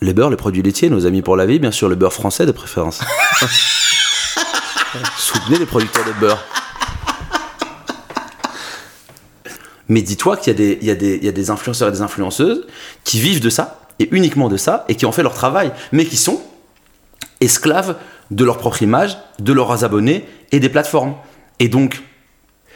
Les 0.04 0.14
beurres, 0.14 0.30
les 0.30 0.36
produits 0.36 0.62
laitiers, 0.62 0.90
nos 0.90 1.06
amis 1.06 1.22
pour 1.22 1.38
la 1.38 1.46
vie, 1.46 1.60
bien 1.60 1.72
sûr, 1.72 1.88
le 1.88 1.96
beurre 1.96 2.12
français 2.12 2.46
de 2.46 2.52
préférence. 2.52 3.00
Soutenez 5.18 5.58
les 5.60 5.66
producteurs 5.66 6.04
de 6.04 6.12
beurre. 6.20 6.44
Mais 9.88 10.02
dis-toi 10.02 10.36
qu'il 10.36 10.52
y, 10.52 10.56
a 10.92 10.96
des- 10.96 11.20
y, 11.22 11.26
y 11.26 11.30
a 11.30 11.52
influenceurs 11.54 11.88
et 11.88 11.92
des 11.94 12.02
influenceuses 12.02 12.68
qui 13.06 13.22
vivent 13.22 13.40
de 13.40 13.50
ça, 13.50 13.80
et 14.00 14.10
uniquement 14.12 14.50
de 14.50 14.58
ça, 14.58 14.84
et 14.90 14.96
qui 14.96 15.06
ont 15.06 15.14
fait 15.14 15.24
leur 15.24 15.34
travail, 15.36 15.72
mais 15.94 16.04
qui 16.06 16.18
sont 16.18 16.42
esclaves 17.40 17.96
de 18.30 18.44
leur 18.44 18.58
propre 18.58 18.82
image, 18.84 19.18
de 19.40 19.54
leurs 19.54 19.86
abonnés 19.86 20.28
et 20.52 20.60
des 20.60 20.68
plateformes. 20.70 21.16
Et 21.60 21.70
donc, 21.70 22.04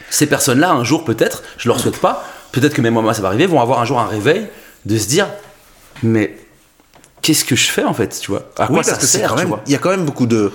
ces 0.10 0.28
personnes-là, 0.28 0.72
un 0.72 0.86
jour 0.86 1.04
peut-être, 1.04 1.44
je 1.58 1.68
leur 1.68 1.82
souhaite 1.82 2.00
pas, 2.00 2.24
peut-être 2.54 2.74
que 2.74 2.80
même 2.82 2.94
moi 2.94 3.14
ça 3.14 3.22
va 3.22 3.28
arriver, 3.28 3.48
vont 3.48 3.60
avoir 3.60 3.82
un 3.82 3.86
jour 3.86 4.00
un 4.00 4.08
réveil 4.08 4.48
de 4.86 4.98
se 4.98 5.10
dire, 5.10 5.28
mais 6.04 6.38
qu'est-ce 7.22 7.46
que 7.46 7.56
je 7.56 7.68
fais 7.70 7.84
en 7.84 7.94
fait, 7.94 8.20
tu 8.22 8.32
vois? 8.32 8.44
À 8.58 8.68
quoi 8.68 8.80
Oui, 8.80 8.84
ça 8.84 9.00
sert, 9.00 9.30
quand 9.30 9.36
tu 9.36 9.40
même, 9.42 9.48
vois? 9.50 9.62
il 9.66 9.72
y 9.72 9.76
a 9.76 9.80
quand 9.80 9.90
même 9.90 10.06
beaucoup 10.06 10.26
de. 10.26 10.52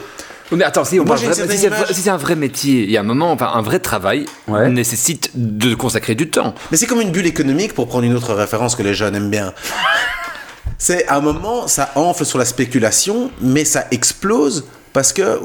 Mais 0.54 0.64
attends, 0.64 0.84
si, 0.84 1.00
on 1.00 1.04
Moi, 1.06 1.16
vraiment- 1.16 1.32
si 1.34 1.94
si 1.94 2.02
c'est 2.02 2.10
un 2.10 2.16
vrai 2.18 2.36
métier, 2.36 2.82
il 2.84 2.90
y 2.90 2.98
a 2.98 3.00
un 3.00 3.04
moment, 3.04 3.32
enfin, 3.32 3.50
un 3.54 3.62
vrai 3.62 3.78
travail 3.78 4.26
Ouais. 4.48 4.68
nécessite 4.68 5.30
de 5.34 5.74
consacrer 5.74 6.14
du 6.14 6.28
temps. 6.28 6.54
Mais 6.70 6.76
c'est 6.76 6.84
comme 6.86 7.00
une 7.00 7.10
bulle 7.10 7.26
économique 7.26 7.72
pour 7.72 7.88
prendre 7.88 8.04
une 8.04 8.14
autre 8.14 8.34
référence 8.34 8.76
que 8.76 8.82
les 8.82 8.92
jeunes 8.92 9.14
aiment 9.16 9.30
bien. 9.30 9.54
C'est 10.76 11.06
à 11.06 11.16
un 11.16 11.20
moment, 11.20 11.68
ça 11.68 11.90
enfle 11.94 12.26
sur 12.26 12.38
la 12.38 12.44
spéculation, 12.44 13.30
mais 13.40 13.64
ça 13.64 13.86
explose 13.92 14.64
parce 14.92 15.14
que 15.14 15.40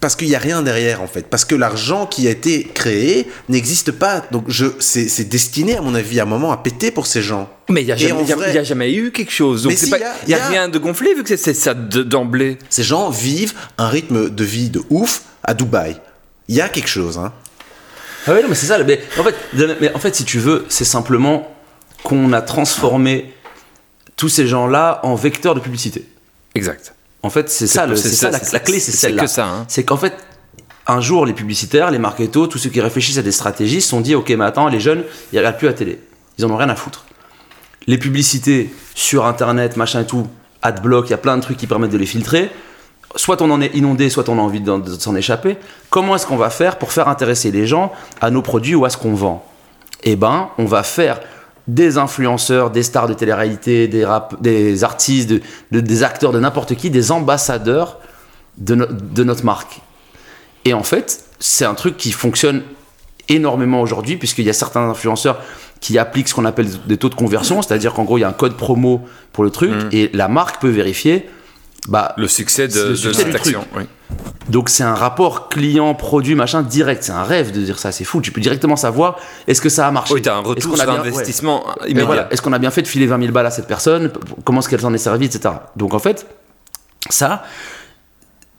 parce 0.00 0.14
qu'il 0.14 0.28
n'y 0.28 0.34
a 0.34 0.38
rien 0.38 0.62
derrière 0.62 1.02
en 1.02 1.06
fait, 1.06 1.26
parce 1.28 1.44
que 1.44 1.54
l'argent 1.54 2.06
qui 2.06 2.28
a 2.28 2.30
été 2.30 2.64
créé 2.64 3.28
n'existe 3.48 3.92
pas. 3.92 4.24
Donc 4.30 4.44
je, 4.48 4.66
c'est, 4.78 5.08
c'est 5.08 5.24
destiné 5.24 5.76
à 5.76 5.80
mon 5.80 5.94
avis 5.94 6.20
à 6.20 6.24
un 6.24 6.26
moment 6.26 6.52
à 6.52 6.58
péter 6.58 6.90
pour 6.90 7.06
ces 7.06 7.22
gens. 7.22 7.48
Mais 7.70 7.82
il 7.82 7.86
n'y 7.86 7.92
a, 7.92 7.96
jamais- 7.96 8.22
vrai- 8.34 8.58
a 8.58 8.88
eu 8.88 9.10
quelque 9.10 9.32
chose. 9.32 9.62
Donc 9.64 9.72
si, 9.72 9.86
il 9.86 9.90
y 9.90 9.94
a- 9.94 10.14
il 10.24 10.28
n'y 10.28 10.34
a, 10.34 10.38
y 10.38 10.40
a- 10.40 10.48
rien 10.48 10.68
de 10.68 10.78
gonflé 10.78 11.14
vu 11.14 11.22
que 11.22 11.28
c'est- 11.30 11.36
c'est 11.36 11.54
ça 11.54 11.74
de- 11.74 12.02
d'emblée. 12.02 12.58
Ces 12.70 12.82
gens 12.82 13.10
vivent 13.10 13.54
un 13.78 13.88
rythme 13.88 14.28
de 14.30 14.44
vie 14.44 14.70
de 14.70 14.82
ouf 14.90 15.22
à 15.42 15.54
Dubaï. 15.54 15.96
Il 16.48 16.54
y 16.54 16.60
a 16.60 16.68
quelque 16.68 16.88
chose, 16.88 17.18
hein. 17.18 17.32
Ah 18.26 18.32
ouais, 18.34 18.42
non, 18.42 18.48
mais 18.48 18.54
c'est 18.56 18.66
ça. 18.66 18.78
Mais 18.82 19.00
en, 19.18 19.22
fait, 19.24 19.34
mais 19.80 19.92
en 19.94 19.98
fait, 19.98 20.14
si 20.14 20.24
tu 20.24 20.38
veux, 20.38 20.66
c'est 20.68 20.84
simplement 20.84 21.54
qu'on 22.02 22.32
a 22.32 22.42
transformé 22.42 23.32
tous 24.16 24.28
ces 24.28 24.46
gens-là 24.46 25.00
en 25.04 25.14
vecteurs 25.14 25.54
de 25.54 25.60
publicité. 25.60 26.04
Exact. 26.54 26.94
En 27.26 27.30
fait, 27.30 27.50
c'est 27.50 27.66
ça, 27.66 27.86
le- 27.86 27.96
c'est 27.96 28.08
c'est 28.08 28.14
ça, 28.16 28.26
ça, 28.32 28.38
la, 28.38 28.44
c'est- 28.44 28.52
la 28.52 28.60
clé, 28.60 28.78
c'est 28.80 28.92
c'est 28.92 28.96
celle-là. 29.08 29.22
que 29.22 29.28
ça, 29.28 29.46
hein. 29.46 29.64
C'est 29.68 29.84
qu'en 29.84 29.96
fait, 29.96 30.14
un 30.86 31.00
jour, 31.00 31.26
les 31.26 31.32
publicitaires, 31.32 31.90
les 31.90 31.98
marketeurs, 31.98 32.48
tous 32.48 32.58
ceux 32.58 32.70
qui 32.70 32.80
réfléchissent 32.80 33.18
à 33.18 33.22
des 33.22 33.32
stratégies 33.32 33.80
se 33.80 33.88
sont 33.88 34.00
dit, 34.00 34.14
ok, 34.14 34.30
mais 34.30 34.44
attends, 34.44 34.68
les 34.68 34.80
jeunes, 34.80 35.02
ils 35.32 35.38
regardent 35.38 35.58
plus 35.58 35.66
la 35.66 35.74
télé. 35.74 36.00
Ils 36.38 36.44
en 36.46 36.50
ont 36.50 36.56
rien 36.56 36.68
à 36.68 36.76
foutre. 36.76 37.04
Les 37.88 37.98
publicités 37.98 38.70
sur 38.94 39.26
Internet, 39.26 39.76
machin 39.76 40.00
et 40.02 40.06
tout, 40.06 40.26
adblock, 40.62 41.06
il 41.08 41.10
y 41.10 41.14
a 41.14 41.18
plein 41.18 41.36
de 41.36 41.42
trucs 41.42 41.56
qui 41.56 41.66
permettent 41.66 41.90
de 41.92 41.98
les 41.98 42.06
filtrer. 42.06 42.50
Soit 43.16 43.40
on 43.42 43.50
en 43.50 43.60
est 43.60 43.74
inondé, 43.74 44.10
soit 44.10 44.28
on 44.28 44.38
a 44.38 44.42
envie 44.42 44.60
d'en- 44.60 44.78
de 44.78 44.94
s'en 44.98 45.14
échapper. 45.16 45.56
Comment 45.90 46.16
est-ce 46.16 46.26
qu'on 46.26 46.36
va 46.36 46.50
faire 46.50 46.76
pour 46.78 46.92
faire 46.92 47.08
intéresser 47.08 47.50
les 47.50 47.66
gens 47.66 47.92
à 48.20 48.30
nos 48.30 48.42
produits 48.42 48.74
ou 48.74 48.84
à 48.84 48.90
ce 48.90 48.96
qu'on 48.96 49.14
vend? 49.14 49.44
Eh 50.02 50.16
ben, 50.16 50.50
on 50.58 50.66
va 50.66 50.82
faire 50.82 51.20
des 51.68 51.98
influenceurs, 51.98 52.70
des 52.70 52.82
stars 52.82 53.08
de 53.08 53.14
télé-réalité, 53.14 53.88
des, 53.88 54.04
rap- 54.04 54.40
des 54.40 54.84
artistes, 54.84 55.28
de- 55.28 55.40
de- 55.72 55.80
des 55.80 56.02
acteurs, 56.02 56.32
de 56.32 56.38
n'importe 56.40 56.74
qui, 56.76 56.90
des 56.90 57.10
ambassadeurs 57.10 57.98
de, 58.58 58.74
no- 58.76 58.86
de 58.86 59.24
notre 59.24 59.44
marque. 59.44 59.80
Et 60.64 60.74
en 60.74 60.82
fait, 60.82 61.24
c'est 61.38 61.64
un 61.64 61.74
truc 61.74 61.96
qui 61.96 62.12
fonctionne 62.12 62.62
énormément 63.28 63.80
aujourd'hui, 63.80 64.16
puisqu'il 64.16 64.44
y 64.44 64.50
a 64.50 64.52
certains 64.52 64.88
influenceurs 64.88 65.40
qui 65.80 65.98
appliquent 65.98 66.28
ce 66.28 66.34
qu'on 66.34 66.44
appelle 66.44 66.68
des 66.86 66.96
taux 66.96 67.08
de 67.08 67.14
conversion, 67.16 67.60
c'est-à-dire 67.62 67.92
qu'en 67.94 68.04
gros, 68.04 68.16
il 68.18 68.22
y 68.22 68.24
a 68.24 68.28
un 68.28 68.32
code 68.32 68.56
promo 68.56 69.02
pour 69.32 69.44
le 69.44 69.50
truc, 69.50 69.72
et 69.92 70.10
la 70.14 70.28
marque 70.28 70.60
peut 70.60 70.68
vérifier 70.70 71.28
bah, 71.88 72.14
Le 72.16 72.28
succès 72.28 72.68
de, 72.68 72.94
cette 72.94 73.34
action. 73.34 73.64
oui. 73.76 73.84
Donc 74.48 74.68
c'est 74.68 74.84
un 74.84 74.94
rapport 74.94 75.48
client-produit 75.48 76.36
machin 76.36 76.62
direct. 76.62 77.02
C'est 77.02 77.12
un 77.12 77.24
rêve 77.24 77.50
de 77.50 77.60
dire 77.60 77.78
ça. 77.78 77.90
C'est 77.90 78.04
fou. 78.04 78.20
Tu 78.20 78.30
peux 78.30 78.40
directement 78.40 78.76
savoir 78.76 79.18
est-ce 79.48 79.60
que 79.60 79.68
ça 79.68 79.86
a 79.88 79.90
marché? 79.90 80.14
Oui, 80.14 80.22
un 80.28 80.38
retour 80.38 80.76
sur 80.76 80.84
bien- 80.86 81.00
investissement 81.00 81.64
immédiat. 81.84 82.04
voilà, 82.04 82.28
Est-ce 82.32 82.40
qu'on 82.42 82.52
a 82.52 82.58
bien 82.58 82.70
fait 82.70 82.82
de 82.82 82.86
filer 82.86 83.06
20 83.06 83.18
000 83.20 83.32
balles 83.32 83.46
à 83.46 83.50
cette 83.50 83.66
personne? 83.66 84.12
Comment 84.44 84.60
est-ce 84.60 84.68
qu'elle 84.68 84.80
s'en 84.80 84.94
est 84.94 84.98
servie, 84.98 85.26
etc. 85.26 85.54
Donc 85.74 85.94
en 85.94 85.98
fait, 85.98 86.26
ça, 87.10 87.42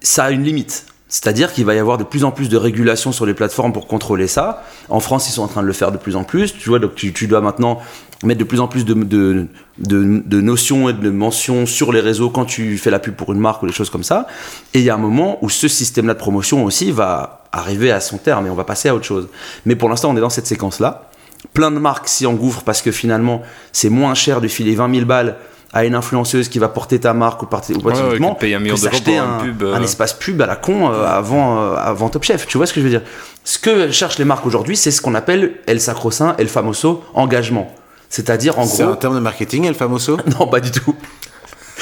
ça 0.02 0.26
a 0.26 0.32
une 0.32 0.44
limite. 0.44 0.86
C'est-à-dire 1.10 1.54
qu'il 1.54 1.66
va 1.66 1.74
y 1.74 1.80
avoir 1.80 1.98
de 1.98 2.04
plus 2.04 2.26
en 2.26 2.32
plus 2.32 2.50
de 2.50 2.58
régulation 2.58 3.12
sur 3.14 3.26
les 3.26 3.34
plateformes 3.34 3.72
pour 3.72 3.88
contrôler 3.88 4.28
ça. 4.28 4.64
En 4.90 5.00
France, 5.00 5.30
ils 5.30 5.32
sont 5.32 5.44
en 5.44 5.48
train 5.48 5.62
de 5.62 5.68
le 5.68 5.74
faire 5.74 5.92
de 5.92 5.98
plus 5.98 6.18
en 6.18 6.24
plus. 6.24 6.54
Tu 6.58 6.68
vois, 6.68 6.80
donc 6.80 6.96
tu, 6.96 7.28
dois 7.28 7.40
maintenant 7.40 7.80
mettre 8.24 8.40
de 8.40 8.44
plus 8.44 8.60
en 8.60 8.68
plus 8.68 8.84
de, 8.84 8.94
de, 8.94 9.48
de, 9.80 10.22
de 10.26 10.42
notions 10.42 10.90
et 10.90 10.94
de 10.94 11.10
mentions 11.10 11.66
sur 11.66 11.94
les 11.94 12.02
réseaux 12.02 12.30
quand 12.30 12.44
tu 12.44 12.78
fais 12.78 12.92
la 12.92 13.00
pub 13.00 13.16
pour 13.16 13.32
une 13.32 13.40
marque 13.40 13.64
ou 13.64 13.68
des 13.68 13.72
choses 13.72 13.90
comme 13.90 14.04
ça. 14.04 14.28
Et 14.74 14.80
il 14.80 14.86
y 14.86 14.90
a 14.90 14.96
un 14.96 15.00
moment 15.00 15.38
où 15.42 15.50
ce 15.50 15.70
système-là 15.70 16.14
de 16.14 16.20
promotion 16.20 16.66
aussi 16.66 16.92
va 16.92 17.46
arriver 17.54 17.92
à 17.92 18.02
son 18.02 18.18
terme 18.18 18.48
et 18.48 18.50
on 18.50 18.56
va 18.56 18.66
passer 18.66 18.90
à 18.90 18.96
autre 18.96 19.06
chose. 19.06 19.30
Mais 19.66 19.78
pour 19.78 19.88
l'instant, 19.88 20.10
on 20.12 20.18
est 20.18 20.22
dans 20.22 20.30
cette 20.30 20.48
séquence-là. 20.48 21.10
Plein 21.54 21.72
de 21.72 21.80
marques 21.80 22.10
s'y 22.10 22.26
engouffrent 22.26 22.64
parce 22.64 22.82
que 22.82 22.92
finalement, 22.92 23.44
c'est 23.72 23.90
moins 23.90 24.14
cher 24.14 24.42
de 24.42 24.48
filer 24.50 24.76
20 24.76 24.94
000 24.94 25.06
balles 25.06 25.38
à 25.74 25.84
une 25.86 25.96
influenceuse 25.96 26.48
qui 26.50 26.60
va 26.60 26.70
porter 26.70 27.00
ta 27.00 27.14
marque 27.14 27.44
ou, 27.44 27.46
parti- 27.46 27.74
ou 27.74 27.78
ouais, 27.78 27.84
particulièrement 27.94 28.36
que 28.36 28.40
payer 28.40 28.56
un 28.56 28.60
million 28.60 28.76
que 28.76 28.80
d'euros 28.82 28.92
s'acheter 28.94 29.18
pour 29.18 29.28
un, 29.28 29.40
une 29.40 29.52
pub, 29.52 29.64
euh. 29.64 29.76
un 29.76 29.82
espace 29.84 30.14
pub 30.14 30.42
à 30.42 30.46
la 30.46 30.56
con 30.56 30.90
euh, 30.92 31.06
avant, 31.06 31.62
euh, 31.62 31.76
avant 31.76 32.10
Top 32.10 32.24
Chef. 32.24 32.48
Tu 32.48 32.58
vois 32.58 32.66
ce 32.66 32.74
que 32.74 32.80
je 32.80 32.86
veux 32.86 32.92
dire? 32.92 33.02
Ce 33.44 33.60
que 33.60 33.92
cherchent 33.92 34.18
les 34.18 34.26
marques 34.26 34.46
aujourd'hui, 34.46 34.78
c'est 34.78 34.92
ce 34.92 35.02
qu'on 35.02 35.14
appelle 35.16 35.56
El 35.68 35.80
Sacrosaint, 35.82 36.36
El 36.38 36.48
Famoso, 36.48 37.04
engagement. 37.14 37.74
C'est-à-dire, 38.10 38.58
en 38.60 38.66
C'est 38.66 38.84
gros, 38.84 38.94
un 38.94 38.96
terme 38.96 39.16
de 39.16 39.20
marketing, 39.20 39.66
El 39.66 39.76
Famoso? 39.76 40.18
Non, 40.40 40.48
pas 40.48 40.60
du 40.62 40.72
tout. 40.72 40.96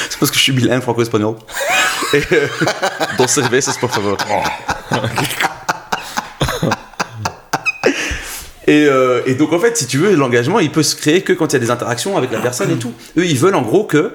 C'est 0.10 0.20
parce 0.20 0.32
que 0.32 0.38
je 0.38 0.44
suis 0.44 0.52
bilingue 0.52 0.82
franco-espagnol. 0.82 1.36
Et, 2.14 2.22
euh, 2.34 2.48
Dos 3.18 3.28
cervezas, 3.28 3.78
por 3.80 3.90
favor. 3.92 4.18
Et, 8.68 8.88
euh, 8.88 9.22
et 9.26 9.36
donc 9.36 9.54
en 9.54 9.60
fait, 9.60 9.78
si 9.78 9.86
tu 9.86 9.98
veux, 9.98 10.16
l'engagement, 10.16 10.60
il 10.60 10.72
peut 10.72 10.84
se 10.84 10.96
créer 10.96 11.22
que 11.22 11.34
quand 11.34 11.48
il 11.48 11.54
y 11.54 11.56
a 11.58 11.60
des 11.60 11.72
interactions 11.72 12.18
avec 12.18 12.32
la 12.32 12.40
personne 12.40 12.72
et 12.72 12.76
tout. 12.78 12.94
Eux, 13.18 13.26
ils 13.26 13.38
veulent 13.38 13.56
en 13.56 13.62
gros 13.62 13.84
que 13.84 14.12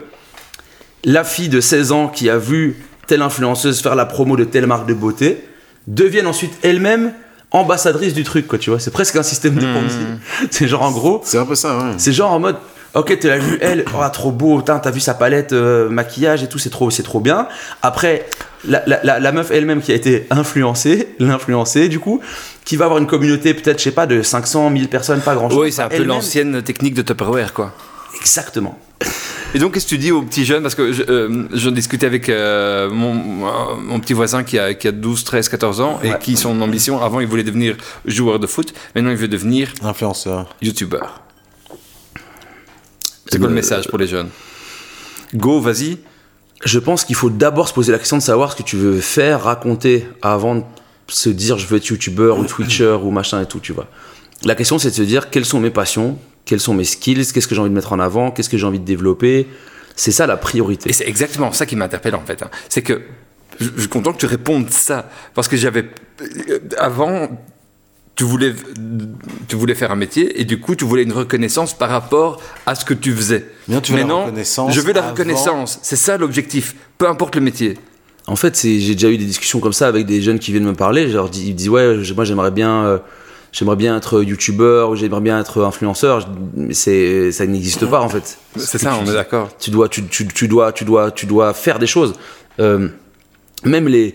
la 1.04 1.24
fille 1.24 1.48
de 1.48 1.60
16 1.60 1.92
ans 1.92 2.08
qui 2.08 2.28
a 2.28 2.36
vu 2.36 2.76
telle 3.06 3.22
influenceuse 3.22 3.80
faire 3.80 3.94
la 3.94 4.06
promo 4.06 4.36
de 4.36 4.44
telle 4.44 4.66
marque 4.66 4.86
de 4.86 4.94
beauté 4.94 5.44
devienne 5.86 6.26
ensuite 6.26 6.52
elle-même 6.62 7.12
ambassadrice 7.52 8.14
du 8.14 8.22
truc, 8.22 8.46
quoi, 8.46 8.58
tu 8.58 8.70
vois. 8.70 8.78
C'est 8.78 8.92
presque 8.92 9.16
un 9.16 9.22
système 9.22 9.54
de 9.54 9.60
Ponzi. 9.60 9.96
C'est 10.50 10.68
genre 10.68 10.82
en 10.82 10.92
gros, 10.92 11.20
C'est 11.24 11.38
un 11.38 11.46
peu 11.46 11.54
ça, 11.54 11.76
ouais. 11.76 11.94
c'est 11.96 12.12
genre 12.12 12.32
en 12.32 12.38
mode, 12.38 12.56
ok, 12.94 13.18
tu 13.20 13.28
l'as 13.28 13.38
vu 13.38 13.58
elle, 13.60 13.84
oh, 13.94 14.02
trop 14.12 14.30
beau, 14.32 14.62
t'as 14.62 14.90
vu 14.90 15.00
sa 15.00 15.14
palette 15.14 15.52
euh, 15.52 15.88
maquillage 15.88 16.42
et 16.42 16.48
tout, 16.48 16.58
c'est 16.58 16.70
trop, 16.70 16.90
c'est 16.90 17.02
trop 17.02 17.20
bien. 17.20 17.46
Après, 17.82 18.26
la, 18.68 18.82
la, 18.86 19.00
la, 19.02 19.20
la 19.20 19.32
meuf 19.32 19.50
elle-même 19.50 19.80
qui 19.82 19.92
a 19.92 19.94
été 19.94 20.26
influencée, 20.30 21.08
l'influencée 21.18 21.88
du 21.88 21.98
coup, 22.00 22.20
qui 22.64 22.76
va 22.76 22.84
avoir 22.86 22.98
une 23.00 23.06
communauté 23.06 23.54
peut-être, 23.54 23.78
je 23.78 23.84
sais 23.84 23.90
pas, 23.92 24.06
de 24.06 24.22
500, 24.22 24.70
1000 24.70 24.88
personnes, 24.88 25.20
pas 25.20 25.34
grand-chose. 25.34 25.58
Oui, 25.58 25.72
c'est 25.72 25.82
un 25.82 25.88
peu 25.88 26.02
l'ancienne 26.04 26.62
technique 26.62 26.94
de 26.94 27.02
Tupperware, 27.02 27.52
quoi. 27.52 27.72
Exactement. 28.20 28.78
Et 29.54 29.58
donc, 29.58 29.74
qu'est-ce 29.74 29.86
que 29.86 29.90
tu 29.90 29.98
dis 29.98 30.12
aux 30.12 30.22
petits 30.22 30.44
jeunes? 30.44 30.62
Parce 30.62 30.74
que 30.76 30.92
je, 30.92 31.02
euh, 31.08 31.44
j'en 31.52 31.70
discutais 31.72 32.06
avec 32.06 32.28
euh, 32.28 32.88
mon, 32.90 33.14
mon 33.14 33.98
petit 33.98 34.12
voisin 34.12 34.44
qui 34.44 34.58
a, 34.58 34.74
qui 34.74 34.86
a 34.86 34.92
12, 34.92 35.24
13, 35.24 35.48
14 35.48 35.80
ans 35.80 35.98
et 36.04 36.10
Ouais. 36.12 36.18
qui, 36.20 36.36
son 36.36 36.60
ambition, 36.60 37.02
avant, 37.02 37.18
il 37.20 37.26
voulait 37.26 37.42
devenir 37.42 37.76
joueur 38.04 38.38
de 38.38 38.46
foot. 38.46 38.72
Maintenant, 38.94 39.10
il 39.10 39.16
veut 39.16 39.26
devenir 39.26 39.72
Influenceur. 39.82 40.54
youtubeur. 40.62 41.20
C'est 43.30 43.38
quoi 43.38 43.48
le 43.48 43.54
message 43.54 43.88
pour 43.88 43.98
les 43.98 44.06
jeunes 44.06 44.28
Go, 45.34 45.60
vas-y. 45.60 45.98
Je 46.64 46.78
pense 46.78 47.04
qu'il 47.04 47.14
faut 47.16 47.30
d'abord 47.30 47.68
se 47.68 47.72
poser 47.72 47.92
la 47.92 47.98
question 47.98 48.18
de 48.18 48.22
savoir 48.22 48.52
ce 48.52 48.56
que 48.56 48.62
tu 48.62 48.76
veux 48.76 49.00
faire, 49.00 49.44
raconter, 49.44 50.06
avant 50.20 50.56
de 50.56 50.62
se 51.08 51.30
dire 51.30 51.56
je 51.58 51.66
veux 51.66 51.76
être 51.78 51.86
youtubeur 51.86 52.38
ou 52.38 52.44
twitcher 52.44 52.98
ou 53.02 53.10
machin 53.10 53.40
et 53.40 53.46
tout, 53.46 53.60
tu 53.60 53.72
vois. 53.72 53.86
La 54.44 54.54
question 54.54 54.78
c'est 54.78 54.90
de 54.90 54.94
se 54.94 55.02
dire 55.02 55.30
quelles 55.30 55.44
sont 55.46 55.60
mes 55.60 55.70
passions, 55.70 56.18
quels 56.44 56.60
sont 56.60 56.74
mes 56.74 56.84
skills, 56.84 57.32
qu'est-ce 57.32 57.48
que 57.48 57.54
j'ai 57.54 57.60
envie 57.60 57.70
de 57.70 57.74
mettre 57.74 57.92
en 57.92 57.98
avant, 58.00 58.30
qu'est-ce 58.30 58.48
que 58.50 58.58
j'ai 58.58 58.66
envie 58.66 58.78
de 58.80 58.84
développer? 58.84 59.46
C'est 59.96 60.12
ça 60.12 60.26
la 60.26 60.36
priorité. 60.36 60.90
Et 60.90 60.92
c'est 60.92 61.06
exactement 61.08 61.52
ça 61.52 61.64
qui 61.66 61.76
m'interpelle 61.76 62.14
en 62.14 62.24
fait. 62.24 62.42
hein. 62.42 62.50
C'est 62.68 62.82
que 62.82 63.00
je, 63.58 63.68
je 63.74 63.80
suis 63.80 63.88
content 63.88 64.12
que 64.12 64.18
tu 64.18 64.26
répondes 64.26 64.70
ça. 64.70 65.08
Parce 65.34 65.46
que 65.48 65.56
j'avais. 65.56 65.88
euh, 66.50 66.58
Avant, 66.78 67.28
tu 68.16 68.24
voulais, 68.24 68.54
tu 69.48 69.56
voulais 69.56 69.74
faire 69.74 69.90
un 69.90 69.96
métier 69.96 70.40
et 70.40 70.44
du 70.44 70.60
coup, 70.60 70.74
tu 70.74 70.84
voulais 70.84 71.04
une 71.04 71.12
reconnaissance 71.12 71.72
par 71.72 71.88
rapport 71.88 72.40
à 72.66 72.74
ce 72.74 72.84
que 72.84 72.92
tu 72.94 73.12
faisais. 73.12 73.46
Maintenant, 73.66 73.80
tu 73.80 73.92
veux 73.92 73.98
la 73.98 74.04
Maintenant, 74.04 74.24
reconnaissance 74.24 74.74
Je 74.74 74.80
veux 74.80 74.92
la 74.92 75.00
avant- 75.00 75.10
reconnaissance. 75.10 75.78
C'est 75.82 75.96
ça 75.96 76.18
l'objectif. 76.18 76.74
Peu 76.98 77.08
importe 77.08 77.34
le 77.36 77.40
métier. 77.40 77.78
En 78.26 78.36
fait, 78.36 78.60
j'ai 78.62 78.94
déjà 78.94 79.08
eu 79.08 79.16
des 79.16 79.24
discussions 79.24 79.58
comme 79.60 79.72
ça 79.72 79.88
avec 79.88 80.04
des 80.06 80.20
jeunes 80.20 80.38
qui 80.38 80.52
viennent 80.52 80.64
me 80.66 80.74
parler. 80.74 81.08
Je 81.08 81.14
leur 81.14 81.30
dis, 81.30 81.46
ils 81.46 81.52
me 81.52 81.56
disent 81.56 81.68
ouais, 81.70 81.96
moi 82.14 82.24
j'aimerais 82.24 82.50
bien, 82.50 82.84
euh, 82.84 82.98
j'aimerais 83.52 83.76
bien 83.76 83.96
être 83.96 84.22
youtubeur 84.22 84.90
ou 84.90 84.96
j'aimerais 84.96 85.22
bien 85.22 85.40
être 85.40 85.62
influenceur. 85.64 86.28
Mais 86.54 86.74
c'est, 86.74 87.32
ça 87.32 87.46
n'existe 87.46 87.86
pas 87.86 88.00
en 88.00 88.08
fait. 88.10 88.36
C'est 88.56 88.66
Ce 88.66 88.78
ça, 88.78 88.96
on 89.00 89.04
tu 89.04 89.10
est 89.10 89.14
d'accord. 89.14 89.48
tu 89.58 89.70
dois, 89.70 89.88
tu, 89.88 90.04
tu, 90.06 90.28
tu 90.28 90.46
dois, 90.46 90.72
tu 90.72 90.84
dois, 90.84 91.10
tu 91.10 91.24
dois 91.26 91.54
faire 91.54 91.78
des 91.78 91.86
choses. 91.86 92.12
Euh, 92.60 92.88
même 93.64 93.88
les, 93.88 94.14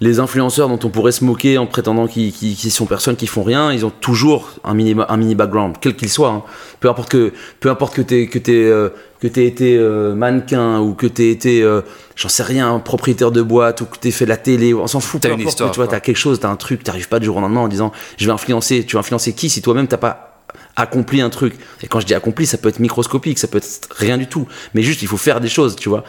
les 0.00 0.20
influenceurs 0.20 0.68
dont 0.68 0.78
on 0.84 0.90
pourrait 0.90 1.12
se 1.12 1.24
moquer 1.24 1.56
en 1.58 1.66
prétendant 1.66 2.06
qu'ils 2.06 2.32
qu'ils- 2.32 2.54
qu'ils 2.54 2.70
sont 2.70 2.84
personnes 2.86 3.16
qui 3.16 3.26
font 3.26 3.42
rien, 3.42 3.72
ils 3.72 3.86
ont 3.86 3.90
toujours 3.90 4.50
un 4.62 4.74
mini, 4.74 4.94
un 5.08 5.16
mini 5.16 5.34
background, 5.34 5.76
quel 5.80 5.96
qu'il 5.96 6.10
soit. 6.10 6.28
hein. 6.28 6.42
Peu 6.80 6.88
importe 6.90 7.08
que, 7.10 7.32
peu 7.60 7.70
importe 7.70 7.94
que 7.94 8.02
t'aies, 8.02 8.26
que 8.26 8.38
t'aies, 8.38 8.64
euh, 8.64 8.90
que 9.20 9.26
t'aies 9.26 9.46
été 9.46 9.76
euh, 9.78 10.14
mannequin 10.14 10.80
ou 10.80 10.92
que 10.92 11.06
t'aies 11.06 11.30
été, 11.30 11.62
euh, 11.62 11.80
j'en 12.14 12.28
sais 12.28 12.42
rien, 12.42 12.78
propriétaire 12.78 13.30
de 13.30 13.40
boîte 13.40 13.80
ou 13.80 13.86
que 13.86 13.96
t'aies 13.96 14.10
fait 14.10 14.26
de 14.26 14.30
la 14.30 14.36
télé, 14.36 14.74
on 14.74 14.86
s'en 14.86 15.00
fout. 15.00 15.22
T'as 15.22 15.28
peu 15.28 15.34
une 15.34 15.40
importe, 15.40 15.52
histoire, 15.54 15.68
mais 15.70 15.72
Tu 15.72 15.80
vois, 15.80 15.86
t'as 15.88 16.00
quelque 16.00 16.16
chose, 16.18 16.40
t'as 16.40 16.50
un 16.50 16.56
truc, 16.56 16.84
t'arrives 16.84 17.08
pas 17.08 17.18
du 17.18 17.24
jour 17.26 17.38
au 17.38 17.40
lendemain 17.40 17.62
en 17.62 17.68
disant, 17.68 17.90
je 18.18 18.26
vais 18.26 18.32
influencer. 18.32 18.84
Tu 18.84 18.96
vas 18.96 19.00
influencer 19.00 19.32
qui 19.32 19.48
si 19.48 19.62
toi-même 19.62 19.86
t'as 19.88 19.96
pas 19.96 20.42
accompli 20.76 21.22
un 21.22 21.30
truc? 21.30 21.54
Et 21.82 21.86
quand 21.86 22.00
je 22.00 22.06
dis 22.06 22.12
accompli, 22.14 22.44
ça 22.44 22.58
peut 22.58 22.68
être 22.68 22.80
microscopique, 22.80 23.38
ça 23.38 23.48
peut 23.48 23.56
être 23.56 23.88
rien 23.96 24.18
du 24.18 24.26
tout. 24.26 24.46
Mais 24.74 24.82
juste, 24.82 25.00
il 25.00 25.08
faut 25.08 25.16
faire 25.16 25.40
des 25.40 25.48
choses, 25.48 25.74
tu 25.76 25.88
vois. 25.88 26.04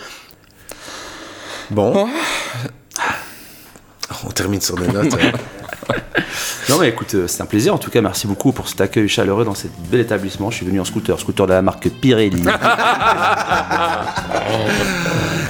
Bon. 1.70 2.08
On 4.26 4.30
termine 4.30 4.62
sur 4.62 4.76
des 4.76 4.88
notes. 4.88 5.16
Non 6.70 6.80
mais 6.80 6.90
écoute, 6.90 7.16
euh, 7.16 7.28
c'est 7.28 7.42
un 7.42 7.46
plaisir 7.46 7.74
en 7.74 7.78
tout 7.78 7.90
cas, 7.90 8.02
merci 8.02 8.28
beaucoup 8.28 8.52
pour 8.52 8.68
cet 8.68 8.82
accueil 8.82 9.08
chaleureux 9.08 9.46
dans 9.46 9.56
cet 9.56 9.72
bel 9.90 10.02
établissement. 10.02 10.52
Je 10.52 10.58
suis 10.58 10.66
venu 10.66 10.82
en 10.82 10.86
scooter, 10.86 11.18
scooter 11.18 11.48
de 11.48 11.54
la 11.54 11.62
marque 11.62 11.88
Pirelli. 11.90 12.44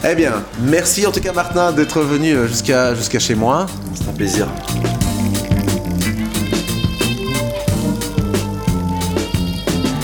eh 0.07 0.13
bien, 0.13 0.33
merci 0.61 1.07
en 1.07 1.11
tout 1.11 1.19
cas 1.19 1.33
Martin 1.33 1.71
d'être 1.71 2.01
venu 2.01 2.33
euh, 2.33 2.47
jusqu'à 2.47 2.93
jusqu'à 2.93 3.17
chez 3.17 3.33
moi. 3.33 3.65
c'est 3.95 4.07
un 4.07 4.13
plaisir. 4.13 4.47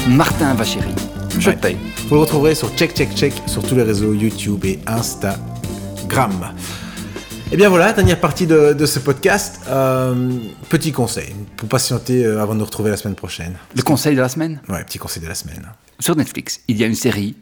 Martin 0.07 0.53
Vachéry. 0.53 0.93
Je 1.39 1.49
Ouais. 1.49 1.55
paye. 1.55 1.77
Vous 2.07 2.15
le 2.15 2.21
retrouverez 2.21 2.55
sur 2.55 2.69
Check 2.75 2.93
Check 2.95 3.13
Check 3.15 3.33
sur 3.47 3.63
tous 3.63 3.75
les 3.75 3.83
réseaux 3.83 4.13
YouTube 4.13 4.63
et 4.65 4.79
Instagram. 4.87 6.53
Et 7.53 7.55
bien 7.55 7.69
voilà, 7.69 7.93
dernière 7.93 8.19
partie 8.19 8.47
de, 8.47 8.73
de 8.73 8.85
ce 8.87 8.97
podcast. 8.97 9.61
Euh, 9.67 10.15
petit 10.69 10.91
conseil 10.91 11.35
pour 11.55 11.69
patienter 11.69 12.25
euh, 12.25 12.41
avant 12.41 12.55
de 12.55 12.59
nous 12.59 12.65
retrouver 12.65 12.89
la 12.89 12.97
semaine 12.97 13.13
prochaine. 13.13 13.53
Le 13.75 13.83
conseil 13.83 14.15
de 14.15 14.21
la 14.21 14.27
semaine? 14.27 14.59
Ouais, 14.69 14.83
petit 14.83 14.97
conseil 14.97 15.21
de 15.21 15.27
la 15.27 15.35
semaine. 15.35 15.61
Sur 15.99 16.15
Netflix, 16.15 16.61
il 16.67 16.77
y 16.77 16.83
a 16.83 16.87
une 16.87 16.95
série 16.95 17.35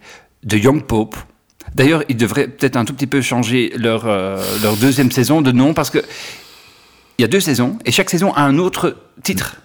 de 0.43 0.57
Young 0.57 0.83
Pope. 0.83 1.15
D'ailleurs, 1.75 2.03
ils 2.09 2.17
devraient 2.17 2.49
peut-être 2.49 2.75
un 2.75 2.83
tout 2.83 2.93
petit 2.93 3.07
peu 3.07 3.21
changer 3.21 3.71
leur, 3.77 4.05
euh, 4.05 4.43
leur 4.61 4.75
deuxième 4.75 5.11
saison 5.11 5.41
de 5.41 5.53
nom 5.53 5.73
parce 5.73 5.89
que 5.89 5.99
il 7.17 7.21
y 7.21 7.23
a 7.23 7.29
deux 7.29 7.39
saisons 7.39 7.79
et 7.85 7.91
chaque 7.93 8.09
saison 8.09 8.33
a 8.33 8.41
un 8.41 8.57
autre 8.57 8.97
titre. 9.23 9.61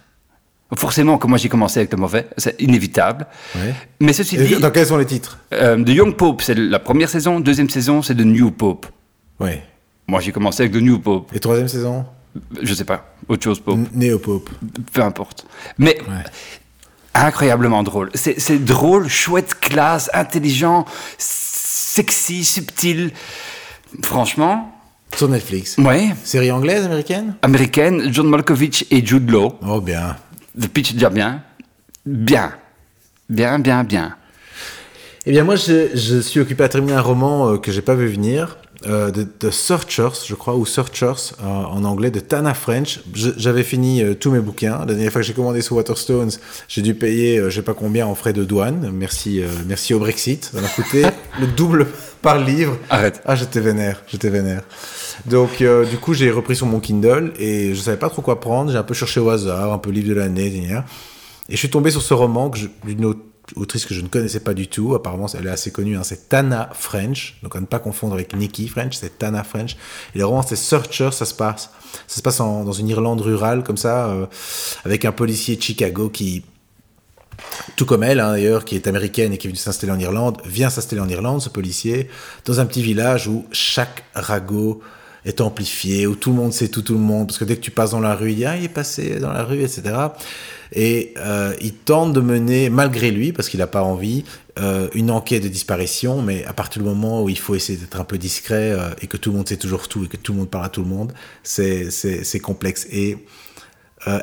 Forcément, 0.75 1.17
comme 1.17 1.31
moi 1.31 1.37
j'ai 1.39 1.49
commencé 1.49 1.79
avec 1.81 1.91
le 1.91 1.97
mauvais, 1.97 2.25
c'est 2.37 2.55
inévitable. 2.61 3.27
Ouais. 3.53 3.73
Mais 3.99 4.13
ceci 4.13 4.37
Et 4.37 4.43
dit, 4.47 4.55
dans 4.61 4.71
quels 4.71 4.85
sont 4.87 4.97
les 4.97 5.05
titres? 5.05 5.39
euh, 5.51 5.83
The 5.83 5.89
Young 5.89 6.15
Pope, 6.15 6.41
c'est 6.41 6.55
la 6.55 6.79
première 6.79 7.09
saison. 7.09 7.41
Deuxième 7.41 7.69
saison, 7.69 8.01
c'est 8.01 8.15
The 8.15 8.21
New 8.25 8.51
Pope. 8.51 8.85
Ouais. 9.41 9.61
Moi, 10.07 10.21
j'ai 10.21 10.31
commencé 10.31 10.63
avec 10.63 10.73
The 10.73 10.81
New 10.81 10.99
Pope. 10.99 11.31
Et 11.35 11.39
troisième 11.39 11.67
saison 11.67 12.05
Je 12.61 12.73
sais 12.73 12.85
pas, 12.85 13.13
autre 13.27 13.43
chose 13.43 13.59
Pope. 13.59 13.77
N- 13.77 13.89
Néo-Pope. 13.93 14.49
peu 14.93 15.01
importe. 15.01 15.45
Mais 15.77 15.97
incroyablement 17.13 17.83
drôle. 17.83 18.09
C'est 18.13 18.39
c'est 18.39 18.59
drôle, 18.59 19.07
chouette, 19.09 19.55
classe, 19.59 20.09
intelligent, 20.13 20.85
sexy, 21.17 22.43
subtil. 22.45 23.11
Franchement, 24.03 24.71
Sur 25.15 25.29
Netflix. 25.29 25.77
ouais. 25.77 26.09
Série 26.23 26.51
anglaise, 26.51 26.85
américaine? 26.85 27.35
Américaine, 27.41 28.13
John 28.13 28.27
Malkovich 28.27 28.85
et 28.91 29.05
Jude 29.05 29.29
Law. 29.31 29.57
Oh 29.65 29.81
bien. 29.81 30.15
The 30.59 30.67
pitch 30.67 30.93
déjà 30.93 31.09
bien. 31.09 31.41
Bien. 32.05 32.53
Bien, 33.29 33.59
bien, 33.59 33.83
bien. 33.83 34.15
Eh 35.25 35.31
bien 35.31 35.43
moi, 35.43 35.55
je, 35.55 35.89
je 35.95 36.19
suis 36.21 36.39
occupé 36.39 36.63
à 36.63 36.69
terminer 36.69 36.93
un 36.93 37.01
roman 37.01 37.49
euh, 37.49 37.57
que 37.57 37.71
j'ai 37.71 37.81
pas 37.81 37.95
vu 37.95 38.07
venir. 38.07 38.57
Euh, 38.85 39.09
de, 39.11 39.25
de 39.39 39.49
Searchers, 39.49 40.23
je 40.25 40.35
crois, 40.35 40.55
ou 40.55 40.65
Searchers 40.65 41.33
euh, 41.41 41.45
en 41.45 41.83
anglais, 41.83 42.11
de 42.11 42.19
Tana 42.19 42.53
French. 42.53 42.99
J'avais 43.13 43.63
fini 43.63 44.03
euh, 44.03 44.13
tous 44.13 44.29
mes 44.31 44.39
bouquins. 44.39 44.79
La 44.79 44.93
dernière 44.93 45.11
fois 45.11 45.21
que 45.21 45.27
j'ai 45.27 45.33
commandé 45.33 45.61
sur 45.61 45.75
Waterstones, 45.75 46.31
j'ai 46.67 46.81
dû 46.81 46.93
payer 46.93 47.41
je 47.45 47.49
sais 47.55 47.61
pas 47.63 47.73
combien 47.73 48.05
en 48.05 48.13
frais 48.15 48.33
de 48.33 48.43
douane. 48.43 48.91
Merci, 48.93 49.41
merci 49.65 49.93
au 49.93 49.99
Brexit. 49.99 50.51
Ça 50.53 50.61
m'a 50.61 50.67
coûté 50.67 51.03
le 51.39 51.47
double 51.47 51.87
par 52.21 52.37
livre. 52.39 52.77
Arrête. 52.89 53.21
Ah, 53.25 53.35
j'étais 53.35 53.59
vénère, 53.61 54.03
j'étais 54.07 54.29
vénère. 54.29 54.61
Donc, 55.25 55.63
du 55.89 55.97
coup, 55.97 56.13
j'ai 56.13 56.29
repris 56.31 56.55
sur 56.55 56.67
mon 56.67 56.79
Kindle 56.79 57.33
et 57.39 57.73
je 57.73 57.79
savais 57.81 57.97
pas 57.97 58.09
trop 58.09 58.21
quoi 58.21 58.39
prendre. 58.39 58.71
J'ai 58.71 58.77
un 58.77 58.83
peu 58.83 58.93
cherché 58.93 59.19
au 59.19 59.29
hasard, 59.29 59.73
un 59.73 59.77
peu 59.79 59.89
livre 59.89 60.09
de 60.09 60.13
l'année. 60.13 60.47
Et 61.49 61.53
je 61.53 61.57
suis 61.57 61.69
tombé 61.69 61.91
sur 61.91 62.01
ce 62.01 62.13
roman 62.13 62.49
que 62.49 62.57
je- 62.59 62.67
d'une 62.85 63.05
autre 63.05 63.21
autrice 63.55 63.85
que 63.85 63.93
je 63.93 64.01
ne 64.01 64.07
connaissais 64.07 64.39
pas 64.39 64.53
du 64.53 64.67
tout. 64.67 64.95
Apparemment, 64.95 65.27
elle 65.37 65.47
est 65.47 65.51
assez 65.51 65.71
connue. 65.71 65.97
hein. 65.97 66.03
C'est 66.03 66.29
Tana 66.29 66.69
French. 66.73 67.37
Donc, 67.43 67.55
à 67.55 67.59
ne 67.59 67.65
pas 67.65 67.79
confondre 67.79 68.13
avec 68.13 68.35
Nikki 68.35 68.67
French. 68.67 68.95
C'est 68.97 69.17
Tana 69.17 69.43
French. 69.43 69.77
Et 70.15 70.19
le 70.19 70.25
roman, 70.25 70.41
c'est 70.41 70.55
Searcher. 70.55 71.11
Ça 71.11 71.25
se 71.25 71.33
passe, 71.33 71.69
ça 72.07 72.17
se 72.17 72.21
passe 72.21 72.37
dans 72.37 72.71
une 72.71 72.87
Irlande 72.89 73.21
rurale, 73.21 73.63
comme 73.63 73.77
ça, 73.77 74.07
euh, 74.07 74.25
avec 74.85 75.05
un 75.05 75.11
policier 75.11 75.55
de 75.55 75.61
Chicago 75.61 76.09
qui, 76.09 76.43
tout 77.75 77.85
comme 77.85 78.03
elle 78.03 78.19
hein, 78.19 78.31
d'ailleurs, 78.31 78.65
qui 78.65 78.75
est 78.75 78.87
américaine 78.87 79.33
et 79.33 79.37
qui 79.37 79.47
est 79.47 79.49
venue 79.49 79.57
s'installer 79.57 79.93
en 79.93 79.99
Irlande, 79.99 80.41
vient 80.45 80.69
s'installer 80.69 81.01
en 81.01 81.09
Irlande, 81.09 81.41
ce 81.41 81.49
policier, 81.49 82.09
dans 82.45 82.59
un 82.59 82.65
petit 82.65 82.81
village 82.81 83.27
où 83.27 83.45
chaque 83.51 84.03
ragot 84.13 84.81
est 85.27 85.41
amplifié, 85.41 86.07
où 86.07 86.15
tout 86.15 86.29
le 86.29 86.37
monde 86.37 86.53
sait 86.53 86.69
tout, 86.69 86.81
tout 86.81 86.93
le 86.93 86.99
monde, 86.99 87.27
parce 87.27 87.37
que 87.37 87.43
dès 87.43 87.57
que 87.57 87.61
tu 87.61 87.71
passes 87.71 87.91
dans 87.91 87.99
la 87.99 88.15
rue, 88.15 88.31
il 88.31 88.37
dit, 88.37 88.45
ah, 88.45 88.55
il 88.55 88.63
est 88.63 88.69
passé 88.69 89.19
dans 89.19 89.31
la 89.31 89.43
rue, 89.43 89.61
etc. 89.61 89.93
Et 90.73 91.13
euh, 91.17 91.53
il 91.61 91.73
tente 91.73 92.13
de 92.13 92.21
mener, 92.21 92.69
malgré 92.69 93.11
lui, 93.11 93.33
parce 93.33 93.49
qu'il 93.49 93.59
n'a 93.59 93.67
pas 93.67 93.83
envie, 93.83 94.23
euh, 94.57 94.87
une 94.93 95.11
enquête 95.11 95.43
de 95.43 95.49
disparition, 95.49 96.21
mais 96.21 96.45
à 96.45 96.53
partir 96.53 96.81
du 96.81 96.87
moment 96.87 97.23
où 97.23 97.29
il 97.29 97.37
faut 97.37 97.55
essayer 97.55 97.77
d'être 97.77 97.99
un 97.99 98.05
peu 98.05 98.17
discret 98.17 98.71
euh, 98.71 98.89
et 99.01 99.07
que 99.07 99.17
tout 99.17 99.31
le 99.31 99.37
monde 99.37 99.49
sait 99.49 99.57
toujours 99.57 99.89
tout 99.89 100.05
et 100.05 100.07
que 100.07 100.17
tout 100.17 100.31
le 100.31 100.39
monde 100.39 100.49
parle 100.49 100.65
à 100.65 100.69
tout 100.69 100.81
le 100.81 100.89
monde, 100.89 101.13
c'est 101.43 102.39
complexe. 102.41 102.87
Et 102.89 103.17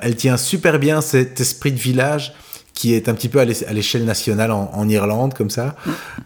elle 0.01 0.17
tient 0.17 0.39
super 0.39 0.79
bien 0.79 1.03
cet 1.03 1.39
esprit 1.41 1.73
de 1.73 1.79
village 1.79 2.33
qui 2.75 2.93
est 2.95 3.09
un 3.09 3.14
petit 3.14 3.29
peu 3.29 3.39
à 3.39 3.45
l'é- 3.45 3.64
à 3.66 3.72
l'échelle 3.72 4.05
nationale 4.05 4.51
en, 4.51 4.68
en 4.75 4.89
Irlande, 4.89 5.33
comme 5.35 5.49
ça. 5.51 5.77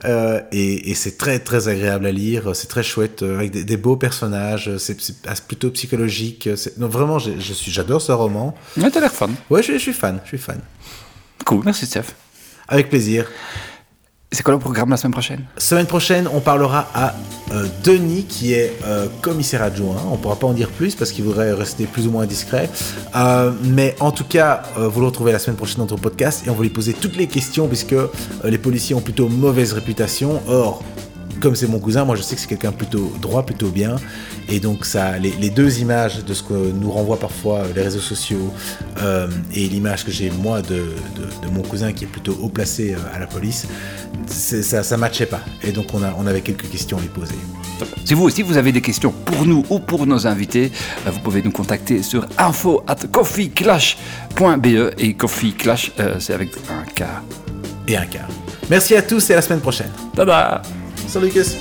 Euh, 0.06 0.40
et 0.50 0.90
et 0.90 0.94
c'est 0.94 1.18
très, 1.18 1.38
très 1.38 1.68
agréable 1.68 2.06
à 2.06 2.10
lire. 2.12 2.56
C'est 2.56 2.68
très 2.68 2.82
chouette, 2.82 3.22
euh, 3.22 3.36
avec 3.36 3.50
des, 3.50 3.64
des 3.64 3.76
beaux 3.76 3.96
personnages. 3.96 4.76
C'est 4.78 4.98
c'est 5.00 5.44
plutôt 5.46 5.70
psychologique. 5.70 6.48
Non, 6.78 6.88
vraiment, 6.88 7.18
j'ai- 7.18 7.38
je 7.38 7.52
suis- 7.52 7.70
j'adore 7.70 8.00
ce 8.00 8.12
roman. 8.12 8.54
Ouais, 8.78 8.90
t'as 8.90 9.00
l'air 9.00 9.12
fun. 9.12 9.30
Ouais, 9.50 9.62
je, 9.62 9.72
je 9.74 9.78
suis 9.78 9.92
fan. 9.92 10.20
Je 10.24 10.28
suis 10.28 10.38
fan. 10.38 10.58
Cool, 11.44 11.62
merci 11.64 11.84
Steph. 11.86 12.06
Avec 12.66 12.88
plaisir. 12.88 13.26
C'est 14.30 14.42
quoi 14.42 14.52
le 14.52 14.60
programme 14.60 14.90
la 14.90 14.98
semaine 14.98 15.12
prochaine? 15.12 15.44
Semaine 15.56 15.86
prochaine, 15.86 16.28
on 16.30 16.40
parlera 16.40 16.86
à 16.94 17.14
euh, 17.52 17.66
Denis, 17.82 18.24
qui 18.24 18.52
est 18.52 18.76
euh, 18.84 19.06
commissaire 19.22 19.62
adjoint. 19.62 19.96
On 20.12 20.18
pourra 20.18 20.36
pas 20.36 20.46
en 20.46 20.52
dire 20.52 20.68
plus 20.68 20.94
parce 20.94 21.12
qu'il 21.12 21.24
voudrait 21.24 21.52
rester 21.54 21.86
plus 21.86 22.06
ou 22.06 22.10
moins 22.10 22.26
discret. 22.26 22.68
Euh, 23.16 23.52
mais 23.62 23.96
en 24.00 24.10
tout 24.10 24.24
cas, 24.24 24.64
vous 24.76 25.00
le 25.00 25.06
retrouvez 25.06 25.32
la 25.32 25.38
semaine 25.38 25.56
prochaine 25.56 25.78
dans 25.78 25.84
notre 25.84 25.96
podcast 25.96 26.46
et 26.46 26.50
on 26.50 26.54
va 26.54 26.62
lui 26.62 26.68
poser 26.68 26.92
toutes 26.92 27.16
les 27.16 27.26
questions 27.26 27.68
puisque 27.68 27.96
les 28.44 28.58
policiers 28.58 28.94
ont 28.94 29.00
plutôt 29.00 29.30
mauvaise 29.30 29.72
réputation. 29.72 30.42
Or, 30.46 30.82
comme 31.40 31.54
c'est 31.56 31.66
mon 31.68 31.78
cousin, 31.78 32.04
moi 32.04 32.16
je 32.16 32.22
sais 32.22 32.34
que 32.34 32.40
c'est 32.40 32.46
quelqu'un 32.48 32.72
plutôt 32.72 33.12
droit, 33.20 33.44
plutôt 33.44 33.68
bien. 33.68 33.96
Et 34.48 34.60
donc 34.60 34.84
ça, 34.86 35.18
les, 35.18 35.30
les 35.32 35.50
deux 35.50 35.80
images 35.80 36.24
de 36.24 36.34
ce 36.34 36.42
que 36.42 36.54
nous 36.54 36.90
renvoient 36.90 37.18
parfois 37.18 37.58
euh, 37.58 37.64
les 37.76 37.82
réseaux 37.82 38.00
sociaux 38.00 38.52
euh, 39.02 39.28
et 39.54 39.68
l'image 39.68 40.04
que 40.04 40.10
j'ai 40.10 40.30
moi 40.30 40.62
de, 40.62 40.68
de- 40.76 41.46
de 41.46 41.52
mon 41.54 41.62
cousin 41.62 41.92
qui 41.92 42.04
est 42.04 42.08
plutôt 42.08 42.36
haut 42.42 42.48
placé 42.48 42.94
euh, 42.94 42.98
à 43.14 43.18
la 43.18 43.26
police, 43.26 43.66
ça 44.26 44.82
ça 44.82 44.96
matchait 44.96 45.26
pas. 45.26 45.40
Et 45.62 45.72
donc 45.72 45.86
on, 45.94 46.02
a, 46.02 46.14
on 46.18 46.26
avait 46.26 46.40
quelques 46.40 46.68
questions 46.70 46.96
à 46.98 47.00
lui 47.00 47.08
poser. 47.08 47.34
Si 48.04 48.14
vous 48.14 48.24
aussi 48.24 48.42
vous 48.42 48.56
avez 48.56 48.72
des 48.72 48.80
questions 48.80 49.12
pour 49.12 49.44
nous 49.46 49.64
ou 49.70 49.78
pour 49.78 50.06
nos 50.06 50.26
invités, 50.26 50.72
vous 51.06 51.20
pouvez 51.20 51.42
nous 51.42 51.52
contacter 51.52 52.02
sur 52.02 52.26
info 52.38 52.82
at 52.88 52.96
coffeeclash.be 53.12 54.94
et 54.98 55.14
Coffee 55.14 55.52
Clash, 55.52 55.92
euh, 56.00 56.16
c'est 56.18 56.34
avec 56.34 56.50
un 56.70 56.84
K. 56.94 57.04
Et 57.86 57.96
un 57.96 58.04
quart. 58.06 58.28
Merci 58.68 58.96
à 58.96 59.02
tous 59.02 59.30
et 59.30 59.32
à 59.32 59.36
la 59.36 59.42
semaine 59.42 59.60
prochaine. 59.60 59.90
Tada 60.14 60.60
Salut 60.62 60.87
Saliques. 61.08 61.56